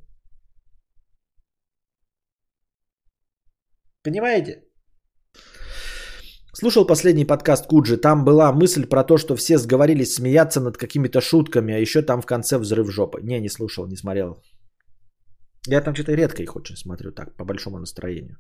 Понимаете? 4.03 4.63
Слушал 6.55 6.87
последний 6.87 7.25
подкаст 7.25 7.67
Куджи, 7.67 7.97
там 7.97 8.25
была 8.25 8.53
мысль 8.53 8.87
про 8.87 9.05
то, 9.05 9.19
что 9.19 9.37
все 9.37 9.59
сговорились 9.59 10.15
смеяться 10.15 10.61
над 10.61 10.77
какими-то 10.77 11.21
шутками, 11.21 11.75
а 11.75 11.79
еще 11.79 12.03
там 12.03 12.21
в 12.21 12.27
конце 12.27 12.59
взрыв 12.59 12.91
жопы. 12.91 13.23
Не, 13.23 13.41
не 13.41 13.49
слушал, 13.49 13.87
не 13.87 13.97
смотрел. 13.97 14.43
Я 15.67 15.81
там 15.81 15.95
что-то 15.95 16.13
редко 16.15 16.43
их 16.43 16.57
очень 16.57 16.77
смотрю, 16.77 17.13
так, 17.13 17.37
по 17.37 17.45
большому 17.45 17.79
настроению. 17.79 18.37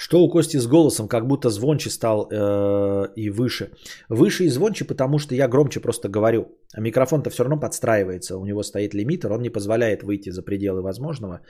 Что 0.00 0.22
у 0.22 0.28
Кости 0.30 0.58
с 0.58 0.66
голосом, 0.68 1.08
как 1.08 1.26
будто 1.26 1.50
звонче 1.50 1.90
стал 1.90 2.28
э, 2.30 3.08
и 3.16 3.30
выше. 3.30 3.70
Выше 4.08 4.44
и 4.44 4.48
звонче, 4.48 4.84
потому 4.84 5.18
что 5.18 5.34
я 5.34 5.48
громче 5.48 5.80
просто 5.80 6.08
говорю. 6.08 6.44
А 6.72 6.80
микрофон-то 6.80 7.30
все 7.30 7.42
равно 7.42 7.60
подстраивается. 7.60 8.36
У 8.36 8.44
него 8.44 8.62
стоит 8.62 8.94
лимитер, 8.94 9.32
он 9.32 9.42
не 9.42 9.50
позволяет 9.50 10.04
выйти 10.04 10.30
за 10.30 10.42
пределы 10.42 10.82
возможного. 10.82 11.40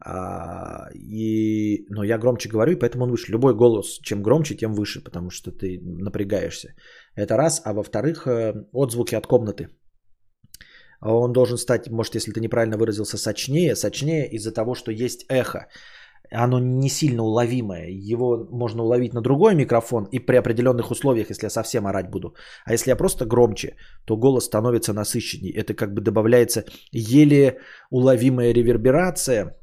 А, 0.00 0.90
и, 0.94 1.86
но 1.90 2.04
я 2.04 2.18
громче 2.18 2.48
говорю, 2.48 2.72
и 2.72 2.78
поэтому 2.78 3.04
он 3.04 3.10
выше. 3.10 3.32
Любой 3.32 3.54
голос, 3.54 3.98
чем 4.02 4.22
громче, 4.22 4.54
тем 4.54 4.74
выше, 4.74 5.02
потому 5.02 5.30
что 5.30 5.50
ты 5.50 5.80
напрягаешься. 5.82 6.68
Это 7.16 7.36
раз. 7.36 7.60
А 7.64 7.72
во-вторых, 7.74 8.28
э, 8.28 8.64
отзвуки 8.72 9.16
от 9.16 9.26
комнаты. 9.26 9.70
Он 11.00 11.32
должен 11.32 11.58
стать, 11.58 11.90
может, 11.90 12.14
если 12.14 12.30
ты 12.30 12.40
неправильно 12.40 12.76
выразился, 12.76 13.18
сочнее. 13.18 13.74
Сочнее 13.74 14.28
из-за 14.30 14.52
того, 14.52 14.74
что 14.76 14.92
есть 14.92 15.26
эхо 15.28 15.66
оно 16.30 16.58
не 16.58 16.88
сильно 16.88 17.22
уловимое. 17.22 17.88
Его 17.88 18.46
можно 18.50 18.82
уловить 18.82 19.14
на 19.14 19.20
другой 19.20 19.54
микрофон 19.54 20.04
и 20.12 20.18
при 20.18 20.36
определенных 20.36 20.90
условиях, 20.90 21.30
если 21.30 21.46
я 21.46 21.50
совсем 21.50 21.86
орать 21.86 22.10
буду. 22.10 22.34
А 22.64 22.72
если 22.72 22.90
я 22.90 22.96
просто 22.96 23.24
громче, 23.26 23.76
то 24.04 24.16
голос 24.16 24.44
становится 24.44 24.92
насыщенней. 24.92 25.52
Это 25.52 25.74
как 25.74 25.94
бы 25.94 26.00
добавляется 26.00 26.64
еле 26.92 27.58
уловимая 27.90 28.52
реверберация 28.52 29.56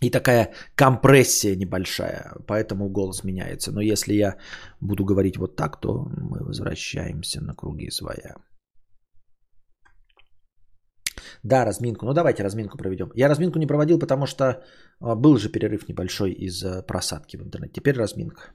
и 0.00 0.10
такая 0.10 0.52
компрессия 0.74 1.56
небольшая. 1.56 2.32
Поэтому 2.46 2.88
голос 2.88 3.24
меняется. 3.24 3.72
Но 3.72 3.80
если 3.80 4.14
я 4.14 4.36
буду 4.80 5.04
говорить 5.04 5.36
вот 5.36 5.56
так, 5.56 5.80
то 5.80 6.08
мы 6.16 6.44
возвращаемся 6.44 7.40
на 7.40 7.54
круги 7.54 7.90
своя. 7.90 8.36
Да, 11.42 11.64
разминку. 11.64 12.06
Ну 12.06 12.12
давайте 12.12 12.42
разминку 12.42 12.78
проведем. 12.78 13.10
Я 13.14 13.28
разминку 13.28 13.58
не 13.58 13.66
проводил, 13.66 13.98
потому 13.98 14.26
что 14.26 14.62
а, 15.00 15.14
был 15.14 15.38
же 15.38 15.48
перерыв 15.48 15.88
небольшой 15.88 16.32
из-за 16.32 16.82
просадки 16.82 17.36
в 17.36 17.42
интернете. 17.42 17.74
Теперь 17.74 17.96
разминка. 17.96 18.52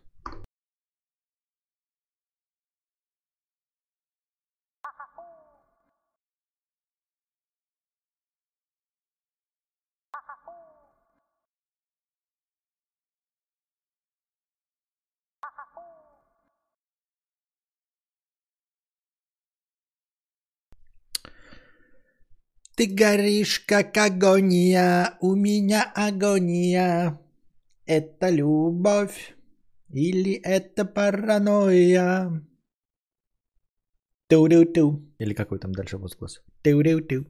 Ты 22.75 22.87
горишь, 22.87 23.59
как 23.59 23.97
агония, 23.97 25.17
у 25.21 25.35
меня 25.35 25.91
агония. 25.95 27.19
Это 27.85 28.29
любовь 28.29 29.35
или 29.89 30.33
это 30.43 30.85
паранойя? 30.85 32.41
Ту-ду-ту. 34.27 35.01
Или 35.19 35.33
какой 35.35 35.59
там 35.59 35.71
дальше 35.71 35.97
возглас? 35.97 36.41
Ту-ду-ту. 36.63 37.25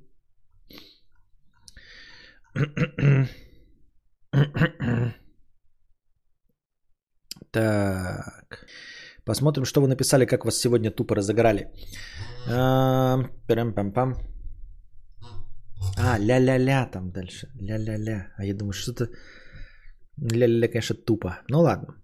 Так. 7.52 8.65
Посмотрим, 9.26 9.65
что 9.65 9.82
вы 9.82 9.88
написали, 9.88 10.26
как 10.26 10.45
вас 10.45 10.57
сегодня 10.57 10.91
тупо 10.91 11.15
разыграли. 11.15 11.68
Пам-пам-пам. 12.48 14.14
А, 15.98 16.18
ля-ля-ля 16.18 16.86
там 16.91 17.11
дальше. 17.11 17.48
Ля-ля-ля. 17.60 18.34
А 18.38 18.45
я 18.45 18.53
думаю, 18.53 18.74
что-то... 18.74 19.10
Ля-ля-ля, 20.18 20.68
конечно, 20.68 20.95
тупо. 20.95 21.40
Ну 21.49 21.61
ладно. 21.61 22.03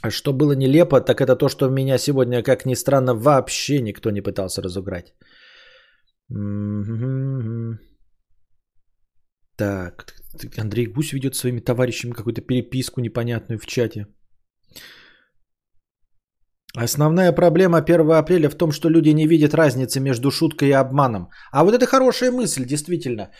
А 0.00 0.10
что 0.10 0.32
было 0.32 0.52
нелепо, 0.52 1.00
так 1.00 1.20
это 1.20 1.36
то, 1.36 1.48
что 1.48 1.68
меня 1.68 1.98
сегодня, 1.98 2.42
как 2.42 2.66
ни 2.66 2.74
странно, 2.74 3.14
вообще 3.14 3.80
никто 3.80 4.10
не 4.10 4.20
пытался 4.20 4.62
разуграть. 4.62 5.14
Так, 9.56 10.14
Андрей 10.56 10.86
Гусь 10.86 11.12
ведет 11.12 11.34
своими 11.34 11.60
товарищами 11.60 12.12
какую-то 12.12 12.42
переписку 12.42 13.00
непонятную 13.00 13.58
в 13.58 13.66
чате. 13.66 14.06
Основная 16.84 17.32
проблема 17.32 17.78
1 17.78 18.10
апреля 18.12 18.48
в 18.50 18.54
том, 18.54 18.70
что 18.72 18.90
люди 18.90 19.08
не 19.10 19.26
видят 19.26 19.54
разницы 19.54 20.00
между 20.00 20.30
шуткой 20.30 20.68
и 20.68 20.72
обманом. 20.72 21.28
А 21.52 21.64
вот 21.64 21.74
это 21.74 21.86
хорошая 21.86 22.30
мысль, 22.30 22.64
действительно. 22.64 23.30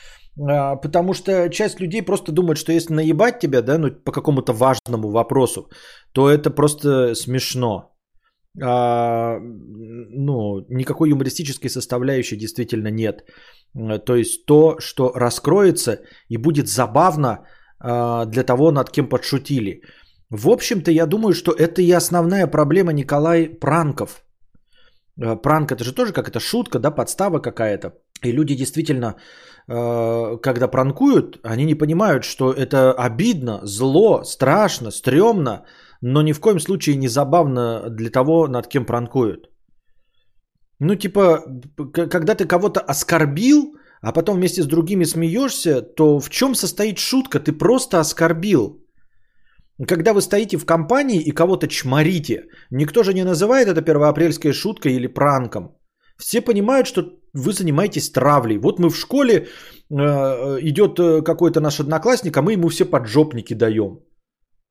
А, 0.51 0.77
потому 0.77 1.15
что 1.15 1.48
часть 1.48 1.81
людей 1.81 2.02
просто 2.02 2.32
думает, 2.32 2.59
что 2.59 2.73
если 2.73 2.94
наебать 2.94 3.39
тебя, 3.39 3.62
да, 3.62 3.78
ну, 3.78 3.90
по 3.90 4.12
какому-то 4.12 4.52
важному 4.52 5.10
вопросу, 5.10 5.70
то 6.12 6.28
это 6.28 6.51
просто 6.51 7.15
смешно. 7.15 7.93
А, 8.60 9.39
ну, 9.40 10.66
никакой 10.69 11.10
юмористической 11.10 11.70
составляющей 11.70 12.36
действительно 12.36 12.90
нет. 12.90 13.24
То 14.06 14.16
есть 14.16 14.47
то, 14.47 14.81
что 14.81 15.12
раскроется 15.15 16.01
и 16.28 16.39
будет 16.39 16.66
забавно 16.66 17.47
а, 17.78 18.24
для 18.24 18.43
того, 18.43 18.73
над 18.73 18.90
кем 18.90 19.09
подшутили. 19.09 19.82
В 20.30 20.48
общем-то, 20.48 20.90
я 20.90 21.06
думаю, 21.06 21.32
что 21.32 21.52
это 21.52 21.80
и 21.80 21.90
основная 21.90 22.46
проблема 22.46 22.92
Николай 22.92 23.48
Пранков. 23.48 24.22
Э, 25.20 25.36
пранк 25.36 25.72
это 25.72 25.84
же 25.84 25.94
тоже 25.94 26.12
как 26.12 26.28
это 26.28 26.40
шутка, 26.40 26.78
да, 26.78 26.90
подстава 26.90 27.40
какая-то. 27.40 27.92
И 28.24 28.32
люди 28.32 28.55
действительно, 28.55 29.16
э, 29.68 30.36
когда 30.42 30.68
пранкуют, 30.68 31.38
они 31.42 31.64
не 31.64 31.74
понимают, 31.74 32.24
что 32.24 32.52
это 32.52 32.92
обидно, 32.92 33.60
зло, 33.62 34.22
страшно, 34.24 34.90
стрёмно, 34.90 35.64
но 36.02 36.22
ни 36.22 36.32
в 36.32 36.40
коем 36.40 36.60
случае 36.60 36.96
не 36.96 37.09
забавно 37.09 37.88
для 37.90 38.10
того, 38.10 38.48
над 38.48 38.68
кем 38.68 38.84
пранкуют. 38.84 39.48
Ну, 40.80 40.94
типа, 40.94 41.42
когда 41.92 42.34
ты 42.34 42.46
кого-то 42.46 42.80
оскорбил, 42.80 43.74
а 44.00 44.12
потом 44.12 44.36
вместе 44.36 44.62
с 44.62 44.66
другими 44.66 45.05
смеешься, 45.05 45.82
то 45.82 46.20
в 46.20 46.30
чем 46.30 46.55
состоит 46.55 46.98
шутка? 46.98 47.40
Ты 47.40 47.52
просто 47.52 47.98
оскорбил. 47.98 48.88
Когда 49.86 50.12
вы 50.12 50.20
стоите 50.20 50.56
в 50.56 50.66
компании 50.66 51.22
и 51.22 51.30
кого-то 51.30 51.68
чморите, 51.68 52.48
никто 52.70 53.05
же 53.05 53.14
не 53.14 53.24
называет 53.24 53.68
это 53.68 53.82
первоапрельской 53.82 54.52
шуткой 54.52 54.94
или 54.94 55.06
пранком. 55.06 55.78
Все 56.18 56.40
понимают, 56.40 56.86
что 56.88 57.02
вы 57.32 57.52
занимаетесь 57.52 58.10
травлей. 58.10 58.59
Вот 58.59 58.80
мы 58.80 58.90
в 58.90 58.96
школе, 58.96 59.46
э, 59.90 60.59
идет 60.62 60.98
э, 60.98 61.22
какой-то 61.22 61.60
наш 61.60 61.78
одноклассник, 61.78 62.36
а 62.36 62.42
мы 62.42 62.52
ему 62.52 62.68
все 62.68 62.84
поджопники 62.84 63.55
даем. 63.55 64.00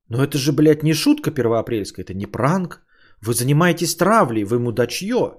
Но 0.10 0.24
это 0.24 0.38
же, 0.38 0.52
блядь, 0.52 0.84
не 0.84 0.94
шутка 0.94 1.32
первоапрельская, 1.32 2.04
это 2.04 2.14
не 2.14 2.26
пранк. 2.26 2.82
Вы 3.22 3.34
занимаетесь 3.34 3.96
травлей, 3.96 4.44
вы 4.44 4.60
мудачье. 4.60 5.38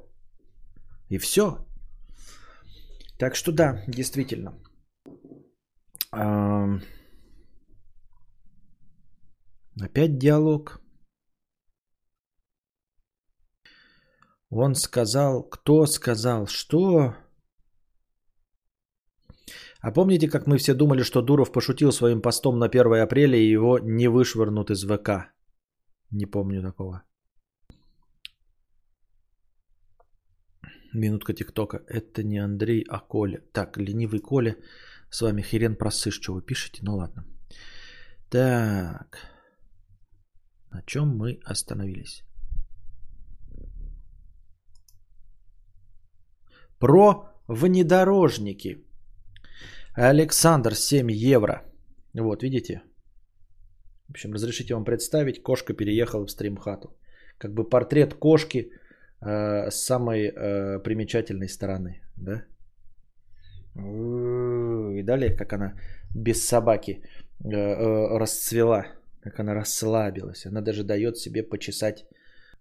И 1.11 1.19
все. 1.19 1.67
Так 3.19 3.37
что 3.37 3.53
да, 3.53 3.83
действительно. 3.87 4.53
Опять 9.81 10.19
диалог. 10.19 10.81
Он 14.51 14.75
сказал, 14.75 15.43
кто 15.43 15.87
сказал, 15.87 16.47
что? 16.47 17.15
А 19.81 19.93
помните, 19.93 20.29
как 20.29 20.47
мы 20.47 20.59
все 20.59 20.75
думали, 20.75 21.03
что 21.03 21.23
Дуров 21.23 21.53
пошутил 21.53 21.93
своим 21.93 22.23
постом 22.23 22.59
на 22.59 22.67
1 22.67 23.03
апреля 23.03 23.39
и 23.39 23.53
его 23.53 23.79
не 23.79 24.09
вышвырнут 24.09 24.71
из 24.71 24.85
ВК? 24.85 25.33
Не 26.11 26.27
помню 26.27 26.63
такого. 26.63 27.03
Минутка 30.95 31.35
ТикТока. 31.35 31.83
Это 31.87 32.23
не 32.23 32.39
Андрей, 32.39 32.85
а 32.89 32.99
Коля. 32.99 33.43
Так, 33.53 33.77
ленивый 33.77 34.21
Коля. 34.21 34.57
С 35.11 35.21
вами 35.21 35.43
херен 35.43 35.77
просышь, 35.77 36.15
что 36.15 36.33
вы 36.33 36.43
пишете. 36.43 36.81
Ну 36.83 36.97
ладно. 36.97 37.25
Так. 38.31 39.38
На 40.73 40.83
чем 40.83 41.17
мы 41.17 41.41
остановились? 41.45 42.23
Про 46.79 47.29
внедорожники. 47.49 48.79
Александр, 49.95 50.75
7 50.75 51.11
евро. 51.11 51.63
Вот, 52.15 52.43
видите? 52.43 52.83
В 54.09 54.11
общем, 54.11 54.33
разрешите 54.33 54.75
вам 54.75 54.85
представить, 54.85 55.43
кошка 55.43 55.75
переехала 55.75 56.27
в 56.27 56.31
стримхату. 56.31 56.97
Как 57.39 57.53
бы 57.53 57.69
портрет 57.69 58.15
кошки 58.15 58.71
э, 59.21 59.71
с 59.71 59.85
самой 59.87 60.29
э, 60.29 60.79
примечательной 60.83 61.49
стороны, 61.49 62.01
да? 62.17 62.45
И 63.75 65.03
далее, 65.03 65.37
как 65.37 65.53
она 65.53 65.75
без 66.15 66.47
собаки 66.47 67.03
э, 67.45 67.49
э, 67.51 68.19
расцвела, 68.19 68.87
как 69.31 69.41
она 69.41 69.55
расслабилась. 69.55 70.47
Она 70.47 70.61
даже 70.61 70.85
дает 70.85 71.19
себе 71.19 71.43
почесать 71.43 72.05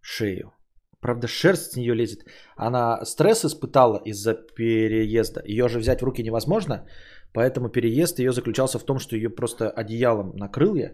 шею. 0.01 0.51
Правда, 0.99 1.27
шерсть 1.27 1.71
с 1.71 1.75
нее 1.75 1.95
лезет. 1.95 2.25
Она 2.55 3.05
стресс 3.05 3.45
испытала 3.45 4.01
из-за 4.05 4.33
переезда. 4.33 5.41
Ее 5.45 5.67
же 5.67 5.79
взять 5.79 6.01
в 6.01 6.05
руки 6.05 6.23
невозможно. 6.23 6.87
Поэтому 7.33 7.69
переезд 7.69 8.19
ее 8.19 8.31
заключался 8.31 8.79
в 8.79 8.85
том, 8.85 8.99
что 8.99 9.15
ее 9.15 9.29
просто 9.29 9.69
одеялом 9.69 10.35
накрыл 10.35 10.75
я 10.75 10.93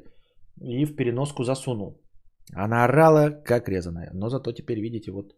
и 0.62 0.86
в 0.86 0.96
переноску 0.96 1.44
засунул. 1.44 2.02
Она 2.54 2.84
орала, 2.84 3.30
как 3.46 3.70
резаная. 3.70 4.12
Но 4.14 4.30
зато 4.30 4.52
теперь, 4.52 4.80
видите, 4.80 5.12
вот, 5.12 5.36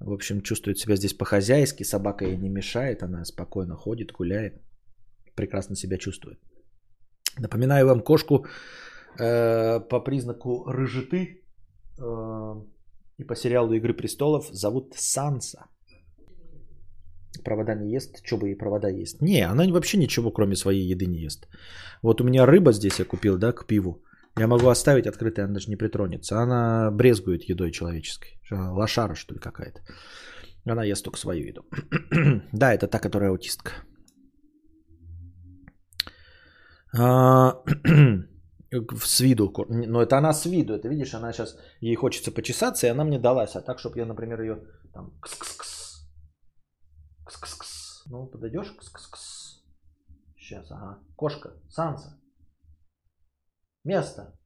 в 0.00 0.12
общем, 0.12 0.42
чувствует 0.42 0.78
себя 0.78 0.96
здесь 0.96 1.14
по-хозяйски. 1.14 1.84
Собака 1.84 2.24
ей 2.24 2.36
не 2.36 2.48
мешает. 2.48 3.02
Она 3.02 3.24
спокойно 3.24 3.76
ходит, 3.76 4.12
гуляет. 4.12 4.60
Прекрасно 5.36 5.76
себя 5.76 5.98
чувствует. 5.98 6.38
Напоминаю 7.38 7.86
вам 7.86 8.00
кошку 8.00 8.46
э, 9.18 9.80
по 9.80 10.00
признаку 10.00 10.64
рыжиты 10.66 11.42
э, 11.98 12.02
и 13.18 13.24
по 13.24 13.36
сериалу 13.36 13.72
«Игры 13.72 13.94
престолов» 13.94 14.48
зовут 14.52 14.94
Санса. 14.96 15.66
Провода 17.44 17.74
не 17.74 17.90
ест, 17.96 18.20
что 18.24 18.36
бы 18.38 18.48
ей 18.48 18.56
провода 18.56 18.88
есть? 18.88 19.20
Не, 19.20 19.42
она 19.42 19.66
вообще 19.72 19.98
ничего, 19.98 20.30
кроме 20.30 20.56
своей 20.56 20.92
еды 20.92 21.06
не 21.06 21.24
ест. 21.24 21.48
Вот 22.02 22.20
у 22.20 22.24
меня 22.24 22.46
рыба 22.46 22.72
здесь 22.72 22.98
я 22.98 23.04
купил, 23.04 23.38
да, 23.38 23.52
к 23.52 23.66
пиву. 23.66 24.02
Я 24.38 24.46
могу 24.46 24.68
оставить 24.68 25.06
открытой, 25.06 25.44
она 25.44 25.54
даже 25.54 25.68
не 25.68 25.76
притронется. 25.76 26.40
Она 26.40 26.90
брезгует 26.90 27.48
едой 27.48 27.70
человеческой. 27.70 28.40
Лошара, 28.50 29.14
что 29.14 29.34
ли, 29.34 29.40
какая-то. 29.40 29.80
Она 30.66 30.84
ест 30.84 31.04
только 31.04 31.18
свою 31.18 31.46
еду. 31.46 31.62
да, 32.52 32.72
это 32.74 32.86
та, 32.88 32.98
которая 32.98 33.30
аутистка. 33.30 33.72
С 38.74 39.20
виду, 39.20 39.54
но 39.68 40.02
это 40.02 40.18
она 40.18 40.32
с 40.32 40.46
виду, 40.46 40.74
это 40.74 40.88
видишь, 40.88 41.14
она 41.14 41.32
сейчас, 41.32 41.56
ей 41.80 41.94
хочется 41.94 42.32
почесаться, 42.32 42.86
и 42.86 42.90
она 42.90 43.04
мне 43.04 43.20
далась, 43.20 43.54
а 43.54 43.60
так, 43.60 43.78
чтобы 43.78 43.98
я, 43.98 44.06
например, 44.06 44.40
ее 44.40 44.66
там 44.92 45.16
кс-кс-кс, 45.20 46.08
кс-кс-кс, 47.24 48.02
ну, 48.06 48.26
подойдешь, 48.26 48.74
кс-кс-кс, 48.76 49.62
сейчас, 50.36 50.68
ага, 50.72 50.98
кошка, 51.14 51.52
Санса, 51.68 52.18
место, 53.84 54.36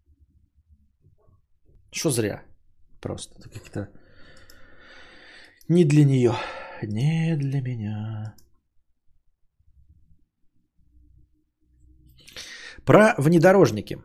что 1.91 2.11
зря, 2.11 2.45
просто, 3.01 3.49
как-то 3.49 3.89
не 5.69 5.85
для 5.85 6.05
нее, 6.05 6.35
не 6.83 7.35
для 7.37 7.63
меня. 7.63 8.35
Про 12.85 13.15
внедорожники. 13.19 14.03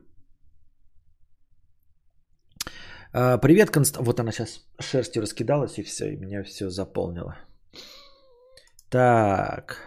А, 2.66 3.03
привет, 3.14 3.70
Конст... 3.70 3.98
Вот 3.98 4.20
она 4.20 4.32
сейчас 4.32 4.62
шерстью 4.80 5.22
раскидалась 5.22 5.78
и 5.78 5.84
все, 5.84 6.14
и 6.14 6.18
меня 6.18 6.44
все 6.44 6.70
заполнило. 6.70 7.38
Так. 8.90 9.78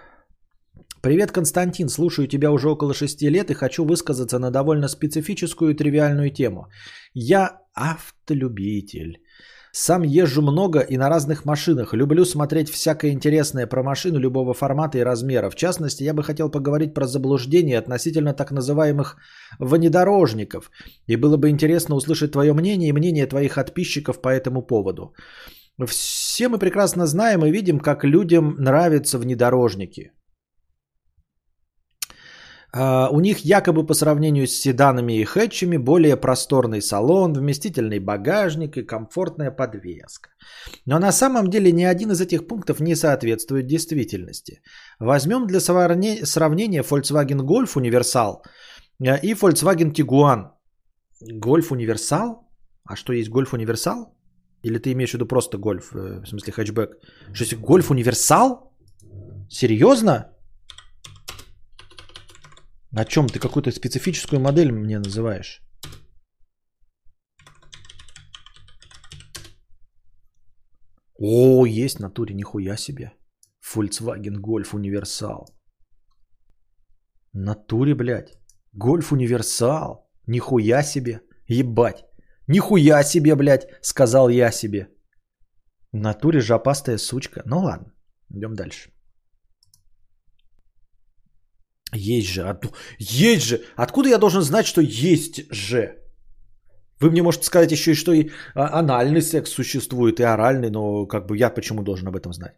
Привет, 1.02 1.32
Константин. 1.32 1.88
Слушаю 1.88 2.26
тебя 2.28 2.50
уже 2.50 2.68
около 2.68 2.94
6 2.94 3.22
лет 3.22 3.50
и 3.50 3.54
хочу 3.54 3.84
высказаться 3.84 4.38
на 4.38 4.50
довольно 4.50 4.88
специфическую 4.88 5.70
и 5.70 5.76
тривиальную 5.76 6.30
тему. 6.30 6.68
Я 7.14 7.60
автолюбитель. 7.74 9.20
Сам 9.78 10.04
езжу 10.04 10.40
много 10.40 10.80
и 10.80 10.96
на 10.96 11.10
разных 11.10 11.44
машинах. 11.44 11.92
Люблю 11.92 12.24
смотреть 12.24 12.70
всякое 12.70 13.10
интересное 13.10 13.66
про 13.66 13.82
машину 13.82 14.18
любого 14.18 14.54
формата 14.54 14.96
и 14.96 15.04
размера. 15.04 15.50
В 15.50 15.54
частности, 15.54 16.02
я 16.02 16.14
бы 16.14 16.22
хотел 16.22 16.50
поговорить 16.50 16.94
про 16.94 17.06
заблуждение 17.06 17.78
относительно 17.78 18.32
так 18.32 18.52
называемых 18.52 19.18
внедорожников. 19.58 20.70
И 21.06 21.16
было 21.16 21.36
бы 21.36 21.50
интересно 21.50 21.94
услышать 21.94 22.32
твое 22.32 22.54
мнение 22.54 22.88
и 22.88 22.92
мнение 22.92 23.26
твоих 23.26 23.56
подписчиков 23.56 24.22
по 24.22 24.30
этому 24.30 24.62
поводу. 24.62 25.12
Все 25.86 26.48
мы 26.48 26.58
прекрасно 26.58 27.06
знаем 27.06 27.44
и 27.44 27.50
видим, 27.50 27.78
как 27.78 28.02
людям 28.02 28.56
нравятся 28.58 29.18
внедорожники. 29.18 30.10
Uh, 32.76 33.08
у 33.10 33.20
них 33.20 33.38
якобы 33.38 33.86
по 33.86 33.94
сравнению 33.94 34.46
с 34.46 34.50
седанами 34.50 35.14
и 35.14 35.24
хэтчами 35.24 35.78
более 35.78 36.16
просторный 36.16 36.82
салон, 36.82 37.32
вместительный 37.32 38.00
багажник 38.00 38.76
и 38.76 38.82
комфортная 38.82 39.50
подвеска. 39.50 40.28
Но 40.84 40.98
на 40.98 41.10
самом 41.12 41.48
деле 41.48 41.72
ни 41.72 41.84
один 41.84 42.10
из 42.10 42.20
этих 42.20 42.46
пунктов 42.46 42.80
не 42.80 42.94
соответствует 42.94 43.66
действительности. 43.66 44.60
Возьмем 44.98 45.46
для 45.46 45.60
сравнения 45.60 46.82
Volkswagen 46.82 47.40
Golf 47.46 47.76
Universal 47.76 48.42
и 49.22 49.32
Volkswagen 49.32 49.94
Tiguan. 49.94 50.50
Golf 51.22 51.70
Universal? 51.70 52.34
А 52.84 52.96
что 52.96 53.14
есть 53.14 53.30
Golf 53.30 53.52
Universal? 53.52 54.08
Или 54.62 54.78
ты 54.78 54.92
имеешь 54.92 55.12
в 55.12 55.14
виду 55.14 55.26
просто 55.26 55.56
гольф, 55.56 55.94
э, 55.94 56.20
в 56.20 56.26
смысле 56.26 56.52
хэтчбэк? 56.52 56.90
Что 57.32 57.44
есть 57.44 57.54
Golf 57.54 57.88
Universal? 57.88 58.68
Серьезно? 59.48 60.35
О 62.96 63.04
чем 63.04 63.28
ты 63.28 63.38
какую-то 63.38 63.70
специфическую 63.72 64.40
модель 64.40 64.72
мне 64.72 64.98
называешь? 64.98 65.60
О, 71.18 71.66
есть 71.66 71.96
в 71.96 72.00
натуре, 72.00 72.34
нихуя 72.34 72.76
себе. 72.76 73.12
Volkswagen 73.62 74.38
Golf 74.40 74.74
Универсал. 74.74 75.46
Натуре, 77.34 77.94
блядь. 77.94 78.38
Гольф 78.72 79.12
Универсал. 79.12 80.10
Нихуя 80.26 80.82
себе. 80.82 81.20
Ебать. 81.48 82.04
Нихуя 82.48 83.04
себе, 83.04 83.34
блядь, 83.34 83.68
сказал 83.82 84.30
я 84.30 84.50
себе. 84.50 84.88
В 85.92 85.96
натуре 85.96 86.40
жопастая 86.40 86.98
сучка. 86.98 87.42
Ну 87.44 87.58
ладно, 87.58 87.92
идем 88.30 88.54
дальше. 88.54 88.95
Есть 91.94 92.28
же. 92.28 92.58
Есть 92.98 93.46
же. 93.46 93.60
Откуда 93.76 94.08
я 94.08 94.18
должен 94.18 94.42
знать, 94.42 94.66
что 94.66 94.80
есть 94.80 95.42
же? 95.50 96.02
Вы 97.00 97.10
мне 97.10 97.22
можете 97.22 97.44
сказать 97.44 97.72
еще 97.72 97.90
и, 97.90 97.94
что 97.94 98.12
и 98.12 98.30
а, 98.54 98.78
анальный 98.78 99.20
секс 99.20 99.50
существует, 99.50 100.20
и 100.20 100.22
оральный, 100.22 100.70
но 100.70 101.06
как 101.06 101.26
бы 101.26 101.36
я 101.36 101.50
почему 101.50 101.82
должен 101.82 102.08
об 102.08 102.16
этом 102.16 102.32
знать? 102.32 102.54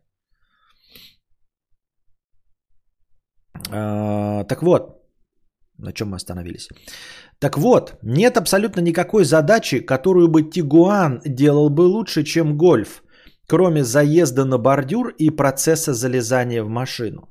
А, 3.71 4.45
так 4.45 4.63
вот, 4.63 5.03
на 5.79 5.93
чем 5.93 6.09
мы 6.09 6.17
остановились? 6.17 6.69
Так 7.41 7.59
вот, 7.59 7.99
нет 8.03 8.37
абсолютно 8.37 8.81
никакой 8.81 9.25
задачи, 9.25 9.81
которую 9.81 10.29
бы 10.29 10.43
Тигуан 10.43 11.21
делал 11.25 11.71
бы 11.71 11.83
лучше, 11.83 12.25
чем 12.25 12.57
гольф, 12.57 13.03
кроме 13.49 13.85
заезда 13.85 14.45
на 14.45 14.59
бордюр 14.59 15.15
и 15.19 15.31
процесса 15.31 15.95
залезания 15.95 16.63
в 16.63 16.69
машину. 16.69 17.29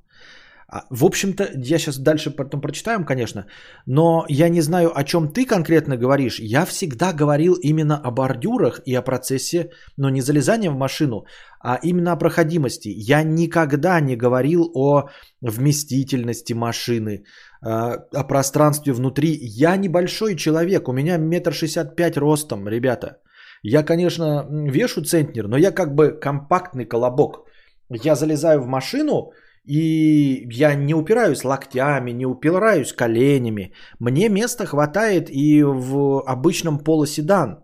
А, 0.69 0.85
в 0.89 1.05
общем-то, 1.05 1.49
я 1.55 1.77
сейчас 1.77 1.97
дальше 1.97 2.29
потом 2.29 2.61
прочитаем, 2.61 3.05
конечно, 3.05 3.45
но 3.85 4.25
я 4.27 4.49
не 4.49 4.61
знаю, 4.61 4.91
о 4.93 5.03
чем 5.03 5.31
ты 5.31 5.45
конкретно 5.45 5.95
говоришь. 5.95 6.39
Я 6.39 6.65
всегда 6.65 7.13
говорил 7.13 7.53
именно 7.53 7.95
о 8.03 8.11
бордюрах 8.11 8.81
и 8.85 8.93
о 8.93 9.01
процессе, 9.01 9.69
но 9.97 10.09
не 10.09 10.21
залезания 10.21 10.69
в 10.69 10.77
машину, 10.77 11.25
а 11.61 11.79
именно 11.83 12.11
о 12.11 12.17
проходимости. 12.17 12.89
Я 12.89 13.23
никогда 13.23 14.01
не 14.01 14.17
говорил 14.17 14.69
о 14.75 15.09
вместительности 15.41 16.53
машины, 16.53 17.23
а, 17.61 17.93
о 18.13 18.23
пространстве 18.27 18.91
внутри. 18.91 19.37
Я 19.41 19.77
небольшой 19.77 20.35
человек, 20.35 20.89
у 20.89 20.93
меня 20.93 21.17
метр 21.17 21.53
шестьдесят 21.53 21.95
пять 21.95 22.17
ростом, 22.17 22.67
ребята. 22.67 23.19
Я, 23.63 23.83
конечно, 23.83 24.45
вешу 24.49 25.01
центнер, 25.01 25.47
но 25.47 25.57
я 25.57 25.71
как 25.71 25.95
бы 25.95 26.11
компактный 26.11 26.85
колобок. 26.85 27.47
Я 27.89 28.15
залезаю 28.15 28.61
в 28.61 28.67
машину, 28.67 29.31
И 29.67 30.47
я 30.49 30.75
не 30.75 30.93
упираюсь 30.93 31.43
локтями, 31.43 32.11
не 32.11 32.25
упираюсь 32.25 32.93
коленями. 32.93 33.73
Мне 33.99 34.29
места 34.29 34.65
хватает 34.65 35.29
и 35.29 35.61
в 35.63 36.23
обычном 36.25 36.79
полоседан. 36.79 37.63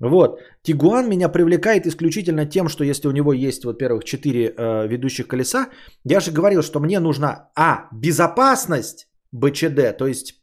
Вот. 0.00 0.40
Тигуан 0.62 1.08
меня 1.08 1.28
привлекает 1.28 1.86
исключительно 1.86 2.46
тем, 2.46 2.68
что 2.68 2.84
если 2.84 3.08
у 3.08 3.12
него 3.12 3.32
есть, 3.32 3.64
во-первых, 3.64 4.04
4 4.04 4.54
э, 4.56 4.88
ведущих 4.88 5.26
колеса, 5.26 5.68
я 6.04 6.20
же 6.20 6.30
говорил, 6.30 6.62
что 6.62 6.80
мне 6.80 7.00
нужна, 7.00 7.50
а, 7.54 7.88
безопасность 7.92 9.08
БЧД, 9.32 9.96
то 9.98 10.06
есть 10.06 10.34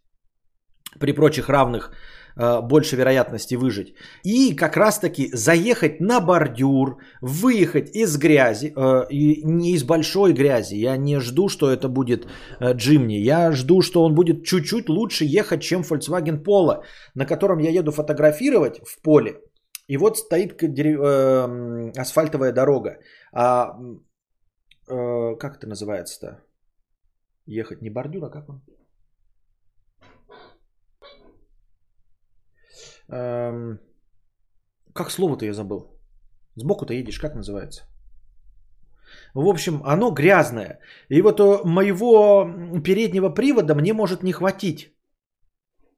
при 1.00 1.14
прочих 1.14 1.50
равных 1.50 1.92
больше 2.36 2.96
вероятности 2.96 3.56
выжить. 3.56 3.96
И 4.24 4.56
как 4.56 4.78
раз-таки 4.78 5.30
заехать 5.34 6.02
на 6.02 6.20
бордюр, 6.20 6.98
выехать 7.22 7.96
из 7.96 8.18
грязи, 8.18 8.74
э, 8.76 9.08
и 9.10 9.44
не 9.46 9.74
из 9.74 9.84
большой 9.84 10.34
грязи. 10.34 10.76
Я 10.76 10.98
не 10.98 11.20
жду, 11.20 11.50
что 11.50 11.72
это 11.72 11.88
будет 11.88 12.28
э, 12.60 12.74
Джимни. 12.74 13.16
Я 13.16 13.52
жду, 13.52 13.82
что 13.82 14.04
он 14.04 14.16
будет 14.16 14.44
чуть-чуть 14.44 14.90
лучше 14.90 15.26
ехать, 15.26 15.62
чем 15.62 15.82
Volkswagen 15.82 16.44
Polo, 16.44 16.84
на 17.16 17.26
котором 17.26 17.60
я 17.60 17.70
еду 17.70 17.92
фотографировать 17.92 18.82
в 18.86 19.02
поле. 19.02 19.42
И 19.88 19.98
вот 19.98 20.18
стоит 20.18 20.62
э, 20.62 21.92
асфальтовая 22.02 22.52
дорога. 22.52 22.98
А 23.34 23.78
э, 24.90 25.36
как 25.40 25.58
это 25.58 25.68
называется-то? 25.68 26.44
Ехать 27.46 27.82
не 27.82 27.90
бордюр, 27.90 28.26
а 28.26 28.30
как 28.30 28.50
он? 28.50 28.62
Эм, 33.10 33.80
как 34.94 35.12
слово-то 35.12 35.46
я 35.46 35.54
забыл? 35.54 35.92
Сбоку-то 36.56 36.94
едешь, 36.94 37.20
как 37.20 37.36
называется? 37.36 37.84
В 39.34 39.48
общем, 39.48 39.82
оно 39.86 40.12
грязное. 40.12 40.80
И 41.10 41.22
вот 41.22 41.40
э, 41.40 41.62
моего 41.66 42.82
переднего 42.84 43.30
привода 43.30 43.76
мне 43.76 43.94
может 43.94 44.24
не 44.24 44.34
хватить. 44.34 44.94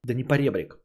Да 0.03 0.13
не 0.13 0.23
поребрик. 0.23 0.79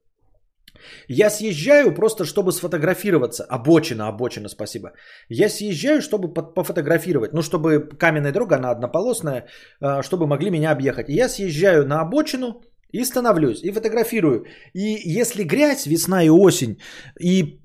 Я 1.09 1.31
съезжаю 1.31 1.94
просто, 1.94 2.24
чтобы 2.24 2.53
сфотографироваться. 2.53 3.44
Обочина, 3.44 4.09
обочина, 4.09 4.49
спасибо. 4.49 4.93
Я 5.28 5.49
съезжаю, 5.49 6.01
чтобы 6.01 6.32
по- 6.32 6.55
пофотографировать. 6.55 7.32
Ну, 7.32 7.43
чтобы 7.43 7.89
каменная 7.99 8.32
дорога, 8.32 8.57
она 8.57 8.70
однополосная, 8.70 9.47
э, 9.81 10.03
чтобы 10.03 10.27
могли 10.27 10.51
меня 10.51 10.73
объехать. 10.73 11.09
Я 11.09 11.28
съезжаю 11.28 11.86
на 11.86 12.01
обочину 12.01 12.62
и 12.93 13.05
становлюсь, 13.05 13.62
и 13.64 13.73
фотографирую. 13.73 14.44
И 14.74 15.01
если 15.05 15.44
грязь, 15.44 15.86
весна 15.86 16.23
и 16.23 16.28
осень, 16.28 16.77
и 17.20 17.59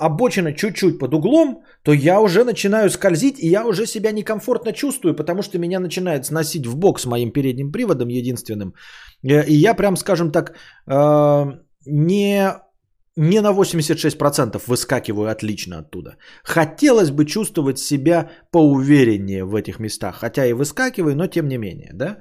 обочина 0.00 0.52
чуть-чуть 0.52 0.98
под 0.98 1.14
углом, 1.14 1.62
то 1.82 1.92
я 1.92 2.20
уже 2.20 2.44
начинаю 2.44 2.90
скользить, 2.90 3.38
и 3.38 3.48
я 3.48 3.66
уже 3.66 3.86
себя 3.86 4.12
некомфортно 4.12 4.72
чувствую, 4.72 5.16
потому 5.16 5.42
что 5.42 5.58
меня 5.58 5.80
начинает 5.80 6.26
сносить 6.26 6.66
в 6.66 6.76
бок 6.76 7.00
с 7.00 7.06
моим 7.06 7.32
передним 7.32 7.72
приводом 7.72 8.08
единственным. 8.08 8.74
Э, 9.22 9.44
И 9.46 9.54
я 9.54 9.74
прям, 9.74 9.96
скажем 9.96 10.30
так, 10.30 10.54
э, 10.86 11.44
не, 11.86 12.52
не 13.16 13.40
на 13.40 13.52
86% 13.52 14.62
выскакиваю 14.66 15.30
отлично 15.30 15.78
оттуда. 15.78 16.16
Хотелось 16.44 17.10
бы 17.10 17.24
чувствовать 17.24 17.78
себя 17.78 18.30
поувереннее 18.50 19.44
в 19.44 19.54
этих 19.54 19.80
местах, 19.80 20.16
хотя 20.16 20.46
и 20.46 20.52
выскакиваю, 20.52 21.16
но 21.16 21.26
тем 21.26 21.48
не 21.48 21.58
менее, 21.58 21.90
да. 21.94 22.18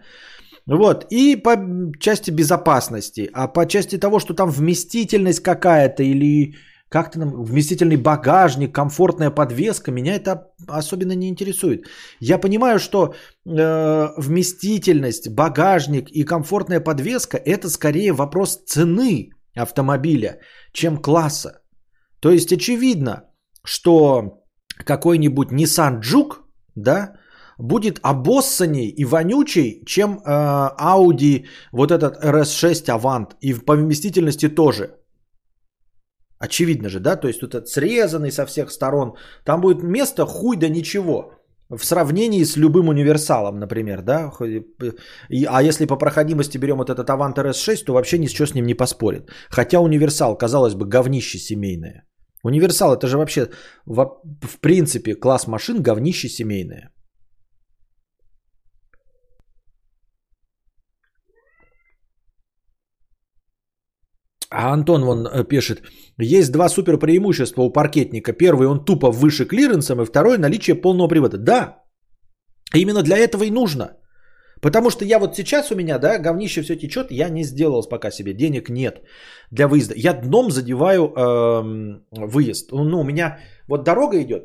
Вот, 0.65 1.06
и 1.10 1.35
по 1.35 1.57
части 1.99 2.31
безопасности, 2.31 3.30
а 3.34 3.48
по 3.48 3.65
части 3.65 3.98
того, 3.98 4.19
что 4.19 4.34
там 4.34 4.49
вместительность 4.49 5.44
какая-то 5.44 6.03
или 6.03 6.56
как-то 6.94 7.19
там 7.19 7.44
вместительный 7.44 7.98
багажник, 7.98 8.76
комфортная 8.76 9.31
подвеска, 9.31 9.91
меня 9.91 10.15
это 10.15 10.52
особенно 10.68 11.15
не 11.15 11.27
интересует. 11.27 11.88
Я 12.19 12.38
понимаю, 12.38 12.80
что 12.80 13.07
э, 13.07 14.07
вместительность, 14.18 15.27
багажник 15.30 16.10
и 16.11 16.23
комфортная 16.23 16.80
подвеска 16.80 17.38
это 17.38 17.69
скорее 17.69 18.14
вопрос 18.14 18.64
цены 18.65 19.31
автомобиля, 19.56 20.40
чем 20.72 20.98
класса. 20.98 21.61
То 22.19 22.30
есть 22.31 22.53
очевидно, 22.53 23.23
что 23.65 24.44
какой-нибудь 24.85 25.52
Nissan 25.52 25.99
Juke, 26.02 26.35
да, 26.76 27.15
будет 27.64 27.99
обоссанней 28.03 28.90
и 28.90 29.06
вонючей, 29.06 29.84
чем 29.85 30.19
э, 30.26 30.30
Audi 30.77 31.45
вот 31.72 31.91
этот 31.91 32.23
RS6 32.23 32.90
Avant. 32.90 33.35
И 33.41 33.53
по 33.53 33.76
вместительности 33.76 34.49
тоже. 34.49 34.90
Очевидно 36.40 36.90
же, 36.90 36.99
да? 36.99 37.15
То 37.15 37.27
есть 37.27 37.40
тут 37.40 37.69
срезанный 37.69 38.31
со 38.31 38.45
всех 38.45 38.69
сторон. 38.69 39.14
Там 39.45 39.61
будет 39.61 39.81
место 39.84 40.26
хуй 40.26 40.57
да 40.57 40.69
ничего. 40.69 41.31
В 41.69 41.85
сравнении 41.85 42.44
с 42.44 42.57
любым 42.57 42.90
универсалом, 42.90 43.60
например, 43.60 44.02
да? 44.02 44.31
А 45.48 45.64
если 45.64 45.85
по 45.85 45.95
проходимости 45.95 46.57
берем 46.57 46.77
вот 46.77 46.90
этот 46.90 47.10
Avant 47.10 47.35
RS6, 47.35 47.85
то 47.85 47.94
вообще 47.94 48.18
ничего 48.18 48.45
с 48.45 48.53
ним 48.53 48.65
не 48.65 48.76
поспорит. 48.76 49.31
Хотя 49.49 49.80
универсал, 49.80 50.38
казалось 50.38 50.76
бы, 50.76 50.85
говнище 50.85 51.40
семейное. 51.40 52.03
Универсал 52.44 52.94
это 52.94 53.07
же 53.07 53.18
вообще 53.18 53.48
в 53.85 54.60
принципе 54.60 55.15
класс 55.15 55.48
машин 55.48 55.81
говнище 55.81 56.27
семейное. 56.27 56.93
А 64.53 64.73
Антон 64.73 65.03
вон 65.03 65.27
э, 65.27 65.43
пишет, 65.43 65.81
есть 66.19 66.51
два 66.51 66.69
супер 66.69 66.99
преимущества 66.99 67.63
у 67.63 67.71
паркетника. 67.71 68.34
Первый, 68.34 68.67
он 68.67 68.85
тупо 68.85 69.11
выше 69.11 69.45
клиренсом, 69.45 70.01
и 70.01 70.05
второй, 70.05 70.38
наличие 70.38 70.75
полного 70.75 71.07
привода. 71.07 71.38
Да, 71.38 71.84
именно 72.75 73.01
для 73.01 73.17
этого 73.17 73.43
и 73.43 73.51
нужно. 73.51 73.97
Потому 74.61 74.89
что 74.91 75.05
я 75.05 75.19
вот 75.19 75.35
сейчас 75.35 75.71
у 75.71 75.75
меня, 75.75 75.99
да, 75.99 76.19
говнище 76.19 76.61
все 76.61 76.75
течет, 76.75 77.11
я 77.11 77.30
не 77.30 77.43
сделал 77.43 77.84
пока 77.89 78.11
себе, 78.11 78.34
денег 78.34 78.69
нет 78.69 79.01
для 79.51 79.67
выезда. 79.67 79.95
Я 79.97 80.13
дном 80.13 80.51
задеваю 80.51 81.07
эм, 81.07 82.05
выезд. 82.11 82.71
Ну, 82.71 82.99
у 82.99 83.03
меня 83.03 83.39
вот 83.67 83.84
дорога 83.84 84.21
идет, 84.21 84.43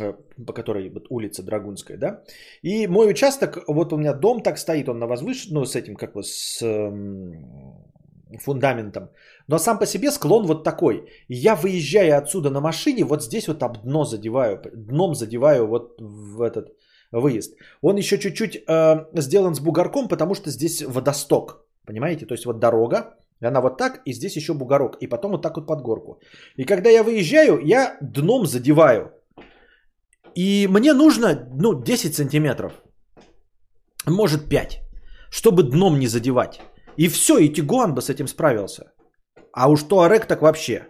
э, 0.00 0.14
по 0.46 0.52
которой 0.52 0.90
вот 0.90 1.06
улица 1.10 1.42
Драгунская, 1.42 1.96
да, 1.96 2.22
и 2.62 2.86
мой 2.86 3.10
участок, 3.10 3.64
вот 3.66 3.92
у 3.92 3.96
меня 3.96 4.12
дом 4.12 4.42
так 4.42 4.58
стоит, 4.58 4.88
он 4.88 4.98
на 4.98 5.06
возвыш... 5.06 5.48
ну, 5.50 5.64
с 5.64 5.74
этим, 5.74 5.96
как 5.96 6.12
бы, 6.12 6.22
с 6.22 6.62
эм, 6.62 7.87
фундаментом, 8.36 9.10
но 9.46 9.58
сам 9.58 9.78
по 9.78 9.86
себе 9.86 10.10
склон 10.10 10.46
вот 10.46 10.64
такой. 10.64 11.08
Я, 11.28 11.54
выезжая 11.54 12.18
отсюда 12.18 12.50
на 12.50 12.60
машине, 12.60 13.04
вот 13.04 13.22
здесь 13.22 13.48
вот 13.48 13.62
об 13.62 13.78
дно 13.82 14.04
задеваю, 14.04 14.60
дном 14.74 15.14
задеваю 15.14 15.66
вот 15.66 16.00
в 16.00 16.42
этот 16.42 16.68
выезд. 17.12 17.56
Он 17.82 17.96
еще 17.96 18.18
чуть-чуть 18.18 18.56
э, 18.56 19.06
сделан 19.14 19.54
с 19.54 19.60
бугорком, 19.60 20.08
потому 20.08 20.34
что 20.34 20.50
здесь 20.50 20.82
водосток, 20.82 21.64
понимаете? 21.86 22.26
То 22.26 22.34
есть 22.34 22.46
вот 22.46 22.58
дорога, 22.58 23.14
она 23.40 23.60
вот 23.60 23.78
так, 23.78 24.02
и 24.04 24.12
здесь 24.12 24.36
еще 24.36 24.54
бугорок, 24.54 24.96
и 25.00 25.06
потом 25.06 25.32
вот 25.32 25.42
так 25.42 25.56
вот 25.56 25.66
под 25.66 25.82
горку. 25.82 26.20
И 26.56 26.64
когда 26.64 26.90
я 26.90 27.02
выезжаю, 27.02 27.60
я 27.64 27.96
дном 28.00 28.46
задеваю. 28.46 29.12
И 30.34 30.68
мне 30.68 30.92
нужно, 30.92 31.48
ну, 31.54 31.82
10 31.82 32.14
сантиметров, 32.14 32.72
может 34.06 34.48
5, 34.48 34.80
чтобы 35.30 35.62
дном 35.62 35.98
не 35.98 36.08
задевать. 36.08 36.60
И 36.98 37.08
все, 37.08 37.38
и 37.38 37.52
Тигуан 37.52 37.94
бы 37.94 38.02
с 38.02 38.10
этим 38.10 38.26
справился. 38.28 38.82
А 39.52 39.68
уж 39.68 39.82
Туарек 39.82 40.26
так 40.26 40.42
вообще. 40.42 40.88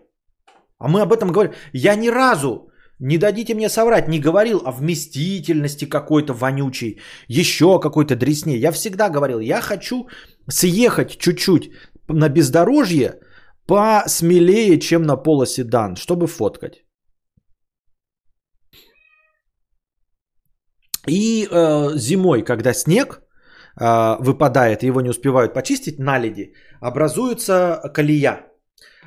А 0.79 0.89
мы 0.89 1.03
об 1.03 1.13
этом 1.13 1.33
говорим. 1.33 1.53
Я 1.73 1.97
ни 1.97 2.09
разу, 2.09 2.71
не 2.99 3.19
дадите 3.19 3.55
мне 3.55 3.69
соврать, 3.69 4.09
не 4.09 4.19
говорил 4.19 4.63
о 4.65 4.73
вместительности 4.73 5.85
какой-то 5.85 6.33
вонючей, 6.33 7.01
еще 7.29 7.79
какой-то 7.79 8.17
дресне. 8.17 8.57
Я 8.57 8.73
всегда 8.73 9.11
говорил, 9.11 9.41
я 9.41 9.61
хочу 9.61 10.09
съехать 10.49 11.19
чуть-чуть 11.19 11.71
на 12.09 12.29
бездорожье 12.29 13.21
посмелее, 13.67 14.79
чем 14.81 15.03
на 15.03 15.17
полоседан, 15.17 15.97
чтобы 15.97 16.27
фоткать. 16.27 16.85
И 21.07 21.47
э, 21.51 21.97
зимой, 21.97 22.43
когда 22.43 22.73
снег 22.73 23.28
выпадает, 23.79 24.83
его 24.83 25.01
не 25.01 25.11
успевают 25.11 25.55
почистить, 25.55 25.99
наледи, 25.99 26.55
образуется 26.81 27.81
колея. 27.95 28.49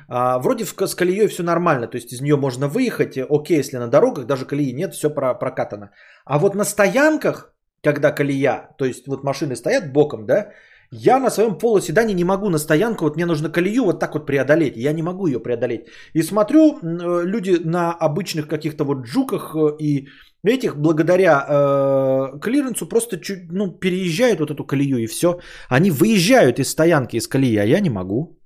А, 0.08 0.38
вроде 0.38 0.64
с 0.64 0.94
колеей 0.94 1.26
все 1.28 1.42
нормально, 1.42 1.86
то 1.86 1.96
есть 1.96 2.12
из 2.12 2.20
нее 2.20 2.36
можно 2.36 2.68
выехать, 2.68 3.16
э, 3.16 3.26
окей, 3.30 3.58
если 3.58 3.78
на 3.78 3.88
дорогах 3.88 4.26
даже 4.26 4.44
колеи 4.44 4.72
нет, 4.72 4.94
все 4.94 5.10
прокатано. 5.10 5.90
А 6.24 6.38
вот 6.38 6.54
на 6.54 6.64
стоянках, 6.64 7.54
когда 7.82 8.12
колея, 8.12 8.74
то 8.78 8.84
есть 8.84 9.06
вот 9.08 9.24
машины 9.24 9.56
стоят 9.56 9.92
боком, 9.92 10.26
да, 10.26 10.50
я 10.90 11.18
на 11.18 11.30
своем 11.30 11.56
полуседане 11.56 12.14
не 12.14 12.24
могу 12.24 12.50
на 12.50 12.58
стоянку, 12.58 13.04
вот 13.04 13.16
мне 13.16 13.24
нужно 13.26 13.48
колею 13.48 13.84
вот 13.84 14.00
так 14.00 14.12
вот 14.14 14.26
преодолеть, 14.26 14.76
я 14.76 14.92
не 14.92 15.02
могу 15.02 15.26
ее 15.26 15.40
преодолеть. 15.40 15.86
И 16.12 16.22
смотрю, 16.22 16.78
э, 16.82 17.22
люди 17.24 17.56
на 17.64 17.92
обычных 17.92 18.48
каких-то 18.48 18.84
вот 18.84 19.06
джуках 19.06 19.56
э, 19.56 19.76
и 19.80 20.08
этих, 20.44 20.76
благодаря 20.76 21.46
э, 21.48 22.40
клиренсу, 22.40 22.88
просто 22.88 23.20
чуть, 23.20 23.50
ну, 23.52 23.78
переезжают 23.78 24.40
вот 24.40 24.50
эту 24.50 24.66
колею 24.66 24.98
и 24.98 25.06
все. 25.06 25.40
Они 25.68 25.90
выезжают 25.90 26.58
из 26.58 26.70
стоянки, 26.70 27.16
из 27.16 27.28
колеи, 27.28 27.56
а 27.56 27.64
я 27.64 27.80
не 27.80 27.90
могу. 27.90 28.38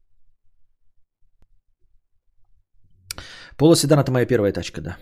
Полоседан 3.56 3.98
это 3.98 4.12
моя 4.12 4.26
первая 4.26 4.52
тачка, 4.52 4.80
да. 4.80 4.96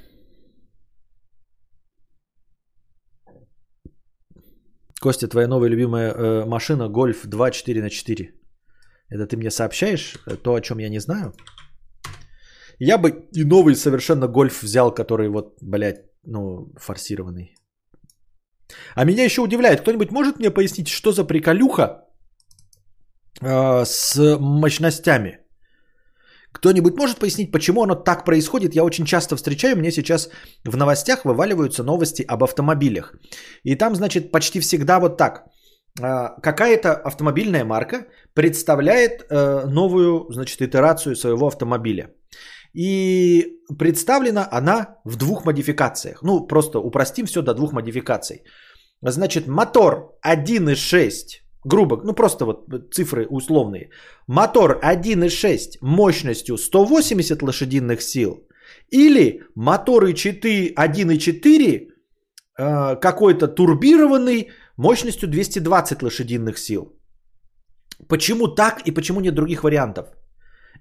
Костя, 5.01 5.29
твоя 5.29 5.49
новая 5.49 5.69
любимая 5.69 6.13
э, 6.13 6.45
машина 6.47 6.89
Гольф 6.89 7.27
2 7.27 7.51
4 7.51 7.83
на 7.83 7.91
4. 7.91 8.33
Это 9.11 9.27
ты 9.27 9.37
мне 9.37 9.51
сообщаешь 9.51 10.17
э, 10.27 10.37
то, 10.37 10.55
о 10.55 10.61
чем 10.61 10.79
я 10.79 10.89
не 10.89 11.01
знаю? 11.01 11.33
Я 12.79 12.99
бы 12.99 13.29
и 13.35 13.45
новый 13.45 13.75
совершенно 13.75 14.29
Гольф 14.29 14.63
взял, 14.63 14.95
который 14.95 15.29
вот, 15.29 15.59
блядь, 15.61 16.14
ну, 16.27 16.73
форсированный. 16.77 17.55
А 18.95 19.05
меня 19.05 19.25
еще 19.25 19.43
удивляет, 19.43 19.81
кто-нибудь 19.81 20.11
может 20.11 20.39
мне 20.39 20.51
пояснить, 20.51 20.89
что 20.89 21.13
за 21.13 21.25
приколюха 21.25 22.05
э, 23.43 23.85
с 23.85 24.39
мощностями? 24.41 25.39
Кто-нибудь 26.55 26.97
может 26.97 27.19
пояснить, 27.19 27.53
почему 27.53 27.83
оно 27.83 27.95
так 27.95 28.25
происходит? 28.25 28.75
Я 28.75 28.85
очень 28.85 29.05
часто 29.05 29.37
встречаю, 29.37 29.77
мне 29.77 29.91
сейчас 29.91 30.31
в 30.65 30.77
новостях 30.77 31.25
вываливаются 31.25 31.83
новости 31.83 32.25
об 32.29 32.45
автомобилях. 32.45 33.15
И 33.65 33.77
там, 33.77 33.95
значит, 33.95 34.31
почти 34.33 34.61
всегда 34.61 35.01
вот 35.01 35.17
так. 35.17 35.47
А, 36.01 36.41
Какая-то 36.41 36.95
автомобильная 36.95 37.65
марка 37.65 38.07
представляет 38.35 39.27
э, 39.31 39.67
новую, 39.67 40.27
значит, 40.33 40.63
итерацию 40.63 41.17
своего 41.17 41.49
автомобиля. 41.49 42.11
И 42.75 43.61
представлена 43.79 44.49
она 44.51 44.97
в 45.05 45.17
двух 45.17 45.45
модификациях. 45.45 46.23
Ну, 46.23 46.47
просто 46.47 46.79
упростим 46.79 47.27
все 47.27 47.43
до 47.43 47.55
двух 47.55 47.73
модификаций. 47.73 48.43
Значит, 49.03 49.47
мотор 49.47 50.19
1.6 50.27 51.45
грубо, 51.65 52.01
ну 52.05 52.15
просто 52.15 52.45
вот 52.45 52.67
цифры 52.95 53.27
условные. 53.31 53.91
Мотор 54.27 54.81
1.6 54.83 55.79
мощностью 55.81 56.57
180 56.57 57.43
лошадиных 57.43 58.03
сил 58.03 58.47
или 58.91 59.41
моторы 59.55 60.15
4, 60.15 60.75
1.4 60.75 61.89
э, 62.59 62.97
какой-то 63.01 63.49
турбированный 63.49 64.51
мощностью 64.77 65.29
220 65.29 66.03
лошадиных 66.03 66.59
сил. 66.59 66.93
Почему 68.09 68.49
так 68.49 68.83
и 68.87 68.91
почему 68.91 69.21
нет 69.21 69.35
других 69.35 69.63
вариантов? 69.63 70.07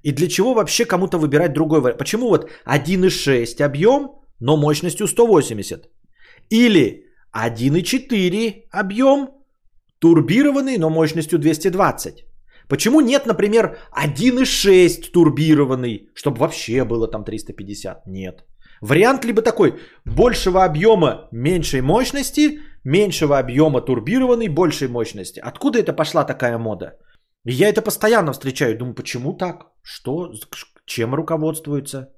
И 0.03 0.11
для 0.11 0.27
чего 0.27 0.53
вообще 0.53 0.85
кому-то 0.85 1.17
выбирать 1.17 1.53
другой 1.53 1.79
вариант? 1.79 1.99
Почему 1.99 2.29
вот 2.29 2.49
1.6 2.65 3.65
объем, 3.65 4.09
но 4.39 4.57
мощностью 4.57 5.07
180? 5.07 5.89
Или 6.49 7.05
1.4 7.33 8.63
объем, 8.71 9.29
турбированный, 9.99 10.77
но 10.77 10.89
мощностью 10.89 11.39
220. 11.39 12.25
Почему 12.67 13.01
нет, 13.01 13.25
например, 13.25 13.77
1.6 13.93 15.11
турбированный, 15.11 16.09
чтобы 16.15 16.39
вообще 16.39 16.83
было 16.83 17.07
там 17.07 17.23
350? 17.23 18.07
Нет. 18.07 18.43
Вариант 18.81 19.25
либо 19.25 19.41
такой, 19.41 19.79
большего 20.05 20.65
объема, 20.65 21.29
меньшей 21.31 21.81
мощности, 21.81 22.59
меньшего 22.83 23.39
объема 23.39 23.81
турбированный, 23.81 24.49
большей 24.49 24.87
мощности. 24.89 25.39
Откуда 25.39 25.79
это 25.79 25.93
пошла 25.93 26.25
такая 26.25 26.57
мода? 26.57 26.97
Я 27.45 27.67
это 27.67 27.81
постоянно 27.81 28.31
встречаю, 28.33 28.77
думаю, 28.77 28.95
почему 28.95 29.33
так? 29.37 29.65
Что, 29.83 30.33
чем 30.85 31.13
руководствуется? 31.13 32.09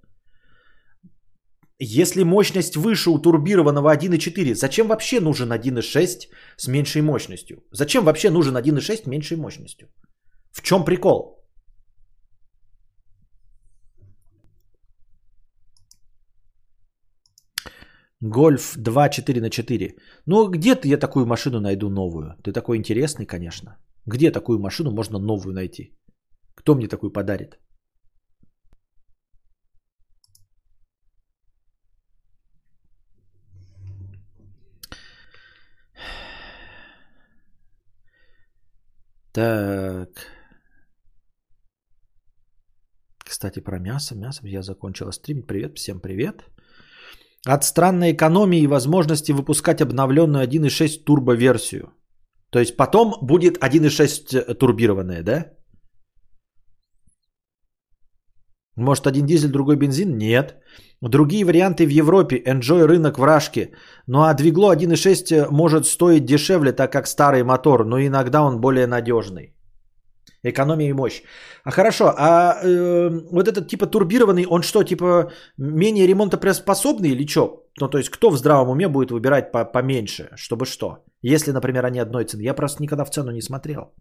Если 1.80 2.24
мощность 2.24 2.78
выше 2.78 3.10
у 3.10 3.20
турбированного 3.20 3.94
1.4, 3.94 4.54
зачем 4.56 4.88
вообще 4.88 5.20
нужен 5.20 5.52
1.6 5.52 6.30
с 6.58 6.68
меньшей 6.68 7.02
мощностью? 7.02 7.64
Зачем 7.72 8.06
вообще 8.06 8.30
нужен 8.30 8.56
1.6 8.56 9.10
меньшей 9.10 9.38
мощностью? 9.38 9.88
В 10.52 10.62
чем 10.62 10.86
прикол? 10.86 11.36
Гольф 18.22 18.78
2 18.78 19.10
4 19.10 19.42
на 19.42 19.50
4. 19.50 19.96
Ну, 20.26 20.50
где-то 20.50 20.88
я 20.88 20.98
такую 20.98 21.26
машину 21.26 21.60
найду 21.60 21.90
новую. 21.90 22.36
Ты 22.44 22.54
такой 22.54 22.78
интересный, 22.78 23.26
конечно. 23.26 23.78
Где 24.08 24.32
такую 24.32 24.60
машину 24.60 24.92
можно 24.92 25.20
новую 25.20 25.54
найти? 25.54 25.92
Кто 26.56 26.76
мне 26.76 26.88
такую 26.88 27.12
подарит? 27.12 27.60
Так. 39.34 40.10
Кстати, 43.26 43.60
про 43.60 43.80
мясо. 43.80 44.16
Мясо 44.16 44.48
я 44.48 44.62
закончила 44.62 45.12
стримить. 45.12 45.48
Привет, 45.48 45.78
всем 45.78 46.00
привет. 46.00 46.46
От 47.46 47.64
странной 47.64 48.14
экономии 48.14 48.62
и 48.62 48.68
возможности 48.68 49.34
выпускать 49.34 49.82
обновленную 49.82 50.48
1.6 50.48 51.04
турбо-версию. 51.04 51.92
То 52.56 52.60
есть 52.60 52.78
потом 52.78 53.14
будет 53.22 53.58
1.6 53.58 54.54
турбированная, 54.54 55.24
да? 55.24 55.46
Может 58.78 59.08
один 59.08 59.26
дизель, 59.26 59.52
другой 59.52 59.76
бензин? 59.76 60.18
Нет. 60.18 60.56
Другие 61.02 61.44
варианты 61.44 61.86
в 61.86 61.90
Европе. 61.90 62.42
Enjoy 62.48 62.88
рынок 62.88 63.20
вражки. 63.20 63.74
Ну 64.08 64.22
а 64.22 64.34
двигло 64.34 64.74
1.6 64.74 65.52
может 65.52 65.86
стоить 65.86 66.26
дешевле, 66.26 66.72
так 66.72 66.94
как 66.94 67.08
старый 67.08 67.44
мотор, 67.44 67.84
но 67.84 68.00
иногда 68.00 68.42
он 68.42 68.62
более 68.62 68.88
надежный. 68.88 69.55
Экономия 70.50 70.90
и 70.90 70.94
мощь. 70.94 71.24
А 71.64 71.72
хорошо, 71.72 72.14
а 72.18 72.60
э, 72.64 73.10
вот 73.32 73.48
этот 73.48 73.68
типа 73.68 73.88
турбированный, 73.88 74.46
он 74.46 74.62
что, 74.62 74.84
типа 74.84 75.32
менее 75.58 76.08
ремонтоприспособный 76.08 77.10
или 77.10 77.28
что? 77.28 77.66
Ну 77.82 77.90
то 77.90 77.98
есть 77.98 78.10
кто 78.10 78.30
в 78.30 78.38
здравом 78.38 78.70
уме 78.70 78.88
будет 78.88 79.12
выбирать 79.12 79.52
по 79.52 79.66
поменьше, 79.66 80.30
чтобы 80.36 80.66
что? 80.66 81.04
Если, 81.24 81.52
например, 81.52 81.86
они 81.86 82.00
одной 82.00 82.26
цены. 82.26 82.44
Я 82.44 82.54
просто 82.54 82.84
никогда 82.84 83.06
в 83.06 83.10
цену 83.10 83.32
не 83.32 83.42
смотрел. 83.42 83.94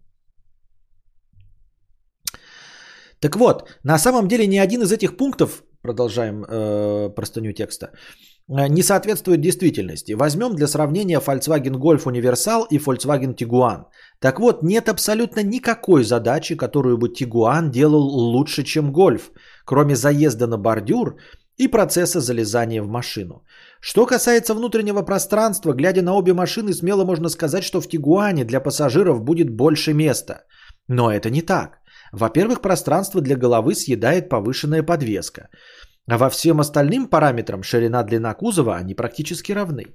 Так 3.19 3.35
вот, 3.35 3.69
на 3.83 3.97
самом 3.97 4.27
деле 4.27 4.47
ни 4.47 4.57
один 4.57 4.81
из 4.81 4.91
этих 4.91 5.17
пунктов, 5.17 5.63
продолжаем 5.81 6.43
э, 6.43 7.09
простыню 7.15 7.53
текста, 7.53 7.87
не 8.47 8.83
соответствует 8.83 9.41
действительности. 9.41 10.13
Возьмем 10.13 10.55
для 10.55 10.67
сравнения 10.67 11.19
Volkswagen 11.19 11.77
Golf 11.79 12.05
Universal 12.05 12.65
и 12.69 12.77
Volkswagen 12.77 13.35
Tiguan. 13.35 13.85
Так 14.19 14.39
вот, 14.39 14.63
нет 14.63 14.87
абсолютно 14.89 15.43
никакой 15.43 16.03
задачи, 16.03 16.55
которую 16.55 16.97
бы 16.97 17.09
Tiguan 17.09 17.69
делал 17.69 18.03
лучше, 18.03 18.63
чем 18.63 18.91
Golf, 18.91 19.31
кроме 19.65 19.95
заезда 19.95 20.47
на 20.47 20.57
бордюр 20.57 21.17
и 21.57 21.67
процесса 21.67 22.19
залезания 22.19 22.83
в 22.83 22.87
машину. 22.87 23.43
Что 23.79 24.05
касается 24.05 24.53
внутреннего 24.53 25.01
пространства, 25.01 25.73
глядя 25.73 26.01
на 26.01 26.13
обе 26.13 26.33
машины, 26.33 26.73
смело 26.73 27.05
можно 27.05 27.29
сказать, 27.29 27.63
что 27.63 27.81
в 27.81 27.87
Тигуане 27.87 28.43
для 28.45 28.59
пассажиров 28.59 29.23
будет 29.23 29.49
больше 29.49 29.93
места. 29.93 30.43
Но 30.87 31.11
это 31.11 31.29
не 31.29 31.41
так. 31.41 31.79
Во-первых, 32.11 32.61
пространство 32.61 33.21
для 33.21 33.35
головы 33.35 33.73
съедает 33.73 34.29
повышенная 34.29 34.83
подвеска. 34.83 35.49
А 36.07 36.17
во 36.17 36.29
всем 36.29 36.59
остальным 36.59 37.07
параметрам 37.07 37.63
ширина 37.63 38.03
длина 38.03 38.33
кузова 38.33 38.75
они 38.75 38.93
практически 38.93 39.53
равны. 39.53 39.85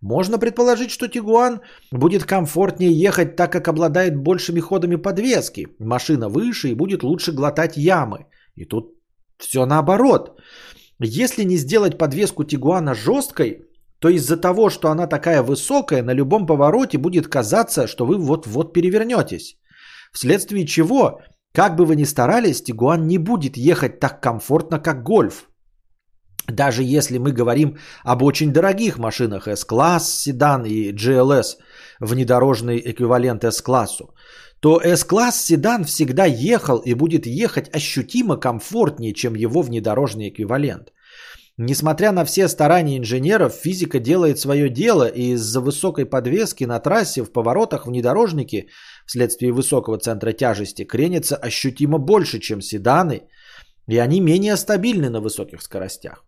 Можно 0.00 0.38
предположить, 0.38 0.90
что 0.90 1.08
Тигуан 1.08 1.60
будет 1.92 2.24
комфортнее 2.24 2.92
ехать, 2.92 3.36
так 3.36 3.52
как 3.52 3.68
обладает 3.68 4.16
большими 4.16 4.60
ходами 4.60 4.96
подвески. 4.96 5.68
Машина 5.78 6.28
выше 6.28 6.68
и 6.68 6.74
будет 6.74 7.02
лучше 7.02 7.32
глотать 7.32 7.76
ямы. 7.76 8.26
И 8.54 8.64
тут 8.64 8.94
все 9.38 9.66
наоборот. 9.66 10.40
Если 10.98 11.44
не 11.44 11.56
сделать 11.56 11.98
подвеску 11.98 12.44
Тигуана 12.44 12.94
жесткой, 12.94 13.66
то 13.98 14.08
из-за 14.08 14.38
того, 14.38 14.70
что 14.70 14.88
она 14.88 15.06
такая 15.06 15.42
высокая, 15.42 16.02
на 16.02 16.14
любом 16.14 16.46
повороте 16.46 16.96
будет 16.96 17.28
казаться, 17.28 17.86
что 17.86 18.06
вы 18.06 18.16
вот-вот 18.16 18.72
перевернетесь. 18.72 19.58
Вследствие 20.12 20.66
чего 20.66 21.20
как 21.52 21.76
бы 21.76 21.84
вы 21.84 21.96
ни 21.96 22.04
старались, 22.04 22.62
Тигуан 22.62 23.06
не 23.06 23.18
будет 23.18 23.56
ехать 23.56 24.00
так 24.00 24.22
комфортно, 24.22 24.78
как 24.78 25.02
Гольф. 25.02 25.49
Даже 26.48 26.82
если 26.82 27.18
мы 27.18 27.32
говорим 27.32 27.78
об 28.02 28.22
очень 28.22 28.52
дорогих 28.52 28.98
машинах 28.98 29.46
S-класс, 29.46 30.22
седан 30.22 30.64
и 30.64 30.92
GLS, 30.92 31.56
внедорожный 32.00 32.80
эквивалент 32.84 33.44
S-классу, 33.44 34.14
то 34.60 34.80
S-класс 34.80 35.44
седан 35.44 35.84
всегда 35.84 36.24
ехал 36.26 36.78
и 36.78 36.94
будет 36.94 37.26
ехать 37.26 37.74
ощутимо 37.74 38.36
комфортнее, 38.36 39.12
чем 39.14 39.34
его 39.34 39.62
внедорожный 39.62 40.28
эквивалент. 40.28 40.92
Несмотря 41.62 42.12
на 42.12 42.24
все 42.24 42.48
старания 42.48 42.96
инженеров, 42.96 43.52
физика 43.52 44.00
делает 44.00 44.38
свое 44.38 44.70
дело, 44.70 45.06
и 45.06 45.32
из-за 45.34 45.60
высокой 45.60 46.06
подвески 46.06 46.64
на 46.64 46.80
трассе 46.80 47.22
в 47.22 47.32
поворотах 47.32 47.86
внедорожники 47.86 48.68
вследствие 49.06 49.52
высокого 49.52 49.98
центра 49.98 50.32
тяжести 50.32 50.84
кренятся 50.84 51.36
ощутимо 51.36 51.98
больше, 51.98 52.38
чем 52.38 52.62
седаны, 52.62 53.24
и 53.88 53.98
они 53.98 54.20
менее 54.20 54.56
стабильны 54.56 55.10
на 55.10 55.20
высоких 55.20 55.60
скоростях. 55.60 56.24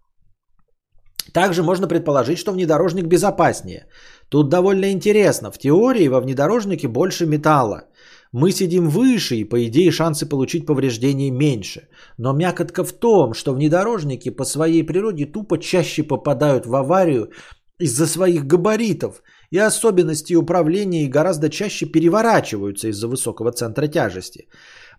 Также 1.32 1.62
можно 1.62 1.88
предположить, 1.88 2.38
что 2.38 2.52
внедорожник 2.52 3.06
безопаснее. 3.06 3.86
Тут 4.28 4.48
довольно 4.48 4.92
интересно. 4.92 5.50
В 5.50 5.58
теории 5.58 6.08
во 6.08 6.20
внедорожнике 6.20 6.88
больше 6.88 7.26
металла. 7.26 7.84
Мы 8.32 8.50
сидим 8.50 8.88
выше, 8.88 9.36
и 9.36 9.44
по 9.44 9.56
идее 9.66 9.90
шансы 9.90 10.26
получить 10.26 10.66
повреждения 10.66 11.30
меньше. 11.30 11.88
Но 12.18 12.32
мякотка 12.32 12.84
в 12.84 12.92
том, 12.92 13.34
что 13.34 13.52
внедорожники 13.52 14.30
по 14.30 14.44
своей 14.44 14.86
природе 14.86 15.26
тупо 15.26 15.58
чаще 15.58 16.02
попадают 16.02 16.66
в 16.66 16.74
аварию 16.74 17.30
из-за 17.78 18.06
своих 18.06 18.46
габаритов 18.46 19.22
и 19.50 19.58
особенности 19.58 20.34
управления 20.34 21.04
и 21.04 21.10
гораздо 21.10 21.48
чаще 21.50 21.86
переворачиваются 21.86 22.88
из-за 22.88 23.08
высокого 23.08 23.52
центра 23.52 23.86
тяжести. 23.86 24.48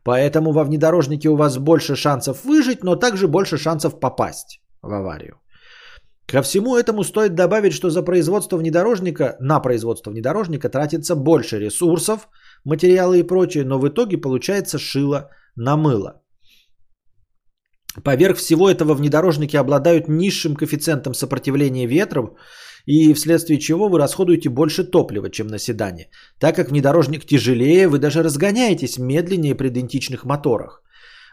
Поэтому 0.03 0.51
во 0.51 0.64
внедорожнике 0.64 1.30
у 1.30 1.35
вас 1.35 1.57
больше 1.57 1.95
шансов 1.95 2.43
выжить, 2.43 2.84
но 2.84 2.95
также 2.95 3.27
больше 3.27 3.57
шансов 3.57 3.99
попасть 3.99 4.61
в 4.81 4.93
аварию. 4.93 5.43
Ко 6.26 6.41
всему 6.41 6.76
этому 6.76 7.04
стоит 7.04 7.36
добавить, 7.36 7.74
что 7.74 7.90
за 7.90 8.02
производство 8.02 8.58
внедорожника, 8.58 9.36
на 9.40 9.60
производство 9.60 10.12
внедорожника 10.12 10.70
тратится 10.70 11.16
больше 11.16 11.60
ресурсов, 11.60 12.30
материалы 12.64 13.20
и 13.20 13.24
прочее, 13.24 13.66
но 13.66 13.80
в 13.80 13.88
итоге 13.88 14.18
получается 14.18 14.80
шило 14.80 15.30
на 15.56 15.76
мыло. 15.78 16.22
Поверх 18.04 18.38
всего 18.38 18.70
этого 18.70 18.95
внедорожники 18.95 19.56
обладают 19.58 20.08
низшим 20.08 20.56
коэффициентом 20.56 21.14
сопротивления 21.14 21.86
ветров, 21.86 22.30
и 22.86 23.14
вследствие 23.14 23.60
чего 23.60 23.88
вы 23.88 24.00
расходуете 24.00 24.50
больше 24.50 24.84
топлива, 24.84 25.30
чем 25.30 25.48
на 25.48 25.60
седане. 25.60 26.10
Так 26.40 26.56
как 26.56 26.70
внедорожник 26.70 27.26
тяжелее, 27.26 27.88
вы 27.88 28.00
даже 28.00 28.24
разгоняетесь 28.24 28.98
медленнее 28.98 29.56
при 29.56 29.68
идентичных 29.68 30.26
моторах. 30.26 30.82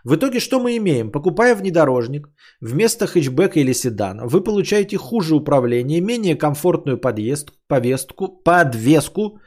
В 0.04 0.14
итоге 0.14 0.40
что 0.40 0.60
мы 0.60 0.76
имеем? 0.76 1.10
Покупая 1.10 1.54
внедорожник, 1.54 2.28
вместо 2.60 3.06
хэтчбека 3.06 3.60
или 3.60 3.72
седана, 3.72 4.26
вы 4.26 4.40
получаете 4.40 4.96
хуже 4.96 5.34
управление, 5.34 6.00
менее 6.00 6.36
комфортную 6.36 6.98
подъезд, 6.98 7.52
повестку, 7.68 8.28
подвеску, 8.28 9.40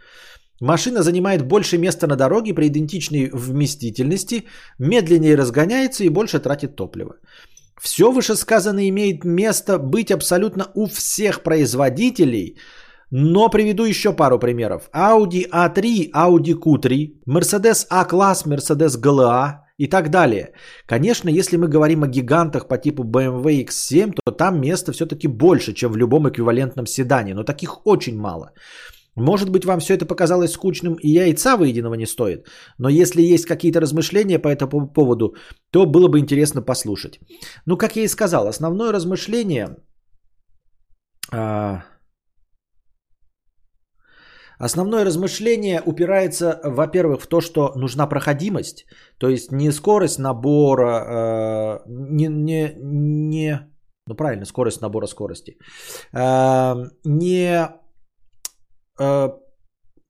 Машина 0.62 1.04
занимает 1.04 1.48
больше 1.48 1.78
места 1.78 2.08
на 2.08 2.16
дороге 2.16 2.54
при 2.54 2.68
идентичной 2.68 3.30
вместительности, 3.34 4.46
медленнее 4.80 5.36
разгоняется 5.36 6.04
и 6.06 6.10
больше 6.10 6.40
тратит 6.40 6.76
топливо. 6.76 7.16
Все 7.82 8.12
вышесказанное 8.12 8.88
имеет 8.88 9.26
место 9.26 9.78
быть 9.78 10.12
абсолютно 10.12 10.68
у 10.74 10.86
всех 10.86 11.44
производителей, 11.44 12.58
но 13.12 13.50
приведу 13.50 13.84
еще 13.84 14.14
пару 14.14 14.40
примеров. 14.40 14.90
Audi 14.94 15.50
A3, 15.52 16.12
Audi 16.14 16.54
Q3, 16.54 17.24
Mercedes 17.28 17.86
A-класс, 17.90 18.46
Mercedes 18.46 18.96
GLA 19.02 19.63
и 19.78 19.88
так 19.88 20.10
далее. 20.10 20.54
Конечно, 20.86 21.30
если 21.30 21.58
мы 21.58 21.68
говорим 21.68 22.04
о 22.04 22.08
гигантах 22.08 22.68
по 22.68 22.78
типу 22.78 23.04
BMW 23.04 23.66
X7, 23.66 24.14
то 24.14 24.32
там 24.32 24.60
места 24.62 24.92
все-таки 24.92 25.28
больше, 25.28 25.74
чем 25.74 25.92
в 25.92 25.98
любом 25.98 26.28
эквивалентном 26.28 26.86
седане, 26.86 27.34
но 27.34 27.44
таких 27.44 27.86
очень 27.86 28.18
мало. 28.18 28.52
Может 29.16 29.50
быть, 29.50 29.66
вам 29.66 29.80
все 29.80 29.94
это 29.94 30.06
показалось 30.06 30.52
скучным 30.52 30.96
и 30.96 31.10
яйца 31.10 31.56
выеденного 31.58 31.96
не 31.96 32.08
стоит, 32.08 32.48
но 32.80 32.90
если 32.90 33.22
есть 33.22 33.46
какие-то 33.46 33.80
размышления 33.80 34.40
по 34.40 34.48
этому 34.48 34.88
поводу, 34.94 35.36
то 35.72 35.86
было 35.86 36.08
бы 36.08 36.20
интересно 36.20 36.62
послушать. 36.62 37.20
Ну, 37.66 37.78
как 37.78 37.96
я 37.96 38.04
и 38.04 38.08
сказал, 38.08 38.48
основное 38.48 38.92
размышление... 38.92 39.78
А... 41.32 41.84
Основное 44.64 45.06
размышление 45.06 45.82
упирается, 45.86 46.62
во-первых, 46.64 47.22
в 47.22 47.28
то, 47.28 47.42
что 47.42 47.74
нужна 47.76 48.08
проходимость, 48.08 48.86
то 49.18 49.30
есть 49.30 49.52
не 49.52 49.72
скорость 49.72 50.20
набора, 50.20 51.06
э, 51.06 51.80
не, 51.88 52.28
не, 52.28 52.74
не, 52.78 53.60
ну 54.08 54.16
правильно, 54.16 54.46
скорость 54.46 54.82
набора 54.82 55.08
скорости, 55.08 55.58
э, 56.14 56.76
не 57.04 57.68
э, 59.00 59.30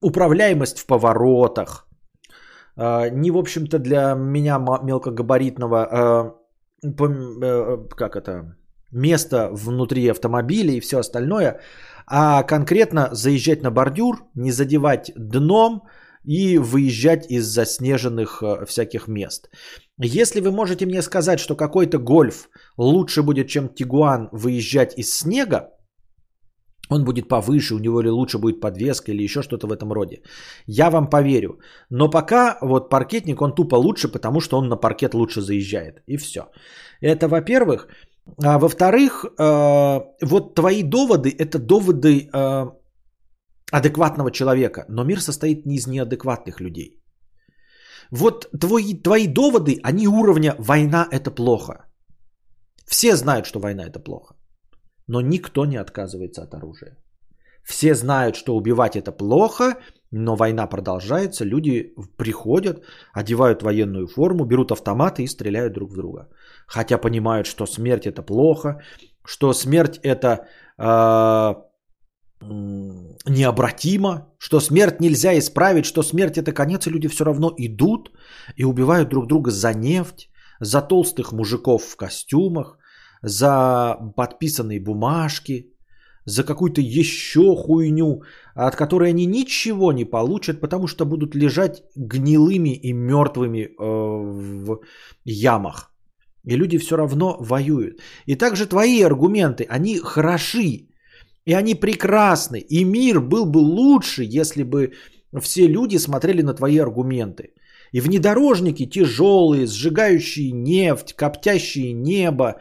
управляемость 0.01 0.79
в 0.79 0.85
поворотах, 0.85 1.87
э, 2.77 3.09
не, 3.09 3.31
в 3.31 3.37
общем-то, 3.37 3.79
для 3.79 4.13
меня 4.13 4.59
мелкогабаритного, 4.59 6.35
э, 6.83 6.89
э, 7.01 7.77
как 7.97 8.15
это, 8.15 8.55
место 8.91 9.49
внутри 9.51 10.11
автомобиля 10.11 10.73
и 10.73 10.79
все 10.79 10.99
остальное, 10.99 11.59
а 12.07 12.43
конкретно 12.43 13.09
заезжать 13.11 13.63
на 13.63 13.71
бордюр, 13.71 14.25
не 14.35 14.51
задевать 14.51 15.11
дном 15.15 15.83
и 16.23 16.57
выезжать 16.57 17.29
из 17.29 17.45
заснеженных 17.45 18.41
э, 18.41 18.65
всяких 18.65 19.07
мест. 19.07 19.49
Если 19.97 20.41
вы 20.41 20.51
можете 20.51 20.85
мне 20.85 21.01
сказать, 21.01 21.39
что 21.39 21.55
какой-то 21.55 21.99
гольф 21.99 22.49
лучше 22.77 23.23
будет, 23.23 23.47
чем 23.47 23.69
Тигуан, 23.69 24.29
выезжать 24.31 24.97
из 24.97 25.17
снега, 25.19 25.69
он 26.89 27.05
будет 27.05 27.27
повыше, 27.27 27.75
у 27.75 27.79
него 27.79 28.01
или 28.01 28.09
лучше 28.09 28.37
будет 28.37 28.61
подвеска 28.61 29.11
или 29.11 29.23
еще 29.23 29.41
что-то 29.41 29.67
в 29.67 29.71
этом 29.71 29.91
роде. 29.91 30.21
Я 30.67 30.89
вам 30.89 31.09
поверю. 31.09 31.59
Но 31.89 32.09
пока 32.09 32.57
вот 32.61 32.89
паркетник, 32.89 33.41
он 33.41 33.55
тупо 33.55 33.75
лучше, 33.75 34.07
потому 34.07 34.41
что 34.41 34.57
он 34.57 34.67
на 34.67 34.75
паркет 34.75 35.13
лучше 35.13 35.41
заезжает. 35.41 36.03
И 36.07 36.17
все. 36.17 36.41
Это 37.01 37.27
во-первых. 37.27 37.87
А 38.43 38.57
во-вторых, 38.57 39.25
э, 39.25 39.99
вот 40.21 40.55
твои 40.55 40.83
доводы, 40.83 41.29
это 41.29 41.59
доводы 41.59 42.29
э, 42.33 42.65
адекватного 43.71 44.31
человека. 44.31 44.85
Но 44.89 45.03
мир 45.03 45.21
состоит 45.21 45.65
не 45.65 45.75
из 45.75 45.87
неадекватных 45.87 46.61
людей. 46.61 46.99
Вот 48.11 48.49
твои, 48.61 49.01
твои 49.01 49.27
доводы, 49.27 49.79
они 49.83 50.07
уровня 50.07 50.55
«война– 50.59 51.07
это 51.11 51.31
плохо». 51.31 51.73
Все 52.85 53.15
знают, 53.15 53.45
что 53.45 53.59
война– 53.59 53.85
это 53.87 53.99
плохо. 53.99 54.35
Но 55.07 55.21
никто 55.21 55.65
не 55.65 55.77
отказывается 55.77 56.43
от 56.43 56.53
оружия. 56.53 56.97
Все 57.63 57.95
знают, 57.95 58.35
что 58.35 58.55
убивать 58.55 58.95
это 58.95 59.11
плохо, 59.11 59.77
но 60.11 60.35
война 60.35 60.67
продолжается, 60.67 61.45
люди 61.45 61.93
приходят, 62.17 62.83
одевают 63.13 63.63
военную 63.63 64.07
форму, 64.07 64.45
берут 64.45 64.71
автоматы 64.71 65.23
и 65.23 65.27
стреляют 65.27 65.73
друг 65.73 65.91
в 65.91 65.95
друга. 65.95 66.27
Хотя 66.67 66.97
понимают, 66.97 67.47
что 67.47 67.65
смерть 67.65 68.07
это 68.07 68.21
плохо, 68.21 68.81
что 69.25 69.53
смерть 69.53 69.99
это 70.03 70.47
э, 70.77 71.55
необратимо, 73.25 74.27
что 74.37 74.59
смерть 74.59 74.99
нельзя 74.99 75.37
исправить, 75.37 75.85
что 75.85 76.03
смерть 76.03 76.37
это 76.37 76.51
конец, 76.51 76.87
и 76.87 76.89
люди 76.89 77.07
все 77.07 77.25
равно 77.25 77.53
идут 77.57 78.11
и 78.55 78.65
убивают 78.65 79.09
друг 79.09 79.27
друга 79.27 79.51
за 79.51 79.73
нефть, 79.73 80.29
за 80.59 80.81
толстых 80.81 81.31
мужиков 81.31 81.83
в 81.83 81.95
костюмах, 81.95 82.77
за 83.21 83.97
подписанные 84.15 84.79
бумажки, 84.79 85.73
за 86.25 86.43
какую-то 86.43 86.81
еще 86.81 87.55
хуйню, 87.55 88.23
от 88.55 88.75
которой 88.75 89.09
они 89.09 89.25
ничего 89.25 89.91
не 89.91 90.05
получат, 90.05 90.61
потому 90.61 90.87
что 90.87 91.05
будут 91.05 91.35
лежать 91.35 91.83
гнилыми 91.95 92.75
и 92.75 92.93
мертвыми 92.93 93.59
э, 93.59 93.73
в 93.77 94.79
ямах. 95.25 95.92
И 96.45 96.55
люди 96.55 96.77
все 96.77 96.97
равно 96.97 97.37
воюют. 97.39 98.01
И 98.25 98.35
также 98.35 98.65
твои 98.65 99.01
аргументы, 99.01 99.65
они 99.69 99.99
хороши, 99.99 100.87
и 101.45 101.53
они 101.53 101.75
прекрасны. 101.75 102.59
И 102.59 102.83
мир 102.83 103.21
был 103.21 103.45
бы 103.45 103.59
лучше, 103.59 104.23
если 104.23 104.63
бы 104.63 104.93
все 105.41 105.67
люди 105.67 105.97
смотрели 105.97 106.41
на 106.41 106.53
твои 106.53 106.77
аргументы. 106.77 107.53
И 107.91 108.01
внедорожники 108.01 108.85
тяжелые, 108.85 109.67
сжигающие 109.67 110.51
нефть, 110.51 111.13
коптящие 111.13 111.93
небо, 111.93 112.55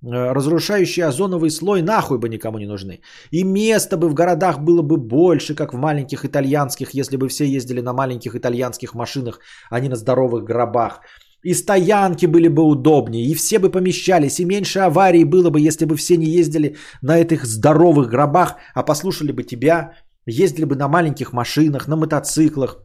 Э, 0.00 0.32
разрушающие 0.32 1.06
озоновый 1.06 1.50
слой 1.50 1.82
нахуй 1.82 2.18
бы 2.18 2.28
никому 2.28 2.58
не 2.58 2.66
нужны. 2.66 3.00
И 3.32 3.42
места 3.42 3.96
бы 3.96 4.08
в 4.08 4.14
городах 4.14 4.60
было 4.60 4.82
бы 4.82 4.96
больше, 4.96 5.54
как 5.54 5.74
в 5.74 5.76
маленьких 5.76 6.24
итальянских, 6.24 6.94
если 6.94 7.16
бы 7.16 7.28
все 7.28 7.44
ездили 7.44 7.80
на 7.80 7.92
маленьких 7.92 8.36
итальянских 8.36 8.94
машинах, 8.94 9.40
а 9.70 9.80
не 9.80 9.88
на 9.88 9.96
здоровых 9.96 10.44
гробах. 10.44 11.00
И 11.44 11.54
стоянки 11.54 12.26
были 12.26 12.48
бы 12.48 12.62
удобнее, 12.62 13.26
и 13.26 13.34
все 13.34 13.58
бы 13.58 13.70
помещались, 13.70 14.40
и 14.40 14.44
меньше 14.44 14.80
аварий 14.80 15.24
было 15.24 15.50
бы, 15.50 15.60
если 15.60 15.84
бы 15.84 15.96
все 15.96 16.16
не 16.16 16.26
ездили 16.26 16.76
на 17.02 17.18
этих 17.18 17.44
здоровых 17.44 18.08
гробах, 18.08 18.56
а 18.74 18.82
послушали 18.82 19.32
бы 19.32 19.44
тебя, 19.44 19.92
ездили 20.26 20.64
бы 20.64 20.74
на 20.74 20.88
маленьких 20.88 21.32
машинах, 21.32 21.88
на 21.88 21.96
мотоциклах, 21.96 22.78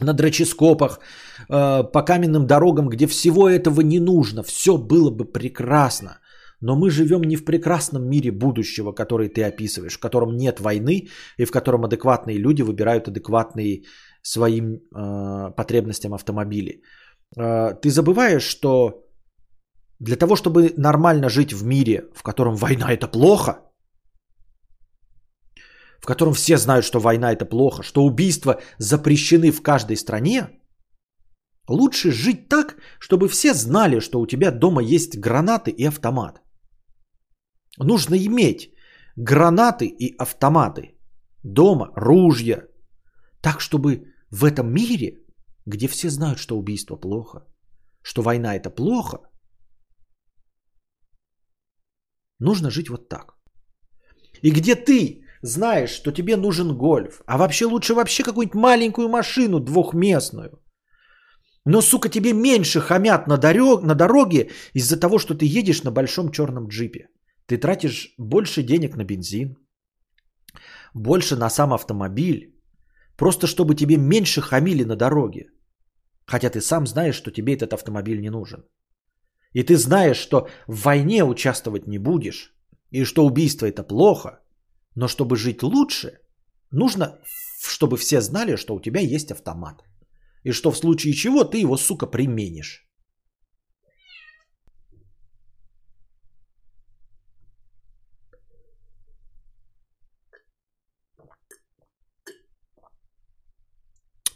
на 0.00 0.12
дроческопах, 0.12 0.98
э, 1.48 1.84
по 1.92 2.02
каменным 2.02 2.46
дорогам, 2.46 2.88
где 2.88 3.06
всего 3.06 3.48
этого 3.48 3.82
не 3.82 4.00
нужно. 4.00 4.42
Все 4.42 4.76
было 4.76 5.10
бы 5.10 5.24
прекрасно. 5.24 6.18
Но 6.60 6.76
мы 6.76 6.90
живем 6.90 7.22
не 7.22 7.36
в 7.36 7.44
прекрасном 7.44 8.08
мире 8.08 8.30
будущего, 8.32 8.92
который 8.92 9.28
ты 9.28 9.44
описываешь, 9.44 9.96
в 9.96 10.00
котором 10.00 10.36
нет 10.36 10.60
войны 10.60 11.08
и 11.38 11.44
в 11.44 11.50
котором 11.50 11.84
адекватные 11.84 12.38
люди 12.38 12.62
выбирают 12.62 13.08
адекватные 13.08 13.84
своим 14.22 14.74
э, 14.74 15.50
потребностям 15.56 16.12
автомобили. 16.12 16.82
Э, 17.36 17.74
ты 17.74 17.90
забываешь, 17.90 18.42
что 18.42 19.06
для 19.98 20.16
того, 20.16 20.36
чтобы 20.36 20.72
нормально 20.76 21.28
жить 21.28 21.52
в 21.52 21.64
мире, 21.64 22.04
в 22.14 22.22
котором 22.22 22.56
война 22.56 22.92
это 22.92 23.08
плохо, 23.08 23.60
в 26.00 26.06
котором 26.06 26.32
все 26.32 26.56
знают, 26.56 26.84
что 26.84 27.00
война 27.00 27.32
это 27.32 27.44
плохо, 27.44 27.82
что 27.82 28.04
убийства 28.04 28.60
запрещены 28.78 29.50
в 29.50 29.62
каждой 29.62 29.96
стране, 29.96 30.48
лучше 31.68 32.10
жить 32.10 32.48
так, 32.48 32.76
чтобы 32.98 33.28
все 33.28 33.54
знали, 33.54 34.00
что 34.00 34.20
у 34.20 34.26
тебя 34.26 34.50
дома 34.50 34.82
есть 34.82 35.18
гранаты 35.18 35.70
и 35.70 35.88
автомат. 35.88 36.40
Нужно 37.78 38.16
иметь 38.16 38.72
гранаты 39.16 39.86
и 39.86 40.16
автоматы 40.18 40.94
дома, 41.42 41.90
ружья, 41.96 42.62
так 43.40 43.60
чтобы 43.60 44.04
в 44.30 44.44
этом 44.44 44.72
мире, 44.72 45.19
где 45.70 45.88
все 45.88 46.10
знают, 46.10 46.38
что 46.38 46.58
убийство 46.58 46.96
плохо, 46.96 47.46
что 48.02 48.22
война 48.22 48.54
это 48.56 48.70
плохо, 48.70 49.18
нужно 52.38 52.70
жить 52.70 52.90
вот 52.90 53.08
так. 53.08 53.34
И 54.42 54.50
где 54.50 54.74
ты 54.74 55.24
знаешь, 55.42 55.90
что 55.90 56.12
тебе 56.12 56.36
нужен 56.36 56.76
гольф, 56.76 57.22
а 57.26 57.38
вообще 57.38 57.66
лучше 57.66 57.94
вообще 57.94 58.22
какую-нибудь 58.22 58.54
маленькую 58.54 59.08
машину 59.08 59.60
двухместную. 59.60 60.50
Но, 61.66 61.82
сука, 61.82 62.08
тебе 62.08 62.32
меньше 62.32 62.80
хамят 62.80 63.26
на, 63.26 63.36
дорог, 63.36 63.82
на 63.82 63.94
дороге 63.94 64.50
из-за 64.74 65.00
того, 65.00 65.18
что 65.18 65.34
ты 65.34 65.44
едешь 65.44 65.82
на 65.82 65.90
большом 65.90 66.30
черном 66.30 66.68
джипе. 66.68 67.08
Ты 67.46 67.58
тратишь 67.58 68.14
больше 68.18 68.62
денег 68.62 68.96
на 68.96 69.04
бензин, 69.04 69.56
больше 70.94 71.36
на 71.36 71.50
сам 71.50 71.72
автомобиль, 71.72 72.54
просто 73.16 73.46
чтобы 73.46 73.74
тебе 73.74 73.96
меньше 73.96 74.40
хамили 74.40 74.84
на 74.84 74.96
дороге. 74.96 75.50
Хотя 76.30 76.48
ты 76.48 76.60
сам 76.60 76.86
знаешь, 76.86 77.16
что 77.16 77.32
тебе 77.32 77.54
этот 77.54 77.72
автомобиль 77.72 78.20
не 78.20 78.30
нужен. 78.30 78.64
И 79.52 79.64
ты 79.64 79.76
знаешь, 79.76 80.16
что 80.16 80.48
в 80.68 80.84
войне 80.84 81.24
участвовать 81.24 81.88
не 81.88 81.98
будешь, 81.98 82.54
и 82.92 83.04
что 83.04 83.26
убийство 83.26 83.66
это 83.66 83.82
плохо, 83.82 84.30
но 84.94 85.08
чтобы 85.08 85.36
жить 85.36 85.62
лучше, 85.62 86.20
нужно, 86.70 87.18
чтобы 87.68 87.96
все 87.96 88.20
знали, 88.20 88.56
что 88.56 88.76
у 88.76 88.80
тебя 88.80 89.00
есть 89.00 89.32
автомат. 89.32 89.82
И 90.44 90.52
что 90.52 90.70
в 90.70 90.76
случае 90.76 91.14
чего 91.14 91.42
ты 91.42 91.58
его, 91.58 91.76
сука, 91.76 92.06
применишь. 92.06 92.88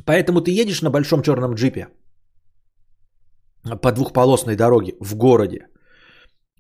Поэтому 0.06 0.40
ты 0.40 0.50
едешь 0.50 0.82
на 0.82 0.90
большом 0.90 1.22
черном 1.22 1.54
джипе 1.54 1.88
по 3.82 3.92
двухполосной 3.92 4.56
дороге 4.56 4.94
в 5.00 5.16
городе 5.16 5.66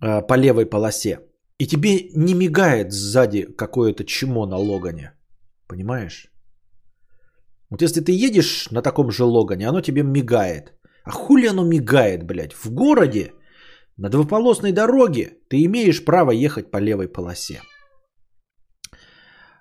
э, 0.00 0.22
по 0.26 0.36
левой 0.36 0.66
полосе. 0.66 1.20
И 1.58 1.66
тебе 1.66 2.10
не 2.14 2.34
мигает 2.34 2.92
сзади 2.92 3.46
какое-то 3.56 4.04
чмо 4.04 4.46
на 4.46 4.56
логане. 4.56 5.12
Понимаешь? 5.68 6.30
Вот 7.70 7.82
если 7.82 8.00
ты 8.00 8.12
едешь 8.12 8.70
на 8.70 8.82
таком 8.82 9.10
же 9.10 9.24
логане, 9.24 9.68
оно 9.68 9.80
тебе 9.80 10.02
мигает. 10.02 10.72
А 11.04 11.10
хули 11.10 11.46
оно 11.46 11.64
мигает, 11.64 12.24
блядь? 12.24 12.52
В 12.52 12.70
городе, 12.70 13.32
на 13.96 14.08
двуполосной 14.08 14.72
дороге 14.72 15.38
ты 15.48 15.64
имеешь 15.64 16.04
право 16.04 16.30
ехать 16.32 16.70
по 16.70 16.78
левой 16.78 17.08
полосе. 17.08 17.60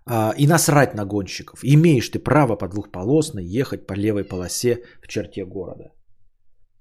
А, 0.06 0.34
и 0.38 0.48
насрать 0.48 0.94
на 0.94 1.06
гонщиков. 1.06 1.60
Имеешь 1.64 2.10
ты 2.10 2.20
право 2.20 2.56
по 2.56 2.68
двухполосной 2.68 3.46
ехать 3.46 3.88
по 3.88 3.94
левой 3.94 4.24
полосе 4.24 4.84
в 5.02 5.08
черте 5.08 5.46
города. 5.46 5.94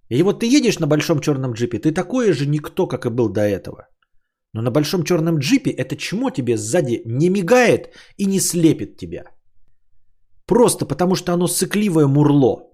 И 0.09 0.23
вот 0.23 0.41
ты 0.41 0.47
едешь 0.47 0.79
на 0.79 0.87
большом 0.87 1.21
черном 1.21 1.53
джипе, 1.53 1.79
ты 1.79 1.93
такой 1.93 2.33
же 2.33 2.47
никто, 2.47 2.87
как 2.87 3.07
и 3.07 3.11
был 3.11 3.29
до 3.29 3.41
этого. 3.41 3.89
Но 4.55 4.63
на 4.63 4.71
большом 4.71 5.05
черном 5.05 5.39
джипе 5.39 5.71
это 5.71 5.97
чмо 5.97 6.31
тебе 6.31 6.57
сзади 6.57 7.03
не 7.07 7.31
мигает 7.31 7.95
и 8.19 8.27
не 8.27 8.41
слепит 8.41 8.97
тебя. 8.97 9.25
Просто 10.47 10.85
потому 10.85 11.15
что 11.15 11.33
оно 11.33 11.47
сыкливое 11.47 12.07
мурло. 12.07 12.71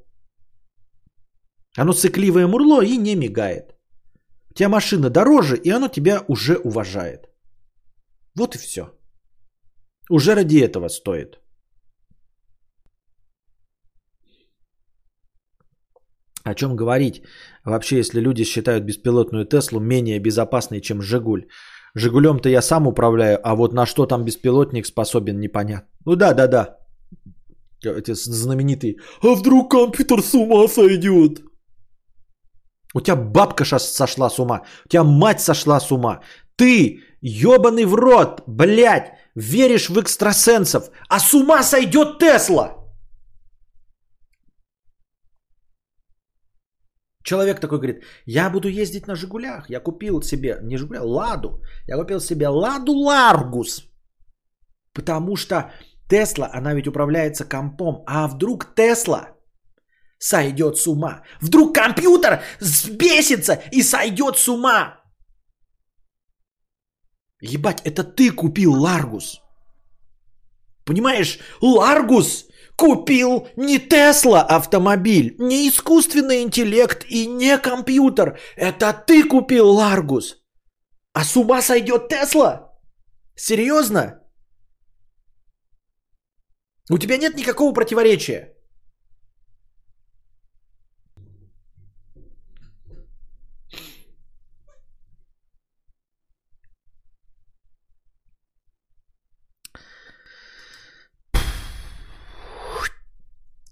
Оно 1.77 1.93
сыкливое 1.93 2.47
мурло 2.47 2.83
и 2.83 2.97
не 2.97 3.15
мигает. 3.15 3.77
У 4.51 4.55
тебя 4.55 4.69
машина 4.69 5.11
дороже, 5.11 5.57
и 5.57 5.71
оно 5.71 5.89
тебя 5.89 6.25
уже 6.29 6.57
уважает. 6.57 7.29
Вот 8.35 8.57
и 8.57 8.59
все. 8.59 8.98
Уже 10.11 10.35
ради 10.35 10.59
этого 10.59 10.89
стоит. 10.89 11.39
О 16.45 16.55
чем 16.55 16.77
говорить? 16.77 17.23
Вообще, 17.65 17.99
если 17.99 18.21
люди 18.21 18.45
считают 18.45 18.85
беспилотную 18.85 19.45
Теслу 19.45 19.81
менее 19.81 20.19
безопасной, 20.19 20.81
чем 20.81 21.03
Жигуль. 21.03 21.47
Жигулем-то 21.95 22.49
я 22.49 22.63
сам 22.63 22.87
управляю, 22.87 23.39
а 23.43 23.55
вот 23.55 23.73
на 23.73 23.87
что 23.87 24.07
там 24.07 24.25
беспилотник 24.25 24.87
способен, 24.87 25.41
непонятно. 25.41 25.89
Ну 26.07 26.17
да, 26.17 26.35
да, 26.35 26.47
да. 26.47 26.79
Эти 27.85 28.15
знаменитые. 28.15 28.97
А 29.23 29.35
вдруг 29.35 29.71
компьютер 29.71 30.23
с 30.23 30.35
ума 30.35 30.69
сойдет? 30.69 31.43
У 32.95 33.01
тебя 33.01 33.17
бабка 33.17 33.65
сошла 33.65 34.31
с 34.31 34.39
ума. 34.39 34.63
У 34.87 34.89
тебя 34.89 35.05
мать 35.05 35.41
сошла 35.41 35.81
с 35.81 35.93
ума. 35.93 36.21
Ты, 36.57 37.01
ебаный 37.21 37.85
в 37.85 37.95
рот, 37.95 38.43
блядь, 38.47 39.13
веришь 39.35 39.89
в 39.89 39.99
экстрасенсов. 39.99 40.91
А 41.09 41.19
с 41.19 41.35
ума 41.35 41.63
сойдет 41.63 42.19
Тесла. 42.19 42.75
Человек 47.29 47.61
такой 47.61 47.79
говорит, 47.79 48.05
я 48.27 48.51
буду 48.51 48.69
ездить 48.69 49.07
на 49.07 49.15
Жигулях. 49.15 49.69
Я 49.69 49.81
купил 49.81 50.23
себе, 50.23 50.59
не 50.63 50.79
Жигуля, 50.79 51.03
Ладу. 51.03 51.61
Я 51.87 51.97
купил 51.97 52.21
себе 52.21 52.49
Ладу 52.49 52.93
Ларгус. 52.93 53.85
Потому 54.95 55.37
что 55.37 55.71
Тесла, 56.09 56.51
она 56.55 56.75
ведь 56.75 56.89
управляется 56.89 57.45
компом. 57.45 58.03
А 58.07 58.29
вдруг 58.29 58.75
Тесла 58.75 59.37
сойдет 60.19 60.77
с 60.79 60.87
ума? 60.87 61.23
Вдруг 61.43 61.75
компьютер 61.75 62.41
сбесится 62.61 63.61
и 63.73 63.83
сойдет 63.83 64.39
с 64.39 64.49
ума? 64.49 64.99
Ебать, 67.41 67.83
это 67.85 68.03
ты 68.05 68.31
купил 68.31 68.73
Ларгус. 68.73 69.41
Понимаешь, 70.85 71.39
Ларгус 71.61 72.47
купил 72.77 73.49
не 73.57 73.79
Тесла 73.79 74.43
автомобиль, 74.43 75.37
не 75.39 75.69
искусственный 75.69 76.43
интеллект 76.43 77.05
и 77.09 77.27
не 77.27 77.59
компьютер. 77.59 78.39
Это 78.57 78.93
ты 78.93 79.25
купил 79.25 79.69
Ларгус. 79.69 80.37
А 81.13 81.25
с 81.25 81.37
ума 81.37 81.63
сойдет 81.63 82.09
Тесла? 82.09 82.73
Серьезно? 83.37 84.21
У 86.91 86.99
тебя 86.99 87.19
нет 87.19 87.37
никакого 87.37 87.73
противоречия. 87.73 88.58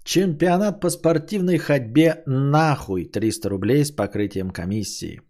Чемпионат 0.07 0.79
по 0.79 0.89
спортивной 0.89 1.57
ходьбе 1.57 2.23
нахуй 2.25 3.03
300 3.03 3.49
рублей 3.49 3.83
с 3.83 3.91
покрытием 3.91 4.51
комиссии. 4.51 5.21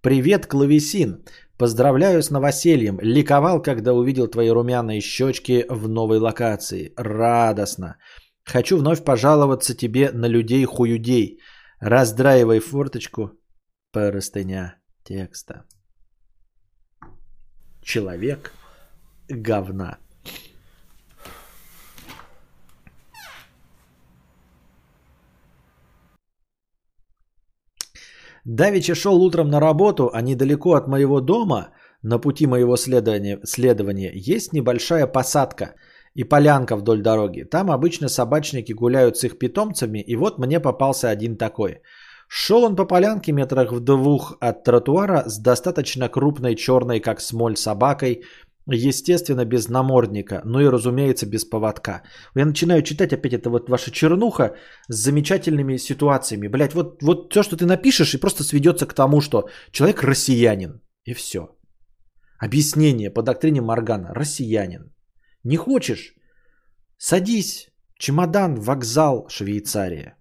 Привет, 0.00 0.46
клавесин. 0.48 1.24
Поздравляю 1.56 2.20
с 2.20 2.30
новосельем. 2.30 2.98
Ликовал, 3.00 3.62
когда 3.62 3.92
увидел 3.94 4.26
твои 4.26 4.50
румяные 4.50 5.00
щечки 5.00 5.64
в 5.68 5.88
новой 5.88 6.18
локации. 6.18 6.92
Радостно. 6.96 7.98
Хочу 8.42 8.78
вновь 8.78 9.04
пожаловаться 9.04 9.76
тебе 9.76 10.10
на 10.10 10.26
людей-хуюдей. 10.26 11.38
Раздраивай 11.78 12.58
форточку. 12.58 13.30
Простыня 13.92 14.74
текста. 15.04 15.66
Человек 17.80 18.50
говна. 19.28 19.98
Давича 28.46 28.94
шел 28.94 29.20
утром 29.22 29.48
на 29.50 29.60
работу, 29.60 30.10
а 30.12 30.22
недалеко 30.22 30.74
от 30.74 30.86
моего 30.86 31.20
дома, 31.20 31.70
на 32.02 32.20
пути 32.20 32.46
моего 32.46 32.76
следования, 32.76 33.40
следования, 33.44 34.12
есть 34.14 34.52
небольшая 34.52 35.08
посадка 35.08 35.74
и 36.14 36.22
полянка 36.22 36.76
вдоль 36.76 37.02
дороги. 37.02 37.42
Там 37.42 37.72
обычно 37.72 38.08
собачники 38.08 38.72
гуляют 38.72 39.16
с 39.16 39.24
их 39.24 39.38
питомцами, 39.38 39.98
и 39.98 40.14
вот 40.14 40.38
мне 40.38 40.60
попался 40.60 41.10
один 41.10 41.36
такой. 41.36 41.80
Шел 42.28 42.62
он 42.62 42.76
по 42.76 42.84
полянке 42.84 43.32
метрах 43.32 43.72
в 43.72 43.80
двух 43.80 44.36
от 44.40 44.62
тротуара 44.62 45.24
с 45.26 45.38
достаточно 45.38 46.08
крупной 46.08 46.54
черной, 46.54 47.00
как 47.00 47.20
смоль, 47.20 47.56
собакой, 47.56 48.22
естественно, 48.74 49.44
без 49.44 49.68
намордника, 49.68 50.42
ну 50.44 50.60
и, 50.60 50.68
разумеется, 50.68 51.26
без 51.26 51.44
поводка. 51.44 52.02
Я 52.34 52.44
начинаю 52.44 52.82
читать 52.82 53.12
опять 53.12 53.32
это 53.32 53.50
вот 53.50 53.68
ваша 53.68 53.90
чернуха 53.90 54.56
с 54.88 54.96
замечательными 54.96 55.78
ситуациями. 55.78 56.48
Блять, 56.48 56.74
вот, 56.74 57.02
вот 57.02 57.30
все, 57.30 57.42
что 57.42 57.56
ты 57.56 57.64
напишешь, 57.64 58.14
и 58.14 58.20
просто 58.20 58.42
сведется 58.44 58.86
к 58.86 58.94
тому, 58.94 59.20
что 59.20 59.48
человек 59.70 60.02
россиянин. 60.02 60.80
И 61.04 61.14
все. 61.14 61.56
Объяснение 62.38 63.10
по 63.10 63.22
доктрине 63.22 63.60
Моргана. 63.60 64.14
Россиянин. 64.14 64.92
Не 65.44 65.56
хочешь? 65.56 66.14
Садись. 66.98 67.68
Чемодан, 67.98 68.56
вокзал, 68.60 69.26
Швейцария. 69.28 70.16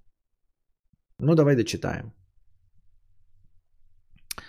Ну, 1.20 1.36
давай 1.36 1.56
дочитаем. 1.56 2.14
А, 4.38 4.42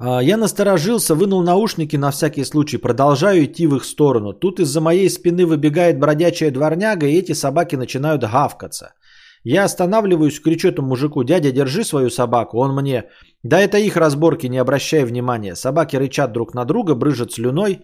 я 0.00 0.36
насторожился, 0.36 1.14
вынул 1.14 1.42
наушники 1.42 1.96
на 1.96 2.10
всякий 2.10 2.44
случай, 2.44 2.78
продолжаю 2.78 3.44
идти 3.44 3.66
в 3.66 3.76
их 3.76 3.84
сторону. 3.84 4.32
Тут 4.32 4.60
из-за 4.60 4.80
моей 4.80 5.10
спины 5.10 5.44
выбегает 5.44 5.98
бродячая 5.98 6.50
дворняга, 6.50 7.06
и 7.06 7.18
эти 7.18 7.32
собаки 7.32 7.76
начинают 7.76 8.22
гавкаться. 8.22 8.92
Я 9.44 9.64
останавливаюсь, 9.64 10.40
кричу 10.40 10.68
этому 10.68 10.88
мужику, 10.88 11.24
дядя, 11.24 11.52
держи 11.52 11.84
свою 11.84 12.10
собаку. 12.10 12.58
Он 12.58 12.74
мне, 12.74 13.04
да 13.42 13.60
это 13.60 13.78
их 13.78 13.96
разборки, 13.96 14.46
не 14.46 14.58
обращай 14.58 15.04
внимания. 15.04 15.56
Собаки 15.56 15.96
рычат 15.96 16.32
друг 16.32 16.54
на 16.54 16.64
друга, 16.64 16.94
брыжат 16.94 17.32
слюной. 17.32 17.80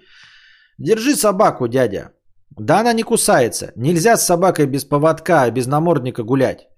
Держи 0.78 1.14
собаку, 1.14 1.68
дядя. 1.68 2.10
Да 2.50 2.80
она 2.80 2.92
не 2.92 3.02
кусается. 3.02 3.72
Нельзя 3.76 4.16
с 4.16 4.26
собакой 4.26 4.66
без 4.66 4.84
поводка, 4.84 5.50
без 5.50 5.66
намордника 5.66 6.22
гулять. 6.22 6.68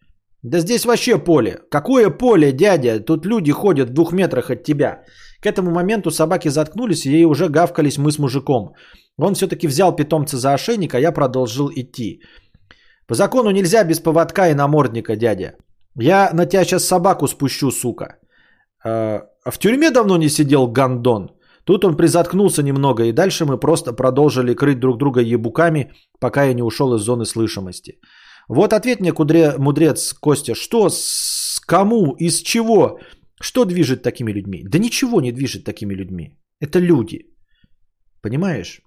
Да 0.43 0.61
здесь 0.61 0.85
вообще 0.85 1.19
поле. 1.19 1.59
Какое 1.71 2.11
поле, 2.11 2.53
дядя? 2.53 3.01
Тут 3.01 3.27
люди 3.27 3.53
ходят 3.53 3.91
в 3.91 3.93
двух 3.93 4.13
метрах 4.13 4.51
от 4.51 4.63
тебя. 4.63 5.03
К 5.47 5.49
этому 5.49 5.71
моменту 5.71 6.11
собаки 6.11 6.49
заткнулись, 6.49 7.07
и 7.07 7.11
ей 7.11 7.25
уже 7.25 7.49
гавкались 7.49 7.99
мы 7.99 8.11
с 8.11 8.19
мужиком. 8.19 8.75
Он 9.17 9.35
все-таки 9.35 9.69
взял 9.69 9.97
питомца 9.97 10.37
за 10.37 10.55
ошейник, 10.55 10.95
а 10.95 10.99
я 10.99 11.13
продолжил 11.13 11.71
идти. 11.71 12.21
По 13.07 13.15
закону 13.15 13.51
нельзя 13.51 13.85
без 13.85 14.01
поводка 14.01 14.49
и 14.49 14.55
намордника, 14.55 15.15
дядя. 15.15 15.53
Я 15.95 16.31
на 16.33 16.47
тебя 16.47 16.65
сейчас 16.65 16.85
собаку 16.85 17.29
спущу, 17.29 17.71
сука. 17.71 18.19
А 18.85 19.51
в 19.53 19.59
тюрьме 19.59 19.93
давно 19.93 20.17
не 20.17 20.29
сидел 20.29 20.67
гандон. 20.67 21.31
Тут 21.65 21.85
он 21.85 21.97
призаткнулся 21.97 22.63
немного, 22.65 23.05
и 23.05 23.13
дальше 23.13 23.45
мы 23.45 23.57
просто 23.61 23.93
продолжили 23.93 24.55
крыть 24.55 24.81
друг 24.81 24.99
друга 24.99 25.21
ебуками, 25.21 25.93
пока 26.19 26.43
я 26.43 26.55
не 26.55 26.63
ушел 26.63 26.95
из 26.95 27.03
зоны 27.03 27.25
слышимости. 27.25 28.01
Вот 28.49 28.73
ответь 28.73 29.01
мне, 29.01 29.13
кудре, 29.13 29.55
мудрец 29.59 30.13
Костя, 30.13 30.55
что, 30.57 30.89
с 30.89 31.61
кому, 31.67 32.17
из 32.19 32.43
чего, 32.43 32.99
что 33.41 33.65
движет 33.65 34.03
такими 34.03 34.33
людьми? 34.33 34.63
Да 34.65 34.79
ничего 34.79 35.21
не 35.21 35.33
движет 35.33 35.65
такими 35.65 35.95
людьми. 35.95 36.39
Это 36.61 36.79
люди. 36.79 37.27
Понимаешь? 38.23 38.81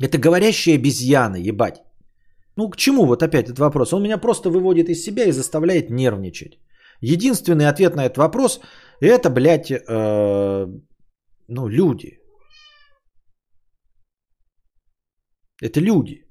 Это 0.00 0.18
говорящие 0.18 0.76
обезьяны, 0.76 1.36
ебать. 1.36 1.82
Ну, 2.56 2.70
к 2.70 2.76
чему 2.76 3.06
вот 3.06 3.22
опять 3.22 3.48
этот 3.48 3.58
вопрос? 3.58 3.92
Он 3.92 4.02
меня 4.02 4.18
просто 4.18 4.50
выводит 4.50 4.88
из 4.88 5.02
себя 5.02 5.24
и 5.24 5.32
заставляет 5.32 5.90
нервничать. 5.90 6.58
Единственный 7.00 7.68
ответ 7.68 7.96
на 7.96 8.04
этот 8.04 8.18
вопрос– 8.18 8.60
это, 9.00 9.30
блядь, 9.30 9.70
э, 9.70 10.66
ну, 11.48 11.68
люди. 11.68 12.18
Это 15.60 15.80
люди. 15.80 16.24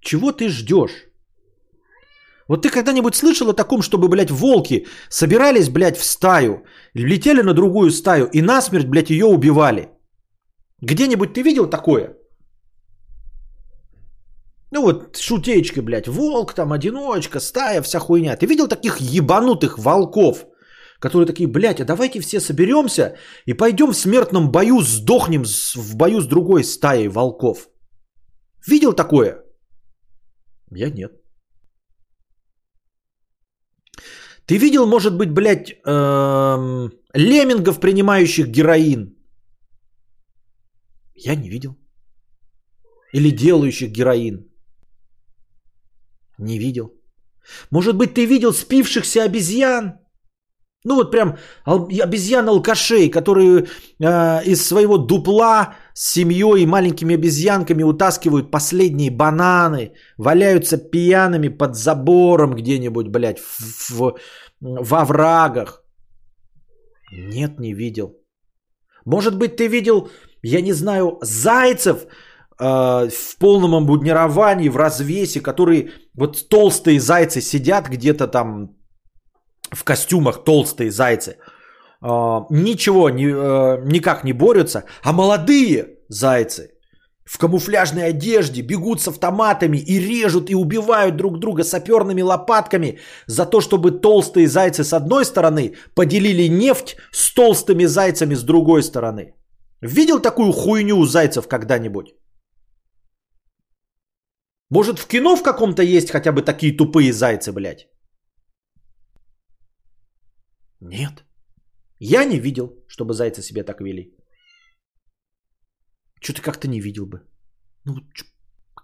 Чего 0.00 0.32
ты 0.32 0.48
ждешь? 0.48 1.09
Вот 2.50 2.62
ты 2.62 2.68
когда-нибудь 2.68 3.14
слышал 3.14 3.48
о 3.48 3.54
таком, 3.54 3.80
чтобы, 3.80 4.08
блядь, 4.08 4.30
волки 4.30 4.86
собирались, 5.08 5.68
блядь, 5.68 5.96
в 5.96 6.04
стаю, 6.04 6.64
летели 6.94 7.42
на 7.42 7.54
другую 7.54 7.90
стаю 7.90 8.26
и 8.26 8.42
насмерть, 8.42 8.88
блядь, 8.88 9.10
ее 9.10 9.26
убивали? 9.26 9.88
Где-нибудь 10.82 11.32
ты 11.32 11.42
видел 11.42 11.70
такое? 11.70 12.16
Ну 14.72 14.82
вот 14.82 15.16
шутечка, 15.16 15.80
блядь, 15.80 16.08
волк 16.08 16.54
там, 16.54 16.72
одиночка, 16.72 17.38
стая, 17.38 17.82
вся 17.82 18.00
хуйня. 18.00 18.36
Ты 18.36 18.46
видел 18.46 18.66
таких 18.66 19.00
ебанутых 19.00 19.78
волков, 19.78 20.44
которые 20.98 21.26
такие, 21.26 21.48
блядь, 21.48 21.80
а 21.80 21.84
давайте 21.84 22.18
все 22.18 22.40
соберемся 22.40 23.14
и 23.46 23.54
пойдем 23.54 23.92
в 23.92 23.96
смертном 23.96 24.50
бою, 24.50 24.80
сдохнем 24.80 25.44
в 25.44 25.94
бою 25.94 26.20
с 26.20 26.26
другой 26.26 26.64
стаей 26.64 27.06
волков. 27.06 27.68
Видел 28.66 28.92
такое? 28.92 29.44
Я 30.72 30.90
нет. 30.90 31.19
Ты 34.50 34.58
видел, 34.58 34.84
может 34.84 35.16
быть, 35.16 35.30
блядь, 35.30 35.70
эм, 35.86 36.90
леммингов, 37.14 37.78
принимающих 37.78 38.48
героин? 38.48 39.14
Я 41.14 41.36
не 41.36 41.48
видел. 41.48 41.76
Или 43.14 43.30
делающих 43.30 43.92
героин? 43.92 44.50
Не 46.38 46.58
видел. 46.58 46.90
Может 47.70 47.96
быть, 47.96 48.14
ты 48.14 48.26
видел 48.26 48.52
спившихся 48.52 49.22
обезьян? 49.22 50.00
Ну 50.84 50.96
вот 50.96 51.12
прям 51.12 51.36
обезьян-алкашей, 51.64 53.08
которые 53.08 53.68
э, 54.00 54.44
из 54.46 54.66
своего 54.66 54.98
дупла 54.98 55.76
с 56.00 56.12
семьей 56.12 56.62
и 56.62 56.66
маленькими 56.66 57.14
обезьянками 57.14 57.82
утаскивают 57.82 58.50
последние 58.50 59.10
бананы, 59.10 59.92
валяются 60.16 60.78
пьяными 60.78 61.48
под 61.48 61.76
забором 61.76 62.54
где-нибудь, 62.54 63.08
блядь, 63.08 63.38
в, 63.38 63.90
в, 63.90 64.14
во 64.60 65.04
врагах. 65.04 65.84
Нет, 67.12 67.60
не 67.60 67.74
видел. 67.74 68.16
Может 69.04 69.36
быть, 69.36 69.56
ты 69.56 69.68
видел, 69.68 70.08
я 70.42 70.62
не 70.62 70.72
знаю, 70.72 71.18
зайцев 71.22 72.06
э, 72.58 73.08
в 73.10 73.38
полном 73.38 73.74
обмундировании, 73.74 74.70
в 74.70 74.76
развесе, 74.76 75.40
которые 75.42 75.90
вот 76.14 76.48
толстые 76.48 76.98
зайцы 76.98 77.42
сидят 77.42 77.88
где-то 77.90 78.26
там 78.26 78.70
в 79.70 79.84
костюмах 79.84 80.44
толстые 80.44 80.90
зайцы, 80.90 81.36
ничего 82.02 83.10
не, 83.10 83.26
э, 83.26 83.82
никак 83.84 84.24
не 84.24 84.32
борются, 84.32 84.84
а 85.02 85.12
молодые 85.12 85.98
зайцы 86.08 86.70
в 87.30 87.38
камуфляжной 87.38 88.08
одежде 88.08 88.62
бегут 88.62 89.00
с 89.00 89.08
автоматами 89.08 89.76
и 89.76 90.00
режут 90.00 90.50
и 90.50 90.54
убивают 90.54 91.16
друг 91.16 91.38
друга 91.38 91.62
саперными 91.62 92.22
лопатками 92.22 92.98
за 93.26 93.46
то, 93.46 93.60
чтобы 93.60 94.00
толстые 94.00 94.48
зайцы 94.48 94.82
с 94.82 94.92
одной 94.92 95.24
стороны 95.24 95.76
поделили 95.94 96.48
нефть 96.48 96.96
с 97.12 97.32
толстыми 97.34 97.86
зайцами 97.86 98.34
с 98.34 98.42
другой 98.42 98.82
стороны. 98.82 99.34
Видел 99.80 100.20
такую 100.20 100.52
хуйню 100.52 100.98
у 100.98 101.06
зайцев 101.06 101.46
когда-нибудь? 101.46 102.14
Может 104.70 104.98
в 104.98 105.06
кино 105.06 105.36
в 105.36 105.42
каком-то 105.42 105.82
есть 105.82 106.10
хотя 106.10 106.32
бы 106.32 106.42
такие 106.42 106.76
тупые 106.76 107.12
зайцы, 107.12 107.52
блядь? 107.52 107.88
Нет. 110.80 111.24
Я 112.00 112.24
не 112.24 112.40
видел, 112.40 112.82
чтобы 112.88 113.12
зайцы 113.12 113.42
себя 113.42 113.62
так 113.62 113.80
вели. 113.80 114.16
Что-то 116.22 116.42
как-то 116.42 116.68
не 116.68 116.80
видел 116.80 117.06
бы. 117.06 117.20
Ну, 117.84 117.94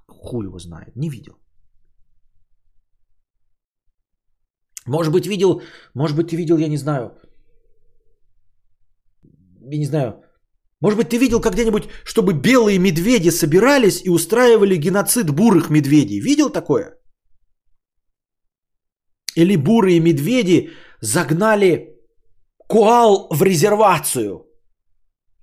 хуй 0.06 0.47
его 0.47 0.59
знает. 0.59 0.97
Не 0.97 1.09
видел. 1.09 1.34
Может 4.86 5.12
быть, 5.12 5.26
видел, 5.26 5.62
может 5.94 6.16
быть, 6.16 6.28
ты 6.28 6.36
видел, 6.36 6.59
я 6.59 6.68
не 6.68 6.76
знаю. 6.76 7.10
Я 9.72 9.78
не 9.78 9.86
знаю. 9.86 10.22
Может 10.80 10.98
быть, 10.98 11.09
ты 11.09 11.18
видел 11.18 11.40
когда-нибудь, 11.40 11.88
чтобы 12.05 12.34
белые 12.34 12.78
медведи 12.78 13.30
собирались 13.30 14.05
и 14.05 14.10
устраивали 14.10 14.76
геноцид 14.76 15.30
бурых 15.30 15.70
медведей? 15.70 16.20
Видел 16.20 16.51
такое? 16.51 16.98
Или 19.36 19.56
бурые 19.56 20.01
медведи 20.01 20.70
загнали 21.01 21.95
коал 22.68 23.28
в 23.30 23.43
резервацию. 23.43 24.47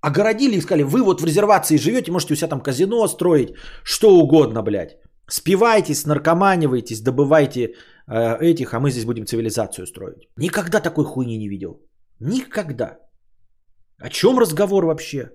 Огородили 0.01 0.57
и 0.57 0.61
сказали, 0.61 0.83
вы 0.83 1.01
вот 1.01 1.21
в 1.21 1.25
резервации 1.25 1.77
живете, 1.77 2.11
можете 2.11 2.33
у 2.33 2.37
себя 2.37 2.49
там 2.49 2.61
казино 2.61 3.07
строить, 3.07 3.53
что 3.83 4.09
угодно, 4.09 4.61
блядь. 4.61 4.97
Спивайтесь, 5.29 6.05
наркоманивайтесь, 6.05 7.01
добывайте 7.01 7.75
э, 8.07 8.37
этих, 8.41 8.73
а 8.73 8.79
мы 8.79 8.91
здесь 8.91 9.05
будем 9.05 9.25
цивилизацию 9.25 9.87
строить. 9.87 10.27
Никогда 10.37 10.81
такой 10.81 11.05
хуйни 11.05 11.37
не 11.37 11.47
видел. 11.47 11.81
Никогда. 12.19 12.99
О 13.97 14.09
чем 14.09 14.39
разговор 14.39 14.85
вообще? 14.85 15.29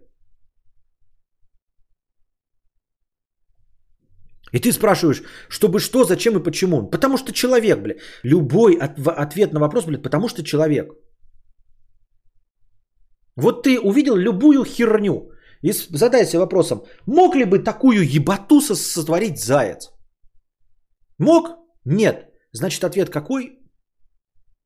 И 4.52 4.60
ты 4.60 4.72
спрашиваешь, 4.72 5.22
чтобы 5.48 5.80
что, 5.80 6.04
зачем 6.04 6.36
и 6.36 6.42
почему? 6.42 6.90
Потому 6.90 7.16
что 7.16 7.32
человек, 7.32 7.80
блядь. 7.80 7.98
Любой 8.22 8.74
от, 8.74 8.98
ответ 9.06 9.52
на 9.52 9.60
вопрос, 9.60 9.84
блядь, 9.86 10.02
потому 10.02 10.28
что 10.28 10.42
человек. 10.42 10.92
Вот 13.40 13.62
ты 13.62 13.78
увидел 13.78 14.16
любую 14.16 14.64
херню 14.64 15.30
и 15.62 15.72
задай 15.72 16.26
себе 16.26 16.40
вопросом, 16.40 16.82
мог 17.06 17.36
ли 17.36 17.44
бы 17.44 17.64
такую 17.64 18.02
ебату 18.02 18.60
сотворить 18.60 19.38
заяц? 19.38 19.90
Мог? 21.18 21.50
Нет. 21.84 22.26
Значит, 22.52 22.84
ответ 22.84 23.10
какой? 23.10 23.58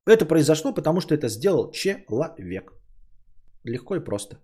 Это 0.06 0.24
произошло, 0.24 0.72
потому 0.74 1.00
что 1.00 1.14
это 1.14 1.28
сделал 1.28 1.70
человек. 1.70 2.72
Легко 3.64 3.96
и 3.96 4.04
просто. 4.04 4.36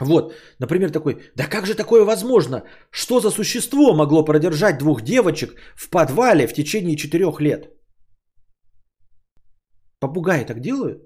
Вот, 0.00 0.34
например, 0.58 0.90
такой, 0.90 1.22
да 1.36 1.46
как 1.46 1.66
же 1.66 1.74
такое 1.74 2.04
возможно? 2.04 2.64
Что 2.90 3.20
за 3.20 3.30
существо 3.30 3.94
могло 3.94 4.24
продержать 4.24 4.78
двух 4.78 5.02
девочек 5.02 5.54
в 5.74 5.88
подвале 5.88 6.46
в 6.46 6.52
течение 6.52 6.96
четырех 6.96 7.40
лет? 7.40 7.81
Попугаи 10.02 10.44
так 10.44 10.60
делают? 10.60 10.98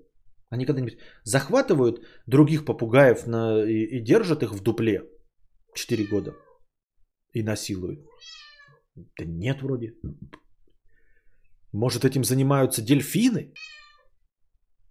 Они 0.48 0.64
когда-нибудь 0.64 0.98
захватывают 1.23 2.01
других 2.27 2.64
попугаев 2.64 3.27
на, 3.27 3.62
и, 3.62 3.98
и 3.98 4.01
держат 4.01 4.43
их 4.43 4.55
в 4.55 4.62
дупле 4.62 5.02
4 5.74 6.05
года 6.05 6.35
и 7.35 7.43
насилуют? 7.43 8.01
Да 8.94 9.24
нет 9.27 9.62
вроде. 9.62 9.93
Может 11.73 12.05
этим 12.05 12.24
занимаются 12.24 12.82
дельфины? 12.82 13.52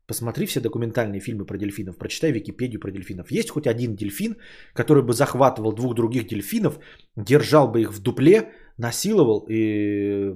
Посмотри 0.08 0.46
все 0.46 0.62
документальные 0.62 1.20
фильмы 1.20 1.46
про 1.46 1.58
дельфинов, 1.58 1.98
прочитай 1.98 2.32
Википедию 2.32 2.80
про 2.80 2.92
дельфинов. 2.92 3.32
Есть 3.32 3.50
хоть 3.50 3.66
один 3.66 3.96
дельфин, 3.96 4.36
который 4.76 5.02
бы 5.02 5.14
захватывал 5.14 5.74
двух 5.74 5.96
других 5.96 6.28
дельфинов, 6.28 6.78
держал 7.16 7.72
бы 7.72 7.82
их 7.82 7.92
в 7.92 8.04
дупле, 8.04 8.54
насиловал 8.78 9.48
и 9.50 10.32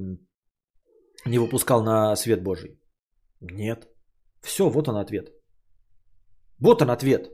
не 1.28 1.38
выпускал 1.38 1.84
на 1.84 2.16
свет 2.16 2.42
Божий? 2.42 2.79
Нет. 3.42 3.88
Все, 4.42 4.70
вот 4.70 4.88
он 4.88 4.98
ответ. 4.98 5.30
Вот 6.60 6.82
он 6.82 6.90
ответ. 6.90 7.32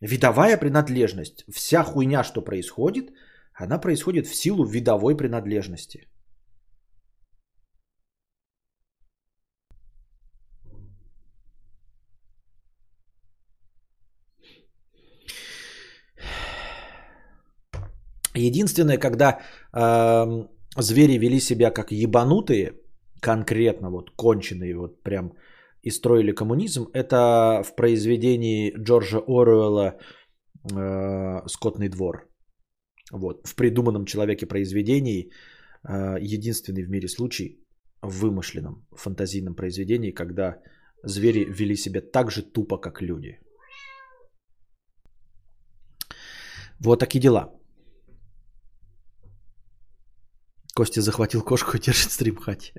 Видовая 0.00 0.56
принадлежность. 0.56 1.44
Вся 1.48 1.84
хуйня, 1.84 2.24
что 2.24 2.42
происходит, 2.42 3.10
она 3.54 3.78
происходит 3.78 4.26
в 4.26 4.34
силу 4.34 4.64
видовой 4.64 5.16
принадлежности. 5.16 6.08
Единственное, 18.34 18.98
когда 18.98 19.40
эм, 19.72 20.48
звери 20.76 21.18
вели 21.18 21.40
себя 21.40 21.70
как 21.70 21.92
ебанутые, 21.92 22.81
конкретно 23.22 23.90
вот 23.90 24.10
конченые, 24.16 24.76
вот 24.76 25.02
прям 25.02 25.32
и 25.82 25.90
строили 25.90 26.32
коммунизм, 26.32 26.88
это 26.92 27.62
в 27.64 27.74
произведении 27.76 28.72
Джорджа 28.76 29.18
Оруэлла 29.18 29.98
э, 30.72 31.48
«Скотный 31.48 31.88
двор». 31.88 32.28
Вот, 33.12 33.46
в 33.46 33.54
придуманном 33.54 34.04
человеке 34.04 34.46
произведении 34.46 35.30
э, 35.88 36.16
единственный 36.20 36.84
в 36.84 36.90
мире 36.90 37.08
случай 37.08 37.58
в 38.02 38.20
вымышленном 38.20 38.86
фантазийном 38.90 39.54
произведении, 39.54 40.12
когда 40.12 40.60
звери 41.04 41.44
вели 41.44 41.76
себя 41.76 42.00
так 42.00 42.30
же 42.30 42.42
тупо, 42.42 42.80
как 42.80 43.02
люди. 43.02 43.38
Вот 46.80 46.98
такие 47.00 47.20
дела. 47.20 47.52
Костя 50.74 51.02
захватил 51.02 51.42
кошку 51.42 51.76
и 51.76 51.80
держит 51.80 52.10
стрим 52.10 52.36
хате. 52.36 52.72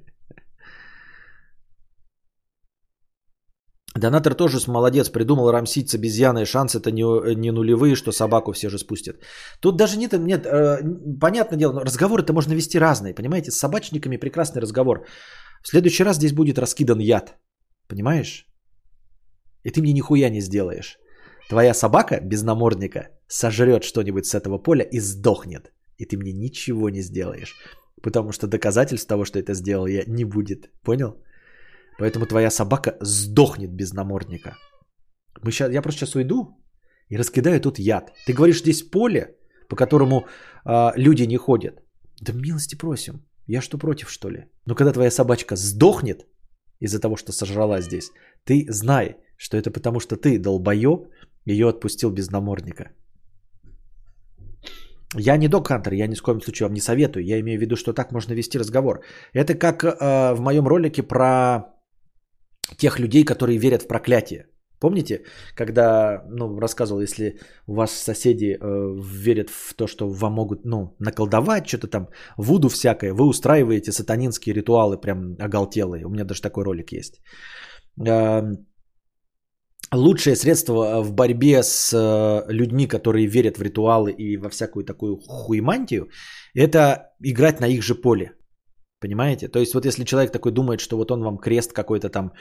Донатор 4.04 4.36
тоже 4.36 4.58
молодец, 4.68 5.10
придумал 5.10 5.52
рамсить 5.52 5.90
с 5.90 5.96
обезьяной. 5.96 6.46
Шанс 6.46 6.76
это 6.76 6.92
не, 6.92 7.36
не 7.36 7.52
нулевые, 7.52 7.96
что 7.96 8.12
собаку 8.12 8.52
все 8.52 8.70
же 8.70 8.78
спустят. 8.78 9.16
Тут 9.62 9.78
даже 9.78 9.98
нет, 9.98 10.14
нет 10.14 10.46
э, 10.46 10.82
понятное 11.22 11.58
дело, 11.58 11.82
разговоры-то 11.86 12.34
можно 12.34 12.54
вести 12.54 12.80
разные, 12.80 13.14
понимаете? 13.14 13.52
С 13.52 13.60
собачниками 13.60 14.18
прекрасный 14.18 14.62
разговор. 14.62 15.06
В 15.64 15.70
следующий 15.70 16.04
раз 16.04 16.18
здесь 16.18 16.34
будет 16.34 16.60
раскидан 16.60 17.00
яд, 17.00 17.38
понимаешь? 17.88 18.46
И 19.64 19.72
ты 19.72 19.82
мне 19.82 19.94
нихуя 19.94 20.30
не 20.30 20.42
сделаешь. 20.42 20.98
Твоя 21.50 21.74
собака 21.74 22.20
без 22.20 22.44
намордника 22.44 23.08
сожрет 23.28 23.84
что-нибудь 23.86 24.26
с 24.26 24.36
этого 24.36 24.58
поля 24.58 24.84
и 24.84 25.00
сдохнет. 25.00 25.72
И 25.98 26.06
ты 26.06 26.18
мне 26.18 26.34
ничего 26.34 26.90
не 26.90 27.02
сделаешь. 27.02 27.56
Потому 28.02 28.34
что 28.34 28.48
доказательств 28.48 29.08
того, 29.08 29.24
что 29.24 29.40
это 29.40 29.54
сделал 29.54 29.88
я, 29.88 30.04
не 30.08 30.26
будет. 30.26 30.72
Понял? 30.82 31.24
Поэтому 32.00 32.26
твоя 32.26 32.50
собака 32.50 32.98
сдохнет 33.02 33.72
без 33.72 33.94
намордника. 33.94 34.58
Мы 35.42 35.52
сейчас, 35.52 35.72
я 35.72 35.82
просто 35.82 36.00
сейчас 36.00 36.16
уйду 36.16 36.58
и 37.10 37.18
раскидаю 37.18 37.60
тут 37.60 37.80
яд. 37.80 38.12
Ты 38.26 38.34
говоришь, 38.34 38.62
здесь 38.62 38.84
поле, 38.92 39.36
по 39.70 39.76
которому 39.76 40.26
э, 40.66 40.92
люди 40.96 41.24
не 41.24 41.38
ходят. 41.38 41.76
Да 42.22 42.34
милости 42.34 42.76
просим. 42.76 43.26
Я 43.48 43.62
что 43.62 43.78
против, 43.78 44.10
что 44.10 44.30
ли? 44.30 44.46
Но 44.66 44.76
когда 44.76 44.94
твоя 44.94 45.12
собачка 45.12 45.56
сдохнет 45.56 46.28
из-за 46.80 47.00
того, 47.00 47.16
что 47.18 47.32
сожрала 47.32 47.82
здесь, 47.82 48.12
ты 48.46 48.66
знай, 48.70 49.18
что 49.38 49.58
это 49.58 49.72
потому, 49.72 50.00
что 50.00 50.16
ты, 50.16 50.40
долбоеб, 50.40 51.10
ее 51.46 51.68
отпустил 51.70 52.12
без 52.12 52.32
намордника. 52.32 52.92
Я 55.16 55.38
не 55.38 55.48
док 55.48 55.68
хантер, 55.68 55.94
я 55.94 56.08
ни 56.08 56.16
в 56.16 56.22
коем 56.22 56.42
случае 56.42 56.68
вам 56.68 56.74
не 56.74 56.82
советую. 56.82 57.26
Я 57.26 57.40
имею 57.40 57.60
в 57.60 57.62
виду, 57.62 57.76
что 57.76 57.94
так 57.94 58.12
можно 58.12 58.34
вести 58.34 58.58
разговор. 58.58 59.04
Это 59.34 59.54
как 59.54 59.84
э, 59.84 60.34
в 60.34 60.40
моем 60.40 60.68
ролике 60.68 61.04
про 61.04 61.73
тех 62.78 63.00
людей, 63.00 63.24
которые 63.24 63.58
верят 63.60 63.84
в 63.84 63.88
проклятие. 63.88 64.48
Помните, 64.80 65.24
когда 65.56 66.24
ну, 66.30 66.60
рассказывал, 66.60 67.02
если 67.02 67.40
у 67.68 67.76
вас 67.76 67.92
соседи 67.92 68.46
э, 68.46 68.58
верят 69.02 69.50
в 69.50 69.74
то, 69.76 69.88
что 69.88 70.10
вам 70.10 70.34
могут 70.34 70.66
ну, 70.66 70.96
наколдовать, 71.00 71.68
что-то 71.68 71.88
там, 71.88 72.08
вуду 72.38 72.68
всякое, 72.68 73.14
вы 73.14 73.26
устраиваете 73.26 73.92
сатанинские 73.92 74.54
ритуалы 74.54 74.98
прям 75.00 75.38
оголтелые. 75.40 76.06
У 76.06 76.10
меня 76.10 76.26
даже 76.26 76.42
такой 76.42 76.66
ролик 76.66 76.92
есть. 76.92 77.22
Э, 78.06 78.42
лучшее 79.94 80.36
средство 80.36 80.74
э, 80.74 81.02
в 81.02 81.14
борьбе 81.14 81.64
с 81.64 81.94
э, 81.94 82.52
людьми, 82.52 82.88
которые 82.88 83.28
верят 83.28 83.58
в 83.58 83.62
ритуалы 83.62 84.12
и 84.12 84.38
во 84.38 84.50
всякую 84.50 84.84
такую 84.86 85.18
хуймантию, 85.18 86.10
это 86.54 87.14
играть 87.22 87.62
на 87.62 87.68
их 87.68 87.84
же 87.84 87.96
поле. 87.96 88.32
Понимаете? 89.04 89.50
То 89.50 89.60
есть 89.60 89.74
вот 89.74 89.86
если 89.86 90.06
человек 90.06 90.32
такой 90.32 90.52
думает, 90.52 90.80
что 90.80 90.98
вот 90.98 91.12
он 91.12 91.24
вам 91.24 91.38
крест 91.38 91.74
какой-то 91.74 92.10
там 92.10 92.32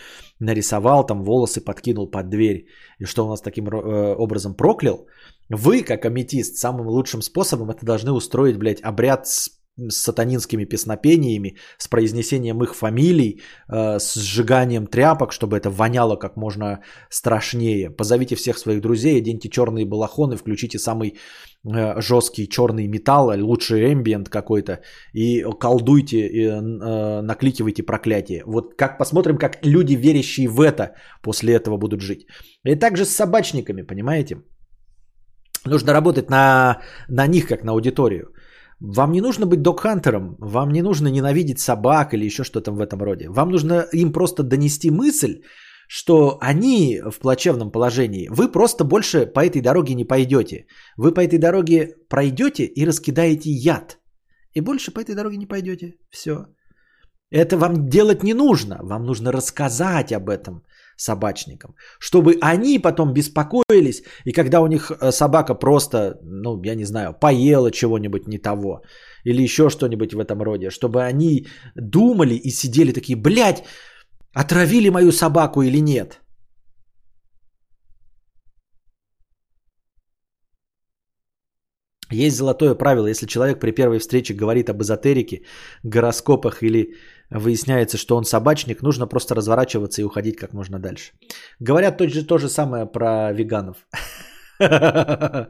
нарисовал, 0.41 1.07
там 1.07 1.25
волосы 1.25 1.61
подкинул 1.61 2.11
под 2.11 2.29
дверь, 2.31 2.67
и 3.01 3.05
что 3.05 3.25
он 3.25 3.31
нас 3.31 3.43
таким 3.43 3.67
э, 3.67 4.15
образом 4.15 4.55
проклял, 4.55 5.07
вы, 5.49 5.83
как 5.83 6.05
аметист, 6.05 6.57
самым 6.57 6.87
лучшим 6.87 7.21
способом 7.23 7.71
это 7.71 7.85
должны 7.85 8.13
устроить, 8.13 8.59
блядь, 8.59 8.81
обряд 8.85 9.27
с 9.27 9.62
с 9.77 10.03
сатанинскими 10.03 10.65
песнопениями, 10.65 11.57
с 11.79 11.89
произнесением 11.89 12.63
их 12.63 12.75
фамилий, 12.75 13.41
э, 13.69 13.99
с 13.99 14.15
сжиганием 14.15 14.87
тряпок, 14.87 15.33
чтобы 15.33 15.57
это 15.57 15.71
воняло 15.71 16.17
как 16.17 16.37
можно 16.37 16.81
страшнее. 17.11 17.91
Позовите 17.91 18.37
всех 18.37 18.59
своих 18.59 18.81
друзей, 18.81 19.19
оденьте 19.19 19.49
черные 19.49 19.87
балахоны, 19.87 20.37
включите 20.37 20.79
самый 20.79 21.19
э, 21.65 22.01
жесткий 22.01 22.49
черный 22.49 22.87
металл, 22.87 23.33
лучший 23.41 23.93
эмбиент 23.93 24.29
какой-то, 24.29 24.81
и 25.15 25.43
колдуйте, 25.61 26.27
и, 26.27 26.47
э, 26.47 27.23
накликивайте 27.23 27.83
проклятие. 27.83 28.43
Вот 28.47 28.75
как 28.77 28.99
посмотрим, 28.99 29.39
как 29.39 29.65
люди, 29.65 29.95
верящие 29.95 30.49
в 30.49 30.61
это, 30.61 30.95
после 31.23 31.55
этого 31.55 31.79
будут 31.79 32.01
жить. 32.03 32.27
И 32.65 32.75
также 32.75 33.05
с 33.05 33.17
собачниками, 33.17 33.83
понимаете? 33.83 34.43
Нужно 35.65 35.93
работать 35.93 36.29
на, 36.29 36.81
на 37.09 37.27
них, 37.27 37.47
как 37.47 37.65
на 37.65 37.73
аудиторию. 37.73 38.33
Вам 38.85 39.13
не 39.13 39.21
нужно 39.21 39.47
быть 39.47 39.63
док-хантером, 39.63 40.37
вам 40.41 40.73
не 40.73 40.83
нужно 40.83 41.09
ненавидеть 41.09 41.61
собак 41.61 42.15
или 42.15 42.25
еще 42.25 42.43
что-то 42.43 42.73
в 42.73 42.81
этом 42.81 43.01
роде. 43.01 43.29
Вам 43.29 43.51
нужно 43.51 43.87
им 43.93 44.13
просто 44.13 44.43
донести 44.43 44.91
мысль, 44.91 45.43
что 45.89 46.39
они 46.41 47.01
в 47.11 47.21
плачевном 47.21 47.71
положении. 47.71 48.29
Вы 48.29 48.51
просто 48.51 48.85
больше 48.85 49.27
по 49.27 49.41
этой 49.41 49.63
дороге 49.63 49.95
не 49.95 50.05
пойдете. 50.05 50.67
Вы 50.97 51.15
по 51.15 51.21
этой 51.21 51.39
дороге 51.39 51.95
пройдете 52.09 52.65
и 52.65 52.85
раскидаете 52.85 53.51
яд. 53.51 53.99
И 54.53 54.61
больше 54.61 54.91
по 54.91 55.01
этой 55.01 55.15
дороге 55.15 55.37
не 55.37 55.47
пойдете. 55.47 55.95
Все. 56.11 56.47
Это 57.31 57.57
вам 57.57 57.89
делать 57.89 58.25
не 58.25 58.35
нужно. 58.35 58.79
Вам 58.83 59.05
нужно 59.05 59.33
рассказать 59.33 60.13
об 60.13 60.29
этом 60.29 60.63
собачникам, 61.03 61.75
чтобы 62.01 62.39
они 62.41 62.79
потом 62.79 63.13
беспокоились, 63.13 64.03
и 64.25 64.33
когда 64.33 64.61
у 64.61 64.67
них 64.67 64.91
э, 64.91 65.13
собака 65.13 65.55
просто, 65.55 66.19
ну, 66.23 66.63
я 66.65 66.75
не 66.75 66.85
знаю, 66.85 67.15
поела 67.21 67.71
чего-нибудь 67.71 68.29
не 68.29 68.39
того, 68.39 68.83
или 69.25 69.43
еще 69.43 69.69
что-нибудь 69.71 70.15
в 70.15 70.21
этом 70.21 70.43
роде, 70.43 70.71
чтобы 70.71 71.03
они 71.03 71.47
думали 71.77 72.35
и 72.35 72.51
сидели 72.51 72.93
такие, 72.93 73.17
блядь, 73.17 73.65
отравили 74.35 74.91
мою 74.91 75.13
собаку 75.13 75.63
или 75.63 75.81
нет. 75.81 76.23
Есть 82.13 82.37
золотое 82.37 82.75
правило, 82.75 83.07
если 83.07 83.27
человек 83.27 83.59
при 83.61 83.73
первой 83.73 83.99
встрече 83.99 84.35
говорит 84.35 84.69
об 84.69 84.83
эзотерике, 84.83 85.43
гороскопах 85.83 86.63
или 86.63 86.95
выясняется, 87.35 87.97
что 87.97 88.17
он 88.17 88.25
собачник, 88.25 88.83
нужно 88.83 89.07
просто 89.07 89.35
разворачиваться 89.35 90.01
и 90.01 90.05
уходить 90.05 90.37
как 90.37 90.53
можно 90.53 90.79
дальше. 90.79 91.13
Говорят 91.61 91.99
то 91.99 92.09
же, 92.09 92.27
то 92.27 92.39
же 92.39 92.49
самое 92.49 92.87
про 92.87 93.33
веганов. 93.33 93.87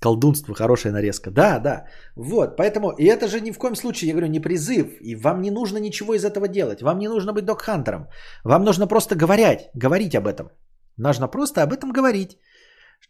Колдунство, 0.00 0.54
хорошая 0.54 0.92
нарезка. 0.92 1.30
Да, 1.30 1.58
да. 1.58 1.86
Вот, 2.16 2.56
поэтому, 2.56 2.90
и 2.90 3.04
это 3.04 3.28
же 3.28 3.40
ни 3.40 3.50
в 3.50 3.58
коем 3.58 3.74
случае, 3.74 4.08
я 4.08 4.14
говорю, 4.14 4.28
не 4.28 4.40
призыв. 4.40 4.86
И 5.00 5.16
вам 5.16 5.40
не 5.40 5.50
нужно 5.50 5.78
ничего 5.78 6.14
из 6.14 6.24
этого 6.24 6.48
делать. 6.48 6.82
Вам 6.82 6.98
не 6.98 7.08
нужно 7.08 7.32
быть 7.32 7.44
док-хантером. 7.44 8.08
Вам 8.44 8.64
нужно 8.64 8.86
просто 8.86 9.16
говорить, 9.16 9.60
говорить 9.74 10.14
об 10.14 10.26
этом. 10.26 10.50
Нужно 10.98 11.28
просто 11.28 11.62
об 11.62 11.72
этом 11.72 11.92
говорить. 11.92 12.38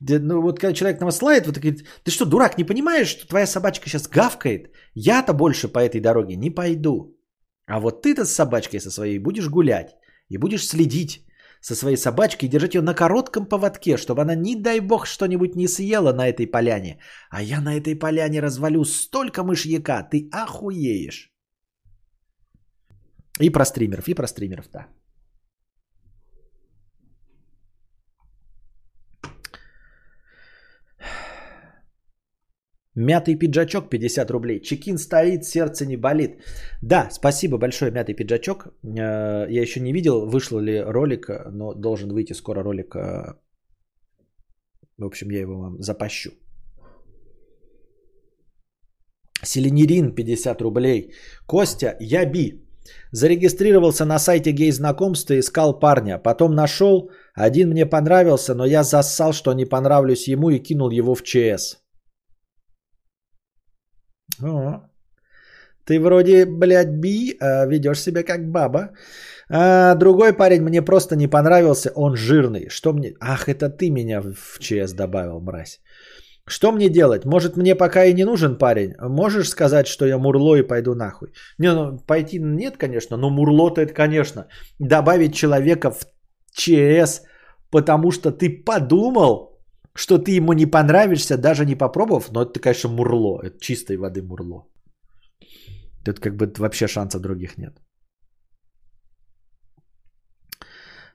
Ну 0.01 0.43
вот 0.43 0.59
когда 0.61 0.75
человек 0.75 1.01
на 1.01 1.07
вас 1.07 1.23
лает, 1.23 1.47
вот 1.47 1.59
говорит, 1.59 1.87
ты 2.05 2.11
что, 2.11 2.25
дурак, 2.25 2.59
не 2.59 2.65
понимаешь, 2.65 3.09
что 3.09 3.27
твоя 3.27 3.47
собачка 3.47 3.89
сейчас 3.89 4.09
гавкает? 4.09 4.71
Я-то 4.95 5.33
больше 5.33 5.69
по 5.69 5.79
этой 5.79 6.01
дороге 6.01 6.37
не 6.37 6.51
пойду. 6.51 7.17
А 7.67 7.81
вот 7.81 8.03
ты-то 8.03 8.25
с 8.25 8.35
собачкой 8.35 8.81
со 8.81 8.91
своей 8.91 9.19
будешь 9.19 9.49
гулять 9.49 9.97
и 10.29 10.39
будешь 10.39 10.69
следить 10.69 11.27
со 11.61 11.75
своей 11.75 11.97
собачкой 11.97 12.49
и 12.49 12.51
держать 12.51 12.75
ее 12.75 12.83
на 12.83 12.95
коротком 12.95 13.47
поводке, 13.47 13.97
чтобы 13.97 14.23
она, 14.23 14.35
не 14.35 14.55
дай 14.55 14.81
бог, 14.81 15.07
что-нибудь 15.07 15.57
не 15.57 15.69
съела 15.69 16.13
на 16.13 16.29
этой 16.29 16.47
поляне. 16.47 17.01
А 17.31 17.43
я 17.43 17.61
на 17.61 17.75
этой 17.77 17.99
поляне 17.99 18.41
развалю 18.41 18.85
столько 18.85 19.43
мышьяка, 19.43 20.03
ты 20.03 20.29
охуеешь. 20.33 21.33
И 23.41 23.51
про 23.51 23.65
стримеров, 23.65 24.09
и 24.09 24.15
про 24.15 24.27
стримеров, 24.27 24.69
да. 24.73 24.87
Мятый 32.97 33.35
пиджачок 33.39 33.91
50 33.91 34.31
рублей. 34.31 34.61
Чекин 34.61 34.97
стоит, 34.99 35.45
сердце 35.45 35.85
не 35.87 35.97
болит. 35.97 36.41
Да, 36.83 37.09
спасибо 37.11 37.59
большое, 37.59 37.91
мятый 37.91 38.15
пиджачок. 38.15 38.69
Э, 38.83 39.47
Я 39.51 39.63
еще 39.63 39.81
не 39.81 39.93
видел, 39.93 40.27
вышел 40.27 40.59
ли 40.61 40.81
ролик, 40.81 41.29
но 41.53 41.75
должен 41.75 42.11
выйти 42.13 42.33
скоро 42.35 42.63
ролик. 42.63 42.97
э, 42.97 43.35
В 44.99 45.05
общем, 45.05 45.31
я 45.31 45.41
его 45.41 45.59
вам 45.59 45.83
запащу. 45.83 46.31
Селенирин 49.45 50.15
50 50.15 50.63
рублей. 50.63 51.13
Костя, 51.47 51.97
я 52.01 52.25
би. 52.25 52.63
Зарегистрировался 53.13 54.05
на 54.07 54.19
сайте 54.19 54.53
гей-знакомства, 54.53 55.35
искал 55.39 55.79
парня. 55.79 56.19
Потом 56.19 56.55
нашел, 56.55 57.11
один 57.35 57.69
мне 57.71 57.85
понравился, 57.85 58.55
но 58.55 58.65
я 58.65 58.85
зассал, 58.85 59.33
что 59.33 59.53
не 59.53 59.67
понравлюсь 59.67 60.29
ему 60.29 60.51
и 60.51 60.63
кинул 60.63 60.91
его 60.91 61.15
в 61.15 61.23
ЧС. 61.23 61.86
О, 64.43 64.81
ты 65.85 66.01
вроде, 66.01 66.47
блядь, 66.47 67.01
би, 67.01 67.37
а 67.41 67.67
ведешь 67.67 68.01
себя 68.01 68.23
как 68.23 68.51
баба. 68.51 68.91
А 69.49 69.95
другой 69.95 70.33
парень 70.33 70.63
мне 70.63 70.83
просто 70.83 71.17
не 71.17 71.29
понравился, 71.29 71.93
он 71.95 72.17
жирный. 72.17 72.69
Что 72.69 72.93
мне... 72.93 73.15
Ах, 73.21 73.49
это 73.49 73.71
ты 73.71 73.91
меня 73.91 74.21
в 74.21 74.59
ЧС 74.59 74.93
добавил, 74.93 75.41
мразь. 75.41 75.81
Что 76.49 76.73
мне 76.73 76.89
делать? 76.89 77.25
Может, 77.25 77.57
мне 77.57 77.75
пока 77.75 78.05
и 78.05 78.15
не 78.15 78.25
нужен 78.25 78.59
парень? 78.59 78.95
Можешь 79.01 79.49
сказать, 79.49 79.87
что 79.87 80.07
я 80.07 80.19
мурло 80.19 80.57
и 80.57 80.67
пойду 80.67 80.95
нахуй? 80.95 81.29
Не, 81.59 81.73
ну, 81.73 81.99
пойти 82.07 82.39
нет, 82.39 82.77
конечно, 82.77 83.17
но 83.17 83.31
мурло-то 83.31 83.81
это, 83.81 83.93
конечно. 83.93 84.47
Добавить 84.79 85.35
человека 85.35 85.91
в 85.91 86.07
ЧС, 86.53 87.23
потому 87.71 88.13
что 88.13 88.31
ты 88.31 88.63
подумал, 88.65 89.56
что 89.97 90.19
ты 90.19 90.37
ему 90.37 90.53
не 90.53 90.67
понравишься, 90.67 91.37
даже 91.39 91.65
не 91.65 91.75
попробовав, 91.75 92.31
но 92.33 92.43
это, 92.43 92.61
конечно, 92.61 92.91
мурло. 92.91 93.41
Это 93.43 93.59
чистой 93.61 93.97
воды 93.97 94.23
мурло. 94.23 94.67
Тут 96.05 96.21
как 96.21 96.37
бы 96.37 96.53
вообще 96.59 96.87
шансов 96.87 97.21
других 97.21 97.59
нет. 97.59 97.75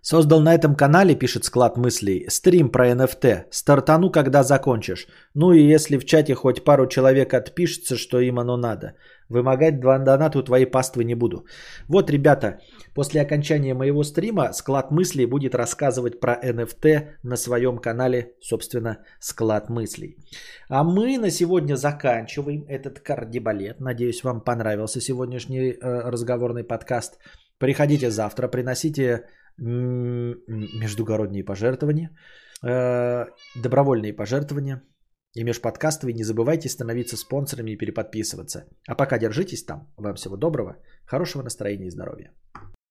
Создал 0.03 0.41
на 0.41 0.55
этом 0.55 0.75
канале, 0.75 1.13
пишет 1.13 1.45
склад 1.45 1.77
мыслей, 1.77 2.25
стрим 2.27 2.71
про 2.71 2.89
NFT. 2.89 3.45
Стартану, 3.51 4.09
когда 4.09 4.43
закончишь. 4.43 5.07
Ну 5.35 5.53
и 5.53 5.73
если 5.73 5.97
в 5.97 6.05
чате 6.05 6.33
хоть 6.33 6.63
пару 6.63 6.87
человек 6.87 7.33
отпишется, 7.33 7.97
что 7.97 8.19
им 8.19 8.39
оно 8.39 8.57
надо. 8.57 8.95
Вымогать 9.29 9.79
два 9.79 9.99
доната 9.99 10.39
у 10.39 10.43
твоей 10.43 10.65
паствы 10.65 11.03
не 11.03 11.15
буду. 11.15 11.45
Вот, 11.87 12.09
ребята, 12.09 12.59
после 12.93 13.21
окончания 13.21 13.73
моего 13.73 14.03
стрима 14.03 14.53
склад 14.53 14.91
мыслей 14.91 15.25
будет 15.25 15.55
рассказывать 15.55 16.19
про 16.19 16.33
NFT 16.33 17.07
на 17.23 17.37
своем 17.37 17.77
канале, 17.77 18.33
собственно, 18.41 18.97
склад 19.19 19.69
мыслей. 19.69 20.17
А 20.69 20.83
мы 20.83 21.17
на 21.17 21.31
сегодня 21.31 21.75
заканчиваем 21.75 22.65
этот 22.67 22.99
кардибалет. 22.99 23.79
Надеюсь, 23.79 24.23
вам 24.23 24.41
понравился 24.41 25.01
сегодняшний 25.01 25.71
э, 25.71 26.09
разговорный 26.09 26.63
подкаст. 26.63 27.19
Приходите 27.57 28.09
завтра, 28.09 28.47
приносите 28.47 29.25
междугородние 29.57 31.43
пожертвования, 31.43 32.09
э, 32.63 33.25
добровольные 33.55 34.13
пожертвования 34.13 34.81
и 35.35 35.43
межподкастовые. 35.43 36.15
Не 36.15 36.23
забывайте 36.23 36.69
становиться 36.69 37.17
спонсорами 37.17 37.71
и 37.71 37.77
переподписываться. 37.77 38.65
А 38.87 38.95
пока 38.95 39.17
держитесь 39.17 39.63
там. 39.63 39.87
Вам 39.97 40.15
всего 40.15 40.37
доброго, 40.37 40.77
хорошего 41.05 41.43
настроения 41.43 41.87
и 41.87 41.91
здоровья. 41.91 42.31